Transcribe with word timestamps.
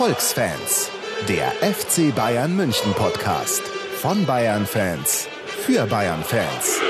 Erfolgsfans, 0.00 0.90
der 1.28 1.50
FC 1.60 2.14
Bayern 2.14 2.56
München 2.56 2.94
Podcast 2.94 3.60
von 4.00 4.24
Bayern 4.24 4.64
Fans 4.64 5.28
für 5.44 5.84
Bayern 5.84 6.22
Fans. 6.22 6.80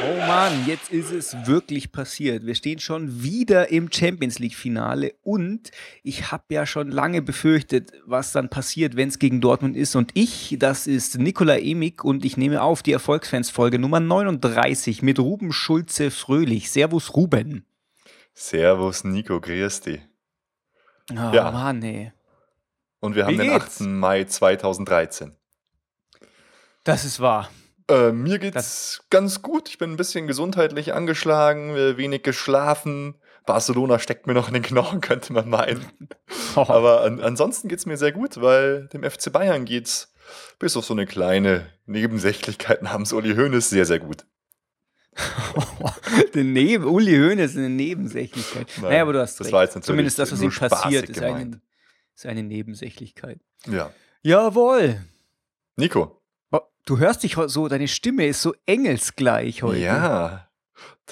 Oh 0.00 0.26
Mann, 0.26 0.64
jetzt 0.66 0.90
ist 0.90 1.12
es 1.12 1.36
wirklich 1.46 1.92
passiert. 1.92 2.46
Wir 2.46 2.54
stehen 2.54 2.78
schon 2.78 3.22
wieder 3.22 3.70
im 3.70 3.92
Champions 3.92 4.38
League 4.38 4.54
Finale 4.54 5.12
und 5.20 5.72
ich 6.02 6.32
habe 6.32 6.44
ja 6.48 6.64
schon 6.64 6.90
lange 6.90 7.20
befürchtet, 7.20 7.92
was 8.06 8.32
dann 8.32 8.48
passiert, 8.48 8.96
wenn 8.96 9.10
es 9.10 9.18
gegen 9.18 9.42
Dortmund 9.42 9.76
ist. 9.76 9.94
Und 9.94 10.12
ich, 10.14 10.56
das 10.58 10.86
ist 10.86 11.18
Nikola 11.18 11.58
Emig 11.58 12.02
und 12.02 12.24
ich 12.24 12.38
nehme 12.38 12.62
auf 12.62 12.82
die 12.82 12.92
Erfolgsfans 12.92 13.50
Folge 13.50 13.78
Nummer 13.78 14.00
39 14.00 15.02
mit 15.02 15.18
Ruben 15.18 15.52
Schulze 15.52 16.10
Fröhlich. 16.10 16.70
Servus 16.70 17.14
Ruben. 17.14 17.66
Servus 18.32 19.04
Nico, 19.04 19.38
grüß 19.38 19.82
dich. 19.82 20.00
Oh 21.18 21.34
ja. 21.34 21.50
Mann, 21.50 21.82
ey. 21.82 22.12
Und 23.00 23.14
wir 23.16 23.26
haben 23.26 23.36
den 23.36 23.50
geht's? 23.50 23.80
8. 23.80 23.88
Mai 23.88 24.24
2013. 24.24 25.36
Das 26.84 27.04
ist 27.04 27.20
wahr. 27.20 27.50
Äh, 27.88 28.12
mir 28.12 28.38
geht's 28.38 28.54
das 28.54 29.04
ganz 29.10 29.42
gut. 29.42 29.68
Ich 29.68 29.78
bin 29.78 29.90
ein 29.90 29.96
bisschen 29.96 30.26
gesundheitlich 30.26 30.94
angeschlagen, 30.94 31.70
äh, 31.76 31.96
wenig 31.96 32.22
geschlafen. 32.22 33.16
Barcelona 33.44 33.98
steckt 33.98 34.26
mir 34.26 34.34
noch 34.34 34.48
in 34.48 34.54
den 34.54 34.62
Knochen, 34.62 35.00
könnte 35.02 35.32
man 35.32 35.48
meinen. 35.48 35.84
Oh. 36.54 36.66
Aber 36.68 37.00
an, 37.00 37.18
ansonsten 37.18 37.68
geht's 37.68 37.86
mir 37.86 37.96
sehr 37.96 38.12
gut, 38.12 38.38
weil 38.38 38.86
dem 38.88 39.02
FC 39.10 39.32
Bayern 39.32 39.64
geht's 39.64 40.12
bis 40.58 40.76
auf 40.76 40.84
so 40.84 40.92
eine 40.92 41.06
kleine 41.06 41.66
Nebensächlichkeit 41.86 42.82
namens 42.82 43.14
Uli 43.14 43.34
Hoeneß 43.34 43.70
sehr, 43.70 43.86
sehr 43.86 44.00
gut. 44.00 44.26
Den 46.34 46.52
Neben 46.52 46.84
Uli 46.84 47.16
Hoeneß 47.16 47.56
eine 47.56 47.68
Nebensächlichkeit. 47.68 48.68
Nein, 48.76 48.90
naja, 48.90 49.02
aber 49.02 49.12
du 49.12 49.20
hast 49.20 49.40
recht. 49.44 49.84
Zumindest 49.84 50.18
das, 50.18 50.32
was 50.32 50.40
ihm 50.40 50.50
passiert, 50.50 51.08
ist 51.08 51.20
eine, 51.20 51.60
ist 52.14 52.26
eine 52.26 52.42
Nebensächlichkeit. 52.42 53.38
Ja. 53.66 53.92
Jawohl. 54.22 55.04
Nico, 55.76 56.22
Du 56.84 56.98
hörst 56.98 57.22
dich 57.22 57.36
so, 57.46 57.68
deine 57.68 57.86
Stimme 57.86 58.26
ist 58.26 58.42
so 58.42 58.54
engelsgleich 58.66 59.62
heute. 59.62 59.78
Ja. 59.78 60.48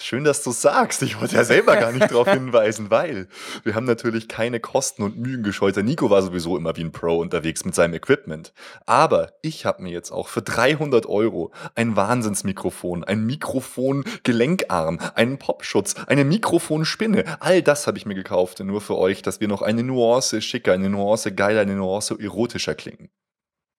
Schön, 0.03 0.25
dass 0.25 0.43
du 0.43 0.51
sagst. 0.51 1.03
Ich 1.03 1.21
wollte 1.21 1.37
ja 1.37 1.45
selber 1.45 1.77
gar 1.77 1.93
nicht 1.93 2.11
darauf 2.11 2.29
hinweisen, 2.33 2.91
weil 2.91 3.29
wir 3.65 3.75
haben 3.75 3.85
natürlich 3.85 4.29
keine 4.29 4.59
Kosten 4.59 5.03
und 5.03 5.19
Mühen 5.19 5.43
gescheut. 5.43 5.77
Der 5.77 5.83
Nico 5.83 6.09
war 6.09 6.23
sowieso 6.23 6.57
immer 6.57 6.75
wie 6.77 6.85
ein 6.85 6.91
Pro 6.91 7.19
unterwegs 7.19 7.67
mit 7.67 7.75
seinem 7.75 7.93
Equipment. 7.93 8.55
Aber 8.87 9.35
ich 9.43 9.67
habe 9.67 9.83
mir 9.83 9.91
jetzt 9.91 10.11
auch 10.11 10.29
für 10.29 10.41
300 10.41 11.05
Euro 11.05 11.53
ein 11.75 11.97
Wahnsinnsmikrofon, 11.97 13.05
ein 13.05 13.27
Mikrofon-Gelenkarm, 13.27 15.01
einen 15.15 15.39
Popschutz, 15.39 15.95
eine 16.07 16.25
Mikrofonspinne. 16.25 17.25
All 17.41 17.61
das 17.61 17.87
habe 17.87 17.99
ich 17.99 18.07
mir 18.07 18.15
gekauft, 18.15 18.61
nur 18.61 18.81
für 18.81 18.97
euch, 18.97 19.21
dass 19.21 19.41
wir 19.41 19.49
noch 19.49 19.61
eine 19.61 19.83
Nuance 19.83 20.41
schicker, 20.41 20.73
eine 20.73 20.89
Nuance 20.89 21.35
geiler, 21.35 21.61
eine 21.61 21.77
Nuance 21.77 22.17
erotischer 22.19 22.75
klingen. 22.75 23.11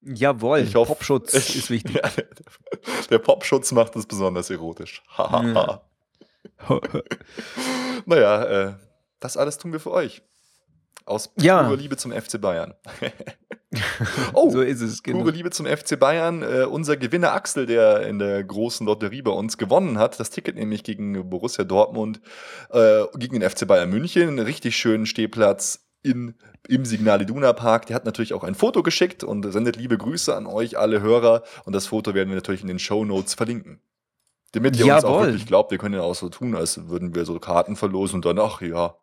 Jawohl, 0.03 0.65
Popschutz 0.65 1.33
ist 1.55 1.69
wichtig. 1.71 1.95
Ja, 1.95 2.09
der, 2.09 2.25
der, 3.09 3.19
Popschutz 3.19 3.71
macht 3.71 3.95
es 3.95 4.05
besonders 4.05 4.49
erotisch. 4.49 5.03
ja. 5.17 5.81
naja, 8.05 8.43
äh, 8.43 8.73
das 9.19 9.37
alles 9.37 9.57
tun 9.57 9.71
wir 9.71 9.79
für 9.79 9.91
euch. 9.91 10.21
Aus 11.05 11.31
ja. 11.39 11.63
purer 11.63 11.77
Liebe 11.77 11.97
zum 11.97 12.11
FC 12.11 12.39
Bayern. 12.39 12.73
oh, 14.33 14.49
so 14.49 14.61
ist 14.61 14.81
es, 14.81 15.01
genau. 15.01 15.19
pure 15.19 15.31
Liebe 15.31 15.49
zum 15.49 15.65
FC 15.65 15.99
Bayern. 15.99 16.43
Äh, 16.43 16.65
unser 16.65 16.97
Gewinner 16.97 17.33
Axel, 17.33 17.65
der 17.65 18.05
in 18.07 18.19
der 18.19 18.43
großen 18.43 18.85
Lotterie 18.85 19.21
bei 19.21 19.31
uns 19.31 19.57
gewonnen 19.57 19.97
hat, 19.97 20.19
das 20.19 20.29
Ticket 20.29 20.55
nämlich 20.55 20.83
gegen 20.83 21.29
Borussia 21.29 21.63
Dortmund, 21.63 22.21
äh, 22.69 23.03
gegen 23.17 23.39
den 23.39 23.49
FC 23.49 23.67
Bayern 23.67 23.89
München, 23.89 24.27
einen 24.27 24.39
richtig 24.39 24.75
schönen 24.75 25.05
Stehplatz 25.05 25.87
in, 26.03 26.35
im 26.67 26.85
Signal 26.85 27.21
Iduna 27.21 27.53
Park. 27.53 27.87
Der 27.87 27.95
hat 27.95 28.05
natürlich 28.05 28.33
auch 28.33 28.43
ein 28.43 28.55
Foto 28.55 28.83
geschickt 28.83 29.23
und 29.23 29.51
sendet 29.51 29.77
liebe 29.77 29.97
Grüße 29.97 30.35
an 30.35 30.45
euch, 30.45 30.77
alle 30.77 31.01
Hörer. 31.01 31.43
Und 31.65 31.73
das 31.73 31.87
Foto 31.87 32.13
werden 32.13 32.29
wir 32.29 32.35
natürlich 32.35 32.61
in 32.61 32.67
den 32.67 32.79
Show 32.79 33.05
Notes 33.05 33.33
verlinken. 33.33 33.81
Damit 34.53 34.77
ihr 34.77 34.85
Jawohl. 34.85 34.95
uns 34.95 35.05
auch 35.05 35.21
wirklich 35.23 35.45
glaubt, 35.45 35.71
wir 35.71 35.77
können 35.77 35.95
ja 35.95 36.01
auch 36.01 36.15
so 36.15 36.29
tun, 36.29 36.55
als 36.55 36.89
würden 36.89 37.15
wir 37.15 37.25
so 37.25 37.39
Karten 37.39 37.75
verlosen 37.75 38.17
und 38.17 38.25
dann, 38.25 38.39
ach 38.39 38.61
ja, 38.61 38.95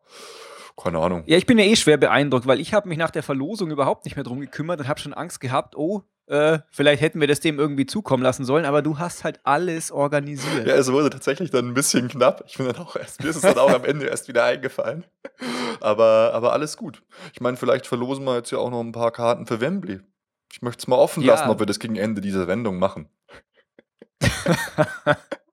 keine 0.76 0.98
Ahnung. 0.98 1.24
Ja, 1.26 1.36
ich 1.36 1.46
bin 1.46 1.58
ja 1.58 1.64
eh 1.64 1.76
schwer 1.76 1.96
beeindruckt, 1.96 2.46
weil 2.46 2.60
ich 2.60 2.74
habe 2.74 2.88
mich 2.88 2.98
nach 2.98 3.10
der 3.10 3.22
Verlosung 3.22 3.70
überhaupt 3.70 4.04
nicht 4.04 4.16
mehr 4.16 4.24
drum 4.24 4.40
gekümmert 4.40 4.80
und 4.80 4.88
habe 4.88 5.00
schon 5.00 5.14
Angst 5.14 5.40
gehabt, 5.40 5.76
oh, 5.76 6.02
äh, 6.26 6.58
vielleicht 6.70 7.00
hätten 7.00 7.20
wir 7.20 7.26
das 7.26 7.40
dem 7.40 7.58
irgendwie 7.58 7.86
zukommen 7.86 8.22
lassen 8.22 8.44
sollen, 8.44 8.66
aber 8.66 8.82
du 8.82 8.98
hast 8.98 9.24
halt 9.24 9.40
alles 9.44 9.90
organisiert. 9.90 10.66
Ja, 10.66 10.74
es 10.74 10.92
wurde 10.92 11.08
tatsächlich 11.08 11.50
dann 11.50 11.68
ein 11.68 11.74
bisschen 11.74 12.08
knapp. 12.08 12.44
Ich 12.46 12.58
bin 12.58 12.66
dann 12.66 12.76
auch 12.76 12.96
erst, 12.96 13.22
mir 13.22 13.30
ist 13.30 13.36
es 13.36 13.42
dann 13.42 13.58
auch 13.58 13.72
am 13.72 13.84
Ende 13.84 14.06
erst 14.06 14.28
wieder 14.28 14.44
eingefallen. 14.44 15.04
Aber, 15.80 16.32
aber 16.34 16.52
alles 16.52 16.76
gut. 16.76 17.02
Ich 17.32 17.40
meine, 17.40 17.56
vielleicht 17.56 17.86
verlosen 17.86 18.24
wir 18.24 18.36
jetzt 18.36 18.50
ja 18.50 18.58
auch 18.58 18.70
noch 18.70 18.80
ein 18.80 18.92
paar 18.92 19.10
Karten 19.10 19.46
für 19.46 19.60
Wembley. 19.60 20.00
Ich 20.52 20.60
möchte 20.60 20.80
es 20.80 20.86
mal 20.86 20.96
offen 20.96 21.22
ja. 21.22 21.34
lassen, 21.34 21.48
ob 21.48 21.58
wir 21.60 21.66
das 21.66 21.78
gegen 21.78 21.96
Ende 21.96 22.20
dieser 22.20 22.46
Sendung 22.46 22.78
machen. 22.78 23.08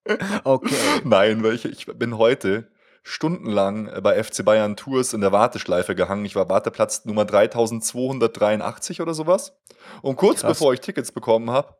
okay. 0.44 0.76
Nein, 1.04 1.44
weil 1.44 1.54
ich, 1.54 1.66
ich 1.66 1.86
bin 1.86 2.18
heute 2.18 2.68
stundenlang 3.04 3.92
bei 4.02 4.22
FC 4.22 4.44
Bayern 4.44 4.76
Tours 4.76 5.14
in 5.14 5.22
der 5.22 5.32
Warteschleife 5.32 5.96
gehangen. 5.96 6.26
Ich 6.26 6.36
war 6.36 6.50
Warteplatz 6.50 7.06
Nummer 7.06 7.26
3283 7.26 9.02
oder 9.02 9.14
sowas. 9.14 9.56
Und 10.02 10.16
kurz 10.16 10.42
Krass. 10.42 10.54
bevor 10.54 10.74
ich 10.74 10.82
Tickets 10.82 11.12
bekommen 11.12 11.52
habe, 11.52 11.76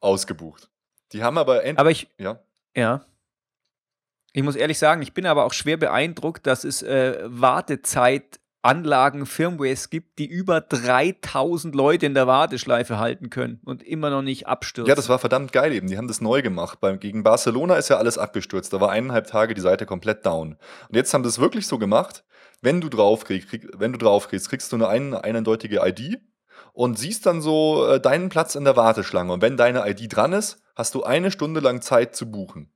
ausgebucht. 0.00 0.70
Die 1.12 1.22
haben 1.22 1.38
aber 1.38 1.64
endlich. 1.64 1.80
Aber 1.80 1.90
ich. 1.90 2.08
Ja. 2.18 2.40
Ja. 2.76 3.04
Ich 4.32 4.42
muss 4.42 4.54
ehrlich 4.54 4.78
sagen, 4.78 5.00
ich 5.00 5.14
bin 5.14 5.24
aber 5.24 5.44
auch 5.44 5.54
schwer 5.54 5.78
beeindruckt, 5.78 6.46
dass 6.46 6.64
es 6.64 6.82
äh, 6.82 7.22
Wartezeit 7.24 8.38
Anlagen, 8.66 9.26
Firmwares 9.26 9.90
gibt, 9.90 10.18
die 10.18 10.26
über 10.26 10.60
3000 10.60 11.74
Leute 11.74 12.06
in 12.06 12.14
der 12.14 12.26
Warteschleife 12.26 12.98
halten 12.98 13.30
können 13.30 13.60
und 13.64 13.82
immer 13.82 14.10
noch 14.10 14.22
nicht 14.22 14.46
abstürzen. 14.46 14.88
Ja, 14.88 14.94
das 14.94 15.08
war 15.08 15.18
verdammt 15.18 15.52
geil 15.52 15.72
eben. 15.72 15.86
Die 15.86 15.96
haben 15.96 16.08
das 16.08 16.20
neu 16.20 16.42
gemacht. 16.42 16.78
Gegen 17.00 17.22
Barcelona 17.22 17.76
ist 17.76 17.88
ja 17.88 17.96
alles 17.96 18.18
abgestürzt. 18.18 18.72
Da 18.72 18.80
war 18.80 18.90
eineinhalb 18.90 19.28
Tage 19.28 19.54
die 19.54 19.60
Seite 19.60 19.86
komplett 19.86 20.26
down. 20.26 20.56
Und 20.88 20.96
jetzt 20.96 21.14
haben 21.14 21.22
sie 21.22 21.28
es 21.28 21.38
wirklich 21.38 21.66
so 21.66 21.78
gemacht, 21.78 22.24
wenn 22.60 22.80
du 22.80 22.88
draufkriegst, 22.88 23.48
krieg, 23.48 23.68
wenn 23.76 23.92
du 23.92 23.98
draufkriegst, 23.98 24.48
kriegst 24.48 24.72
du 24.72 24.76
eine 24.76 24.88
ein, 24.88 25.14
eindeutige 25.14 25.80
ID 25.86 26.18
und 26.72 26.98
siehst 26.98 27.24
dann 27.26 27.40
so 27.40 27.86
äh, 27.86 28.00
deinen 28.00 28.28
Platz 28.28 28.54
in 28.54 28.64
der 28.64 28.76
Warteschlange. 28.76 29.32
Und 29.32 29.42
wenn 29.42 29.56
deine 29.56 29.88
ID 29.88 30.14
dran 30.14 30.32
ist, 30.32 30.60
hast 30.74 30.94
du 30.94 31.04
eine 31.04 31.30
Stunde 31.30 31.60
lang 31.60 31.82
Zeit 31.82 32.16
zu 32.16 32.30
buchen. 32.30 32.72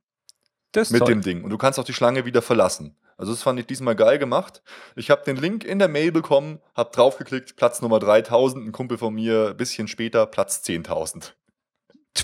Das 0.71 0.89
mit 0.89 0.99
toll. 0.99 1.09
dem 1.09 1.21
Ding. 1.21 1.43
Und 1.43 1.49
du 1.49 1.57
kannst 1.57 1.79
auch 1.79 1.83
die 1.83 1.93
Schlange 1.93 2.25
wieder 2.25 2.41
verlassen. 2.41 2.95
Also 3.21 3.33
das 3.33 3.43
fand 3.43 3.59
ich 3.59 3.67
diesmal 3.67 3.95
geil 3.95 4.17
gemacht. 4.17 4.63
Ich 4.95 5.11
habe 5.11 5.23
den 5.23 5.37
Link 5.37 5.63
in 5.63 5.77
der 5.77 5.87
Mail 5.87 6.11
bekommen, 6.11 6.59
habe 6.75 6.91
draufgeklickt, 6.91 7.55
Platz 7.55 7.81
Nummer 7.83 7.99
3000, 7.99 8.65
ein 8.65 8.71
Kumpel 8.71 8.97
von 8.97 9.13
mir, 9.13 9.49
ein 9.51 9.57
bisschen 9.57 9.87
später, 9.87 10.25
Platz 10.25 10.63
10.000. 10.65 11.33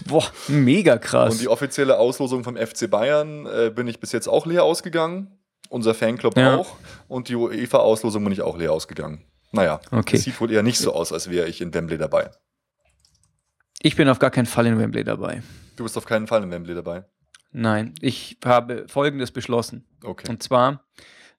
Boah, 0.08 0.26
mega 0.48 0.98
krass. 0.98 1.34
Und 1.34 1.42
die 1.42 1.48
offizielle 1.48 2.00
Auslosung 2.00 2.44
vom 2.44 2.58
FC 2.58 2.90
Bayern 2.90 3.46
äh, 3.46 3.70
bin 3.70 3.88
ich 3.88 4.00
bis 4.00 4.12
jetzt 4.12 4.28
auch 4.28 4.48
leer 4.48 4.64
ausgegangen. 4.64 5.40
Unser 5.70 5.94
Fanclub 5.94 6.36
ja. 6.36 6.58
auch. 6.58 6.76
Und 7.08 7.30
die 7.30 7.36
UEFA-Auslosung 7.36 8.24
bin 8.24 8.34
ich 8.34 8.42
auch 8.42 8.58
leer 8.58 8.74
ausgegangen. 8.74 9.24
Naja, 9.52 9.80
okay. 9.92 10.18
sieht 10.18 10.42
wohl 10.42 10.52
eher 10.52 10.64
nicht 10.64 10.80
so 10.80 10.94
aus, 10.94 11.14
als 11.14 11.30
wäre 11.30 11.48
ich 11.48 11.62
in 11.62 11.74
Wembley 11.76 12.00
dabei. 12.00 12.32
Ich 13.84 13.96
bin 13.96 14.10
auf 14.10 14.18
gar 14.18 14.32
keinen 14.32 14.48
Fall 14.48 14.66
in 14.66 14.80
Wembley 14.80 15.04
dabei. 15.04 15.44
Du 15.76 15.84
bist 15.84 15.96
auf 15.96 16.06
keinen 16.06 16.26
Fall 16.26 16.42
in 16.42 16.50
Wembley 16.50 16.74
dabei. 16.74 17.06
Nein, 17.52 17.94
ich 18.02 18.38
habe 18.44 18.86
Folgendes 18.88 19.32
beschlossen. 19.32 19.86
Okay. 20.04 20.30
Und 20.30 20.44
zwar 20.44 20.86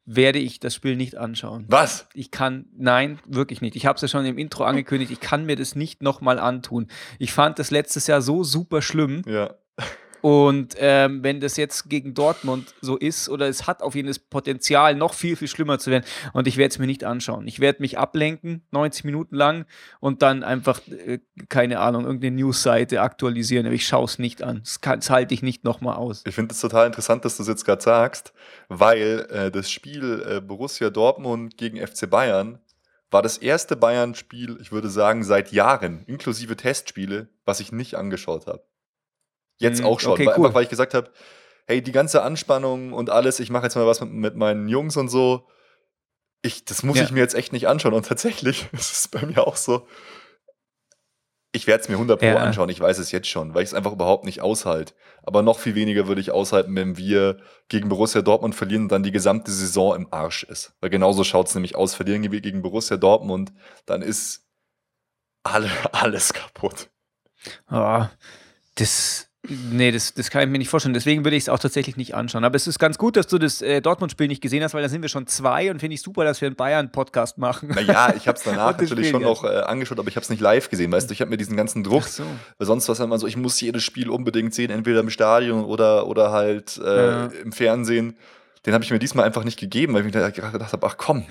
werde 0.05 0.39
ich 0.39 0.59
das 0.59 0.75
Spiel 0.75 0.97
nicht 0.97 1.17
anschauen. 1.17 1.67
Was? 1.69 2.09
Ich 2.15 2.31
kann, 2.31 2.67
nein, 2.75 3.19
wirklich 3.27 3.61
nicht. 3.61 3.77
Ich 3.77 3.85
habe 3.85 3.97
es 3.97 4.03
ja 4.03 4.09
schon 4.09 4.25
im 4.25 4.39
Intro 4.39 4.65
angekündigt, 4.65 5.13
ich 5.13 5.21
kann 5.21 5.45
mir 5.45 5.55
das 5.55 5.75
nicht 5.75 6.03
nochmal 6.03 6.39
antun. 6.39 6.87
Ich 7.19 7.33
fand 7.33 7.59
das 7.59 7.71
letztes 7.71 8.07
Jahr 8.07 8.23
so 8.23 8.43
super 8.43 8.81
schlimm. 8.81 9.23
Ja. 9.27 9.55
Und 10.21 10.75
ähm, 10.79 11.23
wenn 11.23 11.41
das 11.41 11.57
jetzt 11.57 11.89
gegen 11.89 12.15
Dortmund 12.15 12.75
so 12.81 12.97
ist, 12.97 13.29
oder 13.29 13.49
es 13.49 13.67
hat 13.67 13.83
auf 13.83 13.95
jeden 13.95 14.07
Fall 14.07 14.15
das 14.15 14.19
Potenzial, 14.19 14.95
noch 14.95 15.15
viel, 15.15 15.37
viel 15.37 15.49
schlimmer 15.49 15.79
zu 15.79 15.91
werden, 15.91 16.05
und 16.33 16.47
ich 16.47 16.57
werde 16.57 16.73
es 16.73 16.79
mir 16.79 16.87
nicht 16.87 17.05
anschauen. 17.05 17.47
Ich 17.47 17.61
werde 17.61 17.83
mich 17.83 17.99
ablenken, 17.99 18.63
90 18.71 19.05
Minuten 19.05 19.37
lang, 19.37 19.67
und 20.01 20.23
dann 20.23 20.43
einfach, 20.43 20.81
äh, 20.89 21.21
keine 21.49 21.81
Ahnung, 21.81 22.05
irgendeine 22.05 22.37
Newsseite 22.37 23.01
aktualisieren. 23.01 23.67
Aber 23.67 23.75
ich 23.75 23.87
schaue 23.87 24.05
es 24.05 24.19
nicht 24.19 24.43
an. 24.43 24.61
Das, 24.65 24.81
kann, 24.81 25.01
das 25.01 25.11
halte 25.11 25.35
ich 25.35 25.43
nicht 25.43 25.65
nochmal 25.65 25.97
aus. 25.97 26.23
Ich 26.27 26.35
finde 26.35 26.53
es 26.53 26.61
total 26.61 26.87
interessant, 26.87 27.25
dass 27.25 27.37
du 27.37 27.43
es 27.43 27.49
jetzt 27.49 27.65
gerade 27.65 27.83
sagst, 27.83 28.33
weil 28.69 29.27
äh, 29.31 29.51
das 29.51 29.71
Spiel 29.71 30.25
äh, 30.29 30.41
Borussia 30.41 30.91
Dortmund 30.91 31.57
gegen 31.57 31.85
FC 31.85 32.09
Bayern 32.09 32.59
war 33.11 33.23
das 33.23 33.39
erste 33.39 33.77
Bayern-Spiel, 33.77 34.59
ich 34.61 34.71
würde 34.71 34.91
sagen, 34.91 35.25
seit 35.25 35.53
Jahren, 35.53 36.05
inklusive 36.07 36.57
Testspiele, 36.57 37.29
was 37.45 37.61
ich 37.61 37.73
nicht 37.73 37.95
angeschaut 37.95 38.47
habe. 38.47 38.63
Jetzt 39.59 39.81
mhm, 39.81 39.87
auch 39.87 40.01
schon. 40.01 40.13
Okay, 40.13 40.27
cool. 40.27 40.47
Einfach 40.47 40.55
weil 40.55 40.63
ich 40.63 40.69
gesagt 40.69 40.95
habe, 40.95 41.11
hey, 41.67 41.83
die 41.83 41.93
ganze 41.93 42.23
Anspannung 42.23 42.93
und 42.93 43.11
alles, 43.11 43.41
ich 43.41 43.51
mache 43.51 43.65
jetzt 43.65 43.77
mal 43.77 43.87
was 43.87 44.01
mit, 44.01 44.13
mit, 44.13 44.37
meinen 44.37 44.69
Jungs 44.69 44.97
und 44.97 45.09
so. 45.09 45.47
Ich, 46.41 46.65
das 46.65 46.83
muss 46.83 46.97
ja. 46.97 47.05
ich 47.05 47.11
mir 47.11 47.21
jetzt 47.21 47.35
echt 47.35 47.53
nicht 47.53 47.69
anschauen. 47.69 47.95
Und 47.95 48.07
tatsächlich 48.07 48.67
ist 48.73 48.93
es 48.93 49.09
bei 49.09 49.25
mir 49.27 49.47
auch 49.47 49.57
so. 49.57 49.87
Ich 51.53 51.67
werde 51.67 51.83
es 51.83 51.89
mir 51.89 51.95
100 51.95 52.21
Pro 52.21 52.27
Ja. 52.27 52.37
anschauen, 52.37 52.69
ich 52.69 52.79
weiß 52.79 52.99
es 52.99 53.11
jetzt 53.11 53.27
schon, 53.27 53.55
weil 53.55 53.63
ich 53.63 53.71
es 53.71 53.75
einfach 53.75 53.93
überhaupt 53.93 54.25
nicht 54.25 54.43
aushalte. 54.43 54.95
Aber 55.23 55.43
noch 55.43 55.59
viel 55.59 55.75
weniger 55.75 56.07
würde 56.07 56.21
ich 56.21 56.31
aushalten, 56.31 56.77
wenn 56.77 56.97
wir 56.99 57.39
gegen 57.69 57.89
Borussia 57.89 58.21
Dortmund 58.21 58.55
verlieren 58.55 58.83
und 58.83 58.93
dann 58.93 59.03
die 59.03 59.13
gesamte 59.13 59.51
Saison 59.51 59.97
im 59.97 60.13
Arsch 60.13 60.45
ist. 60.45 60.75
Weil 60.81 60.91
genauso 60.91 61.25
schaut 61.25 61.49
es 61.49 61.55
nämlich 61.55 61.75
aus. 61.75 61.95
Verlieren 61.95 62.31
wir 62.31 62.41
gegen 62.41 62.63
Borussia 62.63 62.99
Dortmund, 62.99 63.53
dann 63.87 64.03
ist 64.03 64.47
alle, 65.43 65.71
alles 65.93 66.33
kaputt. 66.33 66.91
Oh, 67.71 68.05
das, 68.75 69.28
nee, 69.49 69.91
das, 69.91 70.15
das 70.15 70.31
kann 70.31 70.43
ich 70.43 70.49
mir 70.49 70.59
nicht 70.59 70.69
vorstellen. 70.69 70.95
Deswegen 70.95 71.25
würde 71.25 71.37
ich 71.37 71.45
es 71.45 71.49
auch 71.49 71.59
tatsächlich 71.59 71.97
nicht 71.97 72.15
anschauen. 72.15 72.45
Aber 72.45 72.57
es 72.57 72.67
ist 72.67 72.79
ganz 72.79 72.99
gut, 72.99 73.17
dass 73.17 73.27
du 73.27 73.39
das 73.39 73.63
äh, 73.63 73.81
Dortmund-Spiel 73.81 74.29
nicht 74.29 74.41
gesehen 74.43 74.63
hast, 74.63 74.75
weil 74.75 74.83
da 74.83 74.89
sind 74.89 75.03
wir 75.03 75.09
schon 75.09 75.27
zwei 75.27 75.71
und 75.71 75.81
finde 75.81 75.95
ich 75.95 76.03
super, 76.03 76.25
dass 76.25 76.41
wir 76.41 76.47
einen 76.47 76.57
Bayern-Podcast 76.57 77.39
machen. 77.39 77.71
Naja, 77.75 78.15
ich 78.17 78.29
habe 78.29 78.39
es 78.39 78.45
danach 78.45 78.73
natürlich 78.79 79.09
Spiel, 79.09 79.21
schon 79.21 79.23
noch 79.23 79.45
äh, 79.45 79.49
angeschaut, 79.61 79.99
aber 79.99 80.09
ich 80.09 80.17
habe 80.17 80.25
es 80.25 80.31
nicht 80.31 80.41
live 80.41 80.71
gesehen. 80.71 80.93
Weißt 80.93 81.09
du, 81.09 81.13
ich 81.15 81.21
habe 81.21 81.31
mir 81.31 81.37
diesen 81.37 81.57
ganzen 81.57 81.85
Druck, 81.85 82.05
so. 82.05 82.25
weil 82.59 82.67
sonst 82.67 82.89
war 82.89 82.93
es 82.95 83.01
immer 83.01 83.19
so, 83.19 83.27
ich 83.27 83.37
muss 83.37 83.61
jedes 83.61 83.83
Spiel 83.85 84.11
unbedingt 84.11 84.55
sehen, 84.55 84.71
entweder 84.71 85.01
im 85.01 85.11
Stadion 85.11 85.65
oder, 85.65 86.07
oder 86.07 86.33
halt 86.33 86.79
äh, 86.85 87.07
Ja. 87.09 87.27
im 87.45 87.53
Fernsehen. 87.53 88.17
Den 88.67 88.75
habe 88.75 88.85
ich 88.85 88.91
mir 88.91 88.99
diesmal 88.99 89.25
einfach 89.25 89.45
nicht 89.45 89.59
gegeben, 89.59 89.95
weil 89.95 90.01
ich 90.01 90.07
mir 90.07 90.31
gerade 90.31 90.51
gedacht 90.53 90.73
habe, 90.73 90.87
ach 90.87 90.97
komm, 90.99 91.25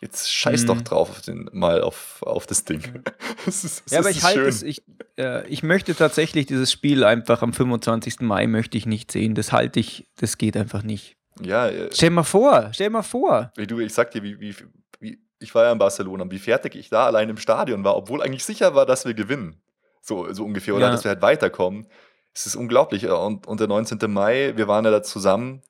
jetzt 0.00 0.32
scheiß 0.32 0.62
Mhm. 0.62 0.66
doch 0.66 0.80
drauf 0.82 1.10
auf 1.10 1.20
den, 1.22 1.48
mal 1.52 1.82
auf, 1.82 2.22
auf 2.22 2.46
das 2.46 2.64
Ding. 2.64 2.82
Es 3.46 3.64
ist, 3.64 3.82
es 3.86 3.92
Ja, 3.92 4.00
aber 4.00 4.10
ich 4.10 4.22
halte 4.22 4.42
es, 4.46 4.62
ich, 4.62 4.82
äh, 5.18 5.46
ich 5.48 5.62
möchte 5.62 5.94
tatsächlich 5.94 6.44
dieses 6.46 6.70
Spiel 6.70 7.04
einfach 7.04 7.40
am 7.42 7.52
25. 7.54 8.20
Mai 8.20 8.46
möchte 8.46 8.76
ich 8.76 8.84
nicht 8.86 9.10
sehen. 9.10 9.34
Das 9.34 9.50
halte 9.52 9.80
ich, 9.80 10.06
das 10.16 10.36
geht 10.36 10.56
einfach 10.58 10.82
nicht. 10.82 11.16
Ja, 11.42 11.68
äh, 11.68 11.88
Stell 11.92 12.10
mal 12.10 12.22
vor, 12.24 12.68
stell 12.74 12.90
mal 12.90 13.02
vor. 13.02 13.50
wie 13.56 13.66
du, 13.66 13.80
ich 13.80 13.94
sag 13.94 14.10
dir, 14.10 14.22
wie, 14.22 14.38
wie, 14.40 14.54
wie, 15.00 15.18
ich 15.38 15.54
war 15.54 15.64
ja 15.64 15.72
in 15.72 15.78
Barcelona, 15.78 16.30
wie 16.30 16.38
fertig 16.38 16.74
ich 16.74 16.90
da 16.90 17.06
allein 17.06 17.30
im 17.30 17.38
Stadion 17.38 17.82
war, 17.82 17.96
obwohl 17.96 18.22
eigentlich 18.22 18.44
sicher 18.44 18.74
war, 18.74 18.84
dass 18.84 19.06
wir 19.06 19.14
gewinnen. 19.14 19.56
So, 20.02 20.30
so 20.34 20.44
ungefähr, 20.44 20.74
oder 20.74 20.86
Ja. 20.86 20.92
dass 20.92 21.04
wir 21.04 21.10
halt 21.10 21.22
weiterkommen. 21.22 21.86
Es 22.34 22.44
ist 22.46 22.56
unglaublich. 22.56 23.02
Ja, 23.02 23.14
Und, 23.14 23.46
und 23.46 23.58
der 23.60 23.68
19. 23.68 23.98
Mai, 24.10 24.52
wir 24.56 24.68
waren 24.68 24.84
ja 24.84 24.90
da 24.90 25.02
zusammen. 25.02 25.62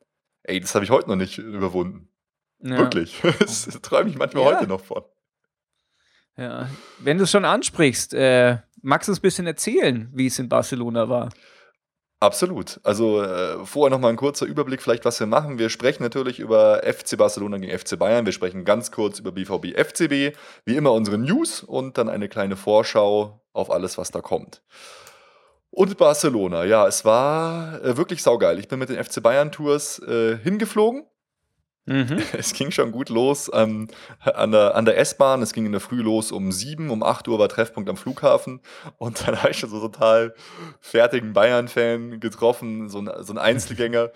Ey, 0.42 0.58
das 0.60 0.74
habe 0.74 0.84
ich 0.84 0.90
heute 0.90 1.08
noch 1.08 1.16
nicht 1.16 1.38
überwunden. 1.38 2.08
Ja. 2.62 2.78
Wirklich. 2.78 3.20
Das 3.40 3.66
träume 3.82 4.10
ich 4.10 4.16
manchmal 4.16 4.44
Ja. 4.44 4.56
heute 4.56 4.66
noch 4.68 4.82
von. 4.82 5.02
Ja. 6.36 6.68
Wenn 6.98 7.18
du 7.18 7.24
es 7.24 7.30
schon 7.30 7.44
ansprichst, 7.44 8.14
äh, 8.14 8.58
magst 8.82 9.08
du 9.08 9.12
uns 9.12 9.18
ein 9.18 9.22
bisschen 9.22 9.46
erzählen, 9.46 10.10
wie 10.14 10.26
es 10.26 10.38
in 10.38 10.48
Barcelona 10.48 11.08
war? 11.08 11.30
Absolut. 12.22 12.80
Also 12.82 13.22
äh, 13.22 13.64
vorher 13.64 13.90
nochmal 13.90 14.10
ein 14.10 14.16
kurzer 14.16 14.44
Überblick, 14.44 14.82
vielleicht 14.82 15.06
was 15.06 15.18
wir 15.20 15.26
machen. 15.26 15.58
Wir 15.58 15.70
sprechen 15.70 16.02
natürlich 16.02 16.38
über 16.38 16.82
FC 16.84 17.16
Barcelona 17.16 17.56
gegen 17.56 17.76
FC 17.76 17.98
Bayern. 17.98 18.26
Wir 18.26 18.32
sprechen 18.34 18.66
ganz 18.66 18.90
kurz 18.90 19.18
über 19.18 19.32
BVB 19.32 19.74
FCB. 19.74 20.36
Wie 20.66 20.76
immer 20.76 20.92
unsere 20.92 21.16
News 21.16 21.62
und 21.62 21.96
dann 21.96 22.10
eine 22.10 22.28
kleine 22.28 22.56
Vorschau 22.56 23.42
auf 23.54 23.70
alles, 23.70 23.96
was 23.96 24.10
da 24.10 24.20
kommt. 24.20 24.62
Und 25.70 25.96
Barcelona, 25.96 26.64
ja, 26.64 26.86
es 26.86 27.04
war 27.06 27.82
äh, 27.82 27.96
wirklich 27.96 28.22
saugeil. 28.22 28.58
Ich 28.58 28.68
bin 28.68 28.78
mit 28.78 28.90
den 28.90 29.02
FC 29.02 29.22
Bayern 29.22 29.50
Tours 29.50 29.98
äh, 30.00 30.36
hingeflogen. 30.36 31.06
Mhm. 31.86 32.22
Es 32.32 32.52
ging 32.52 32.70
schon 32.70 32.92
gut 32.92 33.08
los 33.08 33.50
ähm, 33.52 33.88
an 34.20 34.52
der, 34.52 34.74
an 34.74 34.84
der 34.84 34.98
S-Bahn. 34.98 35.42
Es 35.42 35.52
ging 35.52 35.66
in 35.66 35.72
der 35.72 35.80
Früh 35.80 36.02
los 36.02 36.32
um 36.32 36.52
sieben, 36.52 36.90
um 36.90 37.02
8 37.02 37.28
Uhr 37.28 37.38
war 37.38 37.48
Treffpunkt 37.48 37.88
am 37.88 37.96
Flughafen. 37.96 38.60
Und 38.98 39.26
dann 39.26 39.38
habe 39.42 39.50
ich 39.50 39.58
schon 39.58 39.70
so 39.70 39.80
total 39.80 40.34
fertigen 40.80 41.32
Bayern-Fan 41.32 42.20
getroffen, 42.20 42.88
so 42.88 43.00
ein, 43.00 43.10
so 43.20 43.32
ein 43.32 43.38
Einzelgänger, 43.38 44.10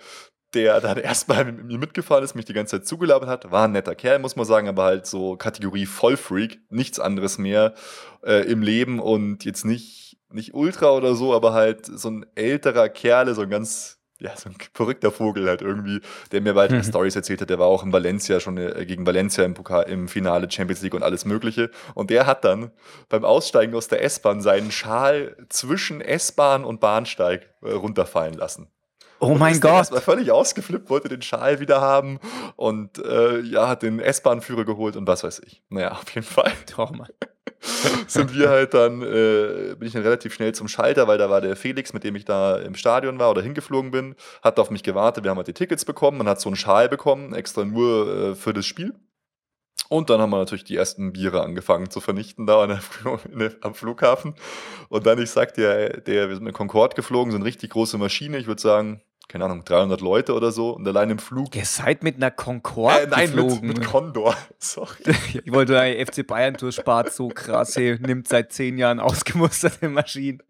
der 0.53 0.79
dann 0.79 0.97
erstmal 0.97 1.45
mit 1.45 1.65
mir 1.65 1.77
mitgefahren 1.77 2.23
ist, 2.23 2.35
mich 2.35 2.45
die 2.45 2.53
ganze 2.53 2.79
Zeit 2.79 2.87
zugelabert 2.87 3.29
hat. 3.29 3.51
War 3.51 3.65
ein 3.67 3.73
netter 3.73 3.95
Kerl, 3.95 4.19
muss 4.19 4.35
man 4.35 4.45
sagen, 4.45 4.67
aber 4.67 4.83
halt 4.83 5.05
so 5.05 5.35
Kategorie 5.35 5.85
Vollfreak, 5.85 6.61
nichts 6.69 6.99
anderes 6.99 7.37
mehr 7.37 7.73
äh, 8.23 8.49
im 8.49 8.61
Leben 8.61 8.99
und 8.99 9.43
jetzt 9.43 9.65
nicht, 9.65 10.17
nicht 10.31 10.53
Ultra 10.53 10.91
oder 10.91 11.15
so, 11.15 11.33
aber 11.33 11.53
halt 11.53 11.85
so 11.85 12.09
ein 12.09 12.25
älterer 12.35 12.89
Kerl, 12.89 13.33
so 13.35 13.41
ein 13.41 13.49
ganz 13.49 13.94
ja, 14.19 14.35
so 14.37 14.49
ein 14.49 14.55
verrückter 14.73 15.11
Vogel 15.11 15.47
halt 15.47 15.61
irgendwie, 15.61 15.99
der 16.31 16.41
mir 16.41 16.55
weitere 16.55 16.77
Mhm. 16.77 16.83
Stories 16.83 17.15
erzählt 17.15 17.41
hat. 17.41 17.49
Der 17.49 17.59
war 17.59 17.67
auch 17.67 17.83
in 17.83 17.91
Valencia 17.91 18.39
schon 18.39 18.57
äh, 18.57 18.85
gegen 18.85 19.05
Valencia 19.05 19.43
im 19.43 19.53
Pokal, 19.53 19.83
im 19.89 20.07
Finale 20.07 20.49
Champions 20.49 20.81
League 20.81 20.93
und 20.93 21.03
alles 21.03 21.25
Mögliche. 21.25 21.69
Und 21.95 22.09
der 22.09 22.25
hat 22.25 22.45
dann 22.45 22.71
beim 23.09 23.25
Aussteigen 23.25 23.75
aus 23.75 23.87
der 23.87 24.03
S-Bahn 24.03 24.41
seinen 24.41 24.71
Schal 24.71 25.35
zwischen 25.49 25.99
S-Bahn 26.01 26.63
und 26.63 26.79
Bahnsteig 26.79 27.49
äh, 27.61 27.71
runterfallen 27.71 28.35
lassen. 28.35 28.67
Oh 29.19 29.35
mein 29.35 29.59
Gott. 29.59 29.73
erstmal 29.73 30.01
völlig 30.01 30.31
ausgeflippt, 30.31 30.89
wollte 30.89 31.09
den 31.09 31.21
Schal 31.21 31.59
wieder 31.59 31.81
haben 31.81 32.19
und 32.55 32.97
äh, 32.99 33.39
ja, 33.39 33.67
hat 33.67 33.83
den 33.83 33.99
S-Bahn-Führer 33.99 34.65
geholt 34.65 34.95
und 34.95 35.07
was 35.07 35.23
weiß 35.23 35.41
ich. 35.45 35.61
Naja, 35.69 35.91
auf 35.91 36.09
jeden 36.13 36.27
Fall 36.27 36.51
Oh 36.77 36.89
Mann. 36.91 37.09
sind 38.07 38.35
wir 38.35 38.49
halt 38.49 38.73
dann, 38.73 39.01
äh, 39.01 39.75
bin 39.75 39.87
ich 39.87 39.93
dann 39.93 40.03
relativ 40.03 40.33
schnell 40.33 40.53
zum 40.53 40.67
Schalter, 40.67 41.07
weil 41.07 41.17
da 41.17 41.29
war 41.29 41.41
der 41.41 41.55
Felix, 41.55 41.93
mit 41.93 42.03
dem 42.03 42.15
ich 42.15 42.25
da 42.25 42.57
im 42.57 42.75
Stadion 42.75 43.19
war 43.19 43.31
oder 43.31 43.41
hingeflogen 43.41 43.91
bin, 43.91 44.15
hat 44.43 44.59
auf 44.59 44.71
mich 44.71 44.83
gewartet. 44.83 45.23
Wir 45.23 45.31
haben 45.31 45.37
halt 45.37 45.47
die 45.47 45.53
Tickets 45.53 45.85
bekommen, 45.85 46.17
man 46.17 46.27
hat 46.27 46.41
so 46.41 46.49
einen 46.49 46.55
Schal 46.55 46.89
bekommen, 46.89 47.33
extra 47.33 47.65
nur 47.65 48.31
äh, 48.31 48.35
für 48.35 48.53
das 48.53 48.65
Spiel. 48.65 48.93
Und 49.87 50.09
dann 50.09 50.19
haben 50.19 50.31
wir 50.31 50.37
natürlich 50.37 50.63
die 50.63 50.75
ersten 50.75 51.13
Biere 51.13 51.43
angefangen 51.43 51.89
zu 51.89 52.01
vernichten 52.01 52.47
da 52.47 52.63
am 53.61 53.75
Flughafen. 53.75 54.35
Und 54.89 55.05
dann, 55.05 55.21
ich 55.21 55.29
sag 55.29 55.53
dir, 55.53 56.01
der, 56.01 56.27
wir 56.29 56.35
sind 56.35 56.43
mit 56.43 56.55
Concorde 56.55 56.95
geflogen, 56.95 57.31
so 57.31 57.37
eine 57.37 57.45
richtig 57.45 57.71
große 57.71 57.97
Maschine, 57.97 58.37
ich 58.37 58.47
würde 58.47 58.61
sagen, 58.61 59.01
keine 59.27 59.45
Ahnung, 59.45 59.63
300 59.65 60.01
Leute 60.01 60.33
oder 60.33 60.51
so. 60.51 60.71
Und 60.71 60.87
allein 60.87 61.09
im 61.09 61.19
Flug. 61.19 61.55
Ihr 61.55 61.65
seid 61.65 62.03
mit 62.03 62.15
einer 62.17 62.31
Concorde 62.31 63.01
Äh, 63.03 63.07
nein, 63.07 63.35
mit, 63.35 63.43
geflogen. 63.45 63.67
mit 63.67 63.83
Condor. 63.85 64.35
Sorry. 64.59 64.95
ich 65.43 65.51
wollte 65.51 65.73
sagen, 65.73 66.05
FC 66.05 66.25
Bayern 66.25 66.55
Tour 66.57 66.71
spart 66.71 67.11
so 67.13 67.27
krass, 67.29 67.75
hey, 67.75 67.97
nimmt 67.99 68.27
seit 68.27 68.53
zehn 68.53 68.77
Jahren 68.77 68.99
ausgemusterte 68.99 69.89
Maschinen. 69.89 70.41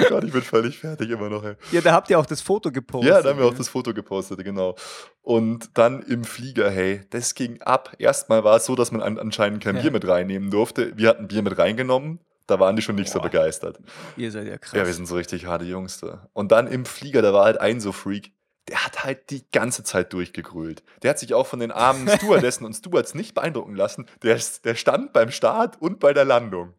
Oh 0.00 0.04
Gott, 0.08 0.24
ich 0.24 0.32
bin 0.32 0.42
völlig 0.42 0.78
fertig 0.78 1.10
immer 1.10 1.28
noch. 1.28 1.44
Ey. 1.44 1.54
Ja, 1.70 1.80
da 1.80 1.92
habt 1.92 2.08
ihr 2.10 2.18
auch 2.18 2.26
das 2.26 2.40
Foto 2.40 2.70
gepostet. 2.72 3.10
Ja, 3.10 3.22
da 3.22 3.30
haben 3.30 3.38
wir 3.38 3.46
auch 3.46 3.54
das 3.54 3.68
Foto 3.68 3.92
gepostet, 3.94 4.42
genau. 4.44 4.74
Und 5.22 5.70
dann 5.74 6.02
im 6.02 6.24
Flieger, 6.24 6.70
hey, 6.70 7.02
das 7.10 7.34
ging 7.34 7.60
ab. 7.62 7.92
Erstmal 7.98 8.42
war 8.44 8.56
es 8.56 8.64
so, 8.66 8.74
dass 8.74 8.90
man 8.92 9.02
an, 9.02 9.18
anscheinend 9.18 9.62
kein 9.62 9.76
Ja. 9.76 9.82
Bier 9.82 9.90
mit 9.92 10.06
reinnehmen 10.08 10.50
durfte. 10.50 10.96
Wir 10.96 11.08
hatten 11.10 11.28
Bier 11.28 11.42
mit 11.42 11.58
reingenommen. 11.58 12.18
Da 12.52 12.60
waren 12.60 12.76
die 12.76 12.82
schon 12.82 12.96
nicht 12.96 13.10
so 13.10 13.18
Boah. 13.18 13.30
begeistert. 13.30 13.80
Ihr 14.18 14.30
seid 14.30 14.46
ja 14.46 14.58
krass. 14.58 14.72
Ja, 14.78 14.84
wir 14.84 14.92
sind 14.92 15.06
so 15.06 15.14
richtig 15.14 15.46
harte 15.46 15.64
Jungs 15.64 16.00
da. 16.00 16.28
Und 16.34 16.52
dann 16.52 16.66
im 16.66 16.84
Flieger, 16.84 17.22
da 17.22 17.32
war 17.32 17.46
halt 17.46 17.58
ein 17.58 17.80
so 17.80 17.92
Freak, 17.92 18.32
der 18.68 18.84
hat 18.84 19.04
halt 19.04 19.30
die 19.30 19.50
ganze 19.52 19.84
Zeit 19.84 20.12
durchgegrölt. 20.12 20.82
Der 21.02 21.08
hat 21.10 21.18
sich 21.18 21.32
auch 21.32 21.46
von 21.46 21.60
den 21.60 21.70
armen 21.70 22.06
Stewardessen 22.14 22.66
und 22.66 22.74
Stewards 22.74 23.14
nicht 23.14 23.34
beeindrucken 23.34 23.74
lassen. 23.74 24.06
Der, 24.22 24.38
der 24.64 24.74
stand 24.74 25.14
beim 25.14 25.30
Start 25.30 25.80
und 25.80 25.98
bei 25.98 26.12
der 26.12 26.26
Landung. 26.26 26.74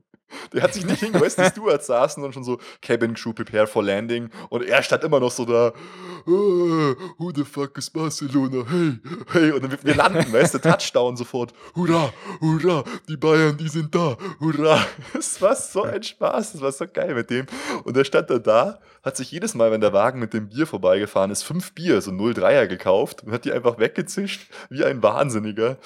Der 0.52 0.62
hat 0.64 0.74
sich 0.74 0.86
nicht 0.86 1.00
hingesetzt, 1.00 1.38
die 1.40 1.46
Stewards 1.46 1.88
saßen 1.88 2.24
und 2.24 2.34
schon 2.34 2.44
so 2.44 2.60
Cabin 2.82 3.14
Crew 3.14 3.34
prepare 3.34 3.68
for 3.68 3.84
landing 3.84 4.30
und 4.50 4.64
er 4.64 4.82
stand 4.84 5.04
immer 5.04 5.20
noch 5.20 5.32
so 5.32 5.46
da, 5.46 5.68
"Ah, 5.68 6.96
who 7.18 7.32
the 7.36 7.44
fuck 7.44 7.78
is 7.78 7.90
Barcelona, 7.90 8.66
hey, 8.70 9.00
hey, 9.32 9.52
und 9.52 9.64
dann 9.64 9.72
wir, 9.72 9.84
wir 9.84 9.96
landen, 9.96 10.32
weißt 10.32 10.56
du, 10.56 10.60
Touchdown 10.60 11.18
sofort, 11.18 11.54
hurra, 11.76 12.12
hurra, 12.42 12.84
die 13.08 13.18
Bayern, 13.18 13.58
die 13.58 13.70
sind 13.70 13.94
da, 13.94 14.18
hurra. 14.40 14.86
Es 15.18 15.42
war 15.42 15.56
so 15.56 15.84
ein 15.84 16.02
Spaß, 16.04 16.56
es 16.56 16.62
war 16.62 16.72
so 16.72 16.86
geil 16.92 17.14
mit 17.14 17.30
dem. 17.30 17.46
Und 17.84 17.96
er 17.98 18.06
stand 18.06 18.30
dann 18.30 18.44
da, 18.44 18.80
hat 19.04 19.18
sich 19.18 19.32
jedes 19.32 19.54
Mal, 19.54 19.72
wenn 19.72 19.82
der 19.82 19.94
Wagen 19.94 20.20
mit 20.20 20.34
dem 20.34 20.50
Bier 20.50 20.68
vorbeigefahren 20.68 21.32
ist, 21.32 21.44
fünf 21.44 21.74
Bier, 21.74 22.02
so 22.02 22.12
03er 22.12 22.68
gekauft 22.68 23.24
und 23.24 23.32
hat 23.32 23.46
die 23.46 23.52
einfach 23.52 23.78
weggezischt, 23.80 24.50
wie 24.70 24.84
ein 24.84 25.04
Wahnsinniger. 25.04 25.78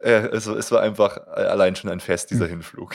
Äh, 0.00 0.28
also 0.32 0.56
es 0.56 0.70
war 0.72 0.80
einfach 0.80 1.16
äh, 1.16 1.42
allein 1.42 1.76
schon 1.76 1.90
ein 1.90 2.00
Fest, 2.00 2.30
dieser 2.30 2.46
Hinflug. 2.46 2.94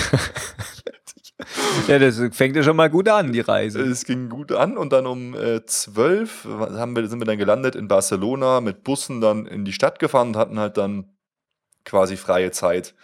ja, 1.88 1.98
das 1.98 2.20
fängt 2.32 2.56
ja 2.56 2.62
schon 2.62 2.76
mal 2.76 2.90
gut 2.90 3.08
an, 3.08 3.32
die 3.32 3.40
Reise. 3.40 3.80
Es 3.80 4.04
ging 4.04 4.28
gut 4.28 4.52
an 4.52 4.76
und 4.76 4.92
dann 4.92 5.06
um 5.06 5.34
äh, 5.34 5.64
12 5.64 6.44
haben 6.44 6.96
wir, 6.96 7.06
sind 7.08 7.20
wir 7.20 7.26
dann 7.26 7.38
gelandet 7.38 7.74
in 7.74 7.88
Barcelona, 7.88 8.60
mit 8.60 8.84
Bussen 8.84 9.20
dann 9.20 9.46
in 9.46 9.64
die 9.64 9.72
Stadt 9.72 9.98
gefahren 9.98 10.28
und 10.28 10.36
hatten 10.36 10.58
halt 10.58 10.76
dann 10.76 11.06
quasi 11.84 12.16
freie 12.16 12.50
Zeit. 12.50 12.94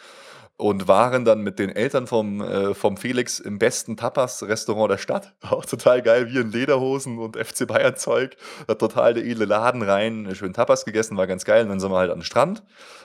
Und 0.61 0.89
waren 0.89 1.25
dann 1.25 1.43
mit 1.43 1.61
den 1.61 1.71
Eltern 1.71 2.09
vom, 2.09 2.41
äh, 2.41 2.75
vom 2.75 2.97
Felix 2.97 3.39
im 3.39 3.61
besten 3.61 3.97
Tapas-Restaurant 3.97 4.91
der 4.91 4.99
Stadt. 4.99 5.37
Auch 5.49 5.65
total 5.65 6.03
geil, 6.03 6.33
wie 6.33 6.39
in 6.39 6.51
Lederhosen 6.51 7.19
und 7.19 7.37
FC 7.37 7.65
Bayern-Zeug. 7.65 8.37
Da 8.67 8.75
total 8.75 9.15
der 9.15 9.25
edle 9.25 9.45
Laden 9.45 9.83
rein, 9.83 10.29
schön 10.35 10.53
Tapas 10.53 10.85
gegessen, 10.85 11.17
war 11.17 11.29
ganz 11.29 11.45
geil. 11.45 11.63
Und 11.63 11.69
dann 11.69 11.79
sind 11.79 11.93
wir 11.93 11.99
halt 11.99 12.11
an 12.11 12.19
den 12.19 12.25
Strand, 12.25 12.65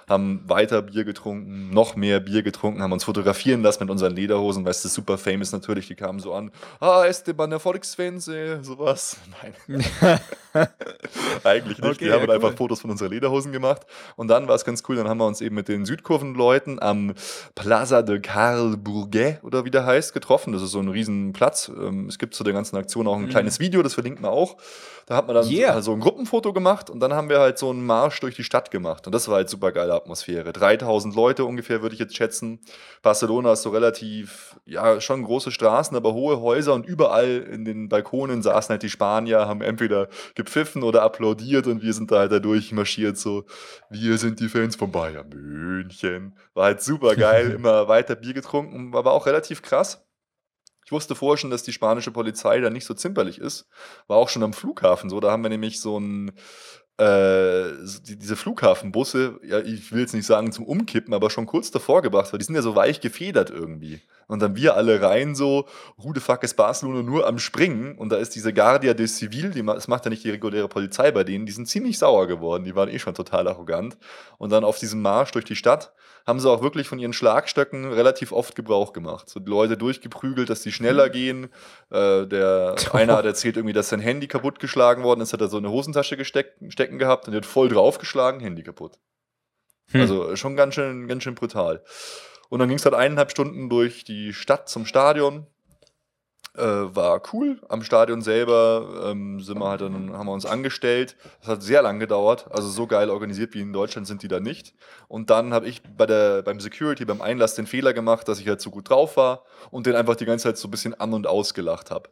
haben 0.10 0.44
weiter 0.48 0.82
Bier 0.82 1.04
getrunken, 1.04 1.70
noch 1.72 1.96
mehr 1.96 2.20
Bier 2.20 2.44
getrunken, 2.44 2.82
haben 2.82 2.92
uns 2.92 3.04
fotografieren 3.04 3.62
lassen 3.62 3.84
mit 3.84 3.90
unseren 3.90 4.16
Lederhosen, 4.16 4.66
weißt 4.66 4.84
du, 4.86 4.90
super 4.90 5.18
famous 5.18 5.52
natürlich, 5.52 5.88
die 5.88 5.96
kamen 5.96 6.20
so 6.20 6.34
an, 6.34 6.52
ah, 6.80 7.06
Esteban, 7.06 7.50
der 7.50 7.60
Volksfans, 7.60 8.26
sowas. 8.62 9.18
Nein. 9.72 9.84
Eigentlich 11.44 11.80
nicht. 11.80 11.90
Okay, 11.96 12.06
wir 12.06 12.14
haben 12.14 12.28
ja, 12.28 12.34
einfach 12.36 12.52
cool. 12.52 12.58
Fotos 12.58 12.82
von 12.82 12.92
unseren 12.92 13.12
Lederhosen 13.12 13.52
gemacht. 13.52 13.82
Und 14.16 14.28
dann 14.28 14.48
war 14.48 14.56
es 14.56 14.66
ganz 14.66 14.84
cool, 14.88 14.96
dann 14.96 15.08
haben 15.10 15.18
wir 15.18 15.26
uns 15.26 15.42
eben 15.42 15.56
mit 15.56 15.68
den 15.68 15.86
Südkurvenleuten 15.86 16.82
am 16.82 17.14
Plaza 17.56 18.02
de 18.02 18.20
Carl 18.20 18.78
Bourget 18.78 19.44
oder 19.44 19.66
wie 19.66 19.72
der 19.72 19.86
heißt, 19.86 20.14
getroffen. 20.14 20.54
Das 20.54 20.62
ist 20.62 20.72
so 20.72 20.80
ein 20.80 20.88
Riesenplatz. 20.90 21.70
Ähm, 21.76 22.08
Es 22.08 22.18
gibt 22.20 22.36
zu 22.36 22.44
der 22.44 22.54
ganzen 22.54 22.76
Aktion 22.78 23.08
auch 23.08 23.16
ein 23.16 23.24
Mhm. 23.24 23.30
kleines 23.30 23.60
Video, 23.60 23.82
das 23.82 23.94
verlinkt 23.96 24.22
man 24.22 24.32
auch. 24.32 24.58
Da 25.06 25.16
hat 25.18 25.28
man 25.28 25.36
dann 25.36 25.48
Yeah. 25.48 25.76
so- 25.76 25.82
so 25.82 25.94
ein 25.94 26.00
Gruppenfoto 26.00 26.54
gemacht 26.54 26.90
und 26.90 27.00
dann 27.00 27.14
haben 27.14 27.30
wir 27.30 27.40
halt 27.40 27.58
so 27.58 27.70
einen 27.70 27.86
Marsch 27.86 28.20
durch 28.22 28.36
die 28.36 28.44
Stadt 28.44 28.72
gemacht. 28.72 29.06
Und 29.06 29.14
das 29.14 29.28
war 29.28 29.36
halt 29.36 29.50
super 29.50 29.72
geile 29.72 29.93
Atmosphäre. 29.96 30.54
3000 30.54 31.16
Leute 31.16 31.46
ungefähr, 31.46 31.82
würde 31.82 31.94
ich 31.94 32.00
jetzt 32.00 32.16
schätzen. 32.16 32.60
Barcelona 33.02 33.54
ist 33.54 33.64
so 33.64 33.70
relativ, 33.70 34.60
ja, 34.66 35.00
schon 35.02 35.24
große 35.24 35.52
Straßen, 35.52 35.96
aber 35.96 36.14
hohe 36.14 36.42
Häuser 36.42 36.74
und 36.74 36.86
überall 36.86 37.38
in 37.52 37.66
den 37.66 37.90
Balkonen 37.90 38.42
saßen 38.42 38.72
halt 38.74 38.84
die 38.84 38.90
Spanier, 38.90 39.48
haben 39.48 39.62
entweder 39.62 40.10
gepfiffen 40.36 40.84
oder 40.84 41.04
applaudiert 41.04 41.68
und 41.68 41.82
wir 41.82 41.94
sind 41.94 42.12
da 42.12 42.20
halt 42.20 42.32
da 42.32 42.40
durchmarschiert, 42.40 43.18
so, 43.18 43.46
wir 43.90 44.18
sind 44.18 44.40
die 44.40 44.50
Fans 44.50 44.76
von 44.76 44.92
Bayern 44.92 45.30
München. 45.30 46.38
War 46.54 46.66
halt 46.66 46.82
super 46.82 47.16
geil, 47.16 47.52
immer 47.56 47.88
weiter 47.88 48.16
Bier 48.16 48.34
getrunken, 48.34 48.94
war 48.94 49.00
aber 49.00 49.14
auch 49.14 49.26
relativ 49.26 49.62
krass. 49.62 50.06
Ich 50.86 50.92
wusste 50.92 51.16
vorher 51.16 51.38
schon, 51.38 51.50
dass 51.50 51.64
die 51.64 51.72
spanische 51.72 52.12
Polizei 52.12 52.60
da 52.60 52.70
nicht 52.70 52.86
so 52.86 52.94
zimperlich 52.94 53.40
ist. 53.40 53.68
War 54.08 54.18
auch 54.18 54.30
schon 54.30 54.44
am 54.44 54.54
Flughafen 54.54 55.10
so. 55.10 55.20
Da 55.20 55.32
haben 55.32 55.44
wir 55.44 55.50
nämlich 55.50 55.80
so 55.80 55.98
ein, 55.98 56.34
äh, 56.98 57.72
diese 58.04 58.36
Flughafenbusse, 58.36 59.40
ja, 59.44 59.60
ich 59.60 59.92
will 59.92 60.02
jetzt 60.02 60.14
nicht 60.14 60.28
sagen 60.28 60.52
zum 60.52 60.66
Umkippen, 60.66 61.14
aber 61.14 61.32
schon 61.32 61.48
kurz 61.48 61.72
davor 61.72 62.04
gebracht, 62.04 62.32
weil 62.32 62.38
die 62.38 62.46
sind 62.46 62.56
ja 62.56 62.62
so 62.62 62.76
weich 62.76 63.02
gefedert 63.02 63.50
irgendwie. 63.50 64.02
Und 64.28 64.42
dann 64.42 64.56
wir 64.56 64.76
alle 64.76 65.02
rein 65.02 65.34
so, 65.34 65.66
who 65.98 66.14
the 66.14 66.20
fuck 66.20 66.44
ist 66.44 66.56
Barcelona 66.56 67.02
nur 67.02 67.28
am 67.28 67.40
Springen 67.40 67.98
und 67.98 68.10
da 68.10 68.18
ist 68.18 68.36
diese 68.36 68.54
Guardia 68.54 68.94
de 68.94 69.08
Civil, 69.08 69.52
die, 69.52 69.66
das 69.66 69.88
macht 69.88 70.06
ja 70.06 70.10
nicht 70.10 70.24
die 70.24 70.30
reguläre 70.30 70.68
Polizei 70.68 71.12
bei 71.12 71.24
denen, 71.24 71.46
die 71.48 71.52
sind 71.52 71.68
ziemlich 71.68 71.98
sauer 71.98 72.28
geworden, 72.28 72.64
die 72.64 72.76
waren 72.76 72.90
eh 72.90 73.00
schon 73.00 73.16
total 73.16 73.48
arrogant. 73.48 73.98
Und 74.38 74.52
dann 74.52 74.64
auf 74.64 74.78
diesem 74.78 75.02
Marsch 75.02 75.32
durch 75.32 75.46
die 75.46 75.56
Stadt 75.56 75.94
haben 76.26 76.40
sie 76.40 76.50
auch 76.50 76.62
wirklich 76.62 76.88
von 76.88 77.00
ihren 77.00 77.14
Schlagstöcken 77.14 77.92
relativ 77.92 78.32
oft 78.32 78.56
Gebrauch 78.56 78.94
gemacht. 78.94 79.30
So 79.30 79.40
die 79.40 79.50
Leute 79.50 79.78
durchgeprügelt, 79.78 80.50
dass 80.50 80.62
die 80.62 80.72
schneller 80.72 81.10
gehen. 81.10 81.50
Äh, 81.90 82.26
der 82.26 82.76
einer 82.94 83.18
hat 83.18 83.26
erzählt 83.26 83.58
irgendwie, 83.58 83.74
dass 83.74 83.90
sein 83.90 84.00
Handy 84.00 84.28
kaputtgeschlagen 84.28 85.04
worden 85.04 85.22
ist, 85.22 85.34
hat 85.34 85.42
er 85.42 85.50
so 85.50 85.58
eine 85.58 85.70
Hosentasche 85.70 86.16
gesteckt, 86.16 86.60
stecken 86.70 86.98
gehabt 86.98 87.28
und 87.28 87.36
hat 87.36 87.46
voll 87.46 87.70
draufgeschlagen, 87.70 88.40
Handy 88.40 88.64
kaputt. 88.64 89.00
Hm. 89.92 90.02
Also 90.02 90.36
schon 90.36 90.56
ganz 90.56 90.76
schön, 90.76 91.08
ganz 91.08 91.24
schön 91.24 91.36
brutal. 91.36 91.84
Und 92.50 92.60
dann 92.60 92.70
ging 92.70 92.78
es 92.78 92.86
halt 92.86 92.96
eineinhalb 92.96 93.32
Stunden 93.32 93.70
durch 93.70 94.04
die 94.04 94.32
Stadt 94.32 94.70
zum 94.70 94.86
Stadion. 94.86 95.48
Äh, 96.56 96.62
war 96.62 97.20
cool. 97.34 97.60
Am 97.68 97.84
Stadion 97.84 98.22
selber 98.22 99.08
ähm, 99.10 99.40
sind 99.40 99.58
wir 99.58 99.68
halt 99.68 99.82
dann, 99.82 100.14
haben 100.14 100.28
wir 100.28 100.34
uns 100.34 100.46
angestellt. 100.46 101.16
Das 101.40 101.50
hat 101.50 101.64
sehr 101.64 101.82
lang 101.82 102.00
gedauert. 102.00 102.46
Also 102.52 102.70
so 102.70 102.86
geil 102.86 103.10
organisiert 103.10 103.56
wie 103.56 103.62
in 103.62 103.74
Deutschland 103.74 104.06
sind 104.06 104.22
die 104.22 104.28
da 104.28 104.40
nicht. 104.40 104.76
Und 105.08 105.32
dann 105.32 105.52
habe 105.52 105.68
ich 105.68 105.82
bei 105.98 106.06
der, 106.06 106.44
beim 106.44 106.60
Security, 106.60 107.06
beim 107.06 107.22
Einlass 107.22 107.56
den 107.56 107.66
Fehler 107.66 107.94
gemacht, 107.94 108.28
dass 108.28 108.40
ich 108.40 108.48
halt 108.48 108.62
so 108.62 108.70
gut 108.70 108.88
drauf 108.88 109.18
war 109.18 109.46
und 109.72 109.88
den 109.88 109.96
einfach 109.96 110.16
die 110.16 110.26
ganze 110.26 110.44
Zeit 110.44 110.58
so 110.60 110.68
ein 110.68 110.72
bisschen 110.72 110.94
an- 110.94 111.14
und 111.14 111.26
ausgelacht 111.26 111.90
habe. 111.90 112.10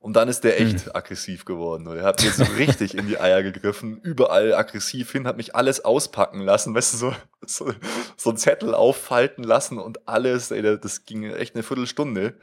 Und 0.00 0.14
dann 0.14 0.28
ist 0.28 0.44
der 0.44 0.60
echt 0.60 0.94
aggressiv 0.94 1.44
geworden. 1.44 1.86
Er 1.86 2.04
hat 2.04 2.22
mir 2.22 2.30
so 2.30 2.44
richtig 2.56 2.96
in 2.96 3.08
die 3.08 3.18
Eier 3.18 3.42
gegriffen, 3.42 3.98
überall 4.02 4.54
aggressiv 4.54 5.10
hin, 5.10 5.26
hat 5.26 5.36
mich 5.36 5.56
alles 5.56 5.84
auspacken 5.84 6.40
lassen, 6.40 6.74
weißt 6.74 6.92
du, 6.92 6.96
so, 6.98 7.14
so, 7.46 7.72
so 8.16 8.30
einen 8.30 8.36
Zettel 8.36 8.74
auffalten 8.74 9.42
lassen 9.42 9.78
und 9.78 10.06
alles, 10.06 10.50
ey, 10.50 10.62
das 10.78 11.04
ging 11.04 11.24
echt 11.24 11.54
eine 11.54 11.64
Viertelstunde. 11.64 12.34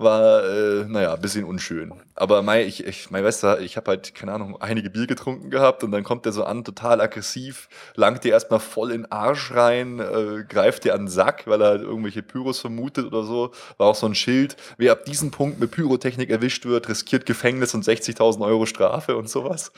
War, 0.00 0.44
äh, 0.44 0.84
naja, 0.84 1.12
ein 1.12 1.20
bisschen 1.20 1.44
unschön. 1.44 1.92
Aber 2.14 2.40
mei, 2.42 2.64
ich, 2.64 2.86
ich, 2.86 3.10
mein 3.10 3.24
Wester, 3.24 3.60
ich 3.60 3.76
habe 3.76 3.90
halt, 3.90 4.14
keine 4.14 4.32
Ahnung, 4.32 4.56
einige 4.62 4.90
Bier 4.90 5.08
getrunken 5.08 5.50
gehabt 5.50 5.82
und 5.82 5.90
dann 5.90 6.04
kommt 6.04 6.24
der 6.24 6.30
so 6.30 6.44
an, 6.44 6.62
total 6.62 7.00
aggressiv, 7.00 7.68
langt 7.96 8.22
dir 8.22 8.30
erstmal 8.30 8.60
voll 8.60 8.92
in 8.92 9.02
den 9.02 9.10
Arsch 9.10 9.52
rein, 9.52 9.98
äh, 9.98 10.44
greift 10.48 10.84
dir 10.84 10.94
an 10.94 11.02
den 11.02 11.08
Sack, 11.08 11.48
weil 11.48 11.60
er 11.60 11.68
halt 11.70 11.82
irgendwelche 11.82 12.22
Pyros 12.22 12.60
vermutet 12.60 13.06
oder 13.06 13.24
so. 13.24 13.50
War 13.76 13.88
auch 13.88 13.96
so 13.96 14.06
ein 14.06 14.14
Schild, 14.14 14.56
wer 14.76 14.92
ab 14.92 15.04
diesem 15.04 15.32
Punkt 15.32 15.58
mit 15.58 15.72
Pyrotechnik 15.72 16.30
erwischt 16.30 16.64
wird, 16.64 16.88
riskiert 16.88 17.26
Gefängnis 17.26 17.74
und 17.74 17.84
60.000 17.84 18.40
Euro 18.46 18.66
Strafe 18.66 19.16
und 19.16 19.28
sowas. 19.28 19.72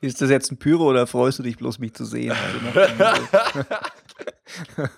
Ist 0.00 0.22
das 0.22 0.30
jetzt 0.30 0.50
ein 0.50 0.56
Pyro 0.56 0.84
oder 0.84 1.06
freust 1.06 1.40
du 1.40 1.42
dich 1.42 1.58
bloß, 1.58 1.78
mich 1.78 1.92
zu 1.92 2.06
sehen? 2.06 2.32
Also 2.32 3.66
Motto. 4.76 4.88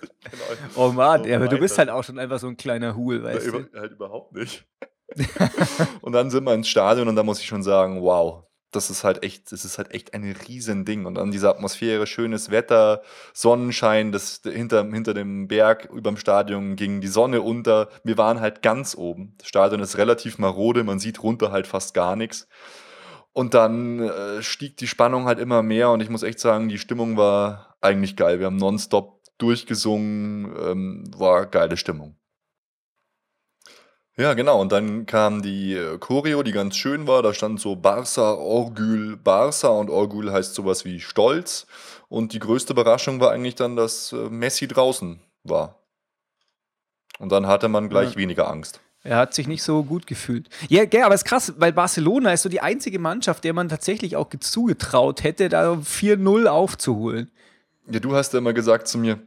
oh 0.75 0.91
Mann, 0.91 1.23
So 1.23 1.29
ja, 1.29 1.37
aber 1.37 1.47
du 1.47 1.57
bist 1.57 1.77
halt 1.77 1.89
auch 1.89 2.03
schon 2.03 2.19
einfach 2.19 2.39
so 2.39 2.47
ein 2.47 2.57
kleiner 2.57 2.95
Hul, 2.95 3.23
weißt 3.23 3.47
über, 3.47 3.61
du? 3.61 3.79
halt 3.79 3.91
überhaupt 3.91 4.33
nicht. 4.33 4.65
und 6.01 6.13
dann 6.13 6.29
sind 6.29 6.43
wir 6.43 6.53
ins 6.53 6.67
Stadion 6.67 7.07
und 7.07 7.15
da 7.15 7.23
muss 7.23 7.39
ich 7.39 7.47
schon 7.47 7.63
sagen, 7.63 8.01
wow, 8.01 8.45
das 8.75 8.89
ist 8.89 9.03
halt 9.03 9.23
echt, 9.23 9.51
das 9.51 9.63
ist 9.63 9.77
halt 9.77 9.93
echt 9.93 10.13
ein 10.13 10.35
Riesending. 10.47 11.05
Und 11.05 11.15
dann 11.15 11.31
diese 11.31 11.49
Atmosphäre, 11.49 12.07
schönes 12.07 12.51
Wetter, 12.51 13.01
Sonnenschein, 13.33 14.11
das 14.11 14.41
hinter, 14.43 14.83
hinter 14.83 15.13
dem 15.13 15.47
Berg 15.47 15.85
über 15.85 16.11
dem 16.11 16.17
Stadion 16.17 16.75
ging 16.75 17.01
die 17.01 17.07
Sonne 17.07 17.41
unter. 17.41 17.89
Wir 18.03 18.17
waren 18.17 18.41
halt 18.41 18.61
ganz 18.61 18.95
oben. 18.95 19.35
Das 19.37 19.47
Stadion 19.47 19.79
ist 19.81 19.97
relativ 19.97 20.37
marode, 20.37 20.83
man 20.83 20.99
sieht 20.99 21.23
runter 21.23 21.51
halt 21.51 21.67
fast 21.67 21.93
gar 21.93 22.15
nichts. 22.15 22.47
Und 23.31 23.53
dann 23.53 23.99
äh, 23.99 24.41
stieg 24.41 24.77
die 24.77 24.87
Spannung 24.87 25.25
halt 25.25 25.39
immer 25.39 25.61
mehr 25.61 25.89
und 25.89 26.01
ich 26.01 26.09
muss 26.09 26.23
echt 26.23 26.39
sagen, 26.39 26.69
die 26.69 26.77
Stimmung 26.77 27.17
war 27.17 27.75
eigentlich 27.81 28.15
geil. 28.15 28.39
Wir 28.39 28.45
haben 28.45 28.55
nonstop 28.55 29.14
durchgesungen, 29.37 30.53
ähm, 30.59 31.03
war 31.17 31.45
geile 31.45 31.77
Stimmung. 31.77 32.15
Ja, 34.17 34.33
genau. 34.33 34.61
Und 34.61 34.71
dann 34.71 35.05
kam 35.05 35.41
die 35.41 35.73
äh, 35.73 35.97
Choreo, 35.97 36.41
die 36.41 36.53
ganz 36.53 36.77
schön 36.77 37.05
war. 37.05 37.21
Da 37.21 37.33
stand 37.33 37.59
so 37.59 37.73
Barça, 37.73 38.37
Orgül, 38.37 39.17
Barça 39.21 39.77
und 39.77 39.89
Orgül 39.89 40.31
heißt 40.31 40.55
sowas 40.55 40.85
wie 40.85 41.01
Stolz. 41.01 41.67
Und 42.07 42.31
die 42.31 42.39
größte 42.39 42.71
Überraschung 42.73 43.19
war 43.19 43.31
eigentlich 43.31 43.55
dann, 43.55 43.75
dass 43.75 44.13
äh, 44.13 44.29
Messi 44.29 44.67
draußen 44.67 45.19
war. 45.43 45.81
Und 47.19 47.31
dann 47.31 47.47
hatte 47.47 47.67
man 47.67 47.89
gleich 47.89 48.11
Ja. 48.11 48.15
weniger 48.17 48.49
Angst. 48.49 48.79
Er 49.03 49.17
hat 49.17 49.33
sich 49.35 49.47
nicht 49.47 49.61
so 49.63 49.83
gut 49.83 50.07
gefühlt. 50.07 50.49
Ja, 50.67 50.85
gell, 50.85 51.03
aber 51.03 51.13
es 51.13 51.21
ist 51.21 51.27
krass, 51.27 51.53
weil 51.57 51.73
Barcelona 51.73 52.31
ist 52.33 52.41
so 52.41 52.49
die 52.49 52.61
einzige 52.61 52.97
Mannschaft, 52.97 53.43
der 53.43 53.53
man 53.53 53.69
tatsächlich 53.69 54.15
auch 54.15 54.29
zugetraut 54.39 55.23
hätte, 55.23 55.47
da 55.49 55.73
4-0 55.73 56.47
aufzuholen. 56.47 57.29
Ja, 57.89 57.99
du 57.99 58.15
hast 58.15 58.33
ja 58.33 58.39
immer 58.39 58.53
gesagt 58.53 58.87
zu 58.87 58.97
mir, 58.97 59.19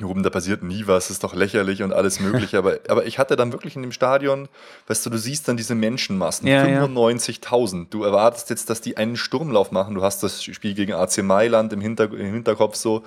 Ruben, 0.00 0.22
da 0.22 0.30
passiert 0.30 0.62
nie 0.62 0.86
was, 0.86 1.10
ist 1.10 1.22
doch 1.24 1.34
lächerlich 1.34 1.82
und 1.82 1.92
alles 1.92 2.20
mögliche. 2.20 2.56
aber, 2.58 2.78
aber 2.88 3.04
ich 3.06 3.18
hatte 3.18 3.36
dann 3.36 3.52
wirklich 3.52 3.76
in 3.76 3.82
dem 3.82 3.92
Stadion, 3.92 4.48
weißt 4.86 5.04
du, 5.04 5.10
du 5.10 5.18
siehst 5.18 5.46
dann 5.48 5.56
diese 5.58 5.74
Menschenmassen, 5.74 6.46
Ja, 6.48 6.66
ja. 6.66 6.84
95.000. 6.84 7.88
Du 7.90 8.02
erwartest 8.04 8.48
jetzt, 8.50 8.70
dass 8.70 8.80
die 8.80 8.96
einen 8.96 9.16
Sturmlauf 9.16 9.72
machen. 9.72 9.94
Du 9.94 10.02
hast 10.02 10.22
das 10.22 10.42
Spiel 10.42 10.74
gegen 10.74 10.94
AC 10.94 11.18
Mailand 11.22 11.72
im, 11.74 11.80
Hinter 11.82 12.04
im 12.04 12.32
Hinterkopf 12.32 12.76
so. 12.76 13.02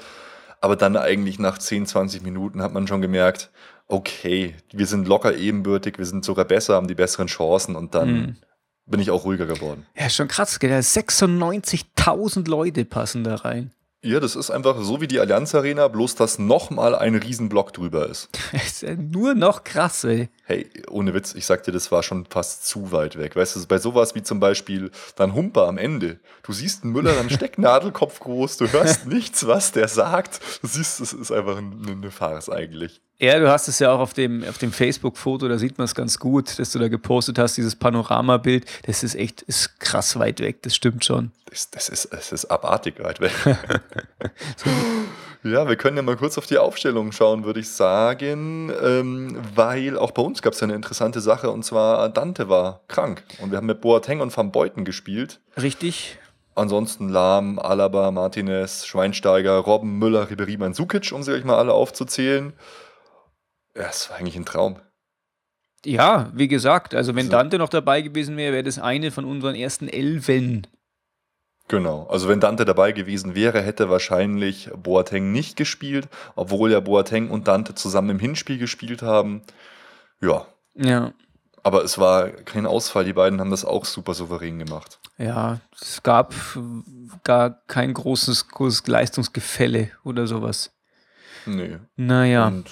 Aber 0.62 0.75
dann 0.75 0.95
eigentlich 0.95 1.39
nach 1.39 1.57
10, 1.57 1.88
20 1.88 2.21
Minuten 2.21 2.62
hat 2.62 2.71
man 2.73 2.88
schon 2.88 3.01
gemerkt, 3.01 3.50
okay, 3.88 4.55
wir 4.71 4.85
sind 4.85 5.07
locker 5.07 5.35
ebenbürtig, 5.35 5.97
wir 5.97 6.05
sind 6.05 6.23
sogar 6.23 6.45
besser, 6.45 6.75
haben 6.75 6.88
die 6.88 6.95
besseren 6.95 7.27
Chancen 7.27 7.75
und 7.75 7.95
dann 7.95 8.13
Mhm. 8.13 8.35
bin 8.85 9.00
ich 9.01 9.09
auch 9.12 9.25
ruhiger 9.25 9.45
geworden. 9.45 9.85
Ja, 9.97 10.09
schon 10.09 10.27
krass, 10.29 10.59
gell? 10.59 10.71
96.000 10.79 12.47
Leute 12.50 12.85
passen 12.85 13.23
da 13.23 13.35
rein. 13.35 13.71
Ja, 14.05 14.19
das 14.19 14.36
ist 14.36 14.51
einfach 14.51 14.75
so 14.81 15.00
wie 15.00 15.07
die 15.07 15.22
Allianz 15.22 15.55
Arena, 15.55 15.88
bloß 15.88 16.15
dass 16.15 16.38
nochmal 16.38 16.93
ein 16.93 17.15
Riesenblock 17.15 17.72
drüber 17.72 18.10
ist. 18.10 18.27
Das 18.51 18.65
ist 18.65 18.81
ja 18.81 18.95
nur 18.95 19.33
noch 19.33 19.63
krass, 19.63 20.03
ey. 20.03 20.29
Hey, 20.43 20.69
ohne 20.89 21.13
Witz, 21.13 21.33
ich 21.36 21.45
sag 21.45 21.63
dir, 21.63 21.72
das 21.72 21.91
war 21.91 22.03
schon 22.03 22.25
fast 22.25 22.67
zu 22.67 22.91
weit 22.91 23.17
weg. 23.17 23.36
Weißt 23.36 23.55
du, 23.55 23.65
bei 23.65 23.77
sowas 23.77 24.13
wie 24.13 24.22
zum 24.22 24.41
Beispiel 24.41 24.91
dann 25.15 25.33
Humper 25.33 25.67
am 25.67 25.77
Ende. 25.77 26.19
Du 26.43 26.51
siehst 26.51 26.83
einen 26.83 26.91
Müller, 26.91 27.13
dann 27.13 27.29
Stecknadelkopf 27.29 28.19
groß, 28.19 28.57
du 28.57 28.72
hörst 28.72 29.05
nichts, 29.07 29.48
was 29.48 29.72
der 29.72 29.88
sagt. 29.88 30.41
Du 30.62 30.67
siehst, 30.67 31.00
es 31.00 31.13
ist 31.13 31.31
einfach 31.31 31.57
eine, 31.57 31.91
eine 31.91 32.12
Farce 32.12 32.50
eigentlich. 32.50 33.01
Ja, 33.19 33.39
du 33.39 33.50
hast 33.50 33.69
es 33.69 33.79
ja 33.79 33.93
auch 33.93 34.00
auf 34.00 34.13
dem, 34.13 34.43
auf 34.43 34.57
dem 34.57 34.74
Facebook-Foto, 34.74 35.48
da 35.48 35.57
sieht 35.57 35.77
man 35.77 35.86
es 35.86 35.95
ganz 35.95 36.19
gut, 36.19 36.60
dass 36.60 36.72
du 36.72 36.79
da 36.79 36.89
gepostet 36.89 37.39
hast, 37.39 37.55
dieses 37.55 37.75
Panoramabild. 37.77 38.65
Das 38.86 39.01
ist 39.01 39.15
echt 39.15 39.43
ist 39.43 39.79
krass 39.79 40.19
weit 40.19 40.41
weg, 40.41 40.62
das 40.62 40.75
stimmt 40.75 41.05
schon. 41.05 41.31
Das, 41.53 41.69
das, 41.69 41.88
ist, 41.89 42.12
das 42.12 42.31
ist 42.31 42.45
abartig 42.45 42.95
weit 43.03 43.19
weg. 43.19 43.31
ja, 45.43 45.67
wir 45.67 45.75
können 45.75 45.98
ja 45.98 46.01
mal 46.01 46.15
kurz 46.15 46.39
auf 46.39 46.48
die 46.48 46.57
Aufstellung 46.57 47.12
schauen, 47.12 47.43
würde 47.45 47.60
ich 47.60 47.69
sagen, 47.69 48.72
ähm, 48.81 49.38
weil 49.53 50.00
auch 50.00 50.10
bei 50.10 50.24
uns 50.24 50.41
gab 50.41 50.53
es 50.53 50.62
ja 50.62 50.63
eine 50.63 50.74
interessante 50.74 51.22
Sache 51.22 51.51
und 51.51 51.63
zwar 51.63 52.10
Dante 52.10 52.50
war 52.50 52.81
krank 52.88 53.24
und 53.39 53.51
wir 53.51 53.57
haben 53.57 53.67
mit 53.67 53.81
Boateng 53.81 54.19
und 54.19 54.36
Van 54.36 54.51
Beuten 54.51 54.83
gespielt. 54.83 55.41
Richtig? 55.62 56.17
Ansonsten 56.55 57.10
Lahm, 57.10 57.60
Alaba, 57.60 58.10
Martinez, 58.10 58.88
Schweinsteiger, 58.88 59.60
Robben, 59.60 60.00
Müller, 60.00 60.31
Ribery, 60.31 60.57
Mandzukic, 60.57 61.12
um 61.12 61.22
sie 61.22 61.33
euch 61.33 61.43
mal 61.43 61.60
alle 61.60 61.74
aufzuzählen. 61.74 62.53
Ja, 63.77 63.89
es 63.91 64.10
war 64.10 64.17
eigentlich 64.17 64.38
ein 64.38 64.45
Traum. 64.45 64.79
Ja, 65.86 66.31
wie 66.33 66.48
gesagt, 66.48 66.95
also 66.95 67.13
wenn. 67.13 67.29
Dante 67.29 67.60
noch 67.60 67.69
dabei 67.69 68.01
gewesen 68.01 68.38
wäre, 68.38 68.53
wäre 68.53 68.63
das 68.63 68.79
eine 68.79 69.12
von 69.12 69.25
unseren 69.25 69.53
ersten 69.53 69.88
Elfen. 69.88 70.65
Genau. 71.67 72.08
Also 72.10 72.27
wenn 72.27 72.39
Dante 72.39 72.65
dabei 72.65 72.91
gewesen 72.91 73.36
wäre, 73.36 73.62
hätte 73.62 73.89
wahrscheinlich 73.89 74.70
Boateng 74.75 75.32
nicht 75.32 75.55
gespielt, 75.55 76.08
obwohl 76.36 76.72
ja 76.72 76.79
Boateng 76.79 77.29
und 77.29 77.48
Dante 77.48 77.74
zusammen 77.74 78.12
im 78.12 78.20
Hinspiel 78.20 78.58
gespielt 78.58 79.01
haben. 79.01 79.41
Ja, 80.22 80.46
Ja. 80.75 81.13
Aber 81.65 81.86
es 81.86 81.98
war 81.98 82.27
kein 82.29 82.65
Ausfall. 82.65 83.05
Die 83.05 83.13
beiden 83.13 83.39
haben 83.39 83.50
das 83.50 83.63
auch 83.63 83.86
super 83.86 84.13
souverän 84.13 84.60
gemacht. 84.60 85.00
Ja, 85.17 85.62
es 85.79 86.03
gab 86.03 86.34
gar 87.24 87.62
kein 87.67 87.93
großes, 87.93 88.50
großes 88.50 88.86
Leistungsgefälle 88.88 89.91
oder 90.03 90.27
sowas. 90.27 90.72
Nee. 91.46 91.77
Naja. 91.96 92.48
Und 92.48 92.70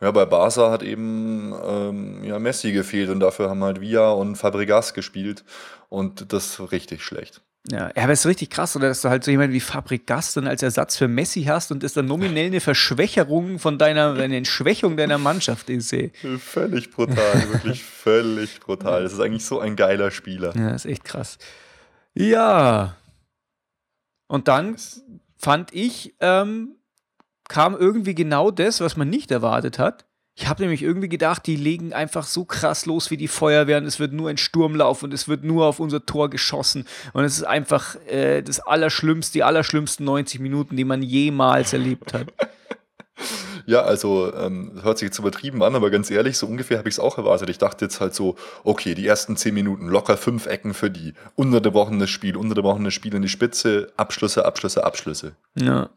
ja, 0.00 0.10
bei 0.10 0.24
Barca 0.24 0.70
hat 0.70 0.82
eben 0.82 1.54
ähm, 1.64 2.24
ja, 2.24 2.38
Messi 2.40 2.72
gefehlt 2.72 3.08
und 3.08 3.20
dafür 3.20 3.50
haben 3.50 3.62
halt 3.62 3.80
Villa 3.80 4.10
und 4.10 4.36
Fabregas 4.36 4.94
gespielt 4.94 5.44
und 5.88 6.32
das 6.32 6.72
richtig 6.72 7.04
schlecht. 7.04 7.40
Ja, 7.70 7.90
aber 7.96 8.12
es 8.12 8.20
ist 8.20 8.26
richtig 8.26 8.50
krass, 8.50 8.76
oder 8.76 8.88
dass 8.88 9.00
du 9.00 9.08
halt 9.08 9.24
so 9.24 9.30
jemanden 9.30 9.54
wie 9.54 9.60
Fabregas 9.60 10.34
dann 10.34 10.46
als 10.46 10.62
Ersatz 10.62 10.96
für 10.96 11.08
Messi 11.08 11.44
hast 11.44 11.72
und 11.72 11.82
das 11.82 11.94
dann 11.94 12.04
nominell 12.04 12.46
eine 12.46 12.60
Verschwächerung 12.60 13.58
von 13.58 13.78
deiner, 13.78 14.12
eine 14.12 14.36
Entschwächung 14.36 14.98
deiner 14.98 15.16
Mannschaft 15.16 15.70
ist. 15.70 15.90
Ey. 15.94 16.12
Völlig 16.38 16.90
brutal, 16.90 17.52
wirklich 17.52 17.82
völlig 18.04 18.60
brutal. 18.60 19.02
Das 19.02 19.14
ist 19.14 19.20
eigentlich 19.20 19.46
so 19.46 19.60
ein 19.60 19.76
geiler 19.76 20.10
Spieler. 20.10 20.54
Ja, 20.54 20.74
ist 20.74 20.84
echt 20.84 21.04
krass. 21.04 21.38
Ja. 22.12 22.96
Und 24.26 24.48
dann 24.48 24.76
fand 25.38 25.72
ich, 25.72 26.14
ähm, 26.20 26.76
kam 27.48 27.74
irgendwie 27.74 28.14
genau 28.14 28.50
das, 28.50 28.80
was 28.80 28.96
man 28.96 29.08
nicht 29.08 29.30
erwartet 29.30 29.78
hat. 29.78 30.04
Ich 30.36 30.48
habe 30.48 30.62
nämlich 30.62 30.82
irgendwie 30.82 31.08
gedacht, 31.08 31.46
die 31.46 31.54
legen 31.54 31.92
einfach 31.92 32.26
so 32.26 32.44
krass 32.44 32.86
los 32.86 33.10
wie 33.12 33.16
die 33.16 33.28
Feuerwehren. 33.28 33.86
Es 33.86 34.00
wird 34.00 34.12
nur 34.12 34.28
ein 34.28 34.36
Sturmlauf 34.36 35.04
und 35.04 35.14
es 35.14 35.28
wird 35.28 35.44
nur 35.44 35.66
auf 35.66 35.78
unser 35.78 36.04
Tor 36.06 36.28
geschossen. 36.28 36.86
Und 37.12 37.24
es 37.24 37.36
ist 37.36 37.44
einfach 37.44 37.94
äh, 38.06 38.42
das 38.42 38.58
Allerschlimmste, 38.58 39.34
die 39.34 39.42
allerschlimmsten 39.44 40.04
90 40.04 40.40
Minuten, 40.40 40.76
die 40.76 40.84
man 40.84 41.02
jemals 41.02 41.72
erlebt 41.72 42.12
hat. 42.12 42.32
Ja, 43.66 43.82
also 43.82 44.34
ähm, 44.34 44.72
hört 44.82 44.98
sich 44.98 45.06
jetzt 45.06 45.18
übertrieben 45.18 45.62
an, 45.62 45.74
aber 45.74 45.90
ganz 45.90 46.10
ehrlich, 46.10 46.36
so 46.36 46.46
ungefähr 46.46 46.76
habe 46.76 46.88
ich 46.88 46.96
es 46.96 46.98
auch 46.98 47.16
erwartet. 47.16 47.48
Ich 47.48 47.56
dachte 47.56 47.86
jetzt 47.86 48.00
halt 48.00 48.14
so, 48.14 48.36
okay, 48.62 48.94
die 48.94 49.06
ersten 49.06 49.36
zehn 49.36 49.54
Minuten 49.54 49.86
locker 49.86 50.18
fünf 50.18 50.46
Ecken 50.46 50.74
für 50.74 50.90
die, 50.90 51.14
unterbrochenes 51.34 52.10
Spiel, 52.10 52.36
unterbrochenes 52.36 52.92
Spiel 52.92 53.14
in 53.14 53.22
die 53.22 53.28
Spitze, 53.28 53.92
Abschlüsse, 53.96 54.44
Abschlüsse, 54.44 54.84
Abschlüsse. 54.84 55.36
Ja. 55.54 55.88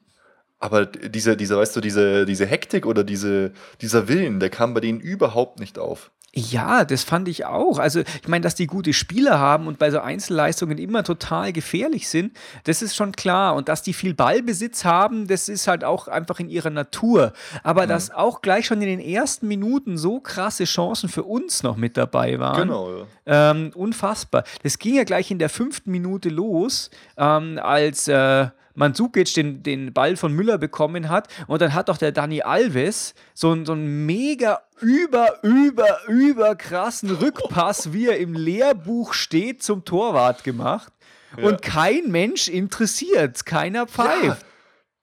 Aber 0.59 0.85
diese, 0.85 1.37
diese, 1.37 1.57
weißt 1.57 1.75
du, 1.75 1.81
diese, 1.81 2.25
diese 2.25 2.45
Hektik 2.45 2.85
oder 2.85 3.03
diese, 3.03 3.51
dieser 3.81 4.07
Willen, 4.07 4.39
der 4.39 4.49
kam 4.49 4.73
bei 4.73 4.79
denen 4.79 4.99
überhaupt 4.99 5.59
nicht 5.59 5.77
auf. 5.77 6.11
Ja, 6.33 6.85
das 6.85 7.03
fand 7.03 7.27
ich 7.27 7.45
auch. 7.45 7.79
Also, 7.79 8.01
ich 8.01 8.27
meine, 8.27 8.43
dass 8.43 8.53
die 8.53 8.67
gute 8.67 8.93
Spieler 8.93 9.39
haben 9.39 9.65
und 9.65 9.79
bei 9.79 9.89
so 9.89 9.99
Einzelleistungen 9.99 10.77
immer 10.77 11.03
total 11.03 11.51
gefährlich 11.51 12.09
sind, 12.09 12.37
das 12.65 12.81
ist 12.81 12.95
schon 12.95 13.13
klar. 13.13 13.55
Und 13.55 13.69
dass 13.69 13.81
die 13.81 13.93
viel 13.93 14.13
Ballbesitz 14.13 14.85
haben, 14.85 15.27
das 15.27 15.49
ist 15.49 15.67
halt 15.67 15.83
auch 15.83 16.07
einfach 16.07 16.39
in 16.39 16.49
ihrer 16.49 16.69
Natur. 16.69 17.33
Aber 17.63 17.85
mhm. 17.85 17.89
dass 17.89 18.11
auch 18.11 18.41
gleich 18.41 18.67
schon 18.67 18.81
in 18.81 18.87
den 18.87 18.99
ersten 18.99 19.47
Minuten 19.47 19.97
so 19.97 20.19
krasse 20.19 20.65
Chancen 20.65 21.09
für 21.09 21.23
uns 21.23 21.63
noch 21.63 21.75
mit 21.75 21.97
dabei 21.97 22.37
waren. 22.39 22.67
Genau, 22.67 22.97
ja. 23.25 23.51
Ähm, 23.51 23.71
unfassbar. 23.73 24.43
Das 24.61 24.77
ging 24.77 24.95
ja 24.95 25.05
gleich 25.05 25.31
in 25.31 25.39
der 25.39 25.49
fünften 25.49 25.91
Minute 25.91 26.29
los, 26.29 26.91
ähm, 27.17 27.59
als. 27.61 28.07
Äh, 28.07 28.49
Mandzukic 28.77 29.33
den, 29.33 29.63
den 29.63 29.91
Ball 29.91 30.15
von 30.15 30.31
Müller 30.33 30.57
bekommen 30.57 31.09
hat. 31.09 31.27
Und 31.47 31.61
dann 31.61 31.73
hat 31.73 31.89
doch 31.89 31.97
der 31.97 32.11
Dani 32.11 32.43
Alves 32.43 33.15
so, 33.33 33.65
so 33.65 33.73
einen 33.73 34.05
mega 34.05 34.61
über, 34.79 35.43
über, 35.43 35.97
über 36.07 36.55
krassen 36.55 37.09
Rückpass, 37.09 37.91
wie 37.91 38.07
er 38.07 38.19
im 38.19 38.33
Lehrbuch 38.33 39.13
steht, 39.13 39.63
zum 39.63 39.83
Torwart 39.83 40.43
gemacht. 40.43 40.93
Ja. 41.35 41.47
Und 41.47 41.61
kein 41.61 42.11
Mensch 42.11 42.47
interessiert, 42.47 43.45
keiner 43.45 43.87
pfeift. 43.87 44.23
Ja. 44.23 44.37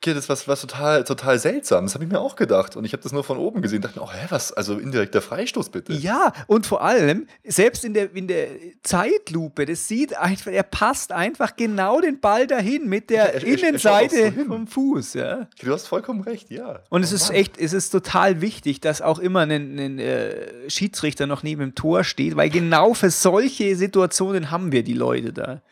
Das 0.00 0.28
war 0.28 0.36
was 0.46 0.60
total, 0.60 1.04
total 1.04 1.38
seltsam. 1.38 1.86
Das 1.86 1.94
habe 1.94 2.04
ich 2.04 2.10
mir 2.10 2.20
auch 2.20 2.36
gedacht. 2.36 2.76
Und 2.76 2.84
ich 2.84 2.92
habe 2.92 3.02
das 3.02 3.12
nur 3.12 3.24
von 3.24 3.38
oben 3.38 3.62
gesehen. 3.62 3.80
Dachte, 3.80 4.00
oh, 4.02 4.10
hä, 4.12 4.26
was? 4.28 4.52
Also 4.52 4.78
indirekter 4.78 5.22
Freistoß 5.22 5.70
bitte. 5.70 5.94
Ja, 5.94 6.32
und 6.46 6.66
vor 6.66 6.82
allem, 6.82 7.26
selbst 7.42 7.86
in 7.86 7.94
der, 7.94 8.14
in 8.14 8.28
der 8.28 8.48
Zeitlupe, 8.82 9.64
das 9.64 9.88
sieht 9.88 10.14
einfach, 10.16 10.52
er 10.52 10.62
passt 10.62 11.10
einfach 11.10 11.56
genau 11.56 12.02
den 12.02 12.20
Ball 12.20 12.46
dahin 12.46 12.86
mit 12.86 13.08
der 13.08 13.16
ja, 13.16 13.24
er, 13.24 13.44
Innenseite 13.44 14.16
er 14.16 14.32
so 14.32 14.44
vom 14.44 14.66
Fuß. 14.66 15.14
Ja. 15.14 15.48
Du 15.60 15.72
hast 15.72 15.86
vollkommen 15.86 16.20
recht, 16.20 16.50
ja. 16.50 16.80
Und 16.90 17.00
oh, 17.00 17.04
es 17.04 17.12
ist 17.12 17.28
Mann. 17.28 17.38
echt, 17.38 17.58
es 17.58 17.72
ist 17.72 17.88
total 17.88 18.42
wichtig, 18.42 18.80
dass 18.80 19.00
auch 19.00 19.18
immer 19.18 19.40
ein, 19.40 19.78
ein 19.78 19.98
äh, 19.98 20.68
Schiedsrichter 20.68 21.26
noch 21.26 21.42
neben 21.42 21.62
dem 21.62 21.74
Tor 21.74 22.04
steht, 22.04 22.36
weil 22.36 22.50
genau 22.50 22.92
für 22.92 23.10
solche 23.10 23.74
Situationen 23.74 24.50
haben 24.50 24.70
wir 24.70 24.82
die 24.82 24.92
Leute 24.92 25.32
da. 25.32 25.62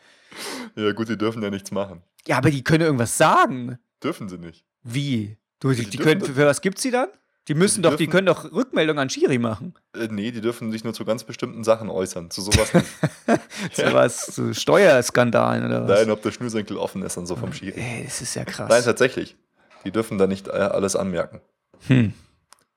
Ja, 0.75 0.91
gut, 0.93 1.09
die 1.09 1.17
dürfen 1.17 1.43
ja 1.43 1.51
nichts 1.51 1.69
machen. 1.69 2.01
Ja, 2.27 2.37
aber 2.37 2.49
die 2.49 2.63
können 2.63 2.83
irgendwas 2.83 3.17
sagen. 3.17 3.77
Dürfen 4.03 4.29
sie 4.29 4.37
nicht. 4.37 4.65
Wie? 4.83 5.37
Du, 5.59 5.71
die, 5.71 5.89
die 5.89 5.97
können, 5.97 6.21
für, 6.21 6.45
was 6.45 6.61
gibt 6.61 6.79
sie 6.79 6.91
dann? 6.91 7.07
Die 7.47 7.55
müssen 7.55 7.77
die 7.77 7.81
doch, 7.83 7.91
dürfen, 7.91 8.03
die 8.03 8.07
können 8.07 8.27
doch 8.27 8.51
Rückmeldung 8.51 8.99
an 8.99 9.09
Schiri 9.09 9.37
machen. 9.37 9.73
Äh, 9.95 10.07
nee, 10.09 10.31
die 10.31 10.39
dürfen 10.39 10.71
sich 10.71 10.83
nur 10.83 10.93
zu 10.93 11.03
ganz 11.03 11.25
bestimmten 11.25 11.63
Sachen 11.63 11.89
äußern. 11.89 12.29
Zu 12.31 12.41
sowas 12.41 12.73
nicht. 12.73 12.87
zu 13.73 13.81
ja. 13.81 13.93
was, 13.93 14.27
zu 14.27 14.53
Steuerskandalen 14.53 15.65
oder 15.65 15.87
was? 15.87 15.99
Nein, 15.99 16.11
ob 16.11 16.21
der 16.21 16.31
Schnürsenkel 16.31 16.77
offen 16.77 17.01
ist 17.01 17.17
und 17.17 17.25
so 17.25 17.35
vom 17.35 17.51
Schiri. 17.51 17.79
Ey, 17.79 18.03
das 18.05 18.21
ist 18.21 18.35
ja 18.35 18.45
krass. 18.45 18.69
Nein, 18.69 18.83
tatsächlich. 18.83 19.35
Die 19.83 19.91
dürfen 19.91 20.17
da 20.17 20.27
nicht 20.27 20.47
äh, 20.47 20.51
alles 20.51 20.95
anmerken. 20.95 21.41
Hm. 21.87 22.13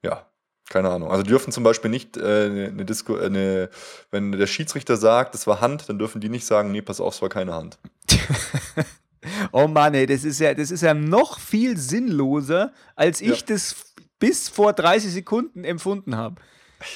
Ja, 0.03 0.27
keine 0.69 0.91
Ahnung. 0.91 1.11
Also 1.11 1.23
die 1.23 1.31
dürfen 1.31 1.53
zum 1.53 1.63
Beispiel 1.63 1.91
nicht 1.91 2.17
äh, 2.17 2.71
eine 2.73 2.85
Disco, 2.85 3.17
äh, 3.17 3.27
eine, 3.27 3.71
wenn 4.11 4.33
der 4.33 4.49
Schiedsrichter 4.49 4.97
sagt, 4.97 5.35
das 5.35 5.47
war 5.47 5.61
Hand, 5.61 5.89
dann 5.89 5.99
dürfen 5.99 6.21
die 6.21 6.29
nicht 6.29 6.45
sagen, 6.45 6.73
nee, 6.73 6.83
pass 6.83 7.01
auf, 7.01 7.15
es 7.15 7.23
war 7.23 7.29
keine 7.29 7.55
Hand. 7.55 7.79
Oh 9.53 9.67
Mann, 9.67 9.95
ey, 9.95 10.07
das 10.07 10.25
ist 10.25 10.41
ja, 10.41 10.55
das 10.55 10.71
ist 10.71 10.83
ja 10.83 10.95
noch 10.95 11.41
viel 11.41 11.77
sinnloser, 11.77 12.73
als 12.95 13.21
ich 13.21 13.41
ja. 13.41 13.47
das 13.47 13.95
bis 14.19 14.49
vor 14.49 14.73
30 14.73 15.13
Sekunden 15.13 15.65
empfunden 15.65 16.17
habe. 16.17 16.41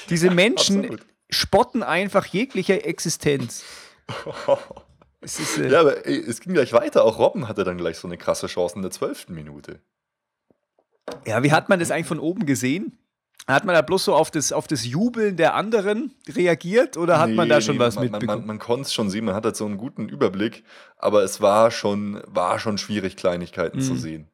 Diese 0.09 0.29
Menschen 0.31 0.79
Absolut. 0.81 1.05
spotten 1.29 1.83
einfach 1.83 2.25
jeglicher 2.25 2.85
Existenz. 2.85 3.63
ist, 5.21 5.57
äh 5.57 5.69
ja, 5.69 5.81
aber 5.81 6.05
ey, 6.05 6.17
es 6.17 6.39
ging 6.39 6.53
gleich 6.53 6.73
weiter. 6.73 7.05
Auch 7.05 7.19
Robben 7.19 7.47
hatte 7.47 7.63
dann 7.63 7.77
gleich 7.77 7.97
so 7.97 8.07
eine 8.07 8.17
krasse 8.17 8.47
Chance 8.47 8.75
in 8.75 8.81
der 8.81 8.91
zwölften 8.91 9.33
Minute. 9.33 9.81
Ja, 11.25 11.43
wie 11.43 11.51
hat 11.51 11.69
man 11.69 11.79
das 11.79 11.91
eigentlich 11.91 12.07
von 12.07 12.19
oben 12.19 12.45
gesehen? 12.45 12.97
Hat 13.47 13.65
man 13.65 13.75
da 13.75 13.81
bloß 13.81 14.05
so 14.05 14.15
auf 14.15 14.31
das, 14.31 14.51
auf 14.51 14.67
das 14.67 14.85
Jubeln 14.85 15.35
der 15.35 15.55
anderen 15.55 16.13
reagiert 16.29 16.95
oder 16.95 17.19
hat 17.19 17.29
nee, 17.29 17.35
man 17.35 17.49
da 17.49 17.59
schon 17.59 17.75
nee, 17.75 17.79
was 17.79 17.95
man, 17.95 18.03
mitbekommen? 18.05 18.27
Man, 18.27 18.37
man, 18.39 18.47
man 18.47 18.59
konnte 18.59 18.83
es 18.83 18.93
schon 18.93 19.09
sehen, 19.09 19.25
man 19.25 19.35
hat 19.35 19.45
halt 19.45 19.55
so 19.55 19.65
einen 19.65 19.77
guten 19.77 20.07
Überblick, 20.07 20.63
aber 20.97 21.23
es 21.23 21.41
war 21.41 21.71
schon, 21.71 22.21
war 22.27 22.59
schon 22.59 22.77
schwierig, 22.77 23.17
Kleinigkeiten 23.17 23.79
mhm. 23.79 23.83
zu 23.83 23.95
sehen. 23.95 24.27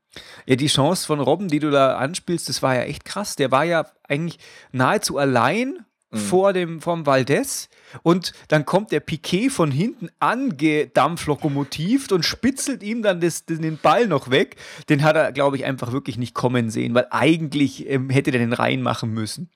Ja, 0.46 0.56
die 0.56 0.68
Chance 0.68 1.06
von 1.06 1.20
Robben, 1.20 1.48
die 1.48 1.60
du 1.60 1.70
da 1.70 1.98
anspielst, 1.98 2.50
das 2.50 2.62
war 2.62 2.76
ja 2.76 2.82
echt 2.82 3.06
krass. 3.06 3.36
Der 3.36 3.52
war 3.52 3.64
ja 3.64 3.86
eigentlich 4.08 4.40
nahezu 4.72 5.18
allein 5.18 5.86
mhm. 6.18 6.22
vor 6.22 6.54
dem 6.54 6.82
vom 6.82 7.06
Valdez 7.06 7.70
und 8.04 8.34
dann 8.50 8.66
kommt 8.66 8.92
der 8.92 9.00
Piquet 9.00 9.50
von 9.50 9.72
hinten 9.72 10.10
angedampflokomotivt 10.20 12.12
und 12.12 12.24
spitzelt 12.24 12.84
ihm 12.84 13.02
dann 13.02 13.22
das, 13.22 13.46
den 13.46 13.78
Ball 13.78 14.08
noch 14.08 14.30
weg. 14.30 14.58
Den 14.90 15.04
hat 15.04 15.16
er, 15.16 15.32
glaube 15.32 15.58
ich, 15.58 15.66
einfach 15.66 15.92
wirklich 15.92 16.18
nicht 16.18 16.34
kommen 16.34 16.70
sehen, 16.70 16.94
weil 16.94 17.08
eigentlich 17.12 17.90
ähm, 17.90 18.10
hätte 18.10 18.32
der 18.32 18.42
den 18.42 18.54
reinmachen 18.54 19.14
müssen. 19.14 19.50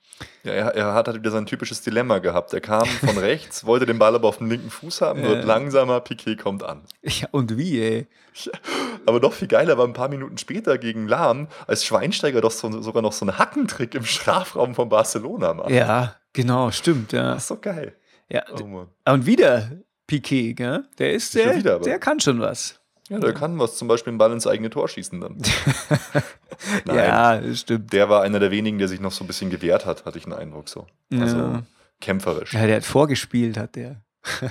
Ja, 0.44 0.52
er, 0.52 0.76
er, 0.76 0.94
hat 0.94 1.08
halt 1.08 1.18
wieder 1.18 1.32
sein 1.32 1.46
typisches 1.46 1.82
Dilemma 1.82 2.20
gehabt. 2.20 2.54
Er 2.54 2.62
kam 2.62 2.86
von 2.86 3.18
rechts, 3.18 3.66
wollte 3.66 3.86
den 3.86 4.00
Ball 4.00 4.14
aber 4.16 4.28
auf 4.28 4.38
dem 4.38 4.50
linken 4.50 4.70
Fuß 4.70 5.02
haben, 5.02 5.24
wird 5.24 5.44
äh. 5.44 5.48
langsamer, 5.48 6.00
Piquet 6.00 6.36
kommt 6.36 6.64
an. 6.64 6.82
Ja, 7.02 7.28
und 7.32 7.58
wie, 7.58 7.82
ey? 7.82 8.08
aber 9.06 9.20
noch 9.20 9.34
viel 9.34 9.48
geiler 9.48 9.78
war 9.78 9.86
ein 9.86 9.94
paar 9.94 10.10
Minuten 10.10 10.38
später 10.38 10.78
gegen 10.78 11.08
Lahm, 11.08 11.48
als 11.68 11.86
Schweinsteiger 11.86 12.42
doch 12.42 12.52
so, 12.52 12.82
sogar 12.82 13.02
noch 13.02 13.14
so 13.14 13.26
einen 13.26 13.38
Hackentrick 13.38 13.96
im 13.96 14.06
Strafraum 14.06 14.76
von 14.76 14.90
Barcelona 14.90 15.54
macht. 15.54 15.72
Ja, 15.72 16.16
genau, 16.34 16.72
stimmt, 16.72 17.14
ja. 17.14 17.34
Das 17.34 17.44
ist 17.44 17.48
so 17.48 17.58
geil. 17.58 17.96
Ja, 18.30 18.44
oh 18.52 18.86
und 19.10 19.26
wieder 19.26 19.72
Piquet, 20.08 20.54
gell? 20.54 20.86
Der 20.98 21.14
ist, 21.14 21.36
der, 21.36 21.56
wieder, 21.56 21.80
der 21.80 22.00
kann 22.00 22.20
schon 22.20 22.40
was. 22.40 22.80
Ja, 23.10 23.20
der 23.20 23.34
kann 23.34 23.60
was, 23.60 23.76
zum 23.76 23.90
Beispiel 23.90 24.12
einen 24.12 24.18
Ball 24.18 24.32
ins 24.32 24.48
eigene 24.48 24.70
Tor 24.70 24.88
schießen 24.88 25.20
dann. 25.20 25.38
Nein, 26.86 26.96
ja, 26.96 27.42
stimmt. 27.54 27.92
Der 27.92 28.10
war 28.10 28.22
einer 28.22 28.40
der 28.40 28.52
wenigen, 28.52 28.78
der 28.78 28.88
sich 28.88 29.02
noch 29.02 29.12
so 29.12 29.26
ein 29.26 29.28
bisschen 29.28 29.50
gewehrt 29.50 29.86
hat, 29.86 30.06
hatte 30.06 30.18
ich 30.18 30.24
einen 30.24 30.34
Eindruck 30.34 30.70
so. 30.70 30.88
Also 31.12 31.38
ja. 31.38 31.64
kämpferisch. 32.00 32.54
Ja, 32.54 32.66
der 32.66 32.78
hat 32.78 32.86
vorgespielt, 32.86 33.58
hat 33.58 33.76
der. 33.76 34.02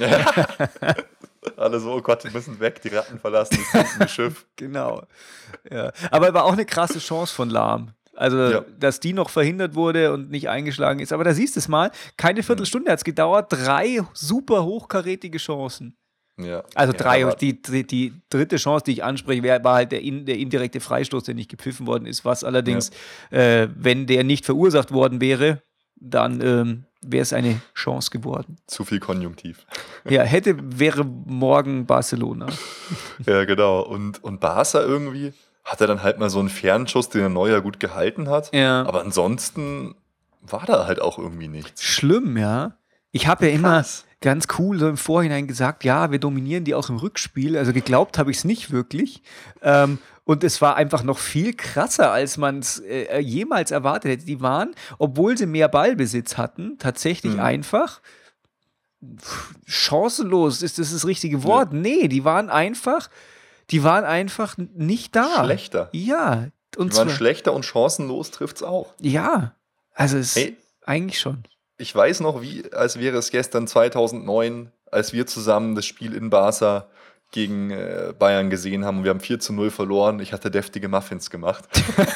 Alle 1.57 1.81
so, 1.81 1.95
oh 1.95 2.03
Gott, 2.03 2.25
die 2.25 2.31
müssen 2.31 2.61
weg, 2.61 2.83
die 2.83 2.89
Ratten 2.89 3.19
verlassen 3.19 3.59
das 3.99 4.11
Schiff. 4.11 4.47
Genau. 4.57 5.05
Ja. 5.71 5.93
Aber 6.11 6.35
war 6.35 6.45
auch 6.45 6.53
eine 6.53 6.67
krasse 6.67 6.99
Chance 6.99 7.35
von 7.35 7.49
Lahm. 7.49 7.93
Also, 8.21 8.37
ja. 8.37 8.65
dass 8.79 9.01
die 9.01 9.15
noch 9.15 9.31
verhindert 9.31 9.75
wurde 9.75 10.13
und 10.13 10.31
nicht 10.31 10.51
eingeschlagen 10.51 11.01
ist. 11.01 11.11
Aber 11.11 11.25
da 11.25 11.33
siehst 11.33 11.57
du 11.57 11.61
es 11.61 11.69
mal, 11.69 11.91
keine 12.19 12.43
Viertelstunde 12.43 12.93
hat 12.93 12.99
es 12.99 13.05
gedauert, 13.05 13.51
drei 13.51 14.03
super 14.13 14.63
hochkarätige 14.63 15.39
Chancen. 15.39 15.97
Ja. 16.37 16.63
Also 16.75 16.93
drei, 16.93 17.21
ja, 17.21 17.35
die, 17.35 17.63
die, 17.63 17.87
die, 17.87 18.13
dritte 18.29 18.57
Chance, 18.57 18.85
die 18.85 18.93
ich 18.93 19.05
anspreche, 19.05 19.43
war 19.43 19.75
halt 19.75 19.93
der, 19.93 20.03
in, 20.03 20.27
der 20.27 20.37
indirekte 20.37 20.81
Freistoß, 20.81 21.25
der 21.25 21.35
nicht 21.35 21.51
gepfiffen 21.51 21.87
worden 21.87 22.05
ist, 22.05 22.27
was 22.27 22.45
allerdings, 22.45 22.91
ja. 23.31 23.39
äh, 23.39 23.69
wenn 23.75 24.07
der 24.07 24.23
nicht 24.23 24.45
verursacht 24.45 24.93
worden 24.93 25.23
wäre, 25.23 25.63
dann 25.97 26.43
ähm, 26.43 26.85
wäre 27.01 27.23
es 27.23 27.33
eine 27.33 27.63
Chance 27.75 28.11
geworden. 28.11 28.57
Zu 28.67 28.85
viel 28.85 29.01
Konjunktiv. 29.01 29.65
Ja, 30.09 30.25
hätte, 30.25 30.57
wäre 30.79 31.05
morgen 31.05 31.87
Barcelona. 31.87 32.49
ja, 33.27 33.45
genau. 33.47 33.81
Und, 33.81 34.23
und 34.23 34.41
Barca 34.41 34.83
irgendwie, 34.83 35.33
hat 35.65 35.81
er 35.81 35.87
dann 35.87 36.03
halt 36.03 36.19
mal 36.19 36.31
so 36.31 36.41
einen 36.41 36.49
Fernschuss, 36.49 37.09
den 37.09 37.21
der 37.21 37.29
Neuer 37.31 37.61
gut 37.61 37.81
gehalten 37.81 38.29
hat. 38.29 38.53
Ja. 38.55 38.85
Aber 38.87 39.01
ansonsten 39.03 39.95
war 40.43 40.65
da 40.67 40.87
halt 40.87 41.01
auch 41.01 41.19
irgendwie 41.19 41.49
nichts. 41.49 41.83
Schlimm, 41.83 42.37
ja. 42.37 42.73
Ich 43.13 43.27
habe 43.27 43.47
ja 43.49 43.53
immer 43.55 43.77
Krass. 43.79 44.05
ganz 44.21 44.47
cool 44.59 44.79
so 44.79 44.89
im 44.89 44.97
Vorhinein 44.97 45.47
gesagt, 45.47 45.85
ja, 45.85 46.11
wir 46.13 46.19
dominieren 46.19 46.65
die 46.65 46.75
auch 46.75 46.89
im 46.89 46.97
Rückspiel. 46.97 47.57
Also 47.59 47.73
geglaubt 47.73 48.19
habe 48.19 48.31
ich 48.31 48.39
es 48.39 48.45
nicht 48.45 48.71
wirklich. 48.71 49.23
Ähm, 49.63 49.99
und 50.25 50.45
es 50.45 50.63
war 50.63 50.77
einfach 50.77 51.03
noch 51.03 51.19
viel 51.19 51.55
krasser, 51.55 52.13
als 52.13 52.37
man 52.37 52.61
es 52.61 52.79
äh, 52.79 53.19
jemals 53.19 53.71
erwartet 53.73 54.13
hätte. 54.13 54.27
Die 54.27 54.41
waren, 54.41 54.75
obwohl 54.99 55.37
sie 55.37 55.47
mehr 55.47 55.69
Ballbesitz 55.69 56.37
hatten, 56.37 56.79
tatsächlich 56.79 57.35
Mhm. 57.35 57.41
einfach 57.41 58.01
chancenlos. 59.67 60.63
Ist 60.63 60.79
das 60.79 60.93
das 60.93 61.07
richtige 61.07 61.43
Wort? 61.45 61.73
Nee, 61.73 62.09
die 62.09 62.25
waren 62.25 62.51
einfach, 62.51 63.09
die 63.71 63.83
waren 63.85 64.05
einfach 64.05 64.57
nicht 64.59 65.15
da. 65.17 65.45
Schlechter. 65.45 65.89
Ja. 65.93 66.49
Und 66.77 66.93
Die 66.93 66.97
waren 66.99 67.11
schlechter 67.11 67.53
und 67.53 67.65
chancenlos 67.65 68.31
trifft's 68.31 68.63
auch. 68.63 68.95
ja. 69.01 69.55
Also 69.95 70.17
es 70.19 70.37
Hey. 70.37 70.57
eigentlich 70.87 71.19
schon. 71.21 71.45
Ich 71.77 71.95
weiß 71.95 72.21
noch, 72.21 72.41
wie, 72.43 72.73
als 72.73 72.99
wäre 72.99 73.19
es 73.19 73.31
gestern 73.31 73.67
2009, 73.67 74.71
als 74.91 75.13
wir 75.13 75.27
zusammen 75.27 75.75
das 75.75 75.85
Spiel 75.85 76.15
in 76.15 76.31
Barca 76.31 76.87
gegen 77.33 77.71
äh, 77.71 78.13
Bayern 78.19 78.51
gesehen 78.51 78.85
haben 78.85 78.99
und 78.99 79.05
wir 79.05 79.11
haben 79.11 79.21
4 79.21 79.41
zu 79.41 79.53
0 79.53 79.71
verloren. 79.71 80.21
Ich 80.21 80.33
hatte 80.33 80.51
deftige 80.51 80.89
Muffins 80.89 81.29
gemacht 81.31 81.65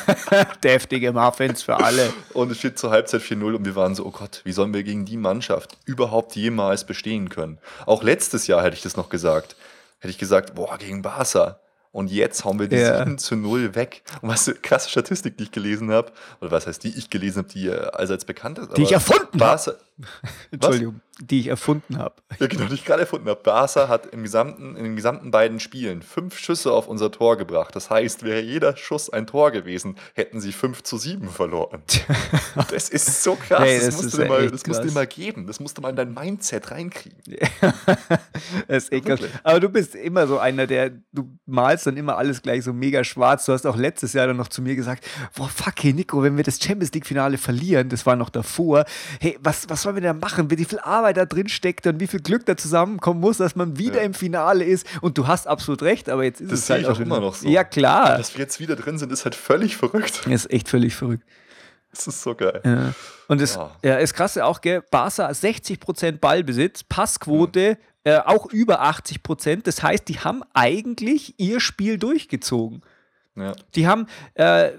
Deftige 0.65 1.13
Muffins 1.13 1.63
für 1.63 1.77
alle. 1.77 2.13
und 2.33 2.51
es 2.51 2.59
steht 2.59 2.79
zur 2.79 2.91
Halbzeit 2.91 3.23
4-0 3.23 3.55
und 3.55 3.65
wir 3.65 3.77
waren 3.77 3.95
so, 3.95 4.05
oh 4.07 4.11
Gott, 4.11 4.41
wie 4.45 4.53
sollen 4.53 4.75
wir 4.75 4.83
gegen 4.83 5.05
die 5.05 5.17
Mannschaft 5.17 5.77
überhaupt 5.85 6.35
jemals 6.37 6.85
bestehen 6.85 7.29
können? 7.29 7.59
Auch 7.87 8.03
letztes 8.03 8.47
Jahr 8.47 8.63
hätte 8.63 8.77
ich 8.77 8.83
das 8.83 8.97
noch 8.97 9.09
gesagt. 9.09 9.57
Hätte 10.05 10.11
ich 10.11 10.19
gesagt, 10.19 10.55
boah, 10.55 10.77
gegen 10.77 11.01
Barca. 11.01 11.61
Und 11.91 12.11
jetzt 12.11 12.45
hauen 12.45 12.59
wir 12.59 12.69
die 12.69 12.77
Ja. 12.77 12.99
7 12.99 13.17
zu 13.17 13.37
0 13.37 13.75
weg. 13.75 14.03
Und 14.21 14.29
was 14.29 14.47
eine 14.47 14.59
krasse 14.59 14.91
Statistik, 14.91 15.39
die 15.39 15.45
ich 15.45 15.51
gelesen 15.51 15.91
habe, 15.91 16.13
oder 16.43 16.51
was 16.51 16.67
heißt 16.67 16.85
die 16.85 16.91
ich 16.95 17.09
gelesen 17.09 17.39
habe, 17.39 17.49
die 17.49 17.69
äh, 17.69 17.87
allseits 17.93 18.27
bekannt 18.27 18.59
ist. 18.59 18.77
Die 18.77 18.83
ich 18.83 18.93
erfunden 18.93 19.41
habe. 19.41 19.79
Entschuldigung, 20.51 21.01
die 21.21 21.41
ich 21.41 21.47
erfunden 21.47 21.99
habe. 21.99 22.17
Ja, 22.41 22.49
genau, 22.49 22.65
die 22.65 22.75
ich 22.75 22.85
gerade 22.85 23.03
erfunden 23.03 23.29
habe. 23.29 23.41
Barca 23.43 23.89
hat 23.89 24.07
im 24.07 24.25
gesamten, 24.25 24.75
in 24.77 24.83
den 24.83 24.97
gesamten 24.97 25.31
beiden 25.31 25.61
Spielen 25.61 26.03
fünf 26.03 26.37
Schüsse 26.37 26.73
auf 26.73 26.89
unser 26.89 27.13
Tor 27.13 27.37
gebracht. 27.37 27.77
Das 27.77 27.91
heißt, 27.91 28.25
wäre 28.25 28.41
jeder 28.41 28.77
Schuss 28.77 29.11
ein 29.11 29.27
Tor 29.27 29.53
gewesen, 29.53 29.97
hätten 30.15 30.41
sie 30.41 30.53
5 30.53 30.83
zu 30.83 30.99
7 30.99 31.29
verloren. 31.29 31.83
Das 32.71 32.89
ist 32.89 33.23
so 33.23 33.35
krass. 33.35 33.61
Hey, 33.61 33.79
das 33.79 33.87
das 33.87 34.03
musst 34.03 34.19
du 34.19 34.25
mal, 34.27 34.51
das 34.51 34.67
musst 34.67 34.81
du 34.81 34.87
dir 34.87 34.93
mal 34.93 35.07
geben. 35.07 35.47
Das 35.47 35.61
musst 35.61 35.77
du 35.77 35.83
mal 35.83 35.91
in 35.91 35.97
dein 35.97 36.15
Mindset 36.15 36.71
reinkriegen. 36.71 37.19
Das 38.69 38.85
ist. 38.85 38.93
Wirklich. 38.93 39.31
Aber 39.43 39.61
du 39.61 39.69
bist 39.69 39.95
immer 39.95 40.27
so 40.27 40.39
einer, 40.39 40.67
der, 40.67 40.91
du 41.13 41.29
malst 41.47 41.87
dann 41.87 41.97
immer 41.97 42.17
alles 42.17 42.43
gleich 42.43 42.65
so 42.65 42.73
mega 42.73 43.05
schwarz. 43.05 43.47
Du 43.47 43.53
hast 43.53 43.67
auch 43.67 43.77
letztes 43.77 44.13
Jahr 44.13 44.27
dann 44.27 44.37
noch 44.37 44.49
zu 44.49 44.63
mir 44.63 44.77
gesagt, 44.77 45.05
boah, 45.37 45.49
fuck, 45.49 45.75
hey 45.83 45.93
Nico, 45.93 46.23
wenn 46.23 46.37
wir 46.37 46.45
das 46.45 46.61
Champions 46.61 46.93
League-Finale 46.93 47.39
verlieren, 47.39 47.89
das 47.89 48.07
war 48.07 48.17
noch 48.17 48.31
davor, 48.31 48.85
hey, 49.21 49.39
was, 49.41 49.69
was 49.69 49.84
sollen 49.85 49.95
wir 49.97 50.03
da 50.03 50.13
machen? 50.13 50.51
Wie 50.51 50.65
viel 50.65 50.81
Arbeit 50.81 51.17
da 51.17 51.25
drin 51.25 51.49
steckt 51.49 51.87
und 51.87 52.01
wie 52.01 52.07
viel 52.09 52.21
Glück 52.21 52.45
da 52.47 52.57
zusammenkommen 52.57 53.21
muss, 53.21 53.37
dass 53.39 53.55
man 53.55 53.79
wieder 53.79 53.99
Ja. 53.99 54.03
im 54.03 54.15
Finale 54.15 54.65
ist. 54.65 54.87
Und 55.01 55.17
du 55.17 55.27
hast 55.29 55.47
absolut 55.47 55.83
recht, 55.83 56.09
aber 56.09 56.25
jetzt 56.25 56.41
ist 56.41 56.51
Das 56.53 56.61
es 56.61 56.71
halt 56.71 56.83
ich 56.83 56.89
auch 56.89 56.99
immer 56.99 57.21
noch 57.21 57.35
so. 57.35 57.49
Ja, 57.49 57.63
klar. 57.65 58.19
Dass 58.19 58.35
wir 58.35 58.41
jetzt 58.43 58.59
wieder 58.61 58.75
drin 58.77 58.99
sind, 58.99 59.13
ist 59.13 59.25
halt 59.25 59.35
völlig 59.37 59.77
verrückt. 59.77 60.23
Das 60.25 60.33
ist 60.45 60.51
echt 60.51 60.69
völlig 60.69 60.95
verrückt. 60.97 61.23
Das 61.93 62.09
ist 62.09 62.23
so 62.23 62.35
geil. 62.35 62.61
Ja. 62.65 62.93
Und 63.29 63.41
das 63.41 63.55
Ja. 63.55 63.71
ja. 63.83 63.97
ist 63.99 64.15
krass 64.15 64.37
auch, 64.39 64.61
gell? 64.61 64.83
Barca 64.91 65.29
60% 65.31 66.19
Ballbesitz, 66.19 66.83
Passquote 66.83 67.79
äh, 68.03 68.19
auch 68.19 68.47
über 68.53 68.83
80%. 68.83 69.63
Das 69.63 69.83
heißt, 69.83 70.09
die 70.09 70.19
haben 70.19 70.43
eigentlich 70.53 71.35
ihr 71.39 71.61
Spiel 71.61 71.97
durchgezogen. 71.99 72.83
Ja. 73.37 73.55
Die 73.77 73.87
haben 73.87 74.07
äh, 74.35 74.73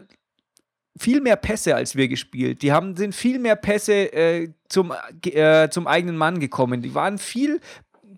viel 0.98 1.22
mehr 1.22 1.36
Pässe 1.36 1.76
als 1.76 1.96
wir 1.96 2.08
gespielt. 2.08 2.62
Die 2.62 2.72
haben, 2.72 2.96
sind 2.96 3.16
viel 3.16 3.40
mehr 3.40 3.56
Pässe 3.56 4.14
äh, 4.14 4.50
zum, 4.76 4.94
äh, 5.24 5.70
zum 5.70 5.88
eigenen 5.88 6.18
Mann 6.18 6.40
gekommen. 6.40 6.82
Die 6.82 6.94
waren 6.94 7.18
viel 7.18 7.62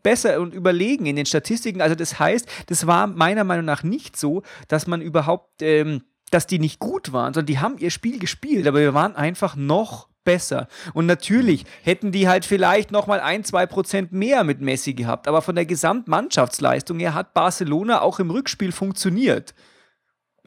besser 0.02 0.42
und 0.42 0.56
überlegen 0.56 1.06
in 1.06 1.16
den 1.16 1.28
Statistiken. 1.28 1.82
Also 1.82 1.94
das 1.94 2.20
heißt, 2.20 2.48
das 2.66 2.88
war 2.88 3.06
meiner 3.06 3.44
Meinung 3.44 3.66
nach 3.66 3.84
nicht 3.84 4.18
so, 4.18 4.42
dass 4.68 4.88
man 4.88 5.02
überhaupt, 5.02 5.62
ähm, 5.62 6.02
dass 6.32 6.48
die 6.48 6.58
nicht 6.58 6.80
gut 6.80 7.14
waren, 7.14 7.36
sondern 7.36 7.46
die 7.46 7.60
haben 7.60 7.78
ihr 7.78 7.92
Spiel 7.92 8.18
gespielt, 8.18 8.66
aber 8.68 8.80
wir 8.80 8.96
waren 8.96 9.16
einfach 9.16 9.56
noch 9.56 10.08
besser. 10.24 10.68
Und 10.94 11.06
natürlich 11.06 11.64
hätten 11.84 12.12
die 12.12 12.28
halt 12.28 12.44
vielleicht 12.44 12.92
noch 12.92 13.06
mal 13.06 13.20
ein, 13.20 13.44
zwei 13.44 13.68
Prozent 13.68 14.12
mehr 14.12 14.44
mit 14.44 14.60
Messi 14.60 14.94
gehabt, 14.94 15.28
aber 15.28 15.44
von 15.44 15.56
der 15.56 15.68
Gesamtmannschaftsleistung 15.68 17.00
her 17.00 17.14
hat 17.14 17.36
Barcelona 17.36 18.02
auch 18.02 18.20
im 18.20 18.32
Rückspiel 18.32 18.72
funktioniert. 18.72 19.54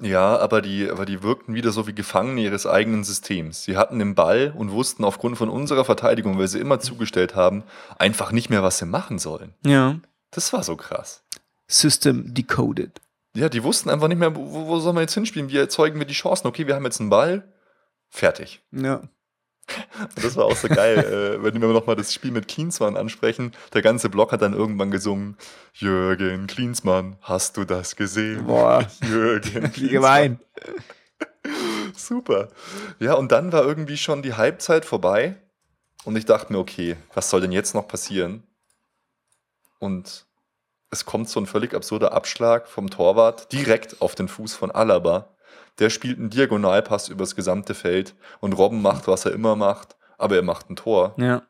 Ja, 0.01 0.39
aber 0.39 0.63
die, 0.63 0.91
aber 0.91 1.05
die 1.05 1.23
wirkten 1.23 1.55
wieder 1.55 1.73
so 1.73 1.87
wie 1.87 1.93
Gefangene 1.93 2.41
ihres 2.41 2.67
eigenen 2.67 3.05
Systems. 3.05 3.65
Sie 3.65 3.77
hatten 3.77 3.99
den 3.99 4.15
Ball 4.15 4.53
und 4.57 4.73
wussten 4.73 5.05
aufgrund 5.05 5.37
von 5.37 5.49
unserer 5.49 5.85
Verteidigung, 5.85 6.39
weil 6.39 6.49
sie 6.49 6.59
immer 6.59 6.81
zugestellt 6.81 7.35
haben, 7.35 7.65
einfach 7.99 8.33
nicht 8.33 8.51
mehr, 8.51 8.63
was 8.63 8.79
sie 8.79 8.87
machen 8.87 9.19
sollen. 9.19 9.55
Ja. 9.65 9.97
Das 10.31 10.53
war 10.53 10.63
so 10.63 10.77
krass. 10.77 11.23
System 11.67 12.33
decoded. 12.33 13.01
Ja, 13.35 13.49
die 13.49 13.63
wussten 13.63 13.91
einfach 13.91 14.09
nicht 14.09 14.19
mehr, 14.19 14.35
wo, 14.35 14.67
wo 14.67 14.81
sollen 14.81 14.97
wir 14.97 15.03
jetzt 15.03 15.15
hinspielen? 15.15 15.51
Wie 15.51 15.59
erzeugen 15.59 15.99
wir 15.99 16.07
die 16.07 16.15
Chancen? 16.15 16.47
Okay, 16.47 16.67
wir 16.67 16.75
haben 16.75 16.85
jetzt 16.85 17.01
einen 17.01 17.11
Ball. 17.11 17.53
Fertig. 18.09 18.63
Ja. 18.73 19.03
Das 20.23 20.37
war 20.37 20.45
auch 20.47 20.57
so 20.57 20.69
geil, 20.69 20.99
äh, 20.99 21.43
wenn 21.43 21.61
wir 21.61 21.69
nochmal 21.69 21.97
das 21.97 22.13
Spiel 22.13 22.31
mit 22.31 22.49
Klinsmann 22.49 22.97
ansprechen. 22.97 23.53
Der 23.73 23.83
ganze 23.83 24.09
Block 24.09 24.33
hat 24.33 24.43
dann 24.43 24.55
irgendwann 24.55 24.91
gesungen: 24.91 25.37
Jürgen 25.75 26.47
Klinsmann, 26.47 27.17
hast 27.21 27.57
du 27.57 27.65
das 27.65 27.97
gesehen? 27.97 28.47
Boah. 28.47 28.87
Jürgen 29.03 29.71
Wie 29.75 29.89
gemein. 29.89 30.41
Super. 31.97 32.49
Ja, 32.99 33.15
und 33.15 33.33
dann 33.33 33.53
war 33.53 33.65
irgendwie 33.65 33.97
schon 33.97 34.23
die 34.23 34.35
Halbzeit 34.35 34.85
vorbei. 34.85 35.37
Und 36.05 36.17
ich 36.17 36.25
dachte 36.25 36.53
mir, 36.53 36.59
okay, 36.59 36.97
was 37.15 37.29
soll 37.29 37.43
denn 37.43 37.53
jetzt 37.53 37.75
noch 37.75 37.87
passieren? 37.87 38.43
Und 39.79 40.27
es 40.91 41.05
kommt 41.05 41.29
so 41.29 41.41
ein 41.41 41.47
völlig 41.47 41.75
absurder 41.75 42.13
Abschlag 42.13 42.69
vom 42.69 42.91
Torwart 42.91 43.53
direkt 43.53 44.01
auf 44.01 44.15
den 44.15 44.29
Fuß 44.29 44.55
von 44.55 44.71
Alaba. 44.71 45.29
Der 45.79 45.91
spielt 45.91 46.19
einen 46.19 46.31
Diagonalpass 46.31 47.09
übers 47.09 47.37
gesamte 47.37 47.75
Feld 47.75 48.15
und 48.41 48.53
Robben 48.53 48.83
macht, 48.83 49.09
was 49.09 49.25
er 49.25 49.33
immer 49.33 49.57
macht, 49.57 49.97
aber 50.19 50.37
er 50.37 50.43
macht 50.43 50.71
ein 50.71 50.77
Tor. 50.77 51.15
Ja. 51.19 51.43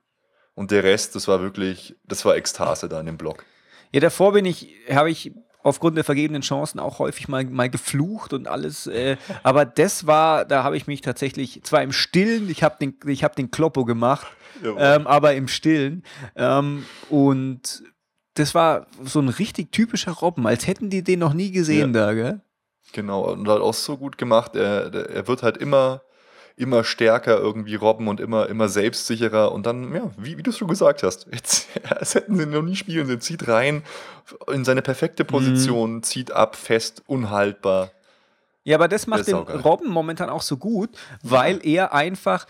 Und 0.54 0.70
der 0.70 0.84
Rest, 0.84 1.14
das 1.14 1.26
war 1.26 1.40
wirklich, 1.40 1.96
das 2.04 2.24
war 2.24 2.36
Ekstase 2.36 2.88
da 2.88 3.00
in 3.00 3.06
dem 3.06 3.16
Block. 3.16 3.44
Ja, 3.92 4.00
davor 4.00 4.32
bin 4.32 4.44
ich, 4.44 4.74
habe 4.90 5.10
ich 5.10 5.32
aufgrund 5.62 5.96
der 5.96 6.04
vergebenen 6.04 6.42
Chancen 6.42 6.78
auch 6.78 6.98
häufig 6.98 7.28
mal, 7.28 7.44
mal 7.44 7.68
geflucht 7.68 8.32
und 8.32 8.46
alles. 8.46 8.86
Äh, 8.86 9.16
aber 9.42 9.64
das 9.64 10.06
war, 10.06 10.44
da 10.44 10.62
habe 10.64 10.76
ich 10.76 10.86
mich 10.86 11.00
tatsächlich, 11.00 11.62
zwar 11.62 11.82
im 11.82 11.92
Stillen, 11.92 12.48
ich 12.50 12.62
habe 12.62 12.76
den, 12.80 12.96
ich 13.06 13.24
hab 13.24 13.36
den 13.36 13.50
Kloppo 13.50 13.84
gemacht, 13.84 14.26
ähm, 14.62 15.06
aber 15.06 15.34
im 15.34 15.48
Stillen. 15.48 16.04
Ähm, 16.36 16.84
und 17.08 17.82
das 18.34 18.54
war 18.54 18.86
so 19.04 19.20
ein 19.20 19.28
richtig 19.28 19.72
typischer 19.72 20.12
Robben, 20.12 20.46
als 20.46 20.66
hätten 20.66 20.90
die 20.90 21.02
den 21.02 21.18
noch 21.18 21.34
nie 21.34 21.50
gesehen 21.50 21.92
da, 21.92 22.12
gell? 22.14 22.40
Genau, 22.92 23.22
und 23.32 23.46
halt 23.48 23.60
auch 23.62 23.74
so 23.74 23.96
gut 23.96 24.18
gemacht. 24.18 24.56
Er, 24.56 24.92
er 24.94 25.28
wird 25.28 25.42
halt 25.42 25.56
immer, 25.56 26.02
immer 26.56 26.84
stärker 26.84 27.38
irgendwie 27.38 27.74
robben 27.74 28.08
und 28.08 28.20
immer, 28.20 28.48
immer 28.48 28.68
selbstsicherer. 28.68 29.52
Und 29.52 29.66
dann, 29.66 29.94
ja, 29.94 30.10
wie, 30.16 30.38
wie 30.38 30.42
du 30.42 30.50
es 30.50 30.58
schon 30.58 30.68
gesagt 30.68 31.02
hast, 31.02 31.26
jetzt, 31.32 31.68
als 31.90 32.14
hätten 32.14 32.36
sie 32.36 32.42
ihn 32.44 32.50
noch 32.50 32.62
nie 32.62 32.76
spielen. 32.76 33.08
Er 33.10 33.20
zieht 33.20 33.46
rein 33.48 33.82
in 34.52 34.64
seine 34.64 34.82
perfekte 34.82 35.24
Position, 35.24 36.02
zieht 36.02 36.32
ab, 36.32 36.56
fest, 36.56 37.02
unhaltbar. 37.06 37.90
Ja, 38.64 38.76
aber 38.76 38.88
das 38.88 39.02
Das 39.02 39.06
macht 39.08 39.20
ist 39.20 39.26
den. 39.28 39.36
Robben 39.36 39.88
momentan 39.90 40.28
auch 40.30 40.42
so 40.42 40.56
gut, 40.56 40.90
weil 41.22 41.60
er 41.66 41.92
einfach 41.94 42.46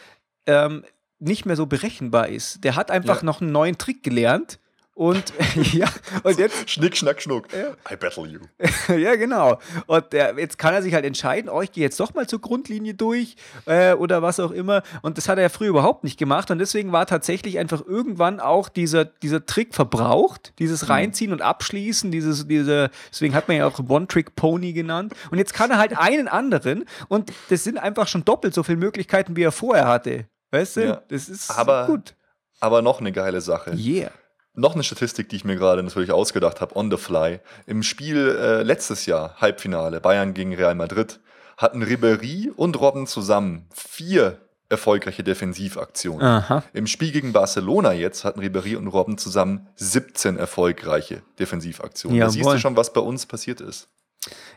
ähm, 0.46 0.84
nicht 1.18 1.44
mehr 1.46 1.56
so 1.56 1.66
berechenbar 1.66 2.28
ist. 2.28 2.64
Der 2.64 2.76
hat 2.76 2.90
einfach 2.90 3.18
Ja. 3.18 3.24
noch 3.26 3.40
einen 3.40 3.52
neuen 3.52 3.76
Trick 3.78 4.02
gelernt. 4.02 4.58
Und 5.00 5.32
ja, 5.72 5.88
und 6.24 6.38
jetzt, 6.38 6.68
Schnick, 6.70 6.94
schnack, 6.94 7.22
schnuck. 7.22 7.48
I 7.90 7.96
battle 7.96 8.26
you. 8.26 8.40
ja, 8.94 9.16
genau. 9.16 9.58
Und 9.86 10.12
der, 10.12 10.38
jetzt 10.38 10.58
kann 10.58 10.74
er 10.74 10.82
sich 10.82 10.92
halt 10.92 11.06
entscheiden, 11.06 11.48
oh, 11.48 11.62
ich 11.62 11.72
gehe 11.72 11.82
jetzt 11.82 11.98
doch 11.98 12.12
mal 12.12 12.26
zur 12.26 12.42
Grundlinie 12.42 12.92
durch 12.92 13.34
äh, 13.64 13.94
oder 13.94 14.20
was 14.20 14.38
auch 14.40 14.50
immer. 14.50 14.82
Und 15.00 15.16
das 15.16 15.26
hat 15.30 15.38
er 15.38 15.44
ja 15.44 15.48
früher 15.48 15.70
überhaupt 15.70 16.04
nicht 16.04 16.18
gemacht. 16.18 16.50
Und 16.50 16.58
deswegen 16.58 16.92
war 16.92 17.06
tatsächlich 17.06 17.58
einfach 17.58 17.80
irgendwann 17.86 18.40
auch 18.40 18.68
dieser, 18.68 19.06
dieser 19.06 19.46
Trick 19.46 19.74
verbraucht, 19.74 20.52
dieses 20.58 20.82
Mhm. 20.82 20.88
Reinziehen 20.92 21.32
und 21.32 21.40
Abschließen, 21.40 22.10
dieses, 22.10 22.46
diese, 22.46 22.90
deswegen 23.10 23.34
hat 23.34 23.48
man 23.48 23.56
ja 23.56 23.66
auch 23.66 23.78
One-Trick-Pony 23.78 24.74
genannt. 24.74 25.14
Und 25.30 25.38
jetzt 25.38 25.54
kann 25.54 25.70
er 25.70 25.78
halt 25.78 25.96
einen 25.96 26.28
anderen 26.28 26.84
und 27.08 27.32
das 27.48 27.64
sind 27.64 27.78
einfach 27.78 28.06
schon 28.06 28.26
doppelt 28.26 28.52
so 28.52 28.62
viele 28.62 28.76
Möglichkeiten, 28.76 29.34
wie 29.34 29.44
er 29.44 29.52
vorher 29.52 29.88
hatte. 29.88 30.26
Weißt 30.50 30.76
du? 30.76 30.80
Ja. 30.84 31.02
Das 31.08 31.30
ist 31.30 31.50
Aber- 31.58 31.86
gut. 31.86 32.14
Aber 32.62 32.82
noch 32.82 33.00
eine 33.00 33.12
geile 33.12 33.40
Sache. 33.40 33.72
Yeah. 33.74 34.10
Noch 34.54 34.74
eine 34.74 34.82
Statistik, 34.82 35.28
die 35.28 35.36
ich 35.36 35.44
mir 35.44 35.56
gerade 35.56 35.82
natürlich 35.82 36.10
ausgedacht 36.12 36.60
habe, 36.60 36.76
on 36.76 36.90
the 36.90 36.96
fly. 36.96 37.40
Im 37.66 37.82
Spiel 37.82 38.36
äh, 38.38 38.62
letztes 38.62 39.06
Jahr, 39.06 39.36
Halbfinale, 39.40 40.00
Bayern 40.00 40.34
gegen 40.34 40.54
Real 40.54 40.74
Madrid, 40.74 41.20
hatten 41.56 41.82
Ribéry 41.84 42.50
und 42.56 42.78
Robben 42.80 43.06
zusammen 43.06 43.68
vier 43.72 44.38
erfolgreiche 44.68 45.22
Defensivaktionen. 45.24 46.22
Aha. 46.26 46.62
Im 46.72 46.86
Spiel 46.86 47.10
gegen 47.12 47.32
Barcelona 47.32 47.92
jetzt 47.92 48.24
hatten 48.24 48.40
Ribéry 48.40 48.76
und 48.76 48.86
Robben 48.88 49.18
zusammen 49.18 49.68
17 49.76 50.36
erfolgreiche 50.36 51.22
Defensivaktionen. 51.38 52.18
Da 52.20 52.28
siehst 52.30 52.40
Jawohl. 52.44 52.54
du 52.54 52.60
schon, 52.60 52.76
was 52.76 52.92
bei 52.92 53.00
uns 53.00 53.26
passiert 53.26 53.60
ist. 53.60 53.88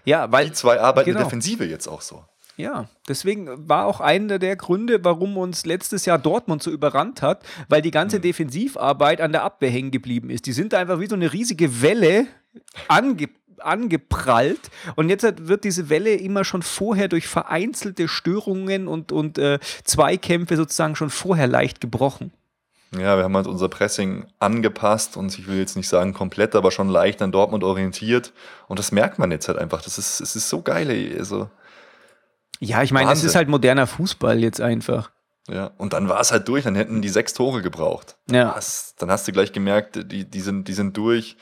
Ja, 0.05 0.31
weil 0.31 0.47
Die 0.47 0.51
zwei 0.53 0.79
arbeiten 0.79 1.09
in 1.09 1.13
Genau. 1.15 1.19
der 1.19 1.25
Defensive 1.25 1.65
jetzt 1.65 1.87
auch 1.87 2.01
so. 2.01 2.25
Ja, 2.55 2.87
deswegen 3.07 3.67
war 3.67 3.85
auch 3.85 3.99
einer 3.99 4.37
der 4.37 4.55
Gründe, 4.55 5.03
warum 5.03 5.37
uns 5.37 5.65
letztes 5.65 6.05
Jahr 6.05 6.19
Dortmund 6.19 6.61
so 6.61 6.69
überrannt 6.69 7.23
hat, 7.23 7.43
weil 7.67 7.81
die 7.81 7.91
ganze 7.91 8.19
Defensivarbeit 8.19 9.21
an 9.21 9.31
der 9.31 9.43
Abwehr 9.43 9.71
hängen 9.71 9.89
geblieben 9.89 10.29
ist. 10.29 10.45
Die 10.45 10.53
sind 10.53 10.73
da 10.73 10.79
einfach 10.79 10.99
wie 10.99 11.07
so 11.07 11.15
eine 11.15 11.33
riesige 11.33 11.81
Welle 11.81 12.27
ange 12.87 13.29
angeprallt 13.59 14.59
und 14.95 15.09
jetzt 15.09 15.47
wird 15.47 15.63
diese 15.63 15.89
Welle 15.89 16.15
immer 16.15 16.43
schon 16.43 16.63
vorher 16.63 17.07
durch 17.07 17.27
vereinzelte 17.27 18.09
Störungen 18.09 18.87
und, 18.89 19.11
und 19.11 19.37
äh, 19.37 19.59
Zweikämpfe 19.83 20.57
sozusagen 20.57 20.95
schon 20.95 21.09
vorher 21.09 21.47
leicht 21.47 21.79
gebrochen. 21.79 22.33
Ja, 22.99 23.17
wir 23.17 23.23
haben 23.23 23.35
halt 23.35 23.47
unser 23.47 23.69
Pressing 23.69 24.25
angepasst 24.39 25.17
und 25.17 25.37
ich 25.37 25.47
will 25.47 25.57
jetzt 25.57 25.75
nicht 25.75 25.87
sagen 25.87 26.13
komplett, 26.13 26.55
aber 26.55 26.71
schon 26.71 26.89
leicht 26.89 27.21
an 27.21 27.31
Dortmund 27.31 27.63
orientiert. 27.63 28.33
Und 28.67 28.77
das 28.77 28.91
merkt 28.91 29.17
man 29.17 29.31
jetzt 29.31 29.47
halt 29.47 29.57
einfach. 29.57 29.81
Das 29.81 29.97
ist, 29.97 30.19
es 30.19 30.35
ist 30.35 30.49
so 30.49 30.61
geil. 30.61 30.89
ey. 30.89 31.17
Also, 31.17 31.49
Ja, 32.63 32.81
ich 32.83 32.91
meine, 32.91 33.11
es 33.11 33.23
ist 33.23 33.35
halt 33.35 33.49
moderner 33.49 33.87
Fußball 33.87 34.39
jetzt 34.39 34.61
einfach. 34.61 35.11
ja. 35.49 35.71
Und 35.77 35.93
dann 35.93 36.07
war 36.09 36.19
es 36.21 36.31
halt 36.31 36.47
durch, 36.47 36.63
dann 36.63 36.75
hätten 36.75 37.01
die 37.01 37.09
sechs 37.09 37.33
Tore 37.33 37.61
gebraucht. 37.61 38.15
Ja. 38.31 38.55
Was? 38.55 38.95
Dann 38.97 39.11
hast 39.11 39.27
du 39.27 39.31
gleich 39.31 39.51
gemerkt, 39.51 40.11
die, 40.11 40.25
die, 40.25 40.41
sind, 40.41 40.67
die 40.67 40.73
sind 40.73 40.95
durch. 40.97 41.35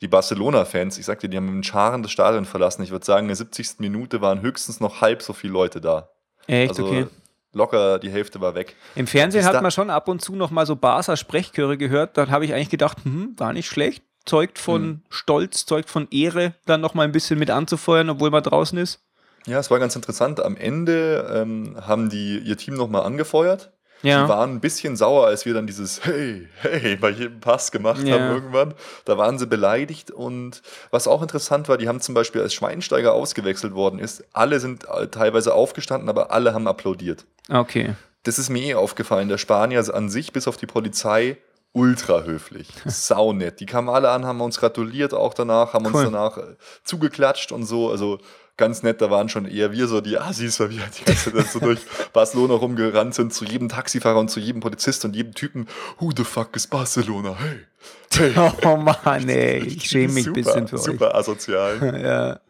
Die 0.00 0.06
Barcelona-Fans, 0.06 0.96
ich 0.96 1.06
sagte, 1.06 1.28
die 1.28 1.36
haben 1.36 1.56
mit 1.56 1.66
Scharen 1.66 2.04
das 2.04 2.12
Stadion 2.12 2.44
verlassen. 2.44 2.82
Ich 2.84 2.92
würde 2.92 3.04
sagen, 3.04 3.24
in 3.24 3.28
der 3.28 3.36
70. 3.36 3.80
Minute 3.80 4.20
waren 4.20 4.42
höchstens 4.42 4.78
noch 4.78 5.00
halb 5.00 5.22
so 5.22 5.32
viele 5.32 5.52
Leute 5.52 5.80
da. 5.80 6.10
Echt, 6.46 6.70
also 6.70 6.86
okay. 6.86 7.06
locker 7.52 7.98
die 7.98 8.10
Hälfte 8.10 8.40
war 8.40 8.54
weg. 8.54 8.76
Im 8.94 9.08
Fernsehen 9.08 9.44
hat 9.44 9.60
man 9.60 9.72
schon 9.72 9.90
ab 9.90 10.06
und 10.06 10.22
zu 10.22 10.36
noch 10.36 10.52
mal 10.52 10.66
so 10.66 10.76
Barca-Sprechchöre 10.76 11.76
gehört. 11.76 12.16
Dann 12.16 12.30
habe 12.30 12.44
ich 12.44 12.54
eigentlich 12.54 12.70
gedacht, 12.70 12.98
hm, 13.04 13.34
gar 13.36 13.52
nicht 13.52 13.66
schlecht. 13.68 14.04
Zeugt 14.24 14.58
von 14.60 14.82
Hm. 14.82 15.02
Stolz, 15.08 15.66
zeugt 15.66 15.90
von 15.90 16.06
Ehre, 16.12 16.54
dann 16.66 16.80
noch 16.80 16.94
mal 16.94 17.02
ein 17.02 17.12
bisschen 17.12 17.38
mit 17.40 17.50
anzufeuern, 17.50 18.10
obwohl 18.10 18.30
man 18.30 18.42
draußen 18.44 18.78
ist. 18.78 19.00
Ja, 19.46 19.58
es 19.58 19.70
war 19.70 19.78
ganz 19.78 19.96
interessant. 19.96 20.40
Am 20.40 20.56
Ende 20.56 21.30
ähm, 21.34 21.76
haben 21.80 22.08
die 22.10 22.38
ihr 22.38 22.56
Team 22.56 22.74
nochmal 22.74 23.02
angefeuert. 23.02 23.70
Die 24.02 24.08
Ja, 24.08 24.28
waren 24.28 24.52
ein 24.52 24.60
bisschen 24.60 24.94
sauer, 24.96 25.26
als 25.26 25.44
wir 25.44 25.54
dann 25.54 25.66
dieses 25.66 26.04
Hey, 26.04 26.46
hey 26.62 26.94
bei 26.96 27.10
jedem 27.10 27.40
Pass 27.40 27.72
gemacht 27.72 28.06
Ja. 28.06 28.14
haben 28.14 28.30
irgendwann. 28.34 28.74
Da 29.04 29.18
waren 29.18 29.38
sie 29.38 29.46
beleidigt. 29.46 30.10
Und 30.12 30.62
was 30.90 31.08
auch 31.08 31.20
interessant 31.22 31.68
war, 31.68 31.78
die 31.78 31.88
haben 31.88 32.00
zum 32.00 32.14
Beispiel, 32.14 32.40
als 32.42 32.54
Schweinsteiger 32.54 33.12
ausgewechselt 33.12 33.74
worden 33.74 33.98
ist, 33.98 34.22
alle 34.32 34.60
sind 34.60 34.84
äh, 34.88 35.08
teilweise 35.08 35.52
aufgestanden, 35.54 36.08
aber 36.08 36.30
alle 36.30 36.54
haben 36.54 36.68
applaudiert. 36.68 37.24
okay. 37.50 37.94
Das 38.24 38.38
ist 38.38 38.50
mir 38.50 38.62
eh 38.62 38.74
aufgefallen. 38.74 39.28
Der 39.28 39.38
Spanier 39.38 39.82
an 39.94 40.10
sich, 40.10 40.32
bis 40.32 40.48
auf 40.48 40.56
die 40.58 40.66
Polizei, 40.66 41.38
ultra 41.72 42.22
höflich. 42.22 42.68
Saunett. 42.86 43.60
Die 43.60 43.66
kamen 43.66 43.88
alle 43.88 44.10
an, 44.10 44.24
haben 44.26 44.40
uns 44.40 44.58
gratuliert 44.58 45.14
auch 45.14 45.34
danach, 45.34 45.72
haben 45.74 45.86
Cool. 45.86 45.94
uns 45.94 46.04
danach 46.04 46.38
äh, 46.38 46.56
zugeklatscht 46.84 47.52
und 47.52 47.64
so. 47.66 47.90
Also 47.90 48.18
ganz 48.56 48.82
nett, 48.82 49.00
da 49.00 49.08
waren 49.10 49.28
schon 49.28 49.44
eher 49.46 49.70
wir 49.70 49.86
so 49.86 50.00
die 50.00 50.18
Assis, 50.18 50.58
weil 50.58 50.70
wir 50.70 50.82
halt 50.82 50.98
die 50.98 51.04
ganze 51.04 51.32
Zeit 51.32 51.46
so 51.46 51.60
durch 51.60 51.78
Barcelona 52.12 52.54
rumgerannt 52.54 53.14
sind, 53.14 53.32
zu 53.32 53.44
jedem 53.44 53.68
Taxifahrer 53.68 54.18
und 54.18 54.30
zu 54.30 54.40
jedem 54.40 54.60
Polizist 54.60 55.04
und 55.04 55.14
jedem 55.14 55.32
Typen. 55.34 55.68
Who 55.98 56.10
the 56.16 56.24
fuck 56.24 56.56
is 56.56 56.66
Barcelona? 56.66 57.36
Hey. 57.38 58.32
hey. 58.34 58.50
Oh 58.64 58.76
Mann, 58.76 59.28
ey, 59.28 59.58
ich 59.64 59.84
schäme 59.88 60.12
mich 60.14 60.26
ein 60.26 60.34
super, 60.34 60.40
bisschen 60.42 60.68
für 60.68 60.78
Super 60.78 61.14
asozial. 61.14 61.80
euch. 61.80 62.02
Ja. 62.02 62.40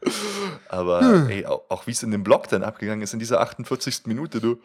Aber 0.71 1.01
Hm. 1.01 1.29
ey, 1.29 1.45
auch, 1.45 1.65
auch 1.69 1.87
wie 1.87 1.91
es 1.91 2.03
in 2.03 2.11
dem 2.11 2.23
Block 2.25 2.49
dann 2.49 2.63
abgegangen 2.63 3.03
ist, 3.03 3.13
in 3.13 3.19
dieser 3.19 3.41
48. 3.43 4.03
Minute, 4.07 4.41
du, 4.41 4.59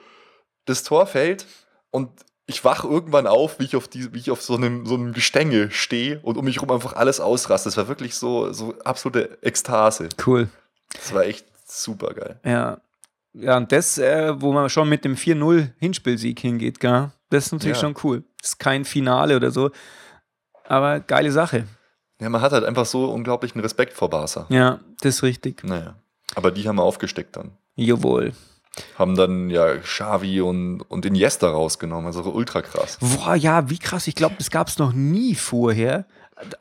das 0.66 0.84
Tor 0.84 1.08
fällt 1.08 1.46
und 1.92 2.10
ich 2.45 2.63
wach 2.65 2.84
irgendwann 2.84 3.27
auf, 3.27 3.60
wie 3.60 3.63
ich 3.65 3.75
auf, 3.75 3.88
die, 3.88 4.13
wie 4.13 4.19
ich 4.19 4.29
auf 4.32 4.41
so, 4.41 4.56
einem, 4.56 4.86
so 4.86 4.95
einem 4.95 5.13
Gestänge 5.13 5.71
stehe 5.71 6.19
und 6.21 6.38
um 6.38 6.45
mich 6.45 6.62
rum 6.62 6.71
einfach 6.71 6.93
alles 6.93 7.19
ausraste. 7.19 7.69
Das 7.69 7.77
war 7.77 7.88
wirklich 7.88 8.15
so, 8.15 8.51
so 8.51 8.75
absolute 8.84 9.38
Ekstase. 9.41 10.10
Cool. 10.25 10.49
Das 10.93 11.13
war 11.13 11.23
echt 11.25 11.45
super 11.65 12.13
geil. 12.13 12.39
Ja. 12.43 12.77
Ja, 13.36 13.58
und 13.58 13.71
das, 13.71 13.97
äh, 13.97 14.39
wo 14.41 14.53
man 14.53 14.69
schon 14.69 14.88
mit 14.89 15.06
dem 15.06 15.15
4-0 15.15 15.69
Hinspielsieg 15.79 16.39
hingeht, 16.39 16.79
gell? 16.79 17.10
das 17.32 17.47
ist 17.47 17.51
natürlich 17.53 17.77
Ja. 17.77 17.82
schon 17.82 17.95
cool. 18.03 18.23
Das 18.39 18.49
ist 18.51 18.60
kein 18.60 18.86
Finale 18.86 19.36
oder 19.36 19.49
so, 19.49 19.71
aber 20.67 20.99
geile 20.99 21.32
Sache. 21.32 21.65
Ja, 22.21 22.29
man 22.29 22.41
hat 22.41 22.51
halt 22.51 22.63
einfach 22.63 22.86
so 22.86 23.06
unglaublichen 23.12 23.60
Respekt 23.62 23.93
vor 23.93 24.10
Barca. 24.10 24.45
Ja, 24.49 24.79
das 25.01 25.15
ist 25.15 25.23
richtig. 25.23 25.63
Naja. 25.63 25.95
Aber 26.36 26.51
die 26.51 26.67
haben 26.67 26.75
wir 26.75 26.84
aufgesteckt 26.84 27.36
dann. 27.36 27.51
Jawohl. 27.75 28.34
Haben 28.98 29.16
dann 29.16 29.50
ja 29.50 29.78
Xavi 29.78 30.42
und, 30.42 30.82
und 30.82 31.06
Iniesta 31.06 31.50
rausgenommen. 31.50 32.08
Also 32.08 32.24
ultra 32.24 32.62
krass. 32.62 32.98
Boah, 33.00 33.36
ja, 33.36 33.70
wie 33.70 33.78
krass. 33.78 34.08
Ich 34.08 34.16
glaube, 34.16 34.36
das 34.38 34.50
gab 34.50 34.68
es 34.68 34.80
noch 34.80 34.94
nie 34.94 35.36
vorher, 35.36 36.06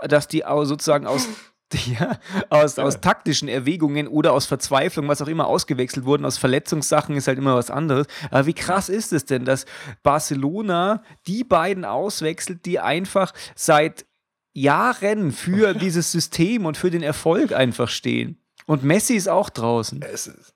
dass 0.01 0.29
die 0.29 0.45
sozusagen 0.47 1.07
aus, 1.07 1.27
ja, 1.87 2.19
aus, 2.51 2.79
aus 2.79 3.01
taktischen 3.01 3.49
Erwägungen 3.49 4.09
oder 4.09 4.35
aus 4.35 4.45
Verzweiflung, 4.45 5.09
was 5.09 5.23
auch 5.23 5.29
immer, 5.29 5.47
ausgewechselt 5.47 6.05
wurden. 6.05 6.27
Aus 6.27 6.37
Verletzungssachen 6.37 7.17
ist 7.17 7.29
halt 7.29 7.39
immer 7.39 7.55
was 7.55 7.71
anderes. 7.71 8.07
Aber 8.31 8.45
wie 8.45 8.55
krass 8.55 8.91
ist 8.91 9.15
es 9.15 9.25
denn, 9.25 9.47
dass 9.47 9.65
Barcelona 10.03 11.03
die 11.27 11.45
beiden 11.45 11.87
auswechselt, 11.87 12.67
die 12.67 12.79
einfach 12.79 13.33
seit 13.55 14.05
Jahren 14.53 15.33
für 15.33 15.73
dieses 15.79 16.13
System 16.13 16.67
und 16.67 16.77
für 16.77 16.91
den 16.91 17.03
Erfolg 17.03 17.53
einfach 17.55 17.89
stehen? 17.89 18.39
Und 18.67 18.85
Messi 18.85 19.15
ist 19.15 19.29
auch 19.29 19.49
draußen. 19.49 20.03
Es 20.03 20.27
ist 20.27 20.52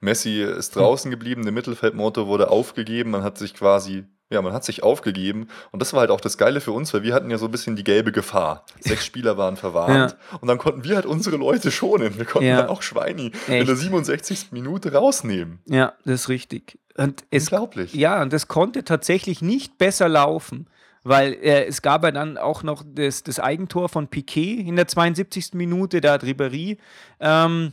Messi 0.00 0.42
ist 0.42 0.76
draußen 0.76 1.10
geblieben, 1.10 1.42
der 1.42 1.52
Mittelfeldmotor 1.52 2.26
wurde 2.26 2.50
aufgegeben, 2.50 3.10
man 3.10 3.22
hat 3.22 3.38
sich 3.38 3.54
quasi, 3.54 4.04
ja, 4.30 4.42
man 4.42 4.52
hat 4.52 4.64
sich 4.64 4.82
aufgegeben 4.82 5.48
und 5.72 5.80
das 5.80 5.92
war 5.92 6.00
halt 6.00 6.10
auch 6.10 6.20
das 6.20 6.36
Geile 6.36 6.60
für 6.60 6.72
uns, 6.72 6.92
weil 6.92 7.02
wir 7.02 7.14
hatten 7.14 7.30
ja 7.30 7.38
so 7.38 7.46
ein 7.46 7.50
bisschen 7.50 7.76
die 7.76 7.84
gelbe 7.84 8.12
Gefahr. 8.12 8.64
Sechs 8.80 9.04
Spieler 9.06 9.36
waren 9.38 9.56
verwarnt 9.56 10.16
und 10.40 10.48
dann 10.48 10.58
konnten 10.58 10.84
wir 10.84 10.96
halt 10.96 11.06
unsere 11.06 11.36
Leute 11.36 11.70
schonen. 11.70 12.18
Wir 12.18 12.24
konnten 12.24 12.48
Ja. 12.48 12.58
dann 12.62 12.68
auch 12.68 12.82
Schweini 12.82 13.32
in 13.46 13.52
Echt. 13.54 13.68
der 13.68 13.76
67. 13.76 14.48
Minute 14.52 14.92
rausnehmen. 14.92 15.60
Ja, 15.66 15.94
das 16.04 16.22
ist 16.22 16.28
richtig. 16.28 16.78
Und 16.96 17.24
es, 17.30 17.44
Unglaublich. 17.44 17.94
Ja, 17.94 18.22
und 18.22 18.32
das 18.32 18.48
konnte 18.48 18.84
tatsächlich 18.84 19.42
nicht 19.42 19.78
besser 19.78 20.08
laufen, 20.08 20.68
weil 21.04 21.34
äh, 21.34 21.64
es 21.66 21.82
gab 21.82 22.02
ja 22.04 22.10
dann 22.10 22.36
auch 22.36 22.62
noch 22.62 22.82
das, 22.84 23.22
das 23.22 23.38
Eigentor 23.38 23.88
von 23.88 24.08
Piquet 24.08 24.60
in 24.66 24.76
der 24.76 24.88
72. 24.88 25.54
Minute, 25.54 26.00
da 26.00 26.14
hat 26.14 26.24
Ribéry 26.24 26.78
ähm, 27.20 27.72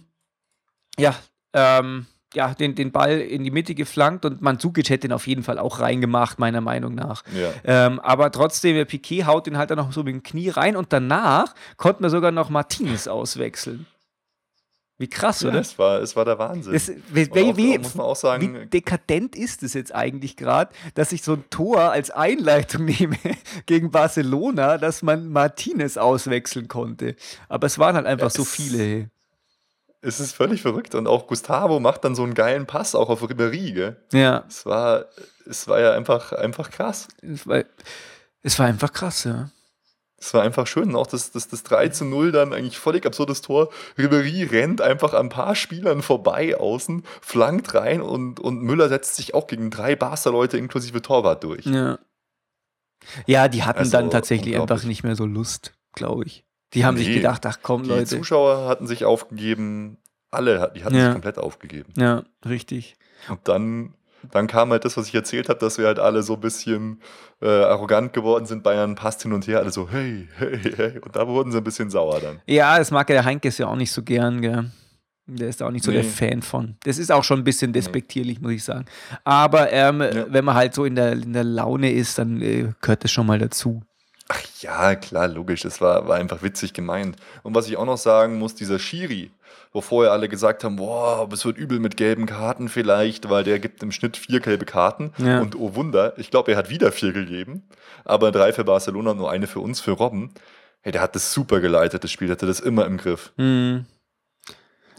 ja, 0.99 1.15
ähm, 1.53 2.05
ja, 2.33 2.53
den, 2.53 2.75
den 2.75 2.91
Ball 2.91 3.19
in 3.19 3.43
die 3.43 3.51
Mitte 3.51 3.75
geflankt 3.75 4.25
und 4.25 4.41
Mandzukic 4.41 4.89
hätte 4.89 5.07
ihn 5.07 5.13
auf 5.13 5.27
jeden 5.27 5.43
Fall 5.43 5.59
auch 5.59 5.79
reingemacht, 5.79 6.39
meiner 6.39 6.61
Meinung 6.61 6.95
nach. 6.95 7.23
Ja. 7.33 7.51
Ähm, 7.63 7.99
aber 7.99 8.31
trotzdem, 8.31 8.75
der 8.75 8.85
Piquet 8.85 9.25
haut 9.25 9.45
den 9.47 9.57
halt 9.57 9.69
dann 9.69 9.77
noch 9.77 9.91
so 9.91 10.03
mit 10.03 10.13
dem 10.13 10.23
Knie 10.23 10.49
rein 10.49 10.75
und 10.75 10.91
danach 10.93 11.53
konnten 11.77 12.03
wir 12.03 12.09
sogar 12.09 12.31
noch 12.31 12.49
Martinez 12.49 13.07
auswechseln. 13.07 13.85
Wie 14.99 15.09
krass, 15.09 15.41
Ja, 15.41 15.49
oder? 15.49 15.59
es, 15.59 15.77
war, 15.79 16.01
es 16.01 16.15
war 16.15 16.23
der 16.23 16.37
Wahnsinn. 16.37 16.71
Das, 16.71 16.91
wie, 17.09 17.29
auch, 17.29 17.57
wie, 17.57 17.77
muss 17.79 17.95
man 17.95 18.05
auch 18.05 18.15
sagen, 18.15 18.61
wie 18.61 18.65
dekadent 18.67 19.35
ist 19.35 19.63
es 19.63 19.73
jetzt 19.73 19.93
eigentlich 19.93 20.37
gerade, 20.37 20.71
dass 20.93 21.11
ich 21.11 21.23
so 21.23 21.33
ein 21.33 21.43
Tor 21.49 21.91
als 21.91 22.11
Einleitung 22.11 22.85
nehme 22.99 23.17
gegen 23.65 23.89
Barcelona, 23.89 24.77
dass 24.77 25.01
man 25.01 25.29
Martinez 25.29 25.97
auswechseln 25.97 26.67
konnte. 26.67 27.15
Aber 27.49 27.65
es 27.67 27.79
waren 27.79 27.95
halt 27.95 28.05
einfach 28.05 28.29
so 28.29 28.43
Es- 28.43 28.51
viele. 28.51 29.09
Es 30.03 30.19
ist 30.19 30.35
völlig 30.35 30.61
verrückt 30.61 30.95
und 30.95 31.07
auch 31.07 31.27
Gustavo 31.27 31.79
macht 31.79 32.03
dann 32.03 32.13
so 32.13 32.23
einen 32.23 32.33
geilen 32.33 32.65
Pass 32.67 32.93
auch 32.93 33.09
auf 33.09 33.23
Ribéry, 33.23 33.73
gell? 33.73 33.97
Ja, 34.11 34.43
Es 34.47 34.65
war, 34.65 35.05
es 35.49 35.67
war 35.67 35.79
ja 35.79 35.93
einfach, 35.93 36.33
einfach 36.33 36.69
krass. 36.69 37.07
es 37.21 37.47
war, 37.47 37.63
es 38.41 38.59
war 38.59 38.67
einfach 38.67 38.91
krass, 38.91 39.23
ja. 39.23 39.49
Es 40.17 40.33
war 40.33 40.41
einfach 40.41 40.67
schön. 40.67 40.89
Und 40.89 40.95
Auch 40.95 41.07
das, 41.07 41.31
das, 41.31 41.47
das 41.49 41.63
3 41.63 41.89
zu 41.89 42.05
0 42.05 42.31
dann 42.31 42.53
eigentlich 42.53 42.79
völlig 42.79 43.05
absurdes 43.05 43.41
Tor. 43.41 43.69
Ribéry 43.97 44.49
rennt 44.49 44.81
einfach 44.81 45.13
an 45.13 45.25
ein 45.25 45.29
paar 45.29 45.55
Spielern 45.55 46.01
vorbei 46.01 46.57
außen, 46.57 47.03
flankt 47.21 47.73
rein 47.73 48.01
und, 48.01 48.39
und 48.39 48.61
Müller 48.61 48.87
setzt 48.89 49.15
sich 49.15 49.33
auch 49.33 49.47
gegen 49.47 49.69
drei 49.69 49.95
Barca-Leute 49.95 50.57
inklusive 50.57 51.01
Torwart 51.01 51.43
durch. 51.43 51.65
Ja, 51.65 51.99
ja 53.25 53.47
die 53.47 53.63
hatten 53.63 53.79
Also, 53.79 53.91
dann 53.91 54.11
tatsächlich 54.11 54.57
einfach 54.59 54.83
nicht 54.83 55.03
mehr 55.03 55.15
so 55.15 55.25
Lust, 55.25 55.73
glaube 55.93 56.25
ich. 56.25 56.45
Die 56.73 56.85
haben 56.85 56.97
sich 56.97 57.07
Nee, 57.07 57.15
gedacht, 57.15 57.45
ach 57.45 57.59
komm, 57.61 57.83
Die 57.83 57.89
Leute. 57.89 58.05
Zuschauer 58.05 58.67
hatten 58.67 58.87
sich 58.87 59.05
aufgegeben. 59.05 59.97
Alle, 60.31 60.71
die 60.75 60.83
hatten 60.83 60.95
Ja. 60.95 61.05
sich 61.05 61.11
komplett 61.13 61.37
aufgegeben. 61.37 61.93
Ja, 61.95 62.23
richtig. 62.47 62.95
Und 63.29 63.39
dann, 63.47 63.93
dann 64.31 64.47
kam 64.47 64.71
halt 64.71 64.83
das, 64.83 64.97
was 64.97 65.07
ich 65.07 65.13
erzählt 65.15 65.49
habe, 65.49 65.59
dass 65.59 65.77
wir 65.77 65.85
halt 65.85 65.99
alle 65.99 66.23
so 66.23 66.33
ein 66.33 66.39
bisschen 66.39 67.01
äh, 67.41 67.47
arrogant 67.47 68.13
geworden 68.13 68.45
sind. 68.45 68.63
Bayern 68.63 68.95
passt 68.95 69.21
hin 69.21 69.33
und 69.33 69.45
her, 69.47 69.59
alle 69.59 69.71
so, 69.71 69.89
hey, 69.89 70.27
hey, 70.37 70.59
hey. 70.75 70.99
Und 70.99 71.15
da 71.15 71.27
wurden 71.27 71.51
sie 71.51 71.57
ein 71.59 71.63
bisschen 71.63 71.89
sauer 71.91 72.19
dann. 72.19 72.41
Ja, 72.47 72.77
das 72.79 72.89
mag 72.89 73.07
ja 73.09 73.15
der 73.17 73.25
Heinkes 73.25 73.57
ja 73.59 73.67
auch 73.67 73.75
nicht 73.75 73.91
so 73.91 74.01
gern, 74.01 74.41
gell. 74.41 74.71
Der 75.25 75.47
ist 75.47 75.61
da 75.61 75.67
auch 75.67 75.71
nicht 75.71 75.85
so 75.85 75.91
der 75.91 76.01
Nee. 76.03 76.09
Fan 76.09 76.41
von. 76.41 76.75
Das 76.83 76.97
ist 76.97 77.09
auch 77.11 77.23
schon 77.23 77.39
ein 77.39 77.43
bisschen 77.45 77.71
despektierlich, 77.71 78.41
muss 78.41 78.51
ich 78.51 78.63
sagen. 78.63 78.85
Aber 79.23 79.71
ähm, 79.71 80.01
Ja. 80.01 80.25
wenn 80.27 80.43
man 80.43 80.55
halt 80.55 80.73
so 80.73 80.83
in 80.83 80.95
der, 80.95 81.13
in 81.13 81.31
der 81.31 81.45
Laune 81.45 81.91
ist, 81.93 82.17
dann 82.17 82.41
äh, 82.41 82.73
gehört 82.81 83.03
das 83.05 83.11
schon 83.11 83.25
mal 83.27 83.39
dazu. 83.39 83.81
Ach 84.33 84.41
ja, 84.61 84.95
klar, 84.95 85.27
logisch. 85.27 85.61
Das 85.61 85.79
war, 85.79 86.07
war 86.07 86.15
einfach 86.15 86.41
witzig 86.41 86.73
gemeint. 86.73 87.17
Und 87.43 87.53
was 87.53 87.67
ich 87.67 87.77
auch 87.77 87.85
noch 87.85 87.97
sagen 87.97 88.39
muss, 88.39 88.55
dieser 88.55 88.79
Schiri, 88.79 89.31
wo 89.71 89.81
vorher 89.81 90.11
alle 90.11 90.27
gesagt 90.27 90.63
haben, 90.63 90.77
boah, 90.77 91.29
es 91.31 91.45
wird 91.45 91.57
übel 91.57 91.79
mit 91.79 91.97
gelben 91.97 92.25
Karten 92.25 92.67
vielleicht, 92.67 93.29
weil 93.29 93.43
der 93.43 93.59
gibt 93.59 93.83
im 93.83 93.91
Schnitt 93.91 94.17
vier 94.17 94.39
gelbe 94.39 94.65
Karten. 94.65 95.13
Ja. 95.17 95.39
Und 95.39 95.55
oh 95.55 95.75
Wunder, 95.75 96.13
ich 96.17 96.31
glaube, 96.31 96.51
er 96.51 96.57
hat 96.57 96.69
wieder 96.69 96.91
vier 96.91 97.13
gegeben, 97.13 97.63
aber 98.05 98.31
drei 98.31 98.53
für 98.53 98.63
Barcelona 98.63 99.11
und 99.11 99.17
nur 99.17 99.29
eine 99.29 99.45
für 99.45 99.59
uns, 99.59 99.81
für 99.81 99.91
Robben. 99.91 100.31
Hey, 100.81 100.91
der 100.91 101.01
hat 101.01 101.15
das 101.15 101.31
super 101.31 101.59
geleitet, 101.59 102.03
das 102.03 102.11
Spiel, 102.11 102.29
hatte 102.29 102.47
das 102.47 102.59
immer 102.59 102.85
im 102.85 102.97
Griff. 102.97 103.33
Hm. 103.37 103.85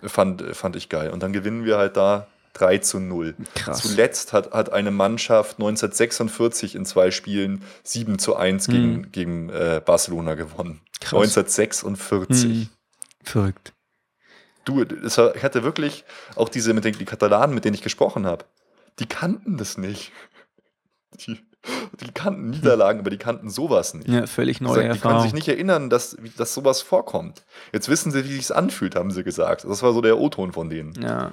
Fand, 0.02 0.42
fand 0.54 0.76
ich 0.76 0.88
geil. 0.88 1.10
Und 1.10 1.22
dann 1.22 1.32
gewinnen 1.32 1.64
wir 1.64 1.76
halt 1.76 1.96
da 1.96 2.28
3 2.54 2.78
zu 2.78 2.98
0. 3.00 3.34
Krass. 3.54 3.82
Zuletzt 3.82 4.32
hat, 4.32 4.52
hat 4.52 4.72
eine 4.72 4.90
Mannschaft 4.90 5.58
1946 5.58 6.74
in 6.74 6.86
zwei 6.86 7.10
Spielen 7.10 7.62
7 7.82 8.18
zu 8.18 8.36
1 8.36 8.68
gegen, 8.68 9.12
gegen 9.12 9.50
äh, 9.50 9.80
Barcelona 9.84 10.34
gewonnen. 10.34 10.80
Krass. 11.00 11.12
1946. 11.12 12.44
Hm. 12.44 12.68
Verrückt. 13.22 13.72
Du, 14.64 14.82
ich 14.82 15.18
hatte 15.18 15.62
wirklich 15.62 16.04
auch 16.36 16.48
diese 16.48 16.72
mit 16.72 16.84
den 16.84 16.96
die 16.96 17.04
Katalanen, 17.04 17.54
mit 17.54 17.64
denen 17.64 17.74
ich 17.74 17.82
gesprochen 17.82 18.24
habe, 18.24 18.46
die 18.98 19.06
kannten 19.06 19.58
das 19.58 19.76
nicht. 19.76 20.12
Die, 21.26 21.38
die 22.00 22.12
kannten 22.12 22.50
Niederlagen, 22.50 23.00
aber 23.00 23.10
die 23.10 23.18
kannten 23.18 23.50
sowas 23.50 23.94
nicht. 23.94 24.08
Ja, 24.08 24.26
völlig 24.26 24.58
Die 24.58 24.64
neue 24.64 24.76
sagen, 24.76 24.92
die 24.92 24.98
können 24.98 25.14
Erfahrung. 25.14 25.22
sich 25.22 25.34
nicht 25.34 25.48
erinnern, 25.48 25.90
dass, 25.90 26.16
dass 26.36 26.54
sowas 26.54 26.82
vorkommt. 26.82 27.44
Jetzt 27.72 27.88
wissen 27.88 28.10
sie, 28.12 28.28
wie 28.28 28.38
es 28.38 28.50
anfühlt, 28.50 28.96
haben 28.96 29.10
sie 29.10 29.22
gesagt. 29.24 29.64
Das 29.64 29.82
war 29.82 29.92
so 29.92 30.00
der 30.00 30.18
O-Ton 30.18 30.52
von 30.52 30.70
denen. 30.70 30.94
Ja. 31.00 31.32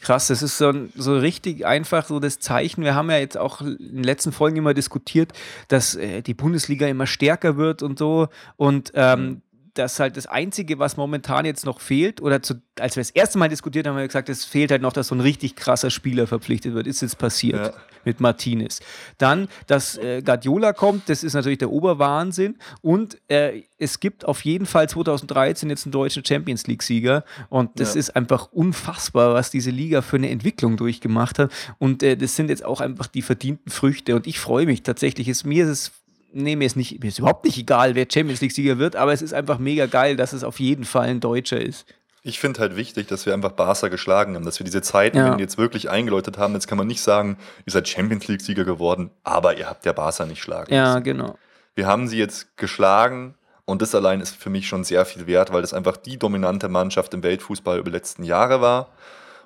Krass, 0.00 0.28
das 0.28 0.42
ist 0.42 0.58
so, 0.58 0.72
so 0.94 1.18
richtig 1.18 1.66
einfach 1.66 2.06
so 2.06 2.20
das 2.20 2.38
Zeichen. 2.38 2.84
Wir 2.84 2.94
haben 2.94 3.10
ja 3.10 3.18
jetzt 3.18 3.36
auch 3.36 3.60
in 3.60 3.76
den 3.78 4.04
letzten 4.04 4.30
Folgen 4.30 4.56
immer 4.56 4.74
diskutiert, 4.74 5.32
dass 5.66 5.96
äh, 5.96 6.22
die 6.22 6.34
Bundesliga 6.34 6.86
immer 6.86 7.06
stärker 7.06 7.56
wird 7.56 7.82
und 7.82 7.98
so. 7.98 8.28
Und 8.56 8.92
ähm, 8.94 9.42
dass 9.78 10.00
halt 10.00 10.16
das 10.16 10.26
Einzige, 10.26 10.78
was 10.78 10.96
momentan 10.96 11.44
jetzt 11.44 11.64
noch 11.64 11.80
fehlt, 11.80 12.20
oder 12.20 12.42
zu, 12.42 12.54
als 12.78 12.96
wir 12.96 13.00
das 13.02 13.10
erste 13.10 13.38
Mal 13.38 13.48
diskutiert 13.48 13.86
haben, 13.86 13.94
haben 13.94 14.00
wir 14.02 14.06
gesagt, 14.06 14.28
es 14.28 14.44
fehlt 14.44 14.70
halt 14.70 14.82
noch, 14.82 14.92
dass 14.92 15.08
so 15.08 15.14
ein 15.14 15.20
richtig 15.20 15.56
krasser 15.56 15.90
Spieler 15.90 16.26
verpflichtet 16.26 16.74
wird. 16.74 16.86
Ist 16.86 17.00
jetzt 17.02 17.18
passiert 17.18 17.66
Ja. 17.66 17.72
mit 18.04 18.20
Martinez. 18.20 18.80
Dann, 19.18 19.48
dass 19.66 19.96
äh, 19.98 20.22
Guardiola 20.22 20.72
kommt, 20.72 21.08
das 21.08 21.22
ist 21.24 21.34
natürlich 21.34 21.58
der 21.58 21.70
Oberwahnsinn. 21.70 22.56
Und 22.82 23.18
äh, 23.28 23.62
es 23.78 24.00
gibt 24.00 24.24
auf 24.24 24.44
jeden 24.44 24.66
Fall 24.66 24.88
2013 24.88 25.70
jetzt 25.70 25.86
einen 25.86 25.92
deutschen 25.92 26.24
Champions 26.24 26.66
League-Sieger. 26.66 27.24
Und 27.48 27.78
das 27.80 27.94
Ja. 27.94 28.00
ist 28.00 28.16
einfach 28.16 28.50
unfassbar, 28.52 29.34
was 29.34 29.50
diese 29.50 29.70
Liga 29.70 30.02
für 30.02 30.16
eine 30.16 30.30
Entwicklung 30.30 30.76
durchgemacht 30.76 31.38
hat. 31.38 31.52
Und 31.78 32.02
äh, 32.02 32.16
das 32.16 32.36
sind 32.36 32.50
jetzt 32.50 32.64
auch 32.64 32.80
einfach 32.80 33.06
die 33.06 33.22
verdienten 33.22 33.70
Früchte. 33.70 34.16
Und 34.16 34.26
ich 34.26 34.38
freue 34.40 34.66
mich 34.66 34.82
tatsächlich. 34.82 35.28
Es, 35.28 35.44
mir 35.44 35.64
ist 35.64 35.70
es. 35.70 35.92
Nee, 36.32 36.56
mir 36.56 36.66
ist, 36.66 36.76
nicht, 36.76 37.02
mir 37.02 37.08
ist 37.08 37.18
überhaupt 37.18 37.44
nicht 37.44 37.56
egal, 37.58 37.94
wer 37.94 38.06
Champions 38.10 38.40
League-Sieger 38.40 38.78
wird, 38.78 38.96
aber 38.96 39.12
es 39.12 39.22
ist 39.22 39.32
einfach 39.32 39.58
mega 39.58 39.86
geil, 39.86 40.14
dass 40.16 40.32
es 40.32 40.44
auf 40.44 40.60
jeden 40.60 40.84
Fall 40.84 41.08
ein 41.08 41.20
Deutscher 41.20 41.60
ist. 41.60 41.86
Ich 42.22 42.38
finde 42.38 42.60
halt 42.60 42.76
wichtig, 42.76 43.06
dass 43.08 43.24
wir 43.24 43.32
einfach 43.32 43.52
Barca 43.52 43.88
geschlagen 43.88 44.34
haben, 44.34 44.44
dass 44.44 44.58
wir 44.60 44.64
diese 44.64 44.82
Zeiten 44.82 45.16
Ja. 45.16 45.38
jetzt 45.38 45.56
wirklich 45.56 45.88
eingeläutet 45.88 46.36
haben. 46.36 46.52
Jetzt 46.52 46.66
kann 46.68 46.76
man 46.76 46.86
nicht 46.86 47.00
sagen, 47.00 47.38
ihr 47.64 47.72
seid 47.72 47.88
Champions 47.88 48.28
League-Sieger 48.28 48.64
geworden, 48.64 49.10
aber 49.24 49.56
ihr 49.56 49.68
habt 49.70 49.86
ja 49.86 49.92
Barca 49.92 50.26
nicht 50.26 50.42
schlagen 50.42 50.72
Ja, 50.74 50.94
müssen. 50.94 51.04
genau. 51.04 51.38
Wir 51.74 51.86
haben 51.86 52.08
sie 52.08 52.18
jetzt 52.18 52.56
geschlagen 52.58 53.34
und 53.64 53.80
das 53.80 53.94
allein 53.94 54.20
ist 54.20 54.34
für 54.34 54.50
mich 54.50 54.66
schon 54.68 54.84
sehr 54.84 55.06
viel 55.06 55.26
wert, 55.26 55.52
weil 55.52 55.62
das 55.62 55.72
einfach 55.72 55.96
die 55.96 56.18
dominante 56.18 56.68
Mannschaft 56.68 57.14
im 57.14 57.22
Weltfußball 57.22 57.78
über 57.78 57.88
die 57.90 57.96
letzten 57.96 58.24
Jahre 58.24 58.60
war. 58.60 58.88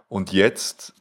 Und 0.08 0.32
jetzt 0.32 0.94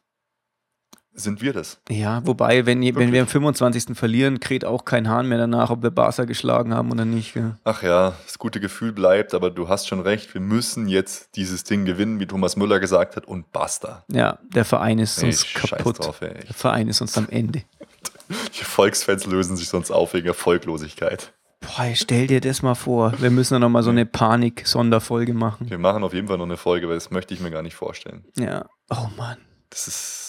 sind 1.13 1.41
wir 1.41 1.53
das. 1.53 1.79
Ja, 1.89 2.25
wobei, 2.25 2.65
wenn, 2.65 2.81
wenn 2.95 3.11
wir 3.11 3.21
am 3.21 3.27
25. 3.27 3.97
verlieren, 3.97 4.39
kräht 4.39 4.65
auch 4.65 4.85
kein 4.85 5.09
Hahn 5.09 5.27
mehr 5.27 5.37
danach, 5.37 5.69
ob 5.69 5.83
wir 5.83 5.91
Barca 5.91 6.25
geschlagen 6.25 6.73
haben 6.73 6.91
oder 6.91 7.05
nicht. 7.05 7.33
Gell? 7.33 7.55
Ach 7.63 7.83
ja, 7.83 8.13
das 8.25 8.39
gute 8.39 8.59
Gefühl 8.59 8.93
bleibt, 8.93 9.33
aber 9.33 9.49
du 9.49 9.67
hast 9.67 9.87
schon 9.87 9.99
recht, 9.99 10.33
wir 10.33 10.41
müssen 10.41 10.87
jetzt 10.87 11.35
dieses 11.35 11.63
Ding 11.63 11.85
gewinnen, 11.85 12.19
wie 12.19 12.27
Thomas 12.27 12.55
Müller 12.55 12.79
gesagt 12.79 13.15
hat, 13.15 13.25
und 13.25 13.51
basta. 13.51 14.03
Ja, 14.09 14.39
der 14.53 14.65
Verein 14.65 14.99
ist 14.99 15.21
uns 15.21 15.45
kaputt. 15.53 15.99
drauf, 15.99 16.21
ey. 16.21 16.33
Der 16.33 16.53
Verein 16.53 16.87
ist 16.87 17.01
uns 17.01 17.17
am 17.17 17.27
Ende. 17.29 17.63
Die 18.29 18.63
Volksfans 18.63 19.25
lösen 19.25 19.57
sich 19.57 19.67
sonst 19.67 19.91
auf 19.91 20.13
wegen 20.13 20.27
Erfolglosigkeit. 20.27 21.33
Boah, 21.59 21.91
stell 21.93 22.27
dir 22.27 22.41
das 22.41 22.63
mal 22.63 22.73
vor. 22.75 23.13
Wir 23.19 23.29
müssen 23.29 23.53
dann 23.53 23.61
nochmal 23.61 23.83
so 23.83 23.91
eine 23.91 24.05
Panik-Sonderfolge 24.05 25.33
machen. 25.33 25.69
Wir 25.69 25.77
machen 25.77 26.03
auf 26.03 26.13
jeden 26.13 26.27
Fall 26.27 26.37
noch 26.37 26.45
eine 26.45 26.57
Folge, 26.57 26.87
weil 26.87 26.95
das 26.95 27.11
möchte 27.11 27.33
ich 27.33 27.39
mir 27.39 27.51
gar 27.51 27.61
nicht 27.61 27.75
vorstellen. 27.75 28.25
Ja. 28.35 28.65
Oh 28.89 29.07
Mann. 29.15 29.37
Das 29.69 29.87
ist, 29.87 30.20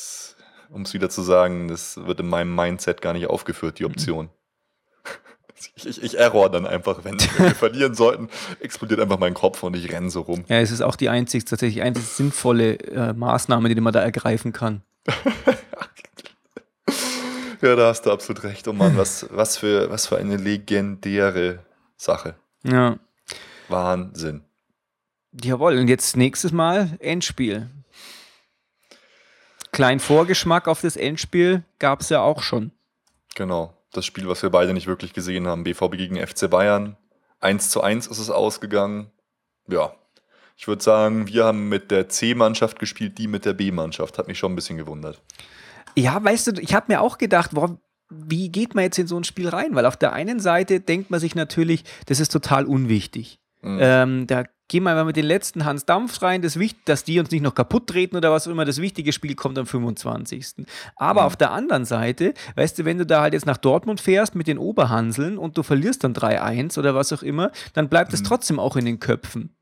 um 0.73 0.83
es 0.83 0.95
wieder 0.95 1.11
zu 1.11 1.23
sagen, 1.23 1.69
das 1.69 1.97
wird 2.05 2.21
in 2.21 2.29
meinem 2.29 2.55
Mindset 2.55 3.01
gar 3.01 3.13
nicht 3.13 3.29
aufgeführt, 3.29 3.79
die 3.79 3.85
Option. 3.85 4.31
Ich, 5.77 5.87
ich, 5.87 6.03
ich 6.03 6.19
error 6.19 6.51
dann 6.51 6.67
einfach, 6.67 7.05
wenn, 7.05 7.21
wenn 7.21 7.47
wir 7.47 7.55
verlieren 7.55 7.95
sollten, 7.95 8.29
explodiert 8.61 9.01
einfach 9.01 9.19
mein 9.19 9.35
Kopf 9.35 9.63
und 9.63 9.77
ich 9.77 9.93
renne 9.93 10.11
so 10.11 10.23
rum. 10.23 10.45
Ja, 10.49 10.61
es 10.61 10.71
ist 10.71 10.81
auch 10.81 10.97
die 10.97 11.09
einzig, 11.09 11.45
tatsächlich 11.45 11.83
einzig 11.83 12.05
sinnvolle 12.05 12.79
äh, 12.79 13.13
Maßnahme, 13.13 13.73
die 13.73 13.81
man 13.81 13.93
da 13.93 14.01
ergreifen 14.01 14.53
kann. 14.53 14.83
Ja, 17.63 17.77
da 17.77 17.87
hast 17.87 18.07
du 18.07 18.11
absolut 18.11 18.43
recht. 18.43 18.67
Oh 18.67 18.73
Mann, 18.73 18.97
was, 18.97 19.25
was, 19.31 19.57
für, 19.57 19.89
was 19.89 20.09
für 20.09 20.17
eine 20.17 20.37
legendäre 20.37 21.61
Sache. 21.97 22.35
Ja. 22.65 22.99
Wahnsinn. 23.69 24.43
Jawohl, 25.31 25.79
und 25.79 25.87
jetzt 25.87 26.17
nächstes 26.17 26.51
Mal 26.51 26.97
Endspiel. 26.99 27.71
Kleinen 29.73 30.01
Vorgeschmack 30.01 30.69
auf 30.69 30.83
das 30.83 30.97
Endspiel 30.97 31.65
gab 31.79 32.03
es 32.03 32.11
ja 32.11 32.21
auch 32.21 32.43
schon. 32.43 32.73
Genau. 33.35 33.73
Das 33.93 34.05
Spiel, 34.05 34.29
was 34.29 34.43
wir 34.43 34.51
beide 34.51 34.75
nicht 34.75 34.87
wirklich 34.87 35.15
gesehen 35.15 35.47
haben. 35.47 35.65
BVB 35.65 35.93
gegen 35.93 36.27
FC 36.27 36.49
Bayern. 36.49 36.97
1 37.41 37.71
zu 37.71 37.83
1 37.83 38.07
ist 38.07 38.19
es 38.19 38.31
ausgegangen. 38.31 39.11
Ja. 39.69 39.95
Ich 40.57 40.69
würde 40.69 40.85
sagen, 40.85 41.27
wir 41.27 41.47
haben 41.47 41.71
mit 41.71 41.91
der 41.91 42.11
C-Mannschaft 42.11 42.79
gespielt, 42.79 43.17
die 43.17 43.27
mit 43.27 43.47
der 43.47 43.55
B-Mannschaft. 43.55 44.19
Hat 44.19 44.29
mich 44.29 44.39
schon 44.39 44.53
ein 44.53 44.57
bisschen 44.57 44.77
gewundert. 44.77 45.21
Ja, 45.97 46.23
weißt 46.23 46.47
du, 46.47 46.61
ich 46.61 46.75
habe 46.75 46.93
mir 46.93 47.01
auch 47.01 47.17
gedacht, 47.19 47.53
boah, 47.53 47.79
wie 48.11 48.51
geht 48.51 48.75
man 48.75 48.85
jetzt 48.85 48.99
in 48.99 49.07
so 49.07 49.17
ein 49.17 49.25
Spiel 49.25 49.49
rein? 49.49 49.75
Weil 49.75 49.87
auf 49.87 49.97
der 49.97 50.13
einen 50.13 50.39
Seite 50.39 50.81
denkt 50.81 51.11
man 51.11 51.19
sich 51.19 51.35
natürlich, 51.35 51.85
das 52.07 52.21
ist 52.21 52.31
total 52.31 52.67
unwichtig. 52.67 53.39
Mhm. 53.63 53.79
Ähm, 53.81 54.27
da 54.27 54.45
gehen 54.69 54.85
wir 54.85 54.91
einfach 54.91 55.05
mit 55.05 55.17
den 55.17 55.27
letzten 55.27 55.65
Hans 55.65 55.85
Dampf 55.85 56.23
rein, 56.23 56.41
das 56.43 56.59
Wicht, 56.59 56.79
dass 56.87 57.05
die 57.05 57.21
uns 57.21 57.31
nicht 57.31 57.43
noch 57.43 57.55
kaputt 57.55 57.87
treten 57.89 58.17
oder 58.17 58.33
was 58.33 58.47
auch 58.49 58.51
immer. 58.51 58.65
Das 58.65 58.81
wichtige 58.81 59.13
Spiel 59.13 59.35
kommt 59.35 59.59
am 59.59 59.67
25. 59.67 60.67
Aber 60.97 61.21
Mhm. 61.23 61.27
auf 61.27 61.37
der 61.37 61.51
anderen 61.53 61.85
Seite, 61.85 62.33
weißt 62.57 62.79
du, 62.79 62.85
wenn 62.85 62.99
du 62.99 63.05
da 63.07 63.21
halt 63.21 63.35
jetzt 63.35 63.47
nach 63.47 63.59
Dortmund 63.59 64.01
fährst 64.01 64.35
mit 64.35 64.47
den 64.47 64.59
Oberhanseln 64.59 65.37
und 65.39 65.59
du 65.59 65.63
verlierst 65.63 66.05
dann 66.05 66.15
3-1 66.15 66.79
oder 66.79 66.95
was 66.95 67.13
auch 67.13 67.23
immer, 67.23 67.51
dann 67.75 67.89
bleibt 67.89 68.13
es 68.15 68.23
trotzdem 68.23 68.59
auch 68.59 68.77
in 68.77 68.85
den 68.87 68.99
Köpfen. 68.99 69.55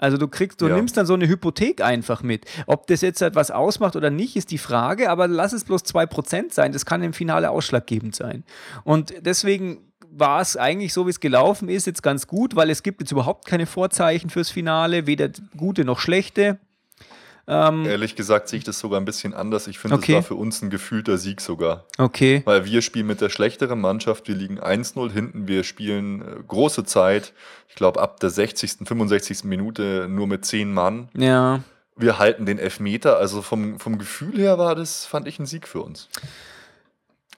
Also 0.00 0.16
du 0.16 0.28
kriegst, 0.28 0.60
du 0.60 0.66
Mhm. 0.66 0.70
Ja. 0.70 0.76
nimmst 0.76 0.96
dann 0.96 1.06
so 1.06 1.14
eine 1.14 1.26
Hypothek 1.28 1.82
einfach 1.82 2.22
mit. 2.22 2.46
Ob 2.66 2.86
das 2.86 3.00
jetzt 3.02 3.20
halt 3.20 3.34
was 3.34 3.50
ausmacht 3.50 3.96
oder 3.96 4.10
nicht, 4.10 4.36
ist 4.36 4.50
die 4.52 4.58
Frage, 4.58 5.10
aber 5.10 5.26
lass 5.28 5.52
es 5.52 5.64
bloß 5.64 5.82
2% 5.84 6.54
sein. 6.54 6.72
Das 6.72 6.86
kann 6.86 7.02
im 7.02 7.12
Finale 7.12 7.50
ausschlaggebend 7.50 8.14
sein. 8.14 8.44
Und 8.84 9.12
deswegen 9.20 9.87
war 10.10 10.40
es 10.40 10.56
eigentlich 10.56 10.92
so, 10.92 11.06
wie 11.06 11.10
es 11.10 11.20
gelaufen 11.20 11.68
ist, 11.68 11.86
jetzt 11.86 12.02
ganz 12.02 12.26
gut, 12.26 12.56
weil 12.56 12.70
es 12.70 12.82
gibt 12.82 13.00
jetzt 13.00 13.12
überhaupt 13.12 13.46
keine 13.46 13.66
Vorzeichen 13.66 14.30
fürs 14.30 14.50
Finale, 14.50 15.06
weder 15.06 15.30
gute 15.56 15.84
noch 15.84 15.98
schlechte. 16.00 16.58
Ähm, 17.50 17.86
Ehrlich 17.86 18.14
gesagt 18.14 18.48
sehe 18.48 18.58
ich 18.58 18.64
das 18.64 18.78
sogar 18.78 19.00
ein 19.00 19.06
bisschen 19.06 19.32
anders. 19.32 19.68
Ich 19.68 19.78
finde, 19.78 19.96
Okay. 19.96 20.12
es 20.12 20.16
war 20.16 20.22
für 20.22 20.34
uns 20.34 20.60
ein 20.60 20.68
gefühlter 20.68 21.16
Sieg 21.16 21.40
sogar. 21.40 21.86
okay. 21.96 22.42
Weil 22.44 22.66
wir 22.66 22.82
spielen 22.82 23.06
mit 23.06 23.22
der 23.22 23.30
schlechteren 23.30 23.80
Mannschaft, 23.80 24.28
wir 24.28 24.34
liegen 24.34 24.60
1-0 24.60 25.10
hinten, 25.10 25.48
wir 25.48 25.64
spielen 25.64 26.20
äh, 26.20 26.42
große 26.46 26.84
Zeit. 26.84 27.32
Ich 27.68 27.74
glaube, 27.74 28.02
ab 28.02 28.20
der 28.20 28.28
60., 28.28 28.86
65. 28.86 29.44
Minute 29.44 30.08
nur 30.10 30.26
mit 30.26 30.44
10 30.44 30.72
Mann. 30.74 31.08
Ja. 31.16 31.60
Wir 31.96 32.18
halten 32.18 32.44
den 32.44 32.58
Elfmeter, 32.58 33.16
also 33.18 33.40
vom, 33.40 33.80
vom 33.80 33.98
Gefühl 33.98 34.38
her 34.38 34.58
war 34.58 34.74
das, 34.74 35.06
fand 35.06 35.26
ich, 35.26 35.38
ein 35.38 35.46
Sieg 35.46 35.66
für 35.66 35.80
uns. 35.80 36.08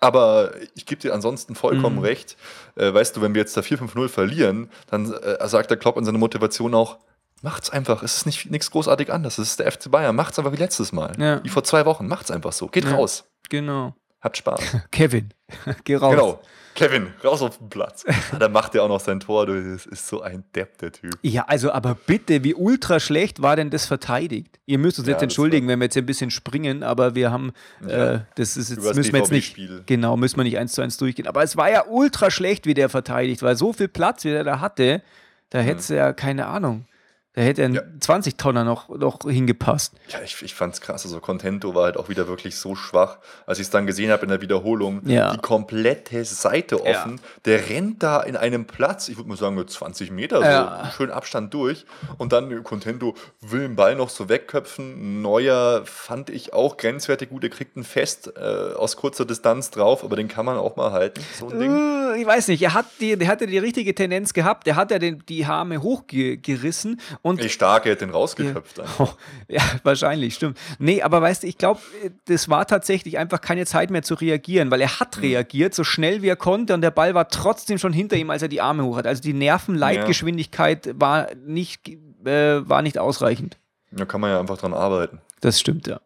Aber 0.01 0.53
ich 0.75 0.87
gebe 0.87 1.01
dir 1.01 1.13
ansonsten 1.13 1.55
vollkommen 1.55 1.97
Mhm. 1.97 2.03
recht. 2.05 2.37
Äh, 2.77 2.93
weißt 2.93 3.17
du, 3.17 3.21
wenn 3.21 3.35
wir 3.35 3.41
jetzt 3.43 3.57
da 3.57 3.61
4-5-0 3.61 4.09
verlieren, 4.09 4.71
dann 4.91 5.13
äh, 5.13 5.47
sagt 5.49 5.71
der 5.71 5.77
Klopp 5.77 5.97
in 5.99 6.05
seiner 6.07 6.19
Motivation 6.19 6.75
auch, 6.75 6.99
macht's 7.43 7.71
einfach, 7.71 8.03
es 8.03 8.17
ist 8.17 8.27
nicht 8.27 8.51
nichts 8.51 8.71
großartig 8.71 9.13
anders. 9.13 9.39
Es 9.39 9.49
ist 9.51 9.61
der 9.61 9.71
FC 9.71 9.91
Bayern, 9.91 10.17
macht's 10.17 10.39
einfach 10.39 10.53
wie 10.53 10.57
letztes 10.57 10.93
Mal. 10.93 11.13
Ja. 11.19 11.45
Wie 11.45 11.49
vor 11.51 11.65
zwei 11.65 11.85
Wochen, 11.87 12.07
macht's 12.09 12.31
einfach 12.31 12.53
so. 12.53 12.67
Geht 12.69 12.85
Ja. 12.87 12.95
raus, 12.97 13.25
Genau. 13.51 13.95
habt 14.23 14.37
Spaß. 14.39 14.61
Kevin, 14.91 15.35
geh 15.85 15.97
raus. 15.97 16.11
Genau. 16.15 16.41
Kevin, 16.81 17.09
raus 17.23 17.43
auf 17.43 17.59
den 17.59 17.69
Platz. 17.69 18.05
Ah, 18.33 18.39
da 18.39 18.49
macht 18.49 18.75
er 18.75 18.85
auch 18.85 18.89
noch 18.89 19.01
sein 19.01 19.21
Tor. 19.21 19.45
Du, 19.47 19.73
Das 19.73 19.85
ist 19.87 20.09
so 20.09 20.23
ein 20.23 20.45
Depp, 20.55 20.79
der 20.79 20.93
Typ. 20.93 21.19
Ja, 21.21 21.45
also 21.47 21.73
aber 21.73 21.95
bitte, 21.95 22.43
wie 22.43 22.55
ultra 22.55 23.01
schlecht 23.01 23.43
war 23.43 23.55
denn 23.57 23.69
das 23.71 23.85
verteidigt? 23.87 24.59
Ihr 24.67 24.79
müsst 24.79 24.99
uns 24.99 25.07
Ja, 25.09 25.13
jetzt 25.15 25.23
entschuldigen, 25.23 25.69
wenn 25.69 25.79
wir 25.79 25.85
jetzt 25.87 25.97
ein 25.99 26.07
bisschen 26.07 26.31
springen, 26.31 26.83
aber 26.83 27.15
wir 27.15 27.31
haben, 27.31 27.53
Ja. 27.87 28.15
äh, 28.15 28.21
das 28.37 28.57
ist 28.57 28.71
jetzt, 28.71 28.79
Über 28.79 28.89
das 28.89 28.97
müssen 28.97 29.13
wir 29.13 29.19
jetzt 29.21 29.31
nicht, 29.31 29.57
genau, 29.87 30.17
müssen 30.17 30.37
wir 30.39 30.45
nicht 30.45 30.57
eins 30.59 30.73
zu 30.73 30.81
eins 30.81 30.97
durchgehen. 30.97 31.27
Aber 31.27 31.43
es 31.43 31.57
war 31.57 31.71
ja 31.71 31.85
ultra 31.87 32.31
schlecht, 32.31 32.65
wie 32.67 32.75
der 32.75 32.89
verteidigt 32.89 33.43
war. 33.43 33.55
So 33.57 33.73
viel 33.75 33.89
Platz, 33.89 34.25
wie 34.25 34.31
der 34.31 34.45
da 34.45 34.61
hatte, 34.61 35.03
da 35.51 35.59
hätte 35.59 35.95
ja 35.95 36.13
keine 36.15 36.47
Ahnung. 36.47 36.87
Da 37.35 37.43
hätte 37.43 37.65
ein 37.65 37.75
Ja. 37.75 37.83
20-Tonner 38.01 38.65
noch, 38.65 38.89
noch 38.89 39.21
hingepasst. 39.23 39.95
Ja, 40.09 40.19
ich, 40.25 40.43
ich 40.43 40.53
fand's 40.53 40.81
krass. 40.81 41.05
Also 41.05 41.21
Contento 41.21 41.77
war 41.77 41.85
halt 41.85 41.97
auch 41.97 42.09
wieder 42.09 42.27
wirklich 42.27 42.57
so 42.57 42.75
schwach. 42.75 43.19
Als 43.47 43.61
ich 43.61 43.67
es 43.67 43.71
dann 43.71 43.87
gesehen 43.87 44.11
habe 44.11 44.25
in 44.25 44.31
der 44.31 44.41
Wiederholung, 44.41 45.03
Ja. 45.07 45.31
die 45.33 45.39
komplette 45.39 46.25
Seite 46.25 46.81
Ja. 46.85 46.91
offen. 47.03 47.21
Der 47.45 47.69
rennt 47.71 48.03
da 48.03 48.21
in 48.21 48.37
einem 48.37 48.65
Platz, 48.65 49.09
ich 49.09 49.17
würde 49.17 49.29
mal 49.29 49.37
sagen, 49.37 49.55
mit 49.55 49.71
20 49.71 50.11
Meter, 50.11 50.41
Ja. 50.43 50.83
so 50.91 50.97
schön 50.97 51.11
Abstand 51.13 51.55
durch. 51.55 51.87
Und 52.19 52.33
dann 52.33 52.65
Contento 52.65 53.15
will 53.41 53.61
den 53.61 53.77
Ball 53.77 53.95
noch 53.95 54.09
so 54.09 54.29
wegköpfen. 54.29 55.23
Neuer 55.23 55.83
fand 55.85 56.31
ich 56.31 56.53
auch 56.53 56.77
grenzwertig 56.79 57.29
gut. 57.31 57.45
Er 57.45 57.51
kriegt 57.51 57.77
einen 57.77 57.85
Fest 57.85 58.33
äh, 58.37 58.41
aus 58.75 58.97
kurzer 58.97 59.25
Distanz 59.25 59.71
drauf, 59.71 60.03
aber 60.03 60.17
den 60.17 60.27
kann 60.27 60.45
man 60.47 60.57
auch 60.57 60.75
mal 60.75 60.91
halten. 60.91 61.21
So 61.39 61.49
ein 61.49 61.61
Ding. 61.61 61.71
Äh, 61.77 62.01
Ich 62.21 62.27
weiß 62.27 62.49
nicht, 62.49 62.61
er 62.61 62.75
hat 62.75 62.87
die, 63.01 63.17
der 63.17 63.29
hatte 63.29 63.47
die 63.47 63.57
richtige 63.59 63.95
Tendenz 63.95 64.35
gehabt, 64.35 64.67
der 64.67 64.75
hat 64.75 64.91
ja 64.91 64.99
den, 64.99 65.23
die 65.29 65.45
Arme 65.45 65.81
hochgerissen 65.81 67.01
Und 67.23 67.41
Ey, 67.41 67.49
stark, 67.49 67.85
er 67.85 67.93
hätte 67.93 68.07
den 68.07 68.15
rausgeköpft. 68.15 68.79
Ja. 68.79 68.85
Oh, 68.99 69.09
ja, 69.49 69.63
wahrscheinlich, 69.83 70.35
stimmt. 70.35 70.59
Nee, 70.79 71.03
aber 71.03 71.21
weißt 71.21 71.43
du, 71.43 71.47
ich 71.47 71.59
glaube, 71.59 71.81
das 72.27 72.49
war 72.49 72.67
tatsächlich 72.67 73.19
einfach 73.19 73.41
keine 73.41 73.67
Zeit 73.67 73.91
mehr 73.91 74.03
zu 74.03 74.15
reagieren, 74.15 74.71
weil 74.71 74.81
er 74.81 75.01
hat 75.01 75.19
mhm. 75.19 75.25
reagiert, 75.25 75.75
so 75.75 75.85
schnell 75.85 76.23
wie 76.23 76.29
er 76.29 76.37
konnte 76.37 76.73
und 76.73 76.81
der 76.81 76.91
Ball 76.91 77.15
war 77.15 77.29
trotzdem 77.29 77.79
schon 77.79 77.93
hinter 77.93 78.17
ihm, 78.17 78.31
als 78.31 78.43
er 78.43 78.49
die 78.49 78.61
Arme 78.61 78.85
hoch 78.85 78.97
hat. 78.97 79.07
Also 79.07 79.21
die 79.23 79.35
Nervenleitgeschwindigkeit 79.35 80.87
ja. 80.87 80.93
war, 80.97 81.29
nicht, 81.35 81.89
äh, 82.25 82.69
war 82.69 82.83
nicht 82.83 82.99
ausreichend. 82.99 83.59
Da 83.91 84.05
kann 84.05 84.21
man 84.21 84.31
ja 84.31 84.41
einfach 84.41 84.57
dran 84.57 84.73
arbeiten. 84.73 85.21
Das 85.41 85.59
stimmt, 85.59 85.87
ja. 85.87 86.01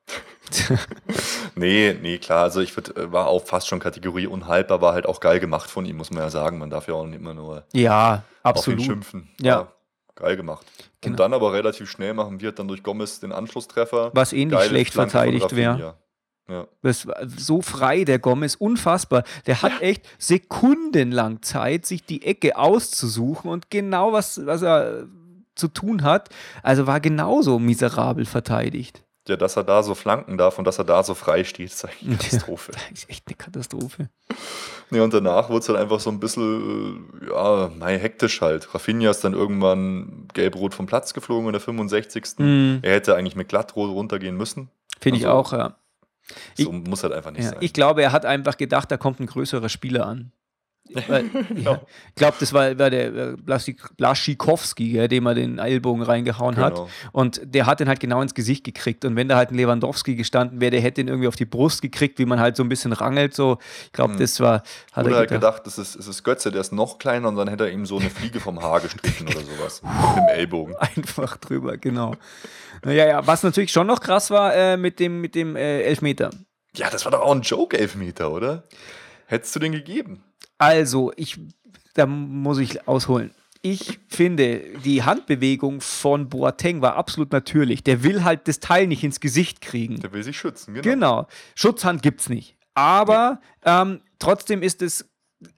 nee, 1.55 1.97
nee, 2.01 2.19
klar. 2.19 2.43
Also 2.43 2.61
ich 2.61 2.77
würd, 2.77 2.97
äh, 2.97 3.12
war 3.12 3.27
auch 3.27 3.45
fast 3.45 3.69
schon 3.69 3.81
Kategorie 3.81 4.27
unhaltbar, 4.27 4.81
war 4.81 4.93
halt 4.95 5.07
auch 5.07 5.21
geil 5.21 5.41
gemacht 5.41 5.71
von 5.71 5.85
ihm, 5.85 5.97
muss 5.97 6.11
man 6.11 6.23
ja 6.23 6.31
sagen. 6.31 6.59
Man 6.59 6.71
darf 6.71 6.89
ja 6.89 6.95
auch 6.95 7.07
nicht 7.07 7.21
immer 7.21 7.35
nur 7.35 7.65
ja, 7.73 8.23
absolut. 8.43 8.81
auf 8.81 8.85
ihn 8.85 8.91
schimpfen. 8.91 9.31
Ja. 9.41 9.59
War 9.59 9.73
geil 10.17 10.37
gemacht. 10.37 10.67
Genau. 11.05 11.12
Und 11.12 11.20
dann 11.20 11.32
aber 11.32 11.52
relativ 11.52 11.90
schnell 11.90 12.14
machen 12.14 12.40
wir 12.40 12.52
dann 12.52 12.68
durch 12.68 12.82
Gomez 12.82 13.20
den 13.20 13.32
Anschlusstreffer. 13.32 14.11
Was 14.14 14.32
ähnlich 14.32 14.61
eh 14.61 14.68
schlecht 14.68 14.92
Flanke 14.92 15.11
verteidigt 15.12 15.57
wäre. 15.57 15.96
Ja. 16.48 16.66
Das 16.82 17.07
war 17.07 17.16
so 17.26 17.62
frei, 17.62 18.05
der 18.05 18.18
Gomez, 18.18 18.55
unfassbar. 18.55 19.24
Der 19.46 19.62
hat 19.62 19.72
ja. 19.72 19.78
echt 19.80 20.07
sekundenlang 20.18 21.40
Zeit, 21.42 21.86
sich 21.86 22.05
die 22.05 22.24
Ecke 22.26 22.57
auszusuchen 22.59 23.50
und 23.50 23.70
genau 23.70 24.12
was, 24.12 24.44
was 24.44 24.61
er 24.62 25.07
zu 25.55 25.68
tun 25.68 26.02
hat. 26.02 26.28
Also 26.62 26.86
war 26.86 27.00
genauso 27.00 27.59
miserabel 27.59 28.26
verteidigt. 28.26 29.03
Ja, 29.27 29.37
dass 29.37 29.57
er 29.57 29.64
da 29.64 29.83
so 29.83 29.95
flanken 29.95 30.37
darf 30.37 30.59
und 30.59 30.66
dass 30.66 30.79
er 30.79 30.85
da 30.85 31.03
so 31.03 31.14
frei 31.14 31.45
steht, 31.45 31.72
ist 31.72 31.85
eigentlich 31.85 32.09
eine 32.09 32.16
Katastrophe. 32.18 32.72
Ja, 32.72 32.79
ist 32.93 33.09
echt 33.09 33.25
eine 33.27 33.37
Katastrophe. 33.37 34.11
Nee, 34.91 35.01
und 35.01 35.14
danach 35.14 35.49
wurde 35.49 35.61
es 35.61 35.68
halt 35.68 35.79
einfach 35.79 35.99
so 35.99 36.11
ein 36.11 36.20
bisschen, 36.20 37.22
äh, 37.22 37.31
ja, 37.31 37.70
mei, 37.75 37.99
hektisch 37.99 38.43
halt. 38.43 38.75
Rafinha 38.75 39.11
ist 39.11 39.25
dann 39.25 39.33
irgendwann 39.33 40.29
gelb-rot 40.35 40.75
vom 40.75 40.85
Platz 40.87 41.14
geflogen 41.14 41.47
in 41.47 41.53
der 41.53 41.61
65. 41.61 42.25
Mm. 42.37 42.77
Er 42.83 42.93
hätte 42.93 43.16
eigentlich 43.16 43.35
mit 43.35 43.49
glattrot 43.49 43.91
runtergehen 43.91 44.37
müssen. 44.37 44.68
Finde 45.01 45.16
also, 45.16 45.27
ich 45.27 45.33
auch, 45.33 45.53
ja. 45.53 45.77
So 46.55 46.72
ich, 46.72 46.89
muss 46.89 47.03
halt 47.03 47.12
einfach 47.12 47.31
nicht 47.31 47.45
ja, 47.45 47.51
sein. 47.51 47.59
Ich 47.61 47.72
glaube, 47.72 48.03
er 48.03 48.12
hat 48.12 48.27
einfach 48.27 48.57
gedacht, 48.57 48.91
da 48.91 48.97
kommt 48.97 49.20
ein 49.20 49.27
größerer 49.27 49.68
Spieler 49.68 50.07
an. 50.07 50.33
Weil, 50.93 51.24
ja, 51.57 51.80
ich 52.09 52.14
glaube, 52.14 52.37
das 52.39 52.53
war, 52.53 52.78
war 52.78 52.91
der 52.91 53.14
äh, 53.14 53.37
Blaschikowski, 53.97 54.93
ja, 54.93 55.09
dem 55.09 55.26
er 55.26 55.35
den 55.35 55.59
Ellbogen 55.59 56.03
reingehauen 56.03 56.55
genau. 56.55 56.66
hat. 56.66 56.80
Und 57.12 57.41
der 57.43 57.66
hat 57.66 57.80
den 57.80 57.89
halt 57.89 58.01
genau 58.01 58.20
ins 58.20 58.35
Gesicht 58.35 58.64
gekriegt. 58.64 59.05
Und 59.05 59.16
wenn 59.16 59.28
da 59.28 59.37
halt 59.37 59.51
ein 59.51 59.55
Lewandowski 59.55 60.14
gestanden 60.14 60.61
wäre, 60.61 60.72
der 60.72 60.80
hätte 60.80 61.01
ihn 61.01 61.09
irgendwie 61.09 61.28
auf 61.28 61.37
die 61.37 61.47
Brust 61.47 61.80
gekriegt, 61.80 62.18
wie 62.18 62.26
man 62.26 62.39
halt 62.39 62.57
so 62.57 62.62
ein 62.62 62.68
bisschen 62.68 62.93
rangelt. 62.93 63.35
So, 63.35 63.59
ich 63.87 63.93
glaube, 63.93 64.12
hm. 64.12 64.20
das 64.20 64.39
war. 64.41 64.62
Hat 64.93 65.07
oder 65.07 65.14
er 65.14 65.18
halt 65.20 65.30
gedacht, 65.30 65.62
das 65.66 65.78
ist, 65.78 65.99
das 65.99 66.07
ist 66.07 66.22
Götze, 66.22 66.53
der 66.53 66.61
ist 66.61 66.72
noch 66.72 66.99
kleiner 66.99 67.28
und 67.28 67.37
dann 67.37 67.49
hätte 67.49 67.64
er 67.64 67.72
ihm 67.72 67.87
so 67.87 67.99
eine 67.99 68.11
Fliege 68.11 68.39
vom 68.39 68.62
Haar 68.62 68.80
gestrichen 68.80 69.26
oder 69.26 69.41
sowas. 69.41 69.82
mit 69.82 70.16
dem 70.16 70.28
Ellbogen. 70.28 70.76
Einfach 70.76 71.39
drüber, 71.39 71.78
genau. 71.78 72.14
Naja, 72.85 73.07
ja, 73.07 73.26
was 73.26 73.43
natürlich 73.43 73.72
schon 73.72 73.87
noch 73.87 74.01
krass 74.01 74.30
war 74.30 74.55
äh, 74.55 74.76
mit 74.76 75.01
dem, 75.01 75.22
mit 75.22 75.35
dem 75.35 75.57
äh, 75.57 75.82
Elfmeter. 75.82 76.30
Ja, 76.76 76.91
das 76.91 77.05
war 77.05 77.12
doch 77.12 77.20
auch 77.20 77.35
ein 77.35 77.41
Joke-Elfmeter, 77.41 78.30
oder? 78.30 78.64
Hättest 79.26 79.55
du 79.57 79.61
den 79.61 79.72
gegeben? 79.72 80.22
Also, 80.65 81.12
ich, 81.17 81.39
da 81.95 82.07
muss 82.07 82.59
ich 82.59 82.89
ausholen. 82.89 83.35
Ich 83.62 83.99
finde, 84.09 84.61
die 84.85 85.05
Handbewegung 85.05 85.81
von 85.81 86.29
Boateng 86.29 86.83
war 86.83 86.97
absolut 86.97 87.33
natürlich. 87.33 87.83
Der 87.83 88.03
will 88.03 88.23
halt 88.23 88.47
das 88.47 88.61
Teil 88.61 88.87
nicht 88.87 89.03
ins 89.05 89.21
Gesicht 89.21 89.62
kriegen. 89.62 90.01
Der 90.01 90.12
will 90.12 90.23
sich 90.23 90.37
schützen, 90.37 90.75
genau. 90.75 90.83
Genau. 90.83 91.29
Schutzhand 91.55 92.03
gibt 92.03 92.21
es 92.21 92.29
nicht. 92.29 92.57
Aber 92.75 93.41
ähm, 93.65 94.01
trotzdem 94.19 94.62
ist 94.62 94.83
es 94.83 95.09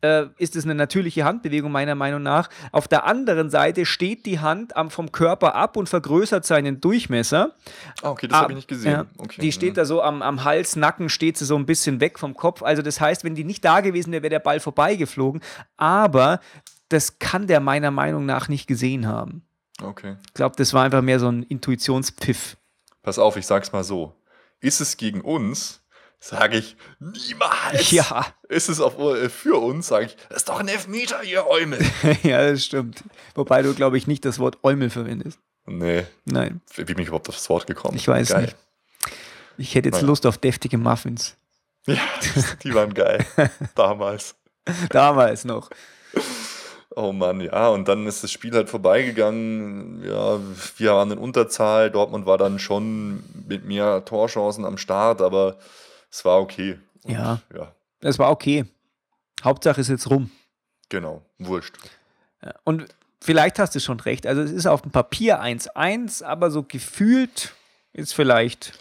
äh, 0.00 0.26
ist 0.38 0.56
es 0.56 0.64
eine 0.64 0.74
natürliche 0.74 1.24
Handbewegung 1.24 1.72
meiner 1.72 1.94
Meinung 1.94 2.22
nach. 2.22 2.48
Auf 2.72 2.88
der 2.88 3.04
anderen 3.04 3.50
Seite 3.50 3.86
steht 3.86 4.26
die 4.26 4.40
Hand 4.40 4.76
am, 4.76 4.90
vom 4.90 5.12
Körper 5.12 5.54
ab 5.54 5.76
und 5.76 5.88
vergrößert 5.88 6.44
seinen 6.44 6.80
Durchmesser. 6.80 7.54
Ah, 8.02 8.10
okay, 8.10 8.28
das 8.28 8.38
habe 8.38 8.52
ich 8.52 8.56
nicht 8.56 8.68
gesehen. 8.68 8.92
Ja, 8.92 9.06
okay. 9.18 9.40
Die 9.40 9.52
steht 9.52 9.76
da 9.76 9.84
so 9.84 10.02
am, 10.02 10.22
am 10.22 10.44
Hals, 10.44 10.76
Nacken 10.76 11.08
steht 11.08 11.38
sie 11.38 11.44
so 11.44 11.56
ein 11.56 11.66
bisschen 11.66 12.00
weg 12.00 12.18
vom 12.18 12.34
Kopf. 12.34 12.62
Also 12.62 12.82
das 12.82 13.00
heißt, 13.00 13.24
wenn 13.24 13.34
die 13.34 13.44
nicht 13.44 13.64
da 13.64 13.80
gewesen 13.80 14.12
wäre, 14.12 14.22
wäre 14.22 14.30
der 14.30 14.40
Ball 14.40 14.60
vorbeigeflogen. 14.60 15.40
Aber 15.76 16.40
das 16.88 17.18
kann 17.18 17.46
der 17.46 17.60
meiner 17.60 17.90
Meinung 17.90 18.26
nach 18.26 18.48
nicht 18.48 18.66
gesehen 18.66 19.06
haben. 19.06 19.42
Okay. 19.82 20.16
Ich 20.26 20.34
glaube, 20.34 20.56
das 20.56 20.72
war 20.72 20.84
einfach 20.84 21.02
mehr 21.02 21.20
so 21.20 21.28
ein 21.28 21.42
Intuitionspfiff. 21.42 22.56
Pass 23.02 23.18
auf, 23.18 23.36
ich 23.36 23.46
sag's 23.46 23.72
mal 23.72 23.84
so. 23.84 24.14
Ist 24.60 24.80
es 24.80 24.96
gegen 24.96 25.20
uns, 25.20 25.82
sage 26.20 26.58
ich, 26.58 26.76
niemals. 26.98 27.90
Ja. 27.90 28.26
Ist 28.48 28.68
es 28.68 28.80
auf, 28.80 28.98
äh, 28.98 29.28
für 29.28 29.60
uns, 29.60 29.88
sage 29.88 30.06
ich, 30.06 30.16
das 30.28 30.38
ist 30.38 30.48
doch 30.48 30.60
ein 30.60 30.68
Elfmeter, 30.68 31.22
ihr 31.22 31.46
Eumel. 31.46 31.78
ja, 32.22 32.50
das 32.50 32.64
stimmt. 32.64 33.04
Wobei 33.34 33.62
du, 33.62 33.74
glaube 33.74 33.98
ich, 33.98 34.06
nicht 34.06 34.24
das 34.24 34.38
Wort 34.38 34.58
Eumel 34.62 34.90
verwendest. 34.90 35.38
Nee. 35.66 36.06
Nein. 36.24 36.60
Wie 36.74 36.84
bin 36.84 36.98
ich 36.98 37.08
überhaupt 37.08 37.28
auf 37.28 37.34
das 37.34 37.48
Wort 37.50 37.66
gekommen? 37.66 37.96
Ich 37.96 38.06
weiß 38.06 38.28
geil. 38.30 38.42
nicht. 38.42 38.56
Ich 39.58 39.74
hätte 39.74 39.88
jetzt 39.88 39.96
Nein. 39.96 40.06
Lust 40.06 40.26
auf 40.26 40.38
deftige 40.38 40.78
Muffins. 40.78 41.36
Ja, 41.88 41.98
die 42.64 42.74
waren 42.74 42.92
geil. 42.94 43.24
Damals. 43.76 44.34
Damals 44.90 45.44
noch. 45.44 45.70
Oh 46.96 47.12
Mann, 47.12 47.40
ja, 47.40 47.68
und 47.68 47.86
dann 47.86 48.06
ist 48.06 48.24
das 48.24 48.32
Spiel 48.32 48.52
halt 48.54 48.68
vorbeigegangen. 48.68 50.02
Ja, 50.02 50.40
wir 50.78 50.92
waren 50.94 51.12
in 51.12 51.18
Unterzahl. 51.18 51.92
Dortmund 51.92 52.26
war 52.26 52.38
dann 52.38 52.58
schon 52.58 53.22
mit 53.46 53.66
mehr 53.66 54.04
Torchancen 54.04 54.64
am 54.64 54.78
Start, 54.78 55.22
aber 55.22 55.58
es 56.16 56.24
war 56.24 56.40
okay. 56.40 56.78
Und, 57.02 57.12
ja. 57.12 57.42
ja. 57.54 57.72
Es 58.00 58.18
war 58.18 58.30
okay. 58.30 58.64
Hauptsache 59.44 59.82
ist 59.82 59.88
jetzt 59.88 60.08
rum. 60.08 60.30
Genau, 60.88 61.20
wurscht. 61.38 61.76
Und 62.64 62.86
vielleicht 63.20 63.58
hast 63.58 63.74
du 63.74 63.80
schon 63.80 64.00
recht. 64.00 64.26
Also 64.26 64.40
es 64.40 64.50
ist 64.50 64.66
auf 64.66 64.80
dem 64.80 64.92
Papier 64.92 65.42
1-1, 65.42 66.24
aber 66.24 66.50
so 66.50 66.62
gefühlt 66.62 67.54
ist 67.92 68.14
vielleicht, 68.14 68.78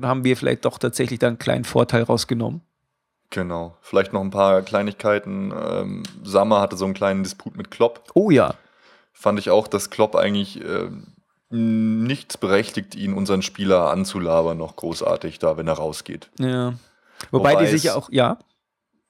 haben 0.00 0.24
wir 0.24 0.36
vielleicht 0.36 0.64
doch 0.64 0.78
tatsächlich 0.78 1.18
da 1.18 1.26
einen 1.26 1.38
kleinen 1.38 1.64
Vorteil 1.64 2.04
rausgenommen. 2.04 2.62
Genau. 3.28 3.76
Vielleicht 3.82 4.14
noch 4.14 4.22
ein 4.22 4.30
paar 4.30 4.62
Kleinigkeiten. 4.62 5.52
Ähm, 5.52 6.04
Sammer 6.22 6.60
hatte 6.62 6.78
so 6.78 6.86
einen 6.86 6.94
kleinen 6.94 7.22
Disput 7.22 7.54
mit 7.54 7.70
Klopp. 7.70 8.10
Oh 8.14 8.30
ja. 8.30 8.54
Fand 9.12 9.38
ich 9.38 9.50
auch, 9.50 9.68
dass 9.68 9.90
Klopp 9.90 10.16
eigentlich 10.16 10.64
äh, 10.64 10.88
nichts 11.50 12.36
berechtigt, 12.36 12.94
ihn 12.94 13.14
unseren 13.14 13.42
Spieler 13.42 13.90
anzulabern, 13.90 14.58
noch 14.58 14.76
großartig 14.76 15.38
da, 15.38 15.56
wenn 15.56 15.68
er 15.68 15.74
rausgeht. 15.74 16.28
Ja. 16.38 16.74
Wobei, 17.30 17.52
Wobei 17.52 17.64
die 17.64 17.70
sich 17.70 17.84
ja 17.84 17.94
auch, 17.94 18.10
ja. 18.10 18.38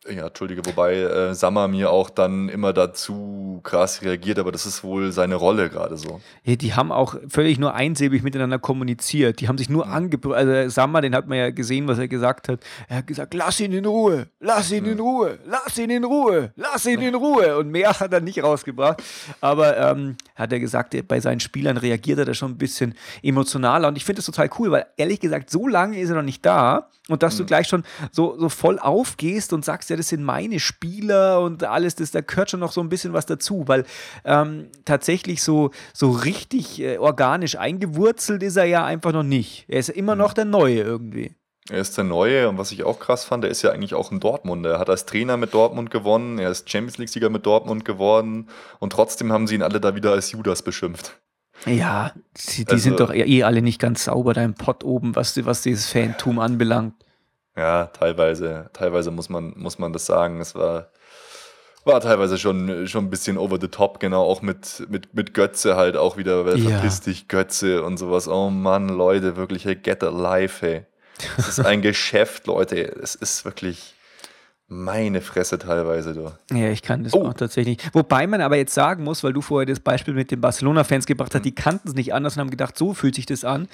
Ja, 0.06 0.28
entschuldige, 0.28 0.64
wobei 0.64 0.94
äh, 0.94 1.34
Sammer 1.34 1.66
mir 1.66 1.90
auch 1.90 2.08
dann 2.08 2.48
immer 2.48 2.72
dazu 2.72 3.60
krass 3.64 4.00
reagiert, 4.02 4.38
aber 4.38 4.52
das 4.52 4.64
ist 4.64 4.84
wohl 4.84 5.10
seine 5.10 5.34
Rolle 5.34 5.68
gerade 5.68 5.96
so. 5.96 6.20
Ja, 6.44 6.54
die 6.54 6.74
haben 6.74 6.92
auch 6.92 7.16
völlig 7.28 7.58
nur 7.58 7.74
einsilbig 7.74 8.22
miteinander 8.22 8.60
kommuniziert. 8.60 9.40
Die 9.40 9.48
haben 9.48 9.58
sich 9.58 9.68
nur 9.68 9.86
mhm. 9.86 9.92
angebrüllt. 9.92 10.36
Also 10.36 10.70
Sammer, 10.70 11.00
den 11.00 11.16
hat 11.16 11.26
man 11.26 11.38
ja 11.38 11.50
gesehen, 11.50 11.88
was 11.88 11.98
er 11.98 12.06
gesagt 12.06 12.48
hat. 12.48 12.60
Er 12.88 12.98
hat 12.98 13.08
gesagt, 13.08 13.34
lass 13.34 13.58
ihn 13.58 13.72
in 13.72 13.84
Ruhe, 13.84 14.28
lass 14.38 14.70
ihn 14.70 14.84
mhm. 14.84 14.92
in 14.92 15.00
Ruhe, 15.00 15.38
lass 15.44 15.76
ihn 15.76 15.90
in 15.90 16.04
Ruhe, 16.04 16.52
lass 16.54 16.86
ihn 16.86 17.02
in 17.02 17.14
Ruhe. 17.16 17.58
Und 17.58 17.70
mehr 17.70 17.98
hat 17.98 18.12
er 18.12 18.20
nicht 18.20 18.42
rausgebracht. 18.42 19.02
Aber 19.40 19.76
ähm, 19.76 20.16
hat 20.36 20.52
er 20.52 20.60
gesagt, 20.60 20.96
bei 21.08 21.18
seinen 21.18 21.40
Spielern 21.40 21.76
reagiert 21.76 22.20
er 22.20 22.24
da 22.24 22.34
schon 22.34 22.52
ein 22.52 22.58
bisschen 22.58 22.94
emotionaler. 23.22 23.88
Und 23.88 23.96
ich 23.96 24.04
finde 24.04 24.20
das 24.20 24.26
total 24.26 24.48
cool, 24.58 24.70
weil 24.70 24.86
ehrlich 24.96 25.18
gesagt, 25.18 25.50
so 25.50 25.66
lange 25.66 25.98
ist 25.98 26.08
er 26.10 26.16
noch 26.16 26.22
nicht 26.22 26.46
da. 26.46 26.88
Und 27.08 27.22
dass 27.22 27.34
mhm. 27.34 27.38
du 27.38 27.44
gleich 27.46 27.66
schon 27.68 27.84
so, 28.12 28.38
so 28.38 28.48
voll 28.48 28.78
aufgehst 28.78 29.52
und 29.52 29.64
sagst, 29.64 29.90
ja, 29.90 29.96
das 29.96 30.08
sind 30.08 30.22
meine 30.22 30.60
Spieler 30.60 31.40
und 31.40 31.64
alles, 31.64 31.94
das, 31.94 32.10
da 32.10 32.20
gehört 32.20 32.50
schon 32.50 32.60
noch 32.60 32.72
so 32.72 32.80
ein 32.80 32.88
bisschen 32.88 33.12
was 33.12 33.26
dazu, 33.26 33.64
weil 33.66 33.84
ähm, 34.24 34.68
tatsächlich 34.84 35.42
so, 35.42 35.70
so 35.94 36.10
richtig 36.10 36.80
äh, 36.80 36.98
organisch 36.98 37.56
eingewurzelt 37.56 38.42
ist 38.42 38.56
er 38.56 38.66
ja 38.66 38.84
einfach 38.84 39.12
noch 39.12 39.22
nicht. 39.22 39.64
Er 39.68 39.80
ist 39.80 39.88
immer 39.88 40.14
mhm. 40.14 40.20
noch 40.20 40.32
der 40.34 40.44
Neue 40.44 40.82
irgendwie. 40.82 41.34
Er 41.70 41.80
ist 41.80 41.96
der 41.98 42.04
Neue 42.04 42.48
und 42.48 42.56
was 42.56 42.72
ich 42.72 42.84
auch 42.84 42.98
krass 42.98 43.24
fand, 43.24 43.44
er 43.44 43.50
ist 43.50 43.60
ja 43.60 43.72
eigentlich 43.72 43.92
auch 43.92 44.10
ein 44.10 44.20
Dortmunder. 44.20 44.72
Er 44.72 44.78
hat 44.78 44.88
als 44.88 45.04
Trainer 45.04 45.36
mit 45.36 45.52
Dortmund 45.52 45.90
gewonnen, 45.90 46.38
er 46.38 46.50
ist 46.50 46.70
Champions 46.70 46.96
League-Sieger 46.96 47.28
mit 47.28 47.44
Dortmund 47.44 47.84
geworden 47.84 48.48
und 48.78 48.92
trotzdem 48.92 49.32
haben 49.32 49.46
sie 49.46 49.56
ihn 49.56 49.62
alle 49.62 49.80
da 49.80 49.94
wieder 49.94 50.12
als 50.12 50.32
Judas 50.32 50.62
beschimpft. 50.62 51.18
Ja, 51.66 52.12
die, 52.36 52.64
die 52.64 52.70
also, 52.70 52.82
sind 52.82 53.00
doch 53.00 53.12
eh 53.12 53.42
alle 53.42 53.62
nicht 53.62 53.80
ganz 53.80 54.04
sauber 54.04 54.34
da 54.34 54.42
im 54.42 54.54
Pott 54.54 54.84
oben, 54.84 55.16
was, 55.16 55.44
was 55.44 55.62
dieses 55.62 55.90
Fantum 55.90 56.38
anbelangt. 56.38 56.94
Ja, 57.56 57.86
teilweise, 57.86 58.70
teilweise 58.72 59.10
muss 59.10 59.28
man, 59.28 59.52
muss 59.56 59.78
man 59.78 59.92
das 59.92 60.06
sagen. 60.06 60.40
Es 60.40 60.54
war, 60.54 60.90
war 61.84 62.00
teilweise 62.00 62.38
schon, 62.38 62.86
schon 62.86 63.06
ein 63.06 63.10
bisschen 63.10 63.36
over 63.36 63.58
the 63.60 63.68
top, 63.68 63.98
genau, 63.98 64.22
auch 64.22 64.42
mit, 64.42 64.86
mit, 64.88 65.12
mit 65.14 65.34
Götze 65.34 65.76
halt 65.76 65.96
auch 65.96 66.16
wieder, 66.16 66.46
weil 66.46 66.58
ja. 66.58 66.70
verpiss 66.70 67.00
dich 67.00 67.26
Götze 67.26 67.82
und 67.82 67.96
sowas. 67.96 68.28
Oh 68.28 68.50
Mann, 68.50 68.88
Leute, 68.88 69.36
wirklich, 69.36 69.64
hey, 69.64 69.74
get 69.74 70.04
alive, 70.04 70.54
hey. 70.60 70.86
Es 71.36 71.48
ist 71.48 71.60
ein 71.60 71.82
Geschäft, 71.82 72.46
Leute. 72.46 72.76
Es 72.76 73.16
ist 73.16 73.44
wirklich 73.44 73.94
meine 74.68 75.20
Fresse 75.22 75.58
teilweise, 75.58 76.14
du. 76.14 76.30
Ja, 76.54 76.68
ich 76.70 76.82
kann 76.82 77.02
das 77.04 77.14
oh. 77.14 77.26
auch 77.26 77.34
tatsächlich. 77.34 77.78
Wobei 77.92 78.26
man 78.26 78.40
aber 78.40 78.56
jetzt 78.56 78.74
sagen 78.74 79.02
muss, 79.02 79.24
weil 79.24 79.32
du 79.32 79.40
vorher 79.40 79.66
das 79.66 79.80
Beispiel 79.80 80.14
mit 80.14 80.30
den 80.30 80.40
Barcelona-Fans 80.40 81.06
gebracht 81.06 81.34
hast, 81.34 81.44
die 81.44 81.54
kannten 81.54 81.88
es 81.88 81.94
nicht 81.94 82.12
anders 82.14 82.36
und 82.36 82.40
haben 82.40 82.50
gedacht, 82.50 82.76
so 82.78 82.94
fühlt 82.94 83.14
sich 83.14 83.26
das 83.26 83.44
an 83.44 83.68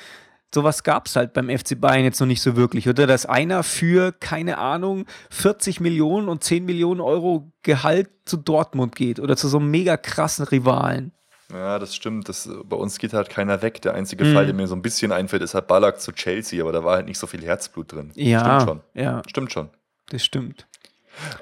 sowas 0.55 0.85
gab 0.85 1.07
es 1.07 1.17
halt 1.17 1.33
beim 1.35 1.51
FC 1.51 1.79
Bayern 1.79 2.05
jetzt 2.05 2.21
noch 2.21 2.27
nicht 2.27 2.41
so 2.41 2.57
wirklich, 2.57 2.89
oder? 2.89 3.07
Dass 3.07 3.27
einer 3.27 3.63
für, 3.63 4.13
keine 4.13 4.57
Ahnung, 4.59 5.05
40 5.31 5.81
Millionen 5.81 6.29
und 6.29 6.43
10 6.45 6.65
Millionen 6.65 7.01
Euro 7.01 7.53
Gehalt 7.63 8.09
zu 8.25 8.37
Dortmund 8.37 8.97
geht 8.97 9.21
oder 9.21 9.37
zu 9.37 9.49
so 9.49 9.59
einem 9.59 9.71
mega 9.71 9.97
krassen 9.97 10.47
Rivalen. 10.47 11.13
Ja, 11.53 11.79
das 11.79 11.95
stimmt. 11.95 12.29
Das, 12.29 12.49
bei 12.65 12.77
uns 12.77 12.99
geht 12.99 13.13
halt 13.13 13.29
keiner 13.29 13.61
weg. 13.61 13.83
Der 13.83 13.95
einzige 13.95 14.25
Mhm. 14.25 14.35
Fall, 14.35 14.47
der 14.47 14.55
mir 14.55 14.67
so 14.67 14.75
ein 14.75 14.83
bisschen 14.83 15.13
einfällt, 15.13 15.43
ist 15.43 15.55
halt 15.55 15.67
Ballack 15.67 16.01
zu 16.01 16.13
Chelsea, 16.13 16.63
aber 16.63 16.73
da 16.73 16.83
war 16.85 16.97
halt 16.97 17.07
nicht 17.07 17.19
so 17.19 17.27
viel 17.27 17.43
Herzblut 17.43 17.93
drin. 17.93 18.13
Ja, 18.15 18.61
Stimmt 18.61 18.63
schon. 18.71 18.81
ja, 19.03 19.23
Stimmt 19.29 19.53
schon. 19.53 19.71
das 20.09 20.25
stimmt. 20.25 20.67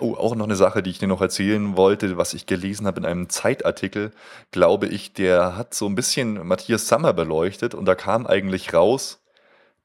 Oh, 0.01 0.15
auch 0.15 0.35
noch 0.35 0.47
eine 0.47 0.57
Sache, 0.57 0.83
die 0.83 0.91
ich 0.91 0.99
dir 0.99 1.09
noch 1.09 1.21
erzählen 1.21 1.77
wollte, 1.77 2.17
was 2.17 2.35
ich 2.35 2.47
gelesen 2.47 2.87
habe 2.87 3.01
in 3.01 3.07
einem 3.07 3.29
Zeitartikel, 3.29 4.13
glaube 4.51 4.87
ich, 4.87 5.13
der 5.13 5.57
hat 5.57 5.75
so 5.75 5.87
ein 5.87 5.95
bisschen 5.95 6.47
Matthias 6.47 6.89
Sammer 6.89 7.13
beleuchtet 7.13 7.75
und 7.75 7.85
da 7.87 7.95
kam 7.95 8.27
eigentlich 8.27 8.75
raus, 8.75 9.21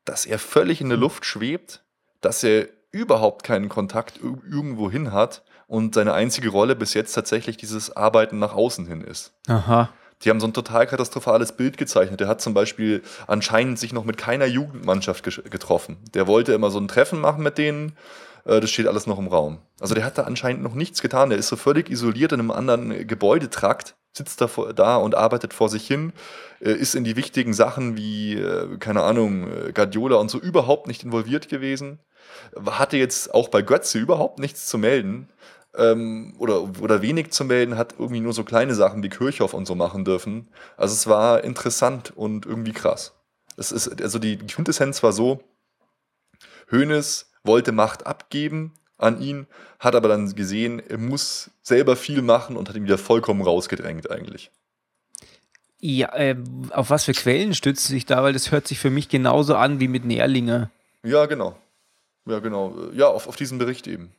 dass 0.06 0.26
er 0.26 0.40
völlig 0.40 0.82
in 0.82 0.90
der 0.90 0.98
Luft 0.98 1.26
schwebt, 1.26 1.84
dass 2.22 2.44
er 2.44 2.68
überhaupt 2.92 3.44
keinen 3.44 3.70
Kontakt 3.70 4.18
ir- 4.18 4.42
irgendwo 4.50 4.90
hin 4.90 5.12
hat 5.12 5.44
und 5.68 5.96
seine 5.96 6.14
einzige 6.14 6.50
Rolle 6.50 6.76
bis 6.76 6.94
jetzt 6.94 7.14
tatsächlich 7.14 7.58
dieses 7.58 7.96
Arbeiten 7.96 8.40
nach 8.40 8.54
außen 8.54 8.88
hin 8.88 9.02
ist. 9.02 9.34
Aha. 9.48 9.90
Die 10.24 10.30
haben 10.32 10.40
so 10.40 10.48
ein 10.48 10.54
total 10.54 10.88
katastrophales 10.88 11.52
Bild 11.52 11.78
gezeichnet. 11.78 12.22
Der 12.22 12.28
hat 12.28 12.42
zum 12.42 12.56
Beispiel 12.56 13.04
anscheinend 13.28 13.78
sich 13.78 13.94
noch 13.94 14.04
mit 14.04 14.18
keiner 14.18 14.46
Jugendmannschaft 14.46 15.24
getroffen. 15.24 15.98
Der 16.16 16.26
wollte 16.26 16.54
immer 16.54 16.72
so 16.72 16.80
ein 16.80 16.88
Treffen 16.88 17.20
machen 17.20 17.44
mit 17.44 17.60
denen. 17.60 17.96
Äh, 18.48 18.60
Das 18.62 18.72
steht 18.72 18.88
alles 18.88 19.06
noch 19.06 19.20
im 19.20 19.28
Raum. 19.28 19.60
Also 19.80 19.94
der 19.94 20.06
hat 20.06 20.18
da 20.18 20.24
anscheinend 20.24 20.64
noch 20.64 20.74
nichts 20.74 21.02
getan. 21.02 21.30
Der 21.30 21.38
ist 21.38 21.50
so 21.50 21.56
völlig 21.56 21.90
isoliert 21.90 22.32
in 22.32 22.40
einem 22.40 22.52
anderen 22.52 23.06
Gebäudetrakt, 23.06 23.96
sitzt 24.14 24.42
da, 24.42 24.50
da 24.76 24.96
und 24.96 25.14
arbeitet 25.14 25.54
vor 25.54 25.70
sich 25.70 25.86
hin, 25.86 26.14
äh, 26.60 26.72
ist 26.72 26.96
in 26.96 27.04
die 27.04 27.16
wichtigen 27.16 27.54
Sachen 27.54 27.98
wie, 27.98 28.36
äh, 28.36 28.78
keine 28.78 29.04
Ahnung, 29.04 29.48
Guardiola 29.74 30.16
und 30.16 30.32
so 30.32 30.40
überhaupt 30.40 30.88
nicht 30.88 31.04
involviert 31.04 31.50
gewesen. 31.50 32.00
Hatte 32.66 32.98
jetzt 32.98 33.34
auch 33.34 33.50
bei 33.50 33.62
Götze 33.62 34.00
überhaupt 34.00 34.40
nichts 34.40 34.68
zu 34.68 34.78
melden 34.78 35.30
ähm, 35.76 36.36
oder, 36.40 36.64
oder 36.82 37.02
wenig 37.02 37.32
zu 37.32 37.46
melden, 37.46 37.78
hat 37.78 37.96
irgendwie 38.00 38.20
nur 38.20 38.34
so 38.34 38.44
kleine 38.44 38.76
Sachen 38.76 39.04
wie 39.04 39.10
Kirchhoff 39.10 39.54
und 39.54 39.66
so 39.66 39.76
machen 39.76 40.06
dürfen. 40.06 40.50
Also 40.76 40.94
es 40.94 41.08
war 41.08 41.44
interessant 41.44 42.12
und 42.16 42.46
irgendwie 42.46 42.74
krass. 42.74 43.14
Es 43.58 43.72
ist, 43.72 44.02
also 44.02 44.20
die 44.20 44.38
Quintessenz 44.38 45.04
war 45.04 45.14
so, 45.14 45.42
Hoeneß 46.72 47.27
wollte 47.48 47.72
Macht 47.72 48.06
abgeben 48.06 48.74
an 48.98 49.22
ihn, 49.22 49.48
hat 49.80 49.96
aber 49.96 50.08
dann 50.10 50.34
gesehen, 50.36 50.80
er 50.88 50.98
muss 50.98 51.52
selber 51.62 51.96
viel 51.96 52.22
machen 52.22 52.56
und 52.58 52.68
hat 52.70 52.76
ihn 52.76 52.84
wieder 52.84 52.98
vollkommen 52.98 53.42
rausgedrängt 53.42 54.10
eigentlich. 54.10 54.52
Ja, 55.80 56.14
äh, 56.16 56.36
auf 56.72 56.90
was 56.90 57.06
für 57.06 57.14
Quellen 57.14 57.54
stützt 57.54 57.86
sich 57.86 58.06
da? 58.08 58.24
Weil 58.24 58.34
das 58.34 58.52
hört 58.52 58.68
sich 58.68 58.80
für 58.80 58.90
mich 58.90 59.10
genauso 59.10 59.56
an 59.56 59.80
wie 59.80 59.88
mit 59.88 60.06
Nährlinger. 60.06 60.72
Ja, 61.04 61.28
genau. 61.28 61.56
Ja, 62.26 62.40
genau. 62.40 62.76
Ja, 62.94 63.08
auf, 63.08 63.28
auf 63.28 63.36
diesen 63.36 63.60
Bericht 63.60 63.86
eben 63.88 64.12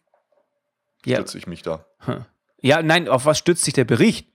Ja. 1.04 1.16
stütze 1.16 1.36
ich 1.38 1.46
mich 1.48 1.62
da. 1.62 1.84
Hm. 2.00 2.24
ja, 2.62 2.80
nein, 2.82 3.08
auf 3.08 3.26
was 3.26 3.38
stützt 3.38 3.64
sich 3.64 3.74
der 3.74 3.84
Bericht? 3.84 4.28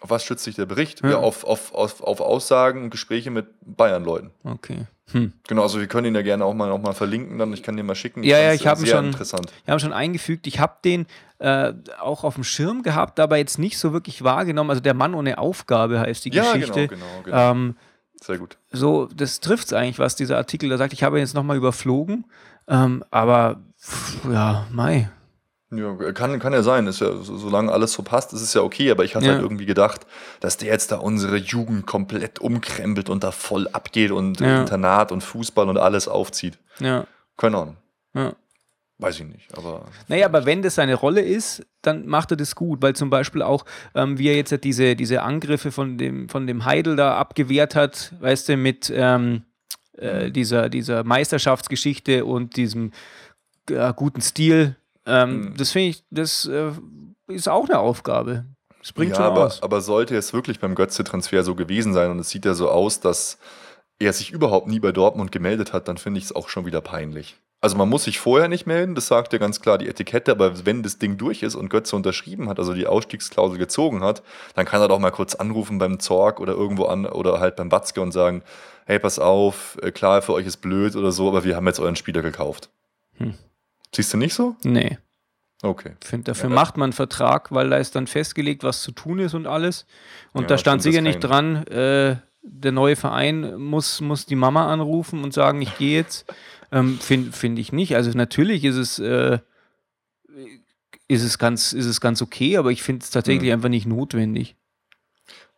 Auf 0.00 0.10
was 0.10 0.24
stützt 0.24 0.44
sich 0.44 0.54
der 0.56 0.66
Bericht? 0.66 1.02
Ja. 1.02 1.10
Ja, 1.10 1.16
auf, 1.18 1.44
auf, 1.44 1.72
auf, 1.74 2.02
auf 2.02 2.20
Aussagen 2.20 2.82
und 2.84 2.90
Gespräche 2.90 3.30
mit 3.30 3.46
Bayern-Leuten. 3.62 4.30
Okay. 4.44 4.86
Hm. 5.12 5.32
Genau, 5.46 5.62
also 5.62 5.78
wir 5.80 5.86
können 5.86 6.06
ihn 6.06 6.14
ja 6.14 6.22
gerne 6.22 6.44
auch 6.44 6.54
mal, 6.54 6.70
auch 6.70 6.80
mal 6.80 6.94
verlinken, 6.94 7.38
dann 7.38 7.52
ich 7.52 7.62
kann 7.62 7.76
den 7.76 7.86
mal 7.86 7.94
schicken. 7.94 8.22
Ja, 8.22 8.38
ja, 8.38 8.52
ich 8.54 8.66
hab 8.66 8.80
ihn 8.80 8.86
schon- 8.86 9.06
interessant. 9.06 9.52
Wir 9.64 9.72
haben 9.72 9.78
schon 9.78 9.92
eingefügt, 9.92 10.46
ich 10.46 10.58
habe 10.60 10.76
den 10.84 11.06
äh, 11.38 11.72
auch 12.00 12.24
auf 12.24 12.34
dem 12.34 12.44
Schirm 12.44 12.82
gehabt, 12.82 13.20
aber 13.20 13.36
jetzt 13.36 13.58
nicht 13.58 13.78
so 13.78 13.92
wirklich 13.92 14.24
wahrgenommen. 14.24 14.70
Also 14.70 14.80
der 14.80 14.94
Mann 14.94 15.14
ohne 15.14 15.36
Aufgabe 15.38 16.00
heißt 16.00 16.24
die 16.24 16.30
Ja, 16.32 16.52
Geschichte. 16.54 16.88
genau, 16.88 17.04
genau, 17.04 17.22
genau. 17.24 17.50
Ähm, 17.50 17.76
Sehr 18.20 18.38
gut. 18.38 18.56
so, 18.72 19.06
das 19.14 19.40
trifft 19.40 19.66
es 19.66 19.72
eigentlich, 19.74 19.98
was 19.98 20.16
dieser 20.16 20.38
Artikel 20.38 20.70
da 20.70 20.78
sagt. 20.78 20.92
Ich 20.94 21.02
habe 21.02 21.18
ihn 21.18 21.20
jetzt 21.20 21.34
nochmal 21.34 21.58
überflogen, 21.58 22.24
ähm, 22.66 23.04
aber 23.10 23.60
pff, 23.78 24.24
ja, 24.32 24.66
Mai. 24.70 25.10
Ja, 25.78 26.12
kann, 26.12 26.38
kann 26.38 26.52
ja 26.52 26.62
sein, 26.62 26.86
ist 26.86 27.00
ja, 27.00 27.12
so- 27.16 27.36
solange 27.36 27.72
alles 27.72 27.92
so 27.92 28.02
passt, 28.02 28.32
ist 28.32 28.42
es 28.42 28.54
ja 28.54 28.60
okay, 28.62 28.90
aber 28.90 29.04
ich 29.04 29.14
hatte 29.14 29.26
Ja. 29.26 29.32
halt 29.32 29.42
irgendwie 29.42 29.66
gedacht, 29.66 30.06
dass 30.40 30.56
der 30.56 30.68
jetzt 30.68 30.92
da 30.92 30.96
unsere 30.96 31.36
Jugend 31.36 31.86
komplett 31.86 32.38
umkrempelt 32.40 33.08
und 33.10 33.24
da 33.24 33.30
voll 33.32 33.68
abgeht 33.68 34.10
und 34.10 34.40
Ja. 34.40 34.60
Internat 34.60 35.12
und 35.12 35.22
Fußball 35.22 35.68
und 35.68 35.78
alles 35.78 36.08
aufzieht. 36.08 36.58
Ja, 36.80 37.06
Keine 37.36 37.56
Ahnung. 37.58 37.76
ja. 38.14 38.34
Weiß 38.98 39.18
ich 39.18 39.26
nicht, 39.26 39.48
aber. 39.58 39.86
Naja, 40.06 40.26
aber 40.26 40.46
wenn 40.46 40.62
das 40.62 40.76
seine 40.76 40.94
Rolle 40.94 41.20
ist, 41.20 41.66
dann 41.82 42.06
macht 42.06 42.30
er 42.30 42.36
das 42.36 42.54
gut, 42.54 42.80
weil 42.80 42.94
zum 42.94 43.10
Beispiel 43.10 43.42
auch, 43.42 43.64
ähm, 43.96 44.18
wie 44.18 44.28
er 44.28 44.36
jetzt 44.36 44.56
diese, 44.62 44.94
diese 44.94 45.22
Angriffe 45.22 45.72
von 45.72 45.98
dem, 45.98 46.28
von 46.28 46.46
dem 46.46 46.64
Heidel 46.64 46.94
da 46.94 47.16
abgewehrt 47.16 47.74
hat, 47.74 48.12
weißt 48.20 48.50
du, 48.50 48.56
mit 48.56 48.92
ähm, 48.94 49.42
äh, 49.98 50.30
dieser, 50.30 50.68
dieser 50.68 51.02
Meisterschaftsgeschichte 51.02 52.24
und 52.24 52.56
diesem 52.56 52.92
äh, 53.68 53.92
guten 53.94 54.20
Stil. 54.20 54.76
Ähm, 55.06 55.40
Mhm. 55.40 55.56
Das 55.56 55.70
finde 55.70 55.88
ich, 55.88 56.04
das 56.10 56.46
äh, 56.46 56.72
ist 57.28 57.48
auch 57.48 57.68
eine 57.68 57.78
Aufgabe. 57.78 58.44
Das 58.80 58.92
bringt 58.92 59.12
ja, 59.12 59.16
schon 59.16 59.24
aber, 59.24 59.46
aus. 59.46 59.62
aber 59.62 59.80
sollte 59.80 60.16
es 60.16 60.32
wirklich 60.32 60.60
beim 60.60 60.74
Götze-Transfer 60.74 61.42
so 61.42 61.54
gewesen 61.54 61.94
sein 61.94 62.10
und 62.10 62.18
es 62.18 62.28
sieht 62.28 62.44
ja 62.44 62.54
so 62.54 62.68
aus, 62.70 63.00
dass 63.00 63.38
er 63.98 64.12
sich 64.12 64.30
überhaupt 64.30 64.66
nie 64.66 64.80
bei 64.80 64.92
Dortmund 64.92 65.32
gemeldet 65.32 65.72
hat, 65.72 65.88
dann 65.88 65.96
finde 65.96 66.18
ich 66.18 66.24
es 66.24 66.34
auch 66.34 66.48
schon 66.48 66.66
wieder 66.66 66.80
peinlich. 66.80 67.36
Also 67.60 67.78
man 67.78 67.88
muss 67.88 68.04
sich 68.04 68.18
vorher 68.18 68.48
nicht 68.48 68.66
melden, 68.66 68.94
das 68.94 69.06
sagt 69.06 69.32
ja 69.32 69.38
ganz 69.38 69.58
klar 69.62 69.78
die 69.78 69.88
Etikette, 69.88 70.32
aber 70.32 70.66
wenn 70.66 70.82
das 70.82 70.98
Ding 70.98 71.16
durch 71.16 71.42
ist 71.42 71.54
und 71.54 71.70
Götze 71.70 71.96
unterschrieben 71.96 72.50
hat, 72.50 72.58
also 72.58 72.74
die 72.74 72.86
Ausstiegsklausel 72.86 73.56
gezogen 73.56 74.02
hat, 74.02 74.22
dann 74.54 74.66
kann 74.66 74.82
er 74.82 74.88
doch 74.88 74.98
mal 74.98 75.10
kurz 75.10 75.34
anrufen 75.34 75.78
beim 75.78 75.98
Zorg 75.98 76.40
oder 76.40 76.52
irgendwo 76.52 76.84
an 76.84 77.06
oder 77.06 77.40
halt 77.40 77.56
beim 77.56 77.70
Batzke 77.70 78.02
und 78.02 78.12
sagen, 78.12 78.42
hey, 78.84 78.98
pass 78.98 79.18
auf, 79.18 79.78
äh, 79.80 79.92
klar, 79.92 80.20
für 80.20 80.34
euch 80.34 80.44
ist 80.46 80.58
blöd 80.58 80.94
oder 80.94 81.10
so, 81.10 81.26
aber 81.28 81.44
wir 81.44 81.56
haben 81.56 81.66
jetzt 81.66 81.80
euren 81.80 81.96
Spieler 81.96 82.20
gekauft. 82.20 82.68
Hm. 83.16 83.32
Siehst 83.94 84.12
du 84.12 84.16
nicht 84.18 84.34
so? 84.34 84.56
Nee. 84.64 84.98
Okay. 85.62 85.92
Ich 86.02 86.08
finde, 86.08 86.24
dafür 86.24 86.50
Ja. 86.50 86.54
macht 86.56 86.76
man 86.76 86.88
einen 86.88 86.92
Vertrag, 86.92 87.50
weil 87.52 87.70
da 87.70 87.76
ist 87.78 87.94
dann 87.94 88.06
festgelegt, 88.06 88.62
was 88.64 88.82
zu 88.82 88.92
tun 88.92 89.18
ist 89.18 89.34
und 89.34 89.46
alles. 89.46 89.86
Und 90.32 90.42
Ja, 90.42 90.48
da 90.48 90.58
stand 90.58 90.82
sicher 90.82 91.00
nicht 91.00 91.20
dran, 91.20 91.66
äh, 91.68 92.16
der 92.42 92.72
neue 92.72 92.96
Verein 92.96 93.56
muss, 93.56 94.00
muss 94.02 94.26
die 94.26 94.36
Mama 94.36 94.70
anrufen 94.70 95.24
und 95.24 95.32
sagen, 95.32 95.62
ich 95.62 95.76
gehe 95.78 95.96
jetzt. 95.98 96.26
Ähm, 96.72 96.98
Finde 96.98 97.30
find 97.30 97.56
ich 97.60 97.72
nicht. 97.72 97.94
Also 97.94 98.10
natürlich 98.16 98.64
ist 98.64 98.74
es, 98.74 98.98
äh, 98.98 99.38
ist 101.06 101.22
es, 101.22 101.38
ganz, 101.38 101.72
ist 101.72 101.86
es 101.86 102.00
ganz 102.00 102.20
okay, 102.20 102.56
aber 102.56 102.72
ich 102.72 102.82
finde 102.82 103.04
es 103.04 103.10
tatsächlich 103.10 103.48
Mhm. 103.50 103.52
einfach 103.54 103.68
nicht 103.68 103.86
notwendig. 103.86 104.56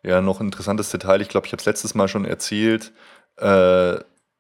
Ja, 0.03 0.21
noch 0.21 0.41
ein 0.41 0.47
interessantes 0.49 0.91
Detail. 0.91 1.23
Ich 1.23 1.29
glaube, 1.31 1.47
ich 1.47 1.53
habe 1.53 1.61
es 1.61 1.65
letztes 1.67 1.95
Mal 1.95 2.09
schon 2.09 2.27
erzählt, 2.27 2.93
äh, 3.39 3.97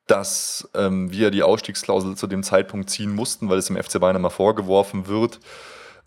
dass 0.07 0.68
ähm, 0.74 1.11
wir 1.11 1.30
die 1.30 1.42
Ausstiegsklausel 1.42 2.16
zu 2.16 2.26
dem 2.26 2.42
Zeitpunkt 2.42 2.90
ziehen 2.90 3.14
mussten, 3.14 3.48
weil 3.48 3.59
es 3.59 3.68
im 3.70 3.76
FC 3.76 3.98
Bayern 4.00 4.16
immer 4.16 4.30
vorgeworfen 4.30 5.09
wird, 5.09 5.40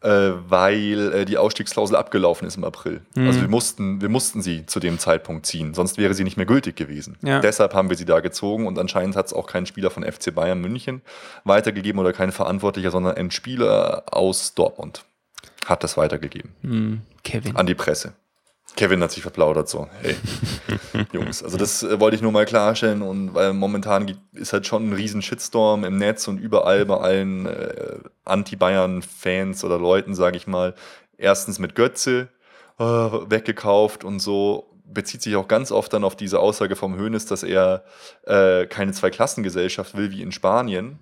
äh, 0.01 0.31
weil 0.47 1.11
äh, 1.13 1.25
die 1.25 1.37
Ausstiegsklausel 1.37 1.97
abgelaufen 1.97 2.47
ist 2.47 2.55
im 2.55 2.63
April. 2.63 3.01
Mhm. 3.15 3.27
Also 3.27 3.41
wir 3.41 3.49
mussten, 3.49 3.99
wir 4.01 4.07
mussten 4.07 4.41
sie 4.41 4.65
zu 4.65 4.79
dem 4.79 4.97
Zeitpunkt 4.99 5.45
ziehen, 5.45 5.73
sonst 5.73 5.97
wäre 5.97 6.13
sie 6.13 6.23
nicht 6.23 6.37
mehr 6.37 6.45
gültig 6.45 6.77
gewesen. 6.77 7.17
Ja. 7.21 7.41
Deshalb 7.41 7.73
haben 7.73 7.89
wir 7.89 7.97
sie 7.97 8.05
da 8.05 8.21
gezogen 8.21 8.65
und 8.67 8.79
anscheinend 8.79 9.17
hat 9.17 9.25
es 9.25 9.33
auch 9.33 9.47
kein 9.47 9.65
Spieler 9.65 9.89
von 9.89 10.03
FC 10.03 10.33
Bayern 10.33 10.61
München 10.61 11.01
weitergegeben 11.43 11.99
oder 11.99 12.13
kein 12.13 12.31
Verantwortlicher, 12.31 12.91
sondern 12.91 13.17
ein 13.17 13.31
Spieler 13.31 14.03
aus 14.11 14.53
Dortmund 14.53 15.03
hat 15.65 15.83
das 15.83 15.97
weitergegeben 15.97 16.51
Hm, 16.61 17.01
Kevin. 17.23 17.57
an 17.57 17.65
die 17.65 17.75
Presse. 17.75 18.13
Kevin 18.75 19.01
hat 19.01 19.11
sich 19.11 19.21
verplaudert 19.21 19.67
so. 19.67 19.87
Hey, 20.01 20.15
Jungs, 21.11 21.43
also 21.43 21.57
das 21.57 21.83
äh, 21.83 21.99
wollte 21.99 22.15
ich 22.15 22.21
nur 22.21 22.31
mal 22.31 22.45
klarstellen 22.45 23.01
und 23.01 23.33
weil 23.33 23.53
momentan 23.53 24.17
ist 24.33 24.53
halt 24.53 24.67
schon 24.67 24.89
ein 24.89 24.93
riesen 24.93 25.21
Shitstorm 25.21 25.83
im 25.83 25.97
Netz 25.97 26.27
und 26.27 26.37
überall 26.39 26.85
bei 26.85 26.97
allen 26.97 27.45
äh, 27.45 27.99
Anti-Bayern-Fans 28.25 29.63
oder 29.63 29.77
Leuten, 29.77 30.15
sage 30.15 30.37
ich 30.37 30.47
mal. 30.47 30.75
Erstens 31.17 31.59
mit 31.59 31.75
Götze 31.75 32.29
äh, 32.79 32.83
weggekauft 32.83 34.03
und 34.03 34.19
so 34.19 34.69
bezieht 34.85 35.21
sich 35.21 35.35
auch 35.35 35.47
ganz 35.47 35.71
oft 35.71 35.93
dann 35.93 36.03
auf 36.03 36.15
diese 36.15 36.39
Aussage 36.39 36.75
vom 36.75 36.97
Hoeneß, 36.97 37.25
dass 37.25 37.43
er 37.43 37.83
äh, 38.25 38.65
keine 38.65 38.91
Zweiklassengesellschaft 38.91 39.95
will 39.95 40.11
wie 40.11 40.21
in 40.21 40.31
Spanien. 40.31 40.99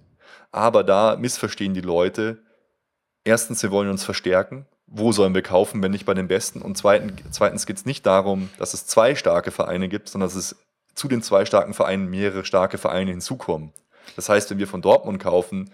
Aber 0.51 0.83
da 0.83 1.15
missverstehen 1.17 1.73
die 1.73 1.81
Leute, 1.81 2.43
erstens, 3.23 3.63
wir 3.63 3.71
wollen 3.71 3.89
uns 3.89 4.03
verstärken. 4.03 4.65
Wo 4.87 5.11
sollen 5.11 5.35
wir 5.35 5.41
kaufen, 5.41 5.83
wenn 5.83 5.91
nicht 5.91 6.05
bei 6.05 6.13
den 6.13 6.27
Besten? 6.27 6.61
Und 6.61 6.77
zweitens, 6.77 7.65
geht 7.65 7.77
es 7.77 7.85
nicht 7.85 8.05
darum, 8.05 8.49
dass 8.57 8.73
es 8.73 8.87
zwei 8.87 9.15
starke 9.15 9.51
Vereine 9.51 9.89
gibt, 9.89 10.07
sondern 10.09 10.29
dass 10.29 10.35
es 10.35 10.55
zu 10.95 11.07
den 11.07 11.21
zwei 11.21 11.45
starken 11.45 11.73
Vereinen 11.73 12.09
mehrere 12.09 12.45
starke 12.45 12.77
Vereine 12.77 13.11
hinzukommen. 13.11 13.73
Das 14.15 14.29
heißt, 14.29 14.49
wenn 14.49 14.57
wir 14.57 14.67
von 14.67 14.81
Dortmund 14.81 15.21
kaufen, 15.21 15.69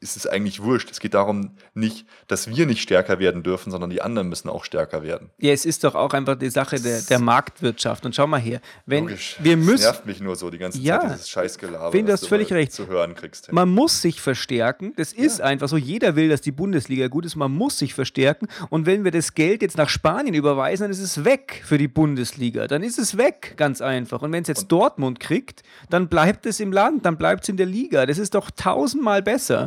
ist 0.00 0.16
es 0.16 0.26
eigentlich 0.26 0.60
wurscht. 0.62 0.90
Es 0.90 0.98
geht 0.98 1.14
darum 1.14 1.52
nicht, 1.74 2.06
dass 2.26 2.48
wir 2.48 2.66
nicht 2.66 2.82
stärker 2.82 3.20
werden 3.20 3.44
dürfen, 3.44 3.70
sondern 3.70 3.88
die 3.88 4.02
anderen 4.02 4.28
müssen 4.28 4.48
auch 4.48 4.64
stärker 4.64 5.04
werden. 5.04 5.30
Ja, 5.38 5.52
es 5.52 5.64
ist 5.64 5.84
doch 5.84 5.94
auch 5.94 6.12
einfach 6.12 6.34
die 6.36 6.50
Sache 6.50 6.80
der, 6.80 7.02
der 7.02 7.20
Marktwirtschaft. 7.20 8.04
Und 8.04 8.14
schau 8.14 8.26
mal 8.26 8.40
her, 8.40 8.60
wenn 8.84 9.04
Logisch. 9.04 9.36
wir 9.40 9.56
Das 9.56 9.64
müssen, 9.64 9.82
nervt 9.84 10.06
mich 10.06 10.20
nur 10.20 10.34
so 10.34 10.50
die 10.50 10.58
ganze 10.58 10.80
Ja. 10.80 11.00
Zeit, 11.00 11.12
dieses 11.12 11.28
Scheißgelaber. 11.30 11.92
Finn, 11.92 12.06
du 12.06 12.12
hast 12.12 12.26
völlig 12.26 12.52
recht. 12.52 12.72
Zu 12.72 12.88
hören 12.88 13.14
kriegst. 13.14 13.52
Man 13.52 13.68
muss 13.68 14.02
sich 14.02 14.20
verstärken. 14.20 14.92
Das 14.96 15.12
ist 15.12 15.40
einfach 15.40 15.68
so. 15.68 15.76
Jeder 15.76 16.16
will, 16.16 16.28
dass 16.28 16.40
die 16.40 16.50
Bundesliga 16.52 17.06
gut 17.06 17.24
ist. 17.24 17.36
Man 17.36 17.52
muss 17.52 17.78
sich 17.78 17.94
verstärken. 17.94 18.48
Und 18.70 18.86
wenn 18.86 19.04
wir 19.04 19.12
das 19.12 19.34
Geld 19.34 19.62
jetzt 19.62 19.76
nach 19.76 19.88
Spanien 19.88 20.34
überweisen, 20.34 20.82
dann 20.82 20.90
ist 20.90 20.98
es 20.98 21.24
weg 21.24 21.62
für 21.64 21.78
die 21.78 21.88
Bundesliga. 21.88 22.66
Dann 22.66 22.82
ist 22.82 22.98
es 22.98 23.16
weg, 23.16 23.54
ganz 23.56 23.80
einfach. 23.80 24.22
Und 24.22 24.32
wenn 24.32 24.42
es 24.42 24.48
jetzt 24.48 24.66
Dortmund 24.66 25.20
kriegt, 25.20 25.62
dann 25.90 26.08
bleibt 26.08 26.44
es 26.46 26.58
im 26.58 26.72
Land, 26.72 27.06
dann 27.06 27.16
bleibt 27.16 27.44
es 27.44 27.48
in 27.48 27.56
der 27.56 27.66
Liga. 27.66 28.04
Das 28.04 28.18
ist 28.18 28.34
doch 28.34 28.50
tausendmal 28.50 29.22
besser. 29.22 29.61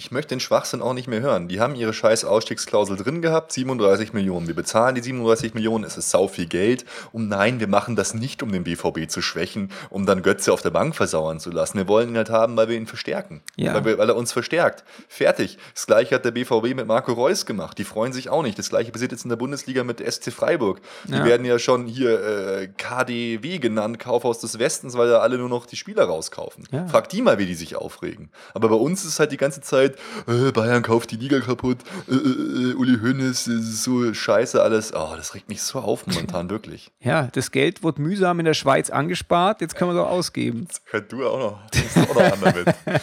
Ich 0.00 0.10
möchte 0.10 0.30
den 0.34 0.40
Schwachsinn 0.40 0.80
auch 0.80 0.94
nicht 0.94 1.08
mehr 1.08 1.20
hören. 1.20 1.46
Die 1.48 1.60
haben 1.60 1.74
ihre 1.74 1.92
scheiß 1.92 2.24
Ausstiegsklausel 2.24 2.96
drin 2.96 3.20
gehabt, 3.20 3.52
37 3.52 4.14
Millionen. 4.14 4.46
Wir 4.46 4.54
bezahlen 4.54 4.94
die 4.94 5.02
37 5.02 5.52
Millionen, 5.52 5.84
es 5.84 5.98
ist 5.98 6.08
sau 6.08 6.26
viel 6.26 6.46
Geld. 6.46 6.86
Und 7.12 7.28
nein, 7.28 7.60
wir 7.60 7.68
machen 7.68 7.96
das 7.96 8.14
nicht, 8.14 8.42
um 8.42 8.50
den 8.50 8.64
BVB 8.64 9.10
zu 9.10 9.20
schwächen, 9.20 9.70
um 9.90 10.06
dann 10.06 10.22
Götze 10.22 10.54
auf 10.54 10.62
der 10.62 10.70
Bank 10.70 10.96
versauern 10.96 11.38
zu 11.38 11.50
lassen. 11.50 11.76
Wir 11.76 11.86
wollen 11.86 12.08
ihn 12.08 12.16
halt 12.16 12.30
haben, 12.30 12.56
weil 12.56 12.68
wir 12.70 12.78
ihn 12.78 12.86
verstärken. 12.86 13.42
Ja. 13.56 13.74
Weil, 13.74 13.84
wir, 13.84 13.98
weil 13.98 14.08
er 14.08 14.16
uns 14.16 14.32
verstärkt. 14.32 14.84
Fertig. 15.06 15.58
Das 15.74 15.86
gleiche 15.86 16.14
hat 16.14 16.24
der 16.24 16.30
BVB 16.30 16.74
mit 16.74 16.86
Marco 16.86 17.12
Reus 17.12 17.44
gemacht. 17.44 17.76
Die 17.76 17.84
freuen 17.84 18.14
sich 18.14 18.30
auch 18.30 18.42
nicht. 18.42 18.58
Das 18.58 18.70
gleiche 18.70 18.92
passiert 18.92 19.12
jetzt 19.12 19.24
in 19.24 19.28
der 19.28 19.36
Bundesliga 19.36 19.84
mit 19.84 20.00
SC 20.00 20.32
Freiburg. 20.32 20.80
Die 21.08 21.12
Ja. 21.12 21.26
werden 21.26 21.44
ja 21.44 21.58
schon 21.58 21.86
hier 21.86 22.18
äh, 22.24 22.68
KDW 22.78 23.58
genannt, 23.58 23.98
Kaufhaus 23.98 24.38
des 24.38 24.58
Westens, 24.58 24.96
weil 24.96 25.10
da 25.10 25.18
alle 25.18 25.36
nur 25.36 25.50
noch 25.50 25.66
die 25.66 25.76
Spieler 25.76 26.04
rauskaufen. 26.04 26.64
Ja. 26.72 26.86
Frag 26.88 27.10
die 27.10 27.20
mal, 27.20 27.36
wie 27.38 27.44
die 27.44 27.54
sich 27.54 27.76
aufregen. 27.76 28.30
Aber 28.54 28.70
bei 28.70 28.76
uns 28.76 29.04
ist 29.04 29.20
halt 29.20 29.30
die 29.32 29.36
ganze 29.36 29.60
Zeit, 29.60 29.89
äh, 30.26 30.52
Bayern 30.52 30.82
kauft 30.82 31.10
die 31.10 31.16
Liga 31.16 31.40
kaputt, 31.40 31.78
äh, 32.08 32.14
äh, 32.14 32.16
äh, 32.16 32.74
Uli 32.74 32.98
Hoeneß, 33.00 33.48
äh, 33.48 33.58
so 33.58 34.12
scheiße 34.12 34.62
alles. 34.62 34.92
Oh, 34.94 35.14
das 35.16 35.34
regt 35.34 35.48
mich 35.48 35.62
so 35.62 35.78
auf 35.78 36.06
momentan, 36.06 36.50
wirklich. 36.50 36.90
Ja, 37.00 37.28
das 37.32 37.50
Geld 37.50 37.82
wird 37.82 37.98
mühsam 37.98 38.38
in 38.38 38.44
der 38.44 38.54
Schweiz 38.54 38.90
angespart, 38.90 39.60
jetzt 39.60 39.76
können 39.76 39.92
wir 39.92 40.00
es 40.00 40.06
auch 40.06 40.10
ausgeben. 40.10 40.66
Das 40.68 40.84
könnt 40.84 41.12
du 41.12 41.26
auch 41.26 41.38
noch, 41.38 41.60
das 41.70 42.08
auch 42.08 42.14
noch 42.14 42.32
an 42.32 42.40
damit. 42.40 42.74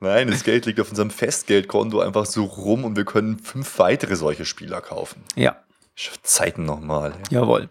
Nein, 0.00 0.28
das 0.28 0.44
Geld 0.44 0.66
liegt 0.66 0.80
auf 0.80 0.90
unserem 0.90 1.10
Festgeldkonto 1.10 2.00
einfach 2.00 2.26
so 2.26 2.44
rum 2.44 2.84
und 2.84 2.96
wir 2.96 3.04
können 3.04 3.38
fünf 3.38 3.78
weitere 3.78 4.16
solche 4.16 4.44
Spieler 4.44 4.80
kaufen. 4.80 5.22
Ja, 5.34 5.56
Zeiten 6.22 6.64
nochmal. 6.64 7.14
jawohl. 7.30 7.70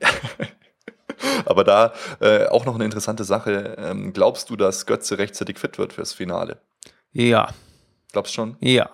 Aber 1.44 1.64
da 1.64 1.92
äh, 2.20 2.46
auch 2.46 2.64
noch 2.64 2.74
eine 2.74 2.84
interessante 2.84 3.24
Sache. 3.24 3.76
Ähm, 3.78 4.12
glaubst 4.12 4.50
du, 4.50 4.56
dass 4.56 4.86
Götze 4.86 5.18
rechtzeitig 5.18 5.58
fit 5.58 5.78
wird 5.78 5.92
fürs 5.92 6.12
Finale? 6.12 6.60
Ja, 7.12 7.48
Glaubst 8.12 8.34
schon? 8.34 8.56
ja. 8.60 8.90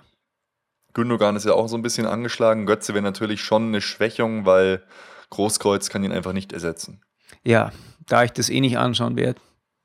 Gündogan 0.94 1.36
ist 1.36 1.44
ja 1.44 1.52
auch 1.52 1.68
so 1.68 1.76
ein 1.76 1.82
bisschen 1.82 2.06
angeschlagen. 2.06 2.66
Götze 2.66 2.92
wäre 2.94 3.04
natürlich 3.04 3.40
schon 3.42 3.68
eine 3.68 3.80
Schwächung, 3.80 4.46
weil 4.46 4.82
Großkreuz 5.30 5.90
kann 5.90 6.02
ihn 6.02 6.10
einfach 6.10 6.32
nicht 6.32 6.52
ersetzen. 6.52 7.02
Ja, 7.44 7.72
da 8.06 8.24
ich 8.24 8.32
das 8.32 8.48
eh 8.50 8.60
nicht 8.60 8.78
anschauen 8.78 9.16
werde. 9.16 9.40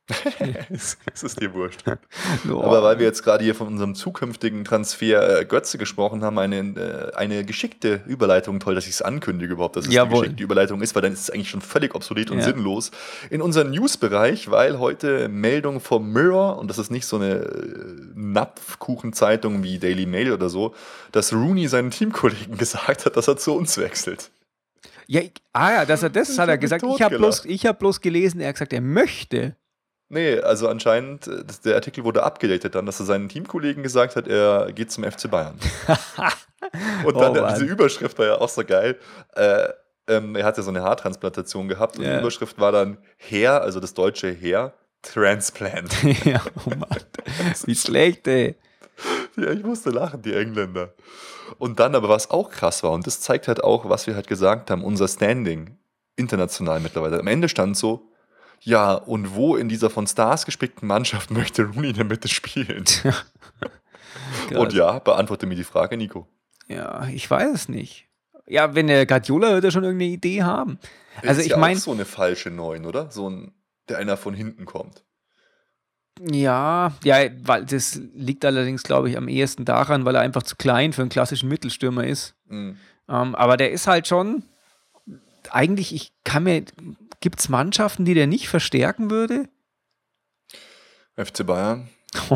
das 0.70 1.24
ist 1.24 1.40
dir 1.42 1.54
wurscht. 1.54 1.84
Aber 2.46 2.84
weil 2.84 3.00
wir 3.00 3.06
jetzt 3.06 3.24
gerade 3.24 3.44
hier 3.44 3.56
von 3.56 3.68
unserem 3.68 3.96
zukünftigen 3.96 4.66
Transfer 4.66 5.40
äh, 5.40 5.46
Götze 5.46 5.78
gesprochen 5.78 6.24
haben, 6.24 6.38
eine, 6.40 6.58
äh, 6.58 7.16
eine 7.16 7.46
geschickte 7.46 8.02
Überleitung, 8.06 8.60
toll, 8.60 8.76
dass 8.76 8.84
ich 8.86 8.92
es 8.92 9.02
ankündige 9.02 9.54
überhaupt, 9.54 9.78
dass 9.78 9.86
es 9.88 9.94
Jawohl. 9.94 10.12
eine 10.12 10.22
geschickte 10.24 10.44
Überleitung 10.44 10.82
ist, 10.82 10.94
weil 10.96 11.04
dann 11.04 11.14
ist 11.14 11.22
es 11.22 11.30
eigentlich 11.30 11.50
schon 11.50 11.62
völlig 11.62 11.96
obsolet 11.96 12.32
und 12.32 12.40
Ja. 12.40 12.44
sinnlos. 12.46 12.92
In 13.30 13.42
unserem 13.42 13.72
News-Bereich, 13.72 14.52
weil 14.52 14.78
heute 14.80 15.30
Meldung 15.30 15.80
vom 15.80 16.12
Mirror, 16.12 16.58
und 16.60 16.68
das 16.70 16.80
ist 16.80 16.92
nicht 16.92 17.06
so 17.06 17.16
eine 17.16 17.36
äh, 17.36 17.96
Napfkuchenzeitung 18.16 19.64
wie 19.64 19.80
Daily 19.80 20.06
Mail 20.06 20.34
oder 20.34 20.50
so, 20.50 20.76
dass 21.12 21.32
Rooney 21.34 21.68
seinen 21.68 21.92
Teamkollegen 21.92 22.58
gesagt 22.58 23.06
hat, 23.06 23.16
dass 23.16 23.28
er 23.28 23.38
zu 23.38 23.54
uns 23.56 23.78
wechselt. 23.78 24.32
ja, 25.08 25.22
ich, 25.22 25.32
ah 25.54 25.72
ja, 25.72 25.86
dass 25.86 26.04
er 26.04 26.10
das 26.10 26.30
Ich 26.30 26.40
hat 26.40 26.50
er 26.50 26.58
gesagt. 26.58 26.84
Ich 26.84 27.02
habe 27.02 27.18
bloß, 27.18 27.46
ich 27.46 27.66
hab 27.66 27.80
bloß 27.80 28.02
gelesen, 28.02 28.42
er 28.42 28.50
hat 28.50 28.56
gesagt, 28.56 28.74
er 28.74 28.82
möchte. 28.82 29.56
Nee, 30.10 30.40
also 30.40 30.68
anscheinend, 30.68 31.28
äh, 31.28 31.44
der 31.66 31.76
Artikel 31.76 32.04
wurde 32.04 32.24
abgedatet 32.24 32.76
dann, 32.76 32.86
dass 32.86 33.00
er 33.00 33.06
seinen 33.06 33.30
Teamkollegen 33.30 33.84
gesagt 33.84 34.16
hat, 34.16 34.28
er 34.28 34.72
geht 34.72 34.92
zum 34.92 35.04
FC 35.04 35.30
Bayern. 35.30 35.58
Und 37.04 37.20
dann 37.20 37.38
Oh, 37.38 37.48
diese 37.50 37.66
Überschrift 37.66 38.18
war 38.18 38.26
ja 38.26 38.36
auch 38.40 38.50
so 38.50 38.64
geil. 38.64 38.98
Äh, 39.36 39.70
ähm, 40.08 40.36
er 40.36 40.46
hat 40.46 40.58
ja 40.58 40.64
so 40.64 40.70
eine 40.70 40.82
Haartransplantation 40.82 41.68
gehabt 41.68 41.98
und 41.98 42.04
die 42.04 42.18
Überschrift 42.18 42.60
war 42.60 42.72
dann 42.72 42.98
Hair, 43.18 43.62
also 43.62 43.80
das 43.80 43.94
deutsche 43.94 44.34
Hair, 44.34 44.74
Transplant. 45.02 45.94
ja, 46.26 46.42
oh 46.66 46.70
Mann. 46.70 47.00
Wie 47.66 47.76
schlecht, 47.76 48.28
ey. 48.28 48.56
ja, 49.38 49.52
ich 49.52 49.64
musste 49.64 49.92
lachen, 49.92 50.22
die 50.22 50.34
Engländer. 50.34 50.94
Und 51.58 51.80
dann 51.80 51.96
aber, 51.96 52.10
was 52.10 52.32
auch 52.32 52.50
krass 52.50 52.84
war, 52.84 52.92
und 52.92 53.06
das 53.06 53.22
zeigt 53.22 53.48
halt 53.48 53.64
auch, 53.64 53.88
was 53.88 54.08
wir 54.08 54.16
halt 54.16 54.28
gesagt 54.28 54.72
haben, 54.72 54.84
unser 54.84 55.08
Standing 55.08 55.78
international 56.16 56.80
mittlerweile. 56.80 57.20
Am 57.20 57.28
Ende 57.28 57.50
stand 57.50 57.78
so, 57.78 58.10
ja, 58.64 58.94
und 58.94 59.36
wo 59.36 59.56
in 59.56 59.68
dieser 59.70 59.90
von 59.90 60.08
Stars 60.08 60.46
gespickten 60.46 60.88
Mannschaft 60.88 61.32
möchte 61.32 61.64
Rooney 61.64 61.90
in 61.90 61.96
der 61.96 62.06
Mitte 62.06 62.28
spielen? 62.28 62.86
Und 64.56 64.74
ja, 64.74 65.00
beantworte 65.00 65.46
mir 65.46 65.56
die 65.56 65.64
Frage, 65.64 65.98
Nico. 65.98 66.28
Ja, 66.68 67.08
ich 67.08 67.30
weiß 67.30 67.54
es 67.54 67.70
nicht. 67.70 68.08
Ja, 68.46 68.76
wenn 68.76 68.88
der 68.88 69.06
Guardiola 69.06 69.54
wird 69.54 69.64
er 69.64 69.72
schon 69.72 69.84
irgendeine 69.84 70.12
Idee 70.12 70.44
haben. 70.44 70.80
Also 71.22 71.40
ist 71.40 71.46
ich 71.46 71.52
ja 71.52 71.58
meine, 71.58 71.80
so 71.80 71.92
eine 71.92 72.06
falsche 72.06 72.50
Neun, 72.50 72.86
oder? 72.86 73.10
So 73.10 73.30
ein, 73.30 73.54
der 73.90 73.98
einer 73.98 74.18
von 74.18 74.34
hinten 74.34 74.66
kommt. 74.66 75.04
ja, 76.20 76.94
ja, 77.04 77.18
weil 77.44 77.66
das 77.66 78.00
liegt 78.14 78.46
allerdings, 78.46 78.84
glaube 78.84 79.10
ich, 79.10 79.18
am 79.18 79.28
ehesten 79.28 79.66
daran, 79.66 80.06
weil 80.06 80.16
er 80.16 80.22
einfach 80.22 80.44
zu 80.44 80.56
klein 80.56 80.94
für 80.94 81.02
einen 81.02 81.10
klassischen 81.10 81.50
Mittelstürmer 81.50 82.06
ist. 82.06 82.36
Mhm. 82.48 82.78
Ähm, 83.10 83.36
aber 83.36 83.58
der 83.58 83.72
ist 83.72 83.88
halt 83.88 84.08
schon, 84.08 84.44
eigentlich, 85.50 85.94
ich 85.94 86.14
kann 86.24 86.44
mir, 86.44 86.64
gibt 87.24 87.40
es 87.40 87.48
Mannschaften, 87.48 88.04
die 88.04 88.14
der 88.14 88.28
nicht 88.28 88.50
verstärken 88.50 89.10
würde? 89.10 89.48
FC 91.16 91.46
Bayern. 91.46 91.88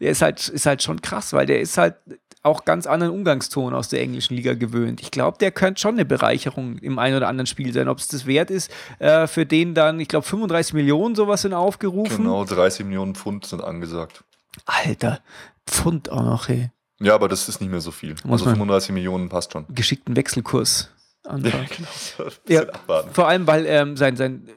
Der 0.00 0.10
ist 0.10 0.20
halt, 0.20 0.48
ist 0.48 0.66
halt 0.66 0.82
schon 0.82 1.00
krass, 1.00 1.32
weil 1.32 1.46
der 1.46 1.60
ist 1.60 1.78
halt 1.78 1.94
auch 2.42 2.66
ganz 2.66 2.86
anderen 2.86 3.14
Umgangston 3.14 3.72
aus 3.72 3.88
der 3.88 4.02
englischen 4.02 4.34
Liga 4.34 4.52
gewöhnt. 4.52 5.00
Ich 5.00 5.10
glaube, 5.10 5.38
der 5.38 5.50
könnte 5.50 5.80
schon 5.80 5.94
eine 5.94 6.04
Bereicherung 6.04 6.76
im 6.78 6.98
einen 6.98 7.16
oder 7.16 7.28
anderen 7.28 7.46
Spiel 7.46 7.72
sein. 7.72 7.88
Ob 7.88 7.96
es 7.96 8.08
das 8.08 8.26
wert 8.26 8.50
ist, 8.50 8.70
äh, 8.98 9.26
für 9.26 9.46
den 9.46 9.74
dann, 9.74 9.98
ich 9.98 10.08
glaube, 10.08 10.26
35 10.26 10.74
Millionen 10.74 11.14
sowas 11.14 11.40
sind 11.40 11.54
aufgerufen. 11.54 12.18
Genau, 12.18 12.44
30 12.44 12.84
Millionen 12.84 13.14
Pfund 13.14 13.46
sind 13.46 13.64
angesagt. 13.64 14.24
Alter, 14.66 15.20
Pfund 15.66 16.10
auch 16.10 16.22
noch, 16.22 16.50
ey. 16.50 16.70
Ja, 17.00 17.14
aber 17.14 17.28
das 17.28 17.48
ist 17.48 17.62
nicht 17.62 17.70
mehr 17.70 17.80
so 17.80 17.92
viel. 17.92 18.10
Muss 18.24 18.42
also 18.42 18.44
man- 18.44 18.56
35 18.56 18.92
Millionen 18.92 19.30
passt 19.30 19.52
schon. 19.52 19.64
Geschickten 19.70 20.16
Wechselkurs. 20.16 20.90
Anfangen. 21.24 21.66
genau. 21.76 21.88
Ja, 22.48 22.60
bisschen 22.64 22.70
abwarten. 22.70 23.10
vor 23.14 23.28
allem, 23.28 23.46
weil 23.46 23.66
ähm, 23.66 23.96
sein, 23.96 24.16
sein, 24.16 24.48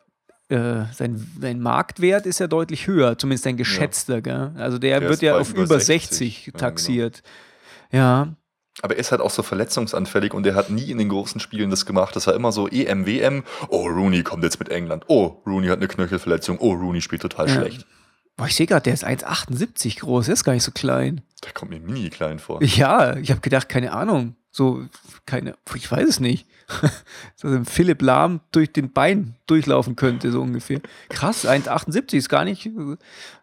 äh, 0.50 0.86
sein, 0.94 1.26
sein 1.40 1.60
Marktwert 1.60 2.26
ist 2.26 2.40
ja 2.40 2.48
deutlich 2.48 2.88
höher, 2.88 3.18
zumindest 3.18 3.44
sein 3.46 3.58
geschätzter. 3.58 4.22
Gell? 4.22 4.52
Also 4.58 4.78
der, 4.78 5.00
Der 5.00 5.10
wird 5.10 5.22
ja 5.22 5.38
auf 5.38 5.52
über 5.52 5.64
über 5.64 5.80
60, 5.80 6.10
60, 6.18 6.46
ja, 6.48 6.52
genau. 6.52 6.60
taxiert. 6.60 7.24
Ja, 7.92 8.36
Aber 8.82 8.96
er 8.96 9.00
ist 9.00 9.12
halt 9.12 9.22
auch 9.22 9.30
so 9.30 9.42
verletzungsanfällig 9.44 10.34
und 10.34 10.46
er 10.46 10.56
hat 10.56 10.70
nie 10.70 10.92
in 10.92 10.98
den 10.98 11.10
großen 11.10 11.40
Spielen 11.40 11.70
das 11.70 11.86
gemacht. 11.86 12.16
Das 12.16 12.28
war 12.28 12.34
immer 12.34 12.52
so 12.52 12.68
EM, 12.68 13.06
WM. 13.06 13.44
Oh, 13.70 13.88
Rooney 13.88 14.24
kommt 14.24 14.44
jetzt 14.44 14.60
mit 14.60 14.70
England. 14.70 15.06
Oh, 15.08 15.42
Rooney 15.46 15.68
hat 15.68 15.78
eine 15.78 15.88
Knöchelverletzung. 15.88 16.58
Oh, 16.60 16.74
Rooney 16.74 17.02
spielt 17.02 17.22
total 17.22 17.48
Ja. 17.48 17.56
schlecht. 17.56 17.86
Boah, 18.38 18.48
ich 18.48 18.56
sehe 18.56 18.66
gerade, 18.66 18.84
der 18.84 18.94
ist 18.94 19.06
1,78 19.06 20.00
groß, 20.02 20.26
der 20.26 20.34
ist 20.34 20.44
gar 20.44 20.52
nicht 20.52 20.64
so 20.64 20.72
klein. 20.72 21.22
Der 21.46 21.54
kommt 21.54 21.72
mir 21.72 21.80
mini 21.80 22.10
klein 22.10 22.38
vor. 22.40 22.62
Ja, 22.62 23.16
ich 23.16 23.32
habe 23.32 23.40
gedacht, 23.40 23.70
keine 23.70 23.94
Ahnung. 23.94 24.36
So, 24.58 24.86
keine, 25.26 25.56
ich 25.76 25.92
weiß 25.92 26.08
es 26.08 26.20
nicht. 26.22 26.48
so 27.36 27.50
ein 27.50 27.66
Philipp 27.66 28.02
Lahm 28.02 28.40
durch 28.54 28.72
den 28.72 28.94
Bein 28.94 29.36
durchlaufen 29.48 29.98
könnte, 29.98 30.32
so 30.32 30.42
ungefähr. 30.42 30.80
Krass, 31.10 31.46
1,78 31.46 32.14
ist 32.16 32.30
gar 32.30 32.46
nicht. 32.46 32.70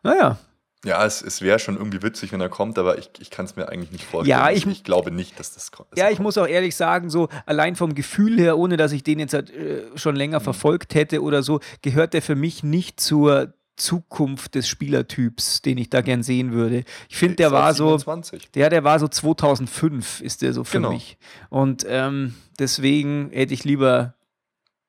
Naja, 0.02 0.38
Ja, 0.86 1.04
es, 1.04 1.20
es 1.20 1.42
wäre 1.42 1.58
schon 1.58 1.76
irgendwie 1.76 2.02
witzig, 2.02 2.32
wenn 2.32 2.40
er 2.40 2.48
kommt, 2.48 2.78
aber 2.78 2.96
ich, 2.96 3.10
ich 3.20 3.30
kann 3.30 3.44
es 3.44 3.56
mir 3.56 3.68
eigentlich 3.68 3.92
nicht 3.92 4.04
vorstellen. 4.04 4.40
Ja, 4.40 4.50
ich, 4.50 4.64
ich- 4.66 4.72
ich 4.72 4.84
glaube 4.84 5.10
nicht, 5.10 5.38
dass 5.38 5.52
das 5.52 5.70
kommt. 5.70 5.90
Ja, 5.98 6.08
ich 6.08 6.18
muss 6.18 6.38
auch 6.38 6.46
ehrlich 6.48 6.74
sagen, 6.74 7.10
so 7.10 7.28
allein 7.44 7.76
vom 7.76 7.94
Gefühl 7.94 8.38
her, 8.38 8.56
ohne 8.56 8.78
dass 8.78 8.92
ich 8.92 9.02
den 9.04 9.18
jetzt 9.18 9.34
halt, 9.34 9.50
äh, 9.50 9.82
schon 9.96 10.16
länger 10.16 10.40
Mhm. 10.40 10.44
verfolgt 10.44 10.94
hätte 10.94 11.20
oder 11.22 11.42
so, 11.42 11.60
gehört 11.82 12.14
der 12.14 12.22
für 12.22 12.36
mich 12.36 12.62
nicht 12.64 13.00
zur 13.00 13.52
Zukunft 13.76 14.54
des 14.54 14.68
Spielertyps, 14.68 15.62
den 15.62 15.78
ich 15.78 15.88
da 15.90 16.00
gern 16.02 16.22
sehen 16.22 16.52
würde. 16.52 16.84
Ich 17.08 17.16
finde, 17.16 17.36
der 17.36 17.52
war 17.52 17.72
so, 17.74 17.88
27. 17.88 18.50
der, 18.52 18.70
der 18.70 18.84
war 18.84 18.98
so 18.98 19.08
2005 19.08 20.20
ist 20.20 20.42
der 20.42 20.52
so 20.52 20.64
für 20.64 20.76
Genau. 20.78 20.92
mich. 20.92 21.16
Und 21.48 21.84
ähm, 21.88 22.34
deswegen 22.58 23.30
hätte 23.32 23.54
ich 23.54 23.64
lieber 23.64 24.14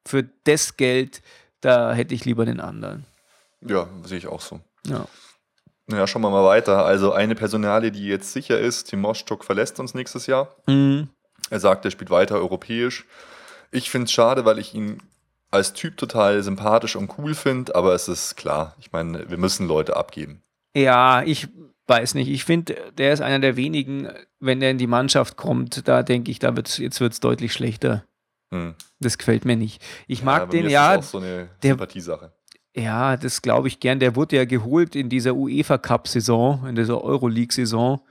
für 0.05 0.23
das 0.43 0.75
Geld, 0.77 1.21
da 1.61 1.93
hätte 1.93 2.13
ich 2.13 2.25
lieber 2.25 2.45
den 2.45 2.59
anderen. 2.59 3.05
Ja, 3.61 3.87
sehe 4.03 4.17
ich 4.17 4.27
auch 4.27 4.41
so. 4.41 4.59
Ja. 4.85 5.07
Naja, 5.87 6.07
schauen 6.07 6.21
wir 6.21 6.29
mal 6.29 6.43
weiter. 6.45 6.85
Also 6.85 7.13
eine 7.13 7.35
Personalie, 7.35 7.91
die 7.91 8.05
jetzt 8.07 8.33
sicher 8.33 8.59
ist, 8.59 8.85
Timoschuk 8.89 9.43
verlässt 9.45 9.79
uns 9.79 9.93
nächstes 9.93 10.27
Jahr. 10.27 10.53
Mhm. 10.67 11.07
Er 11.49 11.59
sagt, 11.59 11.85
er 11.85 11.91
spielt 11.91 12.09
weiter 12.09 12.35
europäisch. 12.35 13.05
Ich 13.71 13.89
finde 13.89 14.05
es 14.05 14.11
schade, 14.11 14.45
weil 14.45 14.59
ich 14.59 14.73
ihn 14.73 14.99
als 15.53 15.73
Typ 15.73 15.97
total 15.97 16.41
sympathisch 16.43 16.95
und 16.95 17.17
cool 17.17 17.35
finde, 17.35 17.75
aber 17.75 17.93
es 17.93 18.07
ist 18.07 18.35
klar, 18.35 18.75
ich 18.79 18.91
meine, 18.91 19.29
wir 19.29 19.37
müssen 19.37 19.67
Leute 19.67 19.95
abgeben. 19.95 20.41
Ja, 20.75 21.21
ich 21.23 21.47
weiß 21.87 22.15
nicht. 22.15 22.29
Ich 22.29 22.45
finde, 22.45 22.75
der 22.97 23.13
ist 23.13 23.21
einer 23.21 23.39
der 23.39 23.55
wenigen, 23.55 24.09
wenn 24.39 24.59
der 24.59 24.71
in 24.71 24.77
die 24.77 24.87
Mannschaft 24.87 25.37
kommt, 25.37 25.87
da 25.87 26.01
denke 26.03 26.31
ich, 26.31 26.39
da 26.39 26.55
wird's, 26.55 26.77
jetzt 26.77 26.99
wird 26.99 27.13
es 27.13 27.19
deutlich 27.19 27.53
schlechter. 27.53 28.03
Hm. 28.51 28.75
Das 28.99 29.17
gefällt 29.17 29.45
mir 29.45 29.55
nicht. 29.55 29.81
Ich 30.07 30.23
mag 30.23 30.45
bei 30.49 30.57
den, 30.57 30.65
ist 30.65 30.71
ja, 30.71 30.95
das 30.97 31.05
auch 31.07 31.11
so 31.11 31.17
eine 31.19 31.49
der- 31.61 31.71
Sympathiesache. 31.71 32.33
ja, 32.75 33.17
das 33.17 33.41
glaube 33.41 33.67
ich 33.67 33.79
gern. 33.79 33.99
Der 33.99 34.15
wurde 34.15 34.35
ja 34.37 34.45
geholt 34.45 34.95
in 34.95 35.09
dieser 35.09 35.35
UEFA 35.35 35.77
Cup-Saison, 35.77 36.65
in 36.67 36.75
dieser 36.75 37.03
Euroleague-Saison. 37.03 38.01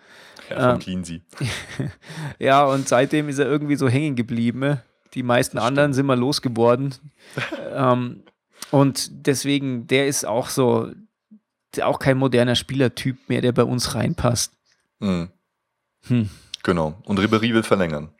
Ja, 0.50 0.76
von 0.78 0.92
ähm. 0.92 1.22
Ja, 2.38 2.64
und 2.66 2.88
seitdem 2.88 3.28
ist 3.28 3.38
er 3.38 3.46
irgendwie 3.46 3.76
so 3.76 3.88
hängen 3.88 4.16
geblieben. 4.16 4.80
Die 5.14 5.22
meisten 5.22 5.58
anderen 5.58 5.92
sind 5.92 6.06
mal 6.06 6.18
losgeworden. 6.18 6.94
ähm, 7.74 8.22
und 8.70 9.26
deswegen, 9.26 9.86
der 9.86 10.06
ist 10.06 10.24
auch 10.24 10.48
so, 10.48 10.90
auch 11.82 11.98
kein 11.98 12.18
moderner 12.18 12.54
Spielertyp 12.54 13.28
mehr, 13.28 13.40
der 13.40 13.52
bei 13.52 13.64
uns 13.64 13.94
reinpasst. 13.94 14.52
Mhm. 15.00 15.28
Hm. 16.06 16.30
Genau. 16.62 17.00
Und 17.04 17.18
Ribéry 17.18 17.52
will 17.52 17.62
verlängern. 17.62 18.10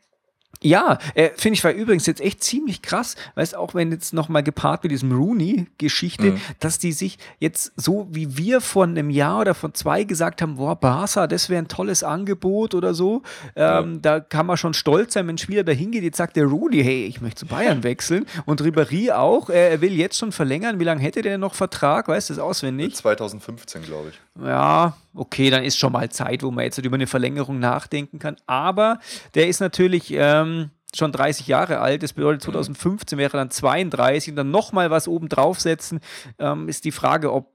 Ja, 0.61 0.97
äh, 1.13 1.31
finde 1.35 1.55
ich 1.57 1.63
war 1.65 1.71
übrigens 1.73 2.05
jetzt 2.05 2.21
echt 2.21 2.41
ziemlich 2.41 2.81
krass, 2.81 3.15
weißt 3.35 3.53
auch 3.57 3.75
wenn 3.75 3.91
jetzt 3.91 4.13
nochmal 4.13 4.43
gepaart 4.43 4.83
mit 4.83 4.93
diesem 4.93 5.11
Rooney-Geschichte, 5.11 6.31
Mhm. 6.31 6.41
dass 6.59 6.79
die 6.79 6.93
sich 6.93 7.17
jetzt 7.39 7.73
so 7.75 8.07
wie 8.11 8.37
wir 8.37 8.61
vor 8.61 8.85
einem 8.85 9.09
Jahr 9.09 9.41
oder 9.41 9.55
vor 9.55 9.73
zwei 9.73 10.05
gesagt 10.05 10.41
haben, 10.41 10.55
boah, 10.55 10.77
Barca, 10.77 11.27
das 11.27 11.49
wäre 11.49 11.61
ein 11.61 11.67
tolles 11.67 12.03
Angebot 12.03 12.75
oder 12.75 12.93
so, 12.93 13.23
ähm, 13.57 14.01
da 14.01 14.21
kann 14.21 14.45
man 14.45 14.55
schon 14.55 14.73
stolz 14.73 15.13
sein, 15.15 15.27
wenn 15.27 15.35
ein 15.35 15.37
Spieler 15.37 15.63
da 15.65 15.73
hingeht, 15.73 16.03
jetzt 16.03 16.17
sagt 16.17 16.37
der 16.37 16.45
Rooney, 16.45 16.81
hey, 16.81 17.05
ich 17.07 17.19
möchte 17.19 17.41
zu 17.41 17.45
Bayern 17.47 17.83
wechseln. 17.83 18.25
Und 18.45 18.61
Ribéry 18.61 19.11
auch, 19.11 19.49
äh, 19.49 19.71
er 19.71 19.81
will 19.81 19.93
jetzt 19.93 20.17
schon 20.17 20.31
verlängern, 20.31 20.79
wie 20.79 20.85
lange 20.85 21.01
hätte 21.01 21.21
der 21.21 21.37
noch 21.37 21.55
Vertrag, 21.55 22.07
weißt 22.07 22.29
du 22.29 22.35
das 22.35 22.41
auswendig? 22.41 22.95
2015, 22.95 23.83
glaube 23.83 24.09
ich. 24.11 24.19
Ja, 24.39 24.97
okay, 25.13 25.49
dann 25.49 25.63
ist 25.63 25.77
schon 25.77 25.93
mal 25.93 26.09
Zeit, 26.09 26.41
wo 26.41 26.49
man 26.49 26.63
jetzt 26.63 26.79
über 26.79 26.95
eine 26.95 27.07
Verlängerung 27.07 27.59
nachdenken 27.59 28.17
kann. 28.17 28.35
Aber 28.47 28.99
der 29.35 29.47
ist 29.47 29.59
natürlich 29.59 30.11
ähm, 30.11 30.71
schon 30.95 31.11
30 31.11 31.47
Jahre 31.47 31.79
alt. 31.79 32.01
Das 32.01 32.13
bedeutet, 32.13 32.43
2015 32.43 33.17
wäre 33.17 33.37
dann 33.37 33.51
32 33.51 34.31
und 34.31 34.35
dann 34.37 34.51
nochmal 34.51 34.89
was 34.89 35.07
oben 35.07 35.29
draufsetzen, 35.29 35.99
ähm, 36.39 36.67
ist 36.67 36.85
die 36.85 36.91
Frage, 36.91 37.31
ob 37.31 37.51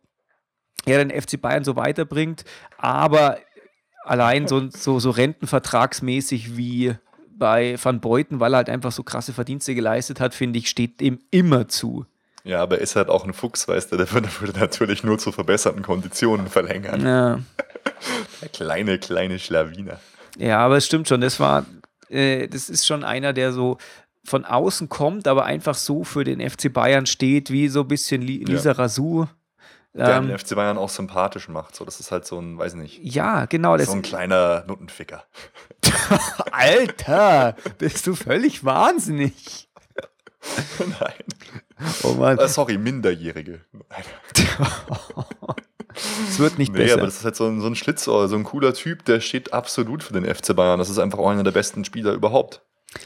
er 0.87 1.05
den 1.05 1.11
FC 1.11 1.41
Bayern 1.41 1.64
so 1.64 1.74
weiterbringt. 1.74 2.45
Aber 2.76 3.39
allein 4.05 4.47
so, 4.47 4.70
so, 4.70 5.01
so 5.01 5.11
rentenvertragsmäßig 5.11 6.57
wie 6.57 6.95
bei 7.31 7.76
Van 7.83 8.01
Beuten, 8.01 8.41
weil 8.41 8.55
er 8.55 8.59
halt 8.59 8.70
einfach 8.70 8.93
so 8.93 9.03
krasse 9.03 9.33
Verdienste 9.33 9.74
geleistet 9.74 10.20
hat, 10.20 10.35
finde 10.35 10.59
ich, 10.59 10.68
steht 10.68 11.03
ihm 11.03 11.20
immer 11.31 11.68
zu. 11.68 12.07
Ja, 12.45 12.62
aber 12.62 12.76
er 12.76 12.82
ist 12.82 12.97
halt 12.97 13.09
auch 13.09 13.24
ein 13.24 13.34
Fuchs, 13.34 13.66
weißt 13.68 13.93
du, 13.93 13.97
der 13.97 14.11
würde, 14.12 14.28
natürlich 14.59 15.03
nur 15.03 15.18
zu 15.18 15.32
verbesserten 15.32 15.82
Konditionen 15.82 16.49
verlängern. 16.49 17.05
Ja. 17.05 17.39
Der 18.41 18.49
kleine, 18.51 18.99
kleine 18.99 19.39
Schlawiner. 19.39 19.99
Ja, 20.36 20.59
aber 20.61 20.76
es 20.76 20.86
stimmt 20.86 21.09
schon. 21.09 21.20
Das 21.20 21.41
war, 21.41 21.66
äh, 22.09 22.47
das 22.47 22.68
ist 22.68 22.86
schon 22.86 23.03
einer, 23.03 23.32
der 23.32 23.53
so 23.53 23.78
von 24.24 24.45
außen 24.45 24.89
kommt, 24.89 25.26
aber 25.26 25.45
einfach 25.47 25.74
so 25.74 26.05
für 26.05 26.22
den 26.22 26.49
FC 26.49 26.72
Bayern 26.72 27.07
steht, 27.07 27.51
wie 27.51 27.68
so 27.68 27.80
ein 27.80 27.89
bisschen 27.89 28.22
Li 28.22 28.41
Ja. 28.41 28.47
Lisa 28.49 28.72
Razou. 28.72 29.26
Der 29.95 30.16
Ähm, 30.16 30.28
den 30.28 30.39
FC 30.39 30.55
Bayern 30.55 30.78
auch 30.78 30.91
sympathisch 30.91 31.49
macht. 31.49 31.74
So, 31.74 31.84
das 31.84 31.99
ist 31.99 32.12
halt 32.12 32.26
so 32.26 32.39
ein, 32.39 32.59
weiß 32.59 32.74
nicht, 32.74 33.01
ja, 33.03 33.47
genau. 33.47 33.76
Das, 33.76 33.86
so 33.86 33.93
ein 33.95 34.03
kleiner 34.03 34.64
Nuttenficker. 34.68 35.24
Alter, 36.53 37.57
bist 37.78 38.07
du 38.07 38.14
völlig 38.14 38.64
wahnsinnig. 38.64 39.68
Nein. 40.78 41.24
Oh 42.05 42.14
Mann, 42.14 42.39
Äh, 42.39 42.49
sorry, 42.49 42.79
Minderjährige. 42.79 43.61
Es 46.29 46.39
wird 46.39 46.59
nicht 46.59 46.72
Nee, 46.72 46.85
aber 46.93 47.03
besser. 47.03 47.05
das 47.07 47.16
ist 47.16 47.24
halt 47.24 47.37
so 47.37 47.47
ein, 47.47 47.61
so 47.61 47.66
ein 47.66 47.74
Schlitzohr, 47.74 48.29
so 48.29 48.37
ein 48.37 48.45
cooler 48.45 48.72
Typ, 48.74 49.05
der 49.05 49.20
steht 49.20 49.53
absolut 49.53 50.03
für 50.05 50.12
den 50.12 50.24
FC 50.33 50.55
Bayern. 50.55 50.79
Das 50.79 50.91
ist 50.91 50.99
einfach 50.99 51.18
auch 51.18 51.29
einer 51.29 51.43
der 51.43 51.51
besten 51.51 51.85
Spieler 51.85 52.12
überhaupt. 52.12 52.62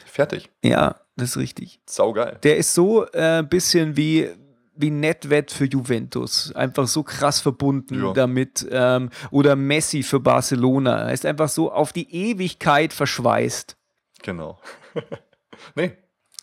Fertig. 0.06 0.50
Ja, 0.62 0.96
das 1.16 1.30
ist 1.30 1.36
richtig. 1.38 1.80
Saugeil. 1.88 2.38
Der 2.42 2.56
ist 2.58 2.74
so 2.74 3.06
ein 3.12 3.44
äh, 3.44 3.46
bisschen 3.48 3.96
wie, 3.96 4.28
wie 4.76 4.90
Netwett 4.90 5.50
für 5.52 5.64
Juventus. 5.64 6.52
Einfach 6.54 6.86
so 6.86 7.02
krass 7.02 7.40
verbunden 7.40 8.02
Ja. 8.04 8.12
damit. 8.12 8.66
Ähm, 8.70 9.08
oder 9.30 9.56
Messi 9.56 10.02
für 10.02 10.20
Barcelona. 10.20 11.06
Er 11.08 11.12
ist 11.14 11.24
einfach 11.24 11.48
so 11.48 11.72
auf 11.72 11.92
die 11.94 12.12
Ewigkeit 12.14 12.92
verschweißt. 12.92 13.76
Genau. 14.22 14.60
nee, 15.74 15.92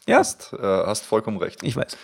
Ja, 0.07 0.17
hast, 0.17 0.51
äh, 0.53 0.57
hast 0.57 1.05
vollkommen 1.05 1.37
recht. 1.37 1.61
ich 1.63 1.75
weiß. 1.75 1.95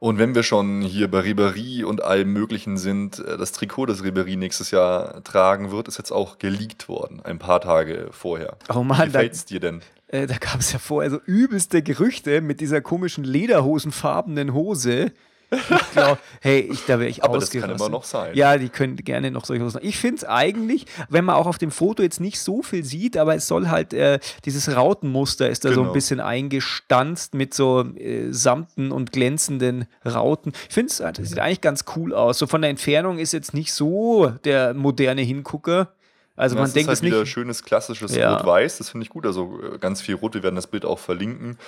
Und 0.00 0.18
wenn 0.18 0.34
wir 0.34 0.44
schon 0.44 0.82
hier 0.82 1.10
bei 1.10 1.20
Ribéry 1.20 1.84
und 1.84 2.02
allem 2.02 2.32
Möglichen 2.32 2.76
sind, 2.78 3.18
äh, 3.18 3.36
das 3.36 3.52
Trikot, 3.52 3.86
das 3.86 4.02
Ribéry 4.02 4.36
nächstes 4.36 4.70
Jahr 4.70 5.22
tragen 5.24 5.70
wird, 5.72 5.88
ist 5.88 5.98
jetzt 5.98 6.12
auch 6.12 6.38
geleakt 6.38 6.88
worden, 6.88 7.20
ein 7.24 7.38
paar 7.38 7.60
Tage 7.60 8.08
vorher. 8.12 8.56
Oh 8.68 8.82
Wie 8.82 8.84
Mann, 8.84 8.98
da, 8.98 9.04
gefällt's 9.06 9.44
dir 9.44 9.60
denn? 9.60 9.82
äh, 10.08 10.26
da 10.26 10.36
gab 10.36 10.60
es 10.60 10.72
ja 10.72 10.78
vorher 10.78 11.10
so 11.10 11.18
übelste 11.26 11.82
Gerüchte 11.82 12.40
mit 12.40 12.60
dieser 12.60 12.80
komischen 12.80 13.24
lederhosenfarbenen 13.24 14.54
Hose. 14.54 15.12
Ich 15.50 15.90
glaub, 15.92 16.18
hey, 16.42 16.60
ich, 16.60 16.84
da 16.84 16.98
wäre 16.98 17.08
ich 17.08 17.24
Aber 17.24 17.38
das 17.38 17.50
kann 17.50 17.70
immer 17.70 17.88
noch 17.88 18.04
sein. 18.04 18.34
Ja, 18.34 18.58
die 18.58 18.68
können 18.68 18.96
gerne 18.96 19.30
noch 19.30 19.46
solche 19.46 19.64
Hosen. 19.64 19.80
Ich 19.82 19.96
finde 19.96 20.16
es 20.16 20.24
eigentlich, 20.24 20.84
wenn 21.08 21.24
man 21.24 21.36
auch 21.36 21.46
auf 21.46 21.56
dem 21.56 21.70
Foto 21.70 22.02
jetzt 22.02 22.20
nicht 22.20 22.38
so 22.38 22.62
viel 22.62 22.84
sieht, 22.84 23.16
aber 23.16 23.34
es 23.34 23.46
soll 23.48 23.68
halt, 23.68 23.94
äh, 23.94 24.18
dieses 24.44 24.74
Rautenmuster 24.76 25.48
ist 25.48 25.64
da 25.64 25.68
so 25.72 25.80
ein 25.80 25.84
Genau. 25.84 25.92
bisschen 25.94 26.20
eingestanzt 26.20 27.34
mit 27.34 27.54
so 27.54 27.82
äh, 27.96 28.30
samten 28.30 28.92
und 28.92 29.12
glänzenden 29.12 29.86
Rauten. 30.04 30.52
Ich 30.68 30.74
finde 30.74 30.90
es, 30.92 30.98
das 30.98 31.28
sieht 31.28 31.38
eigentlich 31.38 31.60
ganz 31.62 31.84
cool 31.96 32.12
aus. 32.14 32.38
So 32.38 32.46
von 32.46 32.60
der 32.60 32.70
Entfernung 32.70 33.18
ist 33.18 33.32
jetzt 33.32 33.54
nicht 33.54 33.72
so 33.72 34.32
der 34.44 34.74
moderne 34.74 35.22
Hingucker. 35.22 35.92
Also 36.36 36.54
man 36.54 36.64
das 36.66 36.74
denkt 36.74 36.88
ist 36.92 36.98
es 36.98 37.02
halt 37.02 37.10
wieder 37.10 37.20
nicht. 37.22 37.32
schönes 37.32 37.64
klassisches 37.64 38.14
Ja. 38.14 38.36
Rot-Weiß, 38.36 38.78
das 38.78 38.90
finde 38.90 39.04
ich 39.04 39.10
gut. 39.10 39.26
Also 39.26 39.58
äh, 39.74 39.78
ganz 39.78 40.00
viel 40.00 40.14
Rot, 40.14 40.34
wir 40.34 40.42
werden 40.44 40.54
das 40.54 40.68
Bild 40.68 40.84
auch 40.84 40.98
verlinken. 41.00 41.58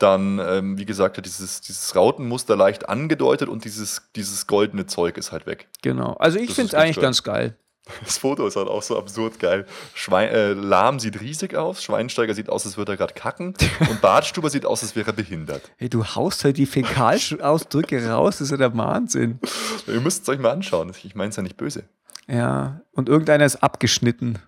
Dann, 0.00 0.38
ähm, 0.38 0.78
wie 0.78 0.86
gesagt, 0.86 1.18
hat 1.18 1.26
dieses, 1.26 1.60
dieses 1.60 1.94
Rautenmuster 1.94 2.56
leicht 2.56 2.88
angedeutet 2.88 3.48
und 3.48 3.64
dieses, 3.64 4.02
dieses 4.16 4.46
goldene 4.46 4.86
Zeug 4.86 5.16
ist 5.18 5.30
halt 5.30 5.46
weg. 5.46 5.68
Genau. 5.82 6.14
Also 6.14 6.38
ich 6.38 6.52
finde 6.52 6.68
es 6.68 6.74
eigentlich 6.74 6.96
gestört. 6.96 7.04
ganz 7.04 7.22
geil. 7.22 7.56
Das 8.04 8.18
Foto 8.18 8.46
ist 8.46 8.56
halt 8.56 8.68
auch 8.68 8.82
so 8.82 8.98
absurd 8.98 9.38
geil. 9.38 9.66
Schwein, 9.94 10.28
äh, 10.30 10.52
Lahm 10.52 11.00
sieht 11.00 11.20
riesig 11.20 11.56
aus, 11.56 11.82
Schweinsteiger 11.82 12.34
sieht 12.34 12.48
aus, 12.48 12.64
als 12.64 12.76
würde 12.76 12.92
er 12.92 12.96
gerade 12.96 13.14
kacken 13.14 13.54
und 13.88 14.00
Bartstuber 14.00 14.48
sieht 14.48 14.64
aus, 14.64 14.82
als 14.82 14.96
wäre 14.96 15.10
er 15.10 15.12
behindert. 15.12 15.70
Hey, 15.76 15.88
du 15.88 16.04
haust 16.04 16.44
halt 16.44 16.56
die 16.56 16.66
Fäkalausdrücke 16.66 18.08
raus, 18.08 18.38
das 18.38 18.46
ist 18.46 18.50
ja 18.52 18.56
der 18.56 18.76
Wahnsinn. 18.76 19.38
Ihr 19.86 20.00
müsst 20.00 20.22
es 20.22 20.28
euch 20.28 20.38
mal 20.38 20.50
anschauen. 20.50 20.92
Ich 21.02 21.14
meine 21.14 21.30
es 21.30 21.36
ja 21.36 21.42
nicht 21.42 21.56
böse. 21.56 21.84
Ja, 22.28 22.80
und 22.92 23.08
irgendeiner 23.08 23.44
ist 23.44 23.56
abgeschnitten. 23.56 24.38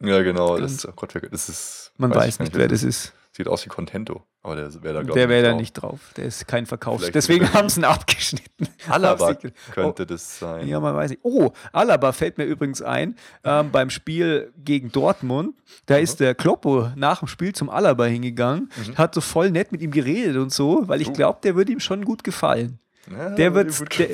Ja, 0.00 0.22
genau. 0.22 0.58
Das, 0.58 0.86
oh 0.86 0.92
Gott, 0.94 1.14
das 1.30 1.48
ist. 1.48 1.92
Man 1.96 2.14
weiß 2.14 2.38
gar 2.38 2.44
nicht, 2.44 2.56
wer 2.56 2.68
das 2.68 2.82
ist. 2.82 3.12
Sieht 3.32 3.48
aus 3.48 3.64
wie 3.64 3.68
Contento. 3.68 4.24
Aber 4.44 4.56
der 4.56 4.82
wäre 4.82 4.94
da, 4.94 5.02
glaub 5.02 5.14
Der 5.14 5.24
ich, 5.24 5.28
wäre 5.30 5.42
da 5.44 5.50
drauf. 5.50 5.60
nicht 5.60 5.72
drauf. 5.74 6.00
Der 6.16 6.24
ist 6.24 6.48
kein 6.48 6.66
Verkauf. 6.66 6.98
Vielleicht 7.00 7.14
Deswegen 7.14 7.52
haben 7.54 7.68
sie 7.68 7.80
ihn 7.80 7.84
abgeschnitten. 7.84 8.66
Alaba 8.88 9.34
könnte 9.72 10.04
das 10.04 10.38
Oh, 10.42 10.46
sein. 10.46 10.66
ja, 10.66 10.80
man 10.80 10.96
weiß 10.96 11.10
nicht. 11.10 11.20
Oh, 11.22 11.52
Alaba 11.72 12.10
fällt 12.10 12.38
mir 12.38 12.44
übrigens 12.44 12.82
ein. 12.82 13.14
Ähm, 13.44 13.70
beim 13.70 13.88
Spiel 13.88 14.52
gegen 14.58 14.90
Dortmund, 14.90 15.54
da 15.86 15.96
ist 15.96 16.18
der 16.18 16.34
Kloppo 16.34 16.88
nach 16.96 17.20
dem 17.20 17.28
Spiel 17.28 17.52
zum 17.54 17.70
Alaba 17.70 18.06
hingegangen, 18.06 18.68
hat 18.96 19.14
so 19.14 19.20
voll 19.20 19.50
nett 19.52 19.70
mit 19.70 19.80
ihm 19.80 19.92
geredet 19.92 20.36
und 20.36 20.52
so, 20.52 20.88
weil 20.88 21.00
ich 21.00 21.08
Uh. 21.08 21.12
glaube, 21.12 21.38
der 21.44 21.54
würde 21.54 21.70
ihm 21.70 21.80
schon 21.80 22.04
gut 22.04 22.24
gefallen. 22.24 22.80
Ja, 23.10 23.30
Der 23.30 23.54
wird- 23.54 23.78
gut 23.78 23.96
der-. 23.98 24.08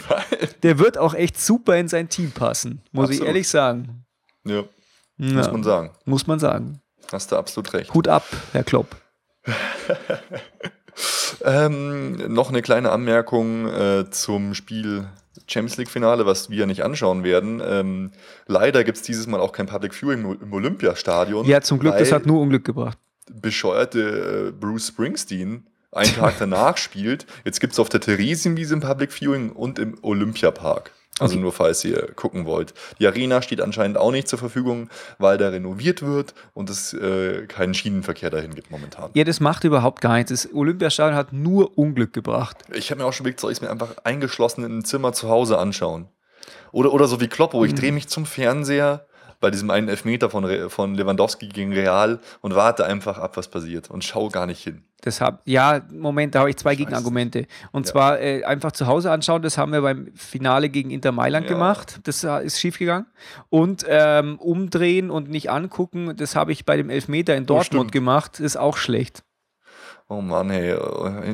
Der 0.63 0.79
wird 0.79 0.99
auch 0.99 1.15
echt 1.15 1.41
super 1.41 1.77
in 1.79 1.89
sein 1.89 2.11
Team 2.11 2.33
passen, 2.33 2.83
muss 2.93 3.07
ich 3.11 3.17
Absolut. 3.17 3.29
ehrlich 3.29 3.49
sagen. 3.49 4.05
Ja, 4.45 4.65
Ja, 5.17 5.33
muss 5.33 5.51
man 5.51 5.63
sagen. 5.65 5.91
muss 6.05 6.27
man 6.27 6.39
sagen. 6.39 6.81
Hast 7.11 7.33
du 7.33 7.37
absolut 7.37 7.73
recht. 7.73 7.95
Hut 7.95 8.09
ab, 8.09 8.25
Herr 8.53 8.65
Klopp. 8.65 8.95
Ähm, 11.45 12.33
noch 12.35 12.49
eine 12.49 12.63
kleine 12.63 12.91
Anmerkung 12.91 13.69
äh, 13.69 14.11
zum 14.11 14.55
Spiel 14.55 15.07
Champions 15.47 15.77
League 15.77 15.91
Finale, 15.91 16.27
was 16.27 16.51
wir 16.51 16.67
nicht 16.67 16.83
anschauen 16.83 17.23
werden. 17.23 17.63
Ähm, 17.65 18.11
leider 18.47 18.83
gibt 18.83 18.97
es 18.99 19.03
dieses 19.05 19.27
Mal 19.29 19.39
auch 19.41 19.53
kein 19.53 19.67
Public 19.67 19.95
Viewing 19.95 20.37
im- 20.41 20.53
Olympiastadion. 20.53 21.47
Ja, 21.47 21.61
zum 21.61 21.79
Glück, 21.79 21.97
das 21.97 22.11
hat 22.11 22.27
nur 22.27 22.41
Unglück 22.41 22.65
gebracht. 22.65 22.99
bescheuerte 23.33 24.49
äh, 24.49 24.51
Bruce 24.53 24.89
Springsteen 24.89 25.67
einen 25.93 26.13
Tag 26.15 26.35
danach 26.41 26.77
spielt. 26.77 27.27
Jetzt 27.45 27.61
gibt 27.61 27.73
es 27.75 27.79
auf 27.79 27.89
der 27.89 28.01
Theresienwiese 28.01 28.75
ein 28.75 28.81
Public 28.81 29.13
Viewing 29.13 29.51
und 29.53 29.79
im 29.79 29.97
Olympiapark. 30.03 30.91
Also 31.21 31.35
Okay. 31.35 31.43
nur 31.43 31.53
falls 31.53 31.85
ihr 31.85 32.13
gucken 32.15 32.47
wollt. 32.47 32.75
Die 32.99 33.07
Arena 33.07 33.43
steht 33.43 33.61
anscheinend 33.61 33.99
auch 33.99 34.13
nicht 34.13 34.29
zur 34.29 34.39
Verfügung, 34.39 34.89
weil 35.19 35.39
da 35.39 35.49
renoviert 35.49 36.03
wird 36.03 36.35
und 36.55 36.71
es 36.71 36.93
äh, 36.93 37.47
keinen 37.47 37.75
Schienenverkehr 37.75 38.31
dahin 38.31 38.55
gibt 38.55 38.71
momentan. 38.71 39.11
Ja, 39.15 39.25
das 39.25 39.41
macht 39.41 39.65
überhaupt 39.65 40.01
gar 40.01 40.17
nichts. 40.17 40.31
Das 40.31 40.53
Olympiastadion 40.55 41.17
hat 41.17 41.33
nur 41.33 41.77
Unglück 41.77 42.13
gebracht. 42.13 42.59
Ich 42.73 42.91
habe 42.91 43.01
mir 43.01 43.07
auch 43.07 43.13
schon 43.13 43.25
überlegt, 43.25 43.41
soll 43.41 43.51
ich 43.51 43.59
es 43.59 43.63
mir 43.63 43.71
einfach 43.71 43.97
eingeschlossen 44.05 44.65
in 44.65 44.73
einem 44.73 44.85
Zimmer 44.85 45.13
zu 45.13 45.29
Hause 45.29 45.59
anschauen? 45.59 46.09
Oder, 46.73 46.93
oder 46.93 47.07
so 47.09 47.21
wie 47.21 47.29
Kloppo, 47.29 47.65
ich 47.65 47.75
drehe 47.75 47.93
mich 47.93 48.09
zum 48.09 48.27
Fernseher 48.27 49.07
bei 49.41 49.51
diesem 49.51 49.71
einen 49.71 49.89
Elfmeter 49.89 50.31
von, 50.31 50.45
Re 50.45 50.69
von 50.71 50.95
Lewandowski 50.95 51.49
gegen 51.49 51.73
Real 51.73 52.19
und 52.41 52.55
warte 52.55 52.85
einfach 52.85 53.19
ab, 53.19 53.37
was 53.37 53.49
passiert 53.49 53.91
und 53.91 54.05
schaue 54.05 54.31
gar 54.31 54.47
nicht 54.47 54.63
hin. 54.63 54.85
Das 55.01 55.21
hab, 55.21 55.43
ja, 55.47 55.81
Moment, 55.93 56.35
da 56.35 56.41
habe 56.41 56.51
ich 56.51 56.57
zwei 56.57 56.73
Ich 56.73 56.79
weiß 56.81 56.87
Gegenargumente. 56.87 57.47
Und 57.71 57.87
Ja. 57.87 57.93
zwar 57.93 58.21
äh, 58.21 58.43
einfach 58.43 58.73
zu 58.73 58.89
Hause 58.89 59.13
anschauen, 59.13 59.43
das 59.43 59.57
haben 59.57 59.71
wir 59.73 59.81
beim 59.83 60.09
Finale 60.17 60.69
gegen 60.71 60.91
Inter 60.91 61.13
Mailand 61.13 61.47
Ja. 61.47 61.53
gemacht. 61.53 62.01
Das 62.03 62.25
äh, 62.25 62.45
ist 62.45 62.59
schiefgegangen. 62.59 63.07
Und 63.49 63.85
ähm, 63.89 64.39
umdrehen 64.41 65.11
und 65.11 65.31
nicht 65.31 65.51
angucken, 65.51 66.17
das 66.17 66.35
habe 66.35 66.51
ich 66.53 66.65
bei 66.65 66.77
dem 66.77 66.91
Elfmeter 66.91 67.37
in 67.37 67.47
Dortmund 67.47 67.67
stimmt. 67.91 67.93
gemacht. 67.93 68.41
ist 68.41 68.57
auch 68.57 68.77
schlecht. 68.77 69.23
Oh 70.11 70.23
Mann, 70.23 70.49
hey, 70.49 70.75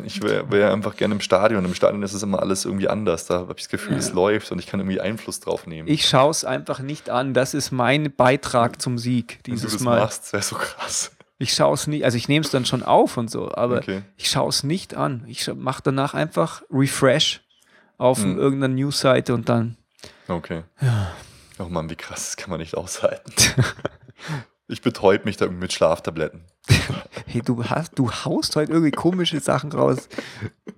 ich 0.05 0.21
wäre 0.21 0.51
wär 0.51 0.73
einfach 0.73 0.97
gerne 0.97 1.15
im 1.15 1.21
Stadion. 1.21 1.65
Im 1.65 1.75
Stadion 1.75 2.03
ist 2.03 2.13
es 2.13 2.25
immer 2.25 2.43
alles 2.43 2.65
irgendwie 2.65 2.89
anders. 2.89 3.25
Da 3.27 3.35
habe 3.39 3.53
ich 3.57 3.63
das 3.63 3.69
Gefühl, 3.69 3.97
es 3.97 4.13
läuft 4.13 4.51
und 4.51 4.59
ich 4.59 4.67
kann 4.67 4.81
irgendwie 4.81 5.01
Einfluss 5.01 5.39
drauf 5.39 5.69
nehmen. 5.69 5.87
Ich 5.89 6.09
schaue 6.09 6.33
es 6.33 6.45
einfach 6.45 6.81
nicht 6.81 7.09
an. 7.09 7.35
Das 7.35 7.55
ist 7.55 7.71
mein 7.71 8.13
Beitrag 8.17 8.83
zum 8.83 8.99
Sieg 8.99 9.39
Wenn 9.45 9.53
du 9.55 9.61
dieses 9.61 9.73
das 9.75 9.81
Mal. 9.83 10.01
machst, 10.01 10.33
wäre 10.33 10.43
so 10.43 10.57
krass. 10.57 11.13
Ich 11.39 11.53
schaue 11.55 11.75
es 11.75 11.87
nicht, 11.87 12.05
also 12.05 12.17
ich 12.17 12.29
nehme 12.29 12.45
es 12.45 12.51
dann 12.51 12.65
schon 12.65 12.83
auf 12.83 13.17
und 13.17 13.31
so, 13.31 13.53
aber 13.55 13.79
Okay. 13.79 14.03
ich 14.17 14.31
schaue 14.31 14.49
es 14.49 14.63
nicht 14.63 14.95
an. 14.95 15.25
Ich 15.27 15.53
mache 15.55 15.83
danach 15.85 16.15
einfach 16.15 16.63
Refresh 16.71 17.43
auf 17.99 18.19
Hm. 18.23 18.39
irgendeiner 18.39 18.75
Newsseite 18.75 19.35
und 19.35 19.49
dann. 19.49 19.77
Okay. 20.29 20.63
Oh 21.59 21.65
Mann, 21.65 21.91
wie 21.91 21.97
krass, 21.97 22.27
das 22.27 22.37
kann 22.37 22.51
man 22.51 22.61
nicht 22.61 22.77
aushalten. 22.77 23.33
Ich 24.67 24.81
betäub 24.81 25.27
mich 25.27 25.37
da 25.37 25.47
mit 25.49 25.75
Schlaftabletten. 25.75 26.41
Hey, 27.27 27.43
du 27.43 27.65
hast, 27.65 27.99
du 27.99 28.11
haust 28.11 28.55
heute 28.55 28.73
irgendwie 28.73 28.91
komische 28.93 29.41
Sachen 29.41 29.73
raus. 29.73 30.09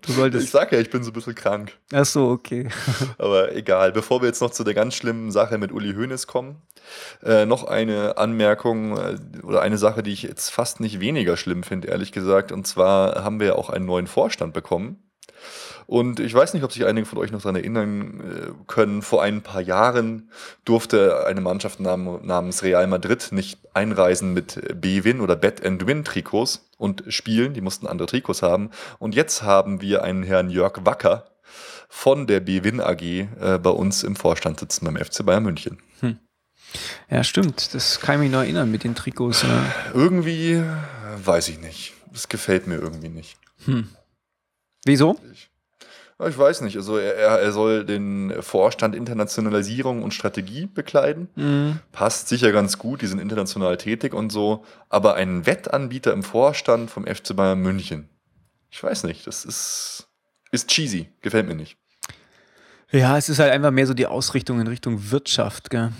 Du 0.00 0.10
Ich 0.10 0.14
solltest. 0.14 0.52
sag 0.52 0.72
ja, 0.72 0.78
ich 0.78 0.90
bin 0.90 1.02
so 1.02 1.10
ein 1.10 1.12
bisschen 1.12 1.34
krank. 1.34 1.76
Ach 1.92 2.04
so, 2.04 2.28
okay. 2.30 2.68
Aber 3.18 3.54
egal. 3.54 3.92
Bevor 3.92 4.22
wir 4.22 4.28
jetzt 4.28 4.40
noch 4.40 4.50
zu 4.50 4.64
der 4.64 4.72
ganz 4.72 4.94
schlimmen 4.94 5.30
Sache 5.30 5.58
mit 5.58 5.72
Uli 5.72 5.92
Hoeneß 5.94 6.26
kommen, 6.26 6.62
äh, 7.22 7.44
noch 7.46 7.64
eine 7.64 8.16
Anmerkung 8.16 8.96
äh, 8.96 9.18
oder 9.42 9.60
eine 9.60 9.76
Sache, 9.76 10.02
die 10.02 10.12
ich 10.12 10.22
jetzt 10.22 10.50
fast 10.50 10.80
nicht 10.80 11.00
weniger 11.00 11.36
schlimm 11.36 11.62
finde, 11.62 11.88
ehrlich 11.88 12.12
gesagt. 12.12 12.52
Und 12.52 12.66
zwar 12.66 13.22
haben 13.22 13.38
wir 13.40 13.48
ja 13.48 13.54
auch 13.56 13.68
einen 13.68 13.84
neuen 13.86 14.06
Vorstand 14.06 14.54
bekommen. 14.54 15.02
Und 15.86 16.18
ich 16.18 16.34
weiß 16.34 16.54
nicht, 16.54 16.64
ob 16.64 16.72
sich 16.72 16.84
einige 16.84 17.06
von 17.06 17.18
euch 17.18 17.30
noch 17.30 17.40
daran 17.40 17.56
erinnern 17.56 18.20
äh, 18.20 18.64
können. 18.66 19.02
Vor 19.02 19.22
ein 19.22 19.42
paar 19.42 19.60
Jahren 19.60 20.30
durfte 20.64 21.26
eine 21.26 21.40
Mannschaft 21.40 21.78
nam 21.78 22.20
namens 22.26 22.62
Real 22.62 22.86
Madrid 22.86 23.28
nicht 23.30 23.58
einreisen 23.72 24.34
mit 24.34 24.60
B-Win 24.80 25.20
oder 25.20 25.36
Bet-and-Win-Trikots 25.36 26.68
und 26.76 27.04
spielen. 27.08 27.54
Die 27.54 27.60
mussten 27.60 27.86
andere 27.86 28.08
Trikots 28.08 28.42
haben. 28.42 28.70
Und 28.98 29.14
jetzt 29.14 29.42
haben 29.42 29.80
wir 29.80 30.02
einen 30.02 30.24
Herrn 30.24 30.50
Jörg 30.50 30.84
Wacker 30.84 31.26
von 31.88 32.26
der 32.26 32.40
B-Win 32.40 32.80
AG 32.80 33.02
äh, 33.02 33.26
bei 33.62 33.70
uns 33.70 34.02
im 34.02 34.16
Vorstand 34.16 34.58
sitzen 34.58 34.84
beim 34.84 34.96
FC 34.96 35.24
Bayern 35.24 35.44
München. 35.44 35.78
Ja, 37.08 37.22
stimmt. 37.24 37.74
Das 37.74 38.00
kann 38.00 38.16
ich 38.16 38.22
mich 38.22 38.30
noch 38.30 38.40
erinnern 38.40 38.70
mit 38.70 38.84
den 38.84 38.94
Trikots. 38.94 39.42
Ja. 39.42 39.72
Irgendwie 39.94 40.54
äh, 40.54 40.64
weiß 41.24 41.48
ich 41.48 41.60
nicht. 41.60 41.94
Das 42.12 42.28
gefällt 42.28 42.66
mir 42.66 42.76
irgendwie 42.76 43.08
nicht. 43.08 43.38
Wieso? 44.84 45.18
Ich, 45.32 45.50
ja, 46.18 46.28
ich 46.28 46.38
weiß 46.38 46.62
nicht. 46.62 46.76
Also 46.76 46.96
er, 46.96 47.14
er 47.14 47.40
er 47.40 47.52
soll 47.52 47.84
den 47.84 48.34
Vorstand 48.40 48.94
Internationalisierung 48.94 50.02
und 50.02 50.14
Strategie 50.14 50.66
bekleiden. 50.66 51.28
Mhm. 51.34 51.80
Passt 51.92 52.28
sicher 52.28 52.52
ganz 52.52 52.78
gut, 52.78 53.02
die 53.02 53.06
sind 53.06 53.18
international 53.18 53.76
tätig 53.76 54.14
und 54.14 54.30
so. 54.30 54.64
Aber 54.88 55.14
ein 55.14 55.46
Wettanbieter 55.46 56.12
im 56.12 56.22
Vorstand 56.22 56.90
vom 56.90 57.06
FC 57.06 57.36
Bayern 57.36 57.60
München. 57.60 58.08
Ich 58.70 58.82
weiß 58.82 59.04
nicht, 59.04 59.26
das 59.26 59.44
ist, 59.44 60.08
ist 60.52 60.68
cheesy. 60.68 61.08
Gefällt 61.20 61.46
mir 61.46 61.54
nicht. 61.54 61.76
Ja, 62.90 63.18
es 63.18 63.28
ist 63.28 63.38
halt 63.38 63.52
einfach 63.52 63.70
mehr 63.70 63.86
so 63.86 63.94
die 63.94 64.06
Ausrichtung 64.06 64.60
in 64.60 64.66
Richtung 64.66 65.10
Wirtschaft, 65.10 65.70
gell? 65.70 65.92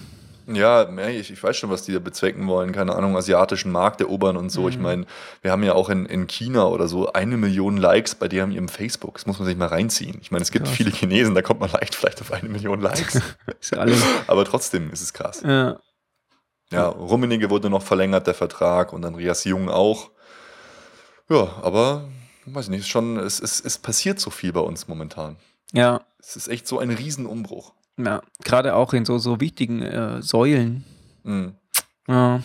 Ja, 0.48 0.88
ich, 1.08 1.32
ich 1.32 1.42
weiß 1.42 1.56
schon, 1.56 1.70
was 1.70 1.82
die 1.82 1.92
da 1.92 1.98
bezwecken 1.98 2.46
wollen. 2.46 2.70
Keine 2.70 2.94
Ahnung, 2.94 3.16
asiatischen 3.16 3.72
Markt 3.72 4.00
erobern 4.00 4.36
und 4.36 4.50
so. 4.50 4.68
Ich 4.68 4.78
meine, 4.78 5.04
wir 5.42 5.50
haben 5.50 5.64
ja 5.64 5.74
auch 5.74 5.88
in, 5.88 6.06
in 6.06 6.28
China 6.28 6.66
oder 6.66 6.86
so 6.86 7.12
eine 7.12 7.36
Million 7.36 7.76
Likes 7.76 8.14
bei 8.14 8.28
deren 8.28 8.52
ihrem 8.52 8.68
Facebook. 8.68 9.14
Das 9.14 9.26
muss 9.26 9.40
man 9.40 9.46
sich 9.46 9.56
mal 9.56 9.66
reinziehen. 9.66 10.18
Ich 10.20 10.30
meine, 10.30 10.42
es 10.42 10.52
gibt 10.52 10.66
Krass. 10.66 10.76
viele 10.76 10.90
Chinesen, 10.90 11.34
da 11.34 11.42
kommt 11.42 11.58
man 11.58 11.70
leicht 11.72 11.96
vielleicht 11.96 12.20
auf 12.20 12.32
eine 12.32 12.48
Million 12.48 12.80
Likes. 12.80 13.16
Ist 13.60 13.72
ja 13.72 13.78
alles. 13.78 14.00
Aber 14.28 14.44
trotzdem 14.44 14.92
ist 14.92 15.00
es 15.00 15.12
krass. 15.12 15.42
Ja. 15.44 15.80
Ja, 16.70 16.88
Rummenigge 16.88 17.50
wurde 17.50 17.68
noch 17.70 17.82
verlängert, 17.82 18.26
der 18.26 18.34
Vertrag, 18.34 18.92
und 18.92 19.04
Andreas 19.04 19.44
Jung 19.44 19.68
auch. 19.68 20.10
Ja, 21.28 21.48
aber 21.62 22.08
weiß 22.44 22.66
ich 22.66 22.70
nicht, 22.70 22.88
schon, 22.88 23.18
es, 23.18 23.40
es, 23.40 23.60
es 23.60 23.78
passiert 23.78 24.20
so 24.20 24.30
viel 24.30 24.52
bei 24.52 24.60
uns 24.60 24.86
momentan. 24.88 25.36
ja, 25.72 26.00
Es 26.18 26.36
ist 26.36 26.48
echt 26.48 26.66
so 26.68 26.78
ein 26.78 26.90
Riesenumbruch. 26.90 27.72
Ja. 27.98 28.20
Gerade 28.44 28.74
auch 28.74 28.92
in 28.92 29.04
so, 29.04 29.18
so 29.18 29.40
wichtigen 29.40 29.82
äh, 29.82 30.22
Säulen. 30.22 30.84
Mhm. 31.24 31.54
Ja. 32.08 32.40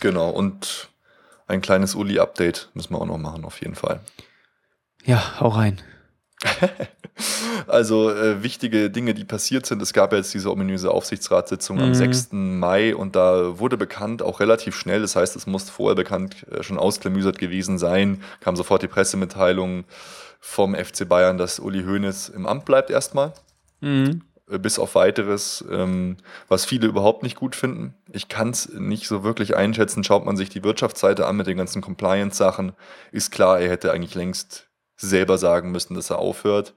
Genau, 0.00 0.30
und 0.30 0.88
ein 1.46 1.60
kleines 1.60 1.94
Uli-Update 1.94 2.70
müssen 2.74 2.94
wir 2.94 3.00
auch 3.00 3.06
noch 3.06 3.18
machen, 3.18 3.44
auf 3.44 3.60
jeden 3.60 3.74
Fall. 3.74 4.00
ja, 5.04 5.40
hau 5.40 5.48
rein. 5.48 5.80
Also 7.66 8.10
äh, 8.10 8.42
wichtige 8.42 8.88
Dinge, 8.90 9.12
die 9.12 9.24
passiert 9.24 9.66
sind. 9.66 9.82
Es 9.82 9.92
gab 9.92 10.12
ja 10.12 10.18
jetzt 10.18 10.32
diese 10.32 10.50
ominöse 10.50 10.90
Aufsichtsratssitzung 10.90 11.78
am 11.78 11.88
Mhm. 11.90 11.94
6. 11.94 12.28
Mai 12.32 12.96
und 12.96 13.14
da 13.14 13.58
wurde 13.58 13.76
bekannt, 13.76 14.22
auch 14.22 14.40
relativ 14.40 14.74
schnell, 14.74 15.02
das 15.02 15.16
heißt, 15.16 15.36
es 15.36 15.46
muss 15.46 15.68
vorher 15.68 15.94
bekannt 15.96 16.46
äh, 16.50 16.62
schon 16.62 16.78
ausklamüsert 16.78 17.38
gewesen 17.38 17.78
sein, 17.78 18.22
kam 18.40 18.56
sofort 18.56 18.82
die 18.82 18.88
Pressemitteilung 18.88 19.84
vom 20.40 20.74
FC 20.74 21.06
Bayern, 21.06 21.36
dass 21.36 21.60
Uli 21.60 21.82
Hoeneß 21.84 22.30
im 22.30 22.46
Amt 22.46 22.64
bleibt 22.64 22.88
erstmal. 22.88 23.34
Mhm. 23.82 24.22
Äh, 24.50 24.58
bis 24.58 24.78
auf 24.78 24.94
weiteres, 24.94 25.64
ähm, 25.70 26.16
was 26.48 26.64
viele 26.64 26.86
überhaupt 26.86 27.22
nicht 27.22 27.36
gut 27.36 27.56
finden. 27.56 27.94
Ich 28.12 28.28
kann 28.28 28.50
es 28.50 28.68
nicht 28.68 29.06
so 29.06 29.22
wirklich 29.24 29.56
einschätzen. 29.56 30.04
Schaut 30.04 30.24
man 30.24 30.36
sich 30.36 30.48
die 30.48 30.64
Wirtschaftsseite 30.64 31.26
an 31.26 31.36
mit 31.36 31.46
den 31.46 31.56
ganzen 31.56 31.82
Compliance-Sachen, 31.82 32.72
ist 33.12 33.30
klar, 33.30 33.60
er 33.60 33.70
hätte 33.70 33.92
eigentlich 33.92 34.14
längst 34.14 34.68
selber 34.96 35.38
sagen 35.38 35.70
müssen, 35.70 35.94
dass 35.94 36.10
er 36.10 36.18
aufhört. 36.18 36.74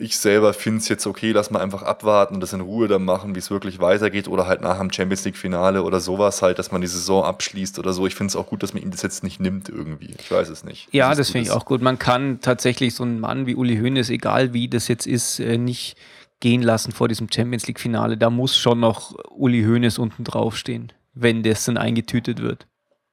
Ich 0.00 0.16
selber 0.16 0.54
finde 0.54 0.78
es 0.78 0.88
jetzt 0.88 1.08
okay, 1.08 1.32
lass 1.32 1.50
mal 1.50 1.60
einfach 1.60 1.82
abwarten 1.82 2.34
und 2.34 2.40
das 2.40 2.52
in 2.52 2.60
Ruhe 2.60 2.86
dann 2.86 3.04
machen, 3.04 3.34
wie 3.34 3.40
es 3.40 3.50
wirklich 3.50 3.80
weitergeht 3.80 4.28
oder 4.28 4.46
halt 4.46 4.60
nach 4.60 4.78
dem 4.78 4.92
Champions 4.92 5.24
League-Finale 5.24 5.82
oder 5.82 5.98
sowas 5.98 6.40
halt, 6.40 6.60
dass 6.60 6.70
man 6.70 6.80
die 6.80 6.86
Saison 6.86 7.24
abschließt 7.24 7.80
oder 7.80 7.92
so. 7.92 8.06
Ich 8.06 8.14
finde 8.14 8.30
es 8.30 8.36
auch 8.36 8.46
gut, 8.46 8.62
dass 8.62 8.74
man 8.74 8.82
ihm 8.82 8.92
das 8.92 9.02
jetzt 9.02 9.24
nicht 9.24 9.40
nimmt 9.40 9.68
irgendwie. 9.68 10.14
Ich 10.16 10.30
weiß 10.30 10.50
es 10.50 10.62
nicht. 10.62 10.88
Ja, 10.92 11.12
das 11.14 11.26
du 11.26 11.32
finde 11.32 11.48
ich 11.48 11.50
auch 11.52 11.64
gut. 11.64 11.82
Man 11.82 11.98
kann 11.98 12.40
tatsächlich 12.40 12.94
so 12.94 13.02
einen 13.02 13.18
Mann 13.18 13.46
wie 13.46 13.56
Uli 13.56 13.76
Hoeneß, 13.76 14.10
egal 14.10 14.52
wie 14.52 14.68
das 14.68 14.86
jetzt 14.86 15.06
ist, 15.06 15.40
äh, 15.40 15.58
nicht 15.58 15.96
gehen 16.40 16.62
lassen 16.62 16.92
vor 16.92 17.08
diesem 17.08 17.30
Champions 17.30 17.66
League-Finale. 17.66 18.16
Da 18.16 18.30
muss 18.30 18.56
schon 18.56 18.80
noch 18.80 19.14
Uli 19.30 19.64
Hoeneß 19.64 19.98
unten 19.98 20.24
draufstehen, 20.24 20.92
wenn 21.14 21.42
das 21.42 21.64
dann 21.64 21.76
eingetütet 21.76 22.40
wird. 22.40 22.66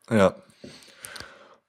Ja. 0.09 0.35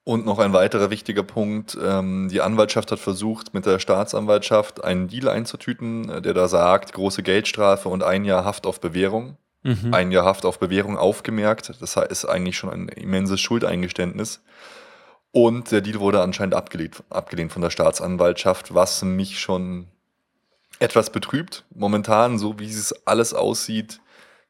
Und 0.04 0.24
noch 0.24 0.38
ein 0.38 0.52
weiterer 0.52 0.90
wichtiger 0.90 1.24
Punkt. 1.24 1.76
Ähm, 1.82 2.28
die 2.30 2.40
Anwaltschaft 2.40 2.92
hat 2.92 3.00
versucht, 3.00 3.54
mit 3.54 3.66
der 3.66 3.80
Staatsanwaltschaft 3.80 4.84
einen 4.84 5.08
Deal 5.08 5.28
einzutüten, 5.28 6.08
äh, 6.08 6.22
der 6.22 6.32
da 6.32 6.46
sagt, 6.46 6.92
große 6.92 7.24
Geldstrafe 7.24 7.88
und 7.88 8.04
ein 8.04 8.24
Jahr 8.24 8.44
Haft 8.44 8.66
auf 8.66 8.80
Bewährung. 8.80 9.36
Mhm. 9.64 9.92
Ein 9.92 10.12
Jahr 10.12 10.24
Haft 10.24 10.44
auf 10.44 10.60
Bewährung 10.60 10.96
aufgemerkt. 10.96 11.72
Das 11.80 11.96
ist 11.96 12.24
eigentlich 12.24 12.56
schon 12.56 12.70
ein 12.70 12.88
immenses 12.88 13.40
Schuldeingeständnis. 13.40 14.42
Und 15.32 15.72
der 15.72 15.80
Deal 15.80 15.98
wurde 15.98 16.22
anscheinend 16.22 16.54
abgelehnt, 16.54 17.02
abgelehnt 17.10 17.52
von 17.52 17.62
der 17.62 17.70
Staatsanwaltschaft, 17.70 18.74
was 18.74 19.02
mich 19.02 19.40
schon 19.40 19.88
etwas 20.78 21.10
betrübt. 21.10 21.64
Momentan, 21.74 22.38
so 22.38 22.58
wie 22.58 22.68
es 22.68 22.94
alles 23.06 23.34
aussieht, 23.34 24.00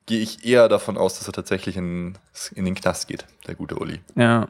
gehe 0.07 0.21
ich 0.21 0.45
eher 0.45 0.69
davon 0.69 0.97
aus, 0.97 1.19
dass 1.19 1.27
er 1.27 1.33
tatsächlich 1.33 1.77
in, 1.77 2.17
in 2.55 2.65
den 2.65 2.75
Knast 2.75 3.09
geht, 3.09 3.27
der 3.47 3.55
gute 3.55 3.77
Uli. 3.77 4.01
Ja. 4.15 4.49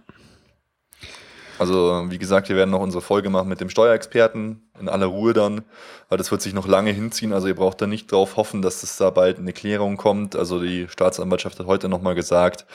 Also, 1.58 2.04
wie 2.10 2.18
gesagt, 2.18 2.50
wir 2.50 2.56
werden 2.56 2.70
noch 2.70 2.80
unsere 2.80 3.00
Folge 3.00 3.30
machen 3.30 3.48
mit 3.48 3.62
dem 3.62 3.70
Steuerexperten 3.70 4.68
in 4.78 4.88
aller 4.90 5.06
Ruhe 5.06 5.32
dann, 5.32 5.62
weil 6.10 6.18
das 6.18 6.30
wird 6.30 6.42
sich 6.42 6.52
noch 6.52 6.66
lange 6.66 6.90
hinziehen. 6.90 7.32
Also, 7.32 7.48
ihr 7.48 7.54
braucht 7.54 7.80
da 7.80 7.86
nicht 7.86 8.12
drauf 8.12 8.36
hoffen, 8.36 8.60
dass 8.60 8.82
es 8.82 8.96
da 8.98 9.08
bald 9.08 9.38
eine 9.38 9.54
Klärung 9.54 9.96
kommt. 9.96 10.36
Also, 10.36 10.60
die 10.60 10.86
Staatsanwaltschaft 10.88 11.58
hat 11.58 11.66
heute 11.66 11.88
nochmal 11.88 12.14
gesagt, 12.14 12.66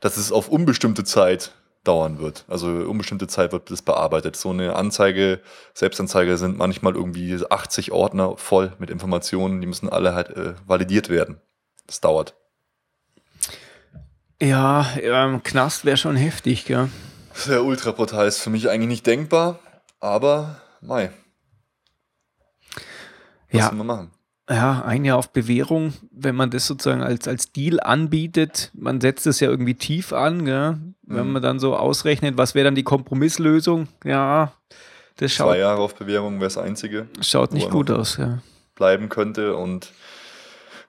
dass 0.00 0.18
es 0.18 0.30
auf 0.30 0.48
unbestimmte 0.48 1.04
Zeit 1.04 1.52
dauern 1.88 2.18
wird. 2.20 2.44
Also, 2.48 2.68
unbestimmte 2.68 3.26
Zeit 3.26 3.52
wird 3.52 3.70
das 3.70 3.82
bearbeitet. 3.82 4.36
So 4.36 4.50
eine 4.50 4.76
Anzeige, 4.76 5.40
Selbstanzeige 5.74 6.36
sind 6.36 6.58
manchmal 6.58 6.94
irgendwie 6.94 7.36
80 7.48 7.90
Ordner 7.92 8.36
voll 8.36 8.72
mit 8.78 8.90
Informationen. 8.90 9.60
Die 9.60 9.66
müssen 9.66 9.88
alle 9.88 10.14
halt 10.14 10.30
äh, 10.30 10.54
validiert 10.66 11.08
werden. 11.08 11.40
Das 11.86 12.00
dauert. 12.00 12.34
Ja, 14.40 14.86
ähm, 15.00 15.42
Knast 15.42 15.84
wäre 15.84 15.96
schon 15.96 16.14
heftig, 16.14 16.64
gell? 16.66 16.88
Der 17.48 17.64
Ultraportal 17.64 18.26
ist 18.28 18.38
für 18.38 18.50
mich 18.50 18.68
eigentlich 18.68 18.88
nicht 18.88 19.06
denkbar, 19.06 19.58
aber 20.00 20.60
mei, 20.80 21.10
was 23.50 23.60
Ja, 23.60 23.72
man 23.72 23.86
machen? 23.86 24.10
Ja, 24.48 24.82
ein 24.84 25.04
Jahr 25.04 25.18
auf 25.18 25.30
Bewährung, 25.32 25.92
wenn 26.10 26.34
man 26.34 26.50
das 26.50 26.66
sozusagen 26.66 27.02
als, 27.02 27.28
als 27.28 27.52
Deal 27.52 27.80
anbietet, 27.80 28.70
man 28.74 29.00
setzt 29.00 29.26
es 29.26 29.40
ja 29.40 29.48
irgendwie 29.50 29.74
tief 29.74 30.12
an, 30.12 30.44
gell? 30.44 30.78
wenn 31.02 31.26
Mhm. 31.26 31.32
man 31.32 31.42
dann 31.42 31.58
so 31.58 31.76
ausrechnet, 31.76 32.36
was 32.36 32.54
wäre 32.54 32.64
dann 32.64 32.74
die 32.74 32.82
Kompromisslösung, 32.82 33.88
ja, 34.04 34.52
das 35.16 35.34
Zwei 35.34 35.44
schaut, 35.44 35.56
Jahre 35.56 35.80
auf 35.80 35.94
Bewährung 35.96 36.34
wäre 36.34 36.46
das 36.46 36.58
Einzige, 36.58 37.08
schaut 37.20 37.52
nicht 37.52 37.70
gut 37.70 37.90
aus. 37.90 38.16
Ja. 38.18 38.38
bleiben 38.74 39.08
könnte. 39.08 39.56
Und 39.56 39.92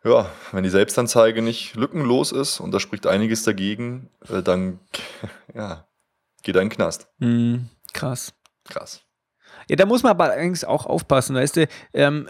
ja, 0.03 0.29
wenn 0.51 0.63
die 0.63 0.69
Selbstanzeige 0.69 1.41
nicht 1.41 1.75
lückenlos 1.75 2.31
ist, 2.31 2.59
und 2.59 2.71
da 2.71 2.79
spricht 2.79 3.07
einiges 3.07 3.43
dagegen, 3.43 4.09
äh, 4.29 4.41
dann 4.43 4.79
ja, 5.55 5.87
geht 6.43 6.55
er 6.55 6.61
in 6.61 6.69
den 6.69 6.75
Knast. 6.75 7.07
Hm, 7.19 7.69
krass. 7.93 8.33
Krass. 8.65 9.01
Ja, 9.69 9.75
da 9.75 9.85
muss 9.85 10.01
man 10.03 10.09
aber 10.11 10.25
allerdings 10.25 10.63
auch 10.63 10.85
aufpassen, 10.87 11.35
weißt 11.35 11.57
du, 11.57 11.67
ähm, 11.93 12.27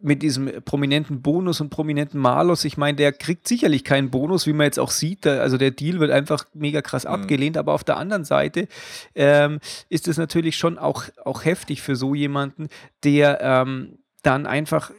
mit 0.00 0.22
diesem 0.22 0.50
prominenten 0.64 1.22
Bonus 1.22 1.60
und 1.60 1.70
prominenten 1.70 2.18
Malus, 2.18 2.64
ich 2.64 2.76
meine, 2.76 2.96
der 2.96 3.12
kriegt 3.12 3.46
sicherlich 3.46 3.84
keinen 3.84 4.10
Bonus, 4.10 4.48
wie 4.48 4.52
man 4.52 4.64
jetzt 4.64 4.80
auch 4.80 4.90
sieht, 4.90 5.24
da, 5.24 5.38
also 5.38 5.56
der 5.58 5.70
Deal 5.70 6.00
wird 6.00 6.10
einfach 6.10 6.44
mega 6.54 6.82
krass 6.82 7.04
Mhm. 7.04 7.10
abgelehnt, 7.10 7.56
aber 7.56 7.72
auf 7.72 7.84
der 7.84 7.96
anderen 7.98 8.24
Seite 8.24 8.66
ähm, 9.14 9.60
ist 9.88 10.08
es 10.08 10.18
natürlich 10.18 10.56
schon 10.56 10.76
auch, 10.76 11.04
auch 11.24 11.44
heftig 11.44 11.82
für 11.82 11.94
so 11.94 12.16
jemanden, 12.16 12.68
der 13.04 13.40
ähm, 13.40 13.98
dann 14.24 14.46
einfach 14.46 14.90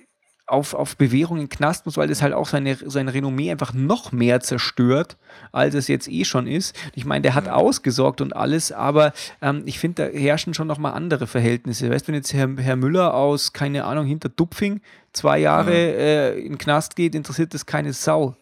auf, 0.45 0.73
auf 0.73 0.97
Bewährung 0.97 1.37
in 1.37 1.43
den 1.45 1.49
Knast 1.49 1.85
muss, 1.85 1.95
weil 1.95 2.07
das 2.09 2.21
halt 2.21 2.33
auch 2.33 2.47
seine, 2.47 2.75
sein 2.75 3.07
Renommee 3.07 3.49
einfach 3.49 3.73
noch 3.73 4.11
mehr 4.11 4.41
zerstört, 4.41 5.17
als 5.53 5.73
es 5.73 5.87
jetzt 5.87 6.09
eh 6.09 6.25
schon 6.25 6.47
ist. 6.47 6.75
Ich 6.95 7.05
meine, 7.05 7.21
der 7.21 7.33
hat 7.33 7.45
Ja. 7.47 7.53
ausgesorgt 7.53 8.19
und 8.19 8.35
alles, 8.35 8.71
aber 8.73 9.13
ähm, 9.41 9.63
ich 9.65 9.79
finde, 9.79 10.11
da 10.11 10.17
herrschen 10.17 10.53
schon 10.53 10.67
nochmal 10.67 10.93
andere 10.93 11.27
Verhältnisse. 11.27 11.89
Weißt 11.89 12.05
du, 12.05 12.09
wenn 12.09 12.15
jetzt 12.15 12.33
Herr, 12.33 12.49
Herr 12.57 12.75
Müller 12.75 13.13
aus, 13.13 13.53
keine 13.53 13.85
Ahnung, 13.85 14.05
hinter 14.05 14.27
Dupfing 14.29 14.81
zwei 15.13 15.39
Jahre 15.39 15.73
äh, 15.73 16.39
in 16.39 16.53
den 16.53 16.57
Knast 16.57 16.95
geht, 16.97 17.15
interessiert 17.15 17.53
das 17.53 17.65
keine 17.65 17.93
Sau. 17.93 18.35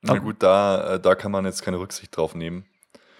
Na 0.00 0.18
gut, 0.18 0.36
da, 0.38 0.94
äh, 0.94 1.00
da 1.00 1.14
kann 1.14 1.30
man 1.30 1.44
jetzt 1.44 1.62
keine 1.62 1.78
Rücksicht 1.78 2.16
drauf 2.16 2.34
nehmen. 2.34 2.64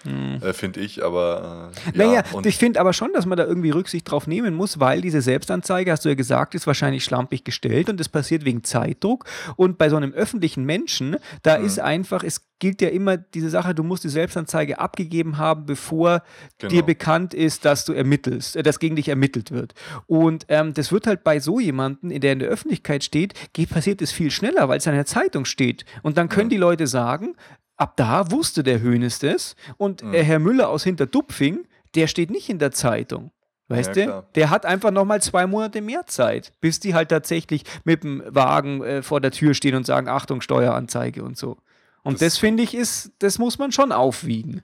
Äh, 0.06 0.52
finde 0.52 0.80
ich, 0.80 1.02
aber 1.04 1.70
äh, 1.94 1.98
ja. 1.98 2.06
Naja, 2.06 2.22
und 2.32 2.46
ich 2.46 2.56
finde 2.58 2.80
aber 2.80 2.92
schon, 2.92 3.12
dass 3.14 3.24
man 3.26 3.38
da 3.38 3.44
irgendwie 3.44 3.70
Rücksicht 3.70 4.10
drauf 4.10 4.26
nehmen 4.26 4.54
muss, 4.54 4.78
weil 4.80 5.00
diese 5.00 5.20
Selbstanzeige, 5.22 5.90
hast 5.92 6.04
du 6.04 6.08
ja 6.10 6.14
gesagt, 6.14 6.54
ist 6.54 6.66
wahrscheinlich 6.66 7.04
schlampig 7.04 7.44
gestellt 7.44 7.88
und 7.88 7.98
das 7.98 8.08
passiert 8.08 8.44
wegen 8.44 8.64
Zeitdruck. 8.64 9.24
Und 9.56 9.78
bei 9.78 9.88
so 9.88 9.96
einem 9.96 10.12
öffentlichen 10.12 10.64
Menschen, 10.64 11.16
da 11.42 11.58
Mhm. 11.58 11.64
ist 11.64 11.80
einfach, 11.80 12.22
es 12.22 12.42
gilt 12.58 12.80
ja 12.82 12.88
immer 12.88 13.16
diese 13.16 13.50
Sache, 13.50 13.74
du 13.74 13.82
musst 13.82 14.04
die 14.04 14.08
Selbstanzeige 14.08 14.78
abgegeben 14.78 15.38
haben, 15.38 15.66
bevor 15.66 16.22
Genau. 16.58 16.70
dir 16.70 16.82
bekannt 16.82 17.34
ist, 17.34 17.64
dass 17.64 17.84
du 17.84 17.92
ermittelst, 17.92 18.56
äh, 18.56 18.62
dass 18.62 18.78
gegen 18.78 18.96
dich 18.96 19.08
ermittelt 19.08 19.50
wird. 19.50 19.74
Und 20.06 20.46
ähm, 20.48 20.72
das 20.74 20.92
wird 20.92 21.06
halt 21.06 21.24
bei 21.24 21.40
so 21.40 21.60
jemanden, 21.60 22.10
in 22.10 22.20
der 22.20 22.32
in 22.34 22.38
der 22.38 22.48
Öffentlichkeit 22.48 23.04
steht, 23.04 23.34
geht, 23.52 23.70
passiert 23.70 24.02
es 24.02 24.12
viel 24.12 24.30
schneller, 24.30 24.68
weil 24.68 24.78
es 24.78 24.86
in 24.86 24.92
der 24.94 25.06
Zeitung 25.06 25.44
steht. 25.44 25.84
Und 26.02 26.16
dann 26.18 26.28
können 26.28 26.48
die 26.50 26.56
Leute 26.56 26.86
sagen, 26.86 27.34
ab 27.76 27.96
da 27.96 28.30
wusste 28.30 28.62
der 28.62 28.80
Hönes 28.80 29.18
das 29.18 29.56
und 29.76 30.02
Mhm. 30.02 30.12
Herr 30.12 30.38
Müller 30.38 30.68
aus 30.68 30.84
Hinterdupfing, 30.84 31.66
der 31.94 32.06
steht 32.06 32.30
nicht 32.30 32.48
in 32.48 32.58
der 32.58 32.70
Zeitung. 32.72 33.30
Weißt 33.68 33.88
Ja, 33.88 33.94
du? 33.94 34.02
klar. 34.10 34.26
Der 34.34 34.50
hat 34.50 34.66
einfach 34.66 34.90
nochmal 34.90 35.22
zwei 35.22 35.46
Monate 35.46 35.80
mehr 35.80 36.04
Zeit, 36.06 36.52
bis 36.60 36.80
die 36.80 36.94
halt 36.94 37.08
tatsächlich 37.08 37.64
mit 37.84 38.04
dem 38.04 38.22
Wagen 38.26 38.82
äh, 38.82 39.02
vor 39.02 39.20
der 39.20 39.30
Tür 39.30 39.54
stehen 39.54 39.74
und 39.74 39.86
sagen, 39.86 40.06
Achtung, 40.08 40.40
Steueranzeige 40.42 41.24
und 41.24 41.38
so. 41.38 41.56
Und 42.02 42.14
das, 42.20 42.34
Das- 42.34 42.38
finde 42.38 42.62
ich 42.62 42.74
ist, 42.74 43.12
das 43.20 43.38
muss 43.38 43.58
man 43.58 43.72
schon 43.72 43.90
aufwiegen. 43.90 44.60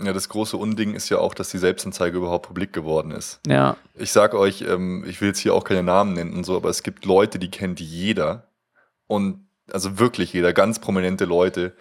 ja, 0.00 0.12
das 0.12 0.28
große 0.28 0.56
Unding 0.56 0.94
ist 0.94 1.08
ja 1.08 1.18
auch, 1.18 1.34
dass 1.34 1.48
die 1.50 1.58
Selbstanzeige 1.58 2.16
überhaupt 2.18 2.46
publik 2.46 2.72
geworden 2.72 3.10
ist. 3.10 3.40
Ja. 3.46 3.76
Ich 3.96 4.12
sage 4.12 4.38
euch, 4.38 4.62
ähm, 4.62 5.04
ich 5.06 5.20
will 5.20 5.28
jetzt 5.28 5.40
hier 5.40 5.54
auch 5.54 5.64
keine 5.64 5.82
Namen 5.82 6.12
nennen 6.14 6.34
und 6.34 6.44
so, 6.44 6.54
aber 6.56 6.68
es 6.68 6.84
gibt 6.84 7.04
Leute, 7.04 7.38
die 7.40 7.50
kennt 7.50 7.80
jeder. 7.80 8.46
Und 9.08 9.46
also 9.72 9.98
wirklich 9.98 10.32
jeder, 10.32 10.52
ganz 10.52 10.78
prominente 10.78 11.24
Leute, 11.24 11.74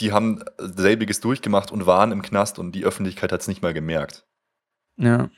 die 0.00 0.12
haben 0.12 0.42
selbiges 0.58 1.20
durchgemacht 1.20 1.70
und 1.70 1.86
waren 1.86 2.12
im 2.12 2.22
Knast 2.22 2.58
und 2.58 2.72
die 2.72 2.84
Öffentlichkeit 2.84 3.32
hat 3.32 3.40
es 3.40 3.48
nicht 3.48 3.62
mal 3.62 3.74
gemerkt. 3.74 4.26
Ja. 4.96 5.30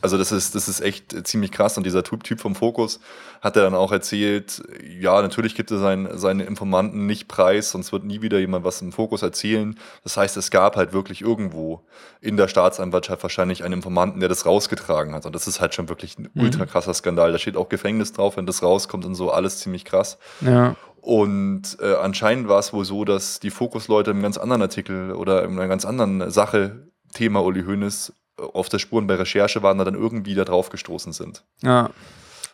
Also 0.00 0.16
das 0.16 0.30
ist, 0.30 0.54
das 0.54 0.68
ist 0.68 0.80
echt 0.80 1.26
ziemlich 1.26 1.50
krass. 1.50 1.76
Und 1.76 1.84
dieser 1.84 2.04
Typ, 2.04 2.40
vom 2.40 2.54
Fokus 2.54 3.00
hat 3.40 3.56
er 3.56 3.62
dann 3.62 3.74
auch 3.74 3.90
erzählt, 3.90 4.62
ja, 4.88 5.20
natürlich 5.20 5.54
gibt 5.54 5.70
er 5.70 5.78
sein, 5.78 6.08
seine 6.12 6.44
Informanten 6.44 7.06
nicht 7.06 7.26
preis, 7.26 7.70
sonst 7.70 7.92
wird 7.92 8.04
nie 8.04 8.22
wieder 8.22 8.38
jemand 8.38 8.64
was 8.64 8.80
im 8.80 8.92
Fokus 8.92 9.22
erzählen. 9.22 9.78
Das 10.04 10.16
heißt, 10.16 10.36
es 10.36 10.50
gab 10.50 10.76
halt 10.76 10.92
wirklich 10.92 11.20
irgendwo 11.20 11.82
in 12.20 12.36
der 12.36 12.48
Staatsanwaltschaft 12.48 13.22
wahrscheinlich 13.22 13.64
einen 13.64 13.74
Informanten, 13.74 14.20
der 14.20 14.28
das 14.28 14.46
rausgetragen 14.46 15.14
hat. 15.14 15.26
Und 15.26 15.34
das 15.34 15.48
ist 15.48 15.60
halt 15.60 15.74
schon 15.74 15.88
wirklich 15.88 16.18
ein 16.18 16.30
ultra 16.36 16.66
krasser 16.66 16.94
Skandal. 16.94 17.32
Da 17.32 17.38
steht 17.38 17.56
auch 17.56 17.68
Gefängnis 17.68 18.12
drauf, 18.12 18.36
wenn 18.36 18.46
das 18.46 18.62
rauskommt 18.62 19.04
und 19.04 19.16
so, 19.16 19.32
alles 19.32 19.58
ziemlich 19.58 19.84
krass. 19.84 20.18
Ja. 20.40 20.76
Und 21.00 21.78
äh, 21.80 21.94
anscheinend 21.94 22.48
war 22.48 22.58
es 22.58 22.72
wohl 22.72 22.84
so, 22.84 23.04
dass 23.04 23.40
die 23.40 23.50
Fokus-Leute 23.50 24.10
im 24.10 24.22
ganz 24.22 24.36
anderen 24.36 24.62
Artikel 24.62 25.12
oder 25.12 25.44
in 25.44 25.52
einer 25.52 25.68
ganz 25.68 25.84
anderen 25.84 26.30
Sache, 26.30 26.88
Thema 27.14 27.42
Uli 27.42 27.64
Hoeneß, 27.64 28.12
auf 28.38 28.68
der 28.68 28.78
Spuren 28.78 29.06
bei 29.06 29.14
Recherche 29.16 29.62
waren, 29.62 29.78
da 29.78 29.84
dann 29.84 29.94
irgendwie 29.94 30.34
da 30.34 30.44
drauf 30.44 30.70
gestoßen 30.70 31.12
sind. 31.12 31.42
Ja. 31.62 31.90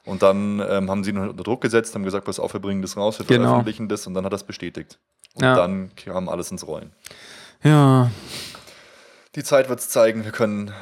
Und 0.05 0.23
dann 0.23 0.61
ähm, 0.69 0.91
haben 0.91 1.03
sie 1.05 1.11
ihn 1.11 1.19
unter 1.19 1.43
Druck 1.43 1.61
gesetzt, 1.63 1.95
haben 1.95 2.05
gesagt, 2.05 2.27
pass 2.27 2.39
auf, 2.39 2.53
wir 2.53 2.61
bringen 2.61 2.83
das 2.83 2.97
raus, 2.97 3.19
wir 3.19 3.27
Genau. 3.27 3.45
veröffentlichen 3.49 3.89
das 3.89 4.07
und 4.07 4.15
dann 4.15 4.25
hat 4.25 4.33
er 4.33 4.37
es 4.37 4.45
bestätigt. 4.45 4.99
Und 5.35 5.43
Ja. 5.45 5.55
dann 5.57 5.91
kam 5.97 6.29
alles 6.29 6.51
ins 6.51 6.67
Rollen. 6.67 6.93
Ja. 7.63 8.11
Die 9.35 9.43
Zeit 9.43 9.69
wird 9.69 9.81
es 9.81 9.89
zeigen, 9.89 10.25
wir 10.25 10.33
können 10.33 10.73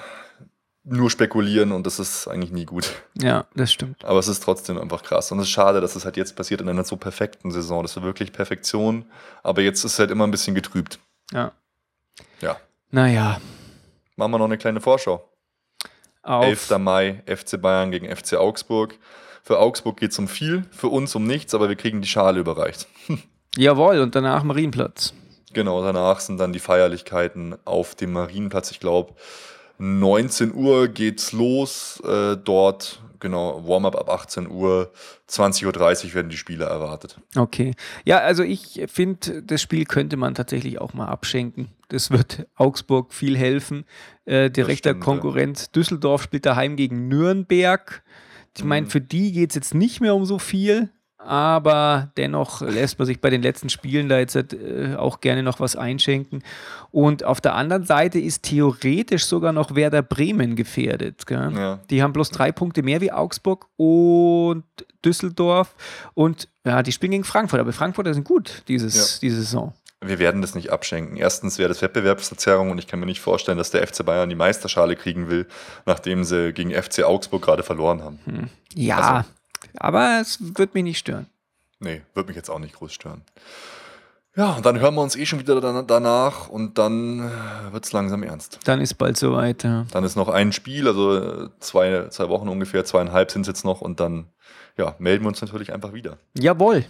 nur 0.85 1.11
spekulieren 1.11 1.71
und 1.71 1.87
das 1.87 2.01
ist 2.01 2.27
eigentlich 2.27 2.51
nie 2.51 2.65
gut. 2.65 2.91
Ja, 3.21 3.45
das 3.55 3.73
stimmt. 3.73 4.05
Aber 4.05 4.19
es 4.19 4.27
ist 4.27 4.43
trotzdem 4.43 4.79
einfach 4.79 5.05
krass. 5.05 5.31
Und 5.31 5.39
es 5.39 5.45
ist 5.45 5.51
schade, 5.51 5.81
dass 5.81 5.95
es 5.95 6.05
halt 6.05 6.17
jetzt 6.17 6.35
passiert 6.35 6.61
in 6.61 6.69
einer 6.69 6.83
so 6.83 6.97
perfekten 6.97 7.53
Saison. 7.53 7.83
Das 7.83 7.95
war 7.97 8.03
wirklich 8.03 8.33
Perfektion. 8.33 9.05
Aber 9.45 9.63
jetzt 9.63 9.85
ist 9.85 9.93
es 9.93 9.99
halt 10.01 10.11
immer 10.11 10.27
ein 10.27 10.33
bisschen 10.33 10.57
getrübt. 10.57 10.99
Ja. 11.33 11.53
Ja. 12.41 12.57
Naja. 12.91 13.41
Machen 14.17 14.33
wir 14.33 14.39
noch 14.39 14.47
eine 14.47 14.59
kleine 14.59 14.81
Vorschau. 14.81 15.29
Auf. 16.23 16.45
11. 16.45 16.79
Mai, 16.79 17.23
FC 17.27 17.61
Bayern 17.61 17.91
gegen 17.91 18.15
FC 18.15 18.35
Augsburg. 18.35 18.99
Für 19.43 19.59
Augsburg 19.59 19.99
geht 19.99 20.13
es 20.13 20.19
um 20.19 20.29
viel, 20.29 20.65
für 20.71 20.87
uns 20.89 21.15
um 21.17 21.27
nichts, 21.27 21.55
aber 21.55 21.69
wir 21.69 21.77
kriegen 21.77 22.01
die 22.01 22.09
Schale 22.09 22.39
überreicht. 22.39 22.87
Jawohl, 23.57 23.99
und 23.99 24.15
danach 24.15 24.45
Marienplatz. 24.45 25.13
Genau, 25.53 25.83
danach 25.83 26.21
sind 26.21 26.39
dann 26.39 26.53
die 26.53 26.61
Feierlichkeiten 26.61 27.57
auf 27.65 27.95
dem 27.95 28.13
Marienplatz. 28.13 28.71
Ich 28.71 28.81
glaube, 28.81 29.15
19 29.79 30.55
Uhr 30.55 30.89
geht's 30.89 31.33
los. 31.33 32.01
Äh, 32.07 32.37
dort, 32.37 33.03
genau, 33.19 33.67
Warm-up 33.67 33.97
ab 33.97 34.09
18 34.09 34.49
Uhr. 34.49 34.93
20.30 35.29 35.67
Uhr 36.07 36.15
werden 36.15 36.31
die 36.31 36.37
Spieler 36.37 36.67
erwartet. 36.67 37.19
Okay. 37.37 37.75
Ja, 38.05 38.19
also 38.19 38.43
ich 38.43 38.83
finde, 38.87 39.43
das 39.43 39.61
Spiel 39.61 39.85
könnte 39.85 40.17
man 40.17 40.35
tatsächlich 40.35 40.81
auch 40.81 40.95
mal 40.95 41.09
abschenken. 41.09 41.69
Das 41.93 42.11
wird 42.11 42.47
Augsburg 42.57 43.13
viel 43.13 43.37
helfen. 43.37 43.85
Äh, 44.25 44.51
direkter 44.51 44.91
stimmt, 44.91 45.03
ja. 45.03 45.05
Konkurrent 45.05 45.77
Düsseldorf 45.77 46.23
spielt 46.23 46.47
daheim 46.47 46.77
gegen 46.77 47.09
Nürnberg. 47.09 48.03
Ich 48.57 48.65
meine, 48.65 48.87
Mhm. 48.87 48.91
für 48.91 49.01
die 49.01 49.33
geht 49.33 49.51
es 49.51 49.55
jetzt 49.55 49.75
nicht 49.75 50.01
mehr 50.01 50.15
um 50.15 50.25
so 50.25 50.39
viel, 50.39 50.91
aber 51.19 52.11
dennoch 52.17 52.61
lässt 52.63 52.99
man 52.99 53.07
sich 53.07 53.21
bei 53.21 53.31
den 53.31 53.43
letzten 53.43 53.69
Spielen 53.69 54.09
da 54.09 54.19
jetzt 54.19 54.35
äh, 54.37 54.97
auch 54.99 55.21
gerne 55.21 55.43
noch 55.43 55.61
was 55.61 55.77
einschenken. 55.77 56.43
Und 56.91 57.25
auf 57.25 57.41
der 57.41 57.55
anderen 57.55 57.85
Seite 57.85 58.19
ist 58.19 58.43
theoretisch 58.43 59.25
sogar 59.27 59.53
noch 59.53 59.75
Werder 59.75 60.03
Bremen 60.03 60.57
gefährdet. 60.57 61.23
Ja. 61.31 61.79
Die 61.91 62.03
haben 62.03 62.13
bloß 62.13 62.31
drei 62.31 62.51
Punkte 62.53 62.83
mehr 62.83 63.01
wie 63.01 63.13
Augsburg 63.13 63.67
und 63.77 64.65
Düsseldorf. 65.05 65.75
Und 66.15 66.49
ja, 66.65 66.83
die 66.83 66.93
spielen 66.93 67.13
gegen 67.13 67.25
Frankfurt. 67.25 67.61
Aber 67.61 67.73
Frankfurter 67.73 68.15
sind 68.15 68.25
gut 68.25 68.63
dieses, 68.69 68.95
Ja. 68.97 69.19
diese 69.23 69.37
Saison. 69.37 69.73
Wir 70.05 70.19
werden 70.19 70.41
das 70.43 70.55
nicht 70.55 70.71
abschenken. 70.71 71.17
Erstens 71.17 71.59
wäre 71.59 71.69
das 71.69 71.81
Wettbewerbsverzerrung 71.83 72.71
und 72.71 72.79
ich 72.79 72.87
kann 72.87 72.99
mir 73.01 73.07
nicht 73.07 73.21
vorstellen, 73.21 73.59
dass 73.59 73.71
der 73.71 73.87
FC 73.87 74.05
Bayern 74.05 74.29
die 74.29 74.35
Meisterschale 74.35 74.97
kriegen 74.97 75.29
will, 75.31 75.47
nachdem 75.87 76.25
sie 76.25 76.53
gegen 76.53 76.71
FC 76.73 77.05
Augsburg 77.05 77.43
gerade 77.43 77.63
verloren 77.63 78.03
haben. 78.03 78.51
Ja, 78.75 78.97
Also- 78.99 79.29
aber 79.79 80.19
es 80.21 80.39
wird 80.41 80.75
mich 80.75 80.83
nicht 80.85 80.99
stören. 80.99 81.27
Nee, 81.79 82.03
wird 82.15 82.27
mich 82.29 82.37
jetzt 82.37 82.51
auch 82.51 82.59
nicht 82.59 82.75
groß 82.75 82.93
stören. 82.93 83.23
Ja, 84.35 84.53
und 84.55 84.65
dann 84.65 84.81
hören 84.81 84.95
wir 84.95 85.03
uns 85.03 85.15
eh 85.15 85.27
schon 85.27 85.41
wieder 85.41 85.61
dan- 85.61 85.87
danach 85.87 86.49
und 86.49 86.79
dann 86.79 87.31
wird 87.71 87.85
es 87.85 87.93
langsam 87.93 88.23
ernst. 88.23 88.61
Dann 88.65 88.81
ist 88.81 88.95
bald 88.95 89.19
soweit. 89.19 89.63
Ja. 89.63 89.85
Dann 89.91 90.05
ist 90.05 90.17
noch 90.17 90.29
ein 90.29 90.53
Spiel, 90.53 90.89
also 90.89 91.17
äh, 91.19 91.49
zwei, 91.61 92.09
zwei 92.09 92.29
Wochen 92.31 92.49
ungefähr, 92.49 92.85
zweieinhalb 92.85 93.31
sind 93.31 93.43
es 93.43 93.49
jetzt 93.49 93.65
noch 93.65 93.83
und 93.83 94.01
dann 94.01 94.29
ja, 94.79 94.95
melden 94.99 95.25
wir 95.25 95.29
uns 95.29 95.43
natürlich 95.43 95.73
einfach 95.75 95.93
wieder. 95.93 96.17
Jawohl, 96.33 96.87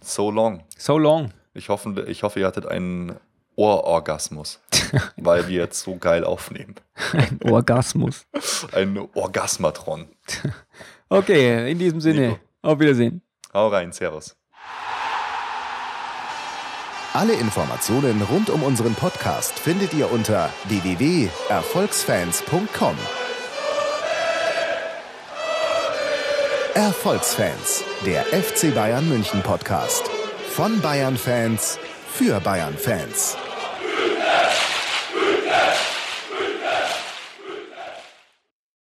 So 0.00 0.30
long. 0.30 0.64
so 0.78 0.96
long. 0.96 1.30
Ich 1.58 1.68
hoffe, 1.68 2.04
ich 2.06 2.22
hoffe 2.22 2.38
ihr 2.40 2.46
hattet 2.46 2.64
einen 2.66 3.16
Ohrorgasmus, 3.56 4.60
weil 5.16 5.48
wir 5.48 5.56
jetzt 5.62 5.80
so 5.80 5.96
geil 5.96 6.22
aufnehmen. 6.24 6.76
Ein 7.12 7.40
Orgasmus. 7.44 8.24
Ein 8.72 9.08
Orgasmatron. 9.14 10.06
Okay, 11.08 11.70
in 11.72 11.78
diesem 11.80 12.00
Sinne, 12.00 12.20
Nico. 12.28 12.38
auf 12.62 12.78
Wiedersehen. 12.78 13.22
Hau 13.52 13.66
rein, 13.68 13.90
Servus. 13.92 14.36
Alle 17.12 17.32
Informationen 17.32 18.22
rund 18.22 18.48
um 18.50 18.62
unseren 18.62 18.94
Podcast 18.94 19.58
findet 19.58 19.92
ihr 19.94 20.12
unter 20.12 20.50
www.erfolgsfans.com. 20.68 22.96
Erfolgsfans, 26.74 27.82
der 28.06 28.22
FC 28.26 28.72
Bayern 28.72 29.08
München 29.08 29.42
Podcast. 29.42 30.08
Von 30.58 30.80
Bayern 30.80 31.16
Fans 31.16 31.78
für 32.14 32.40
Bayern 32.40 32.76
Fans. 32.76 33.36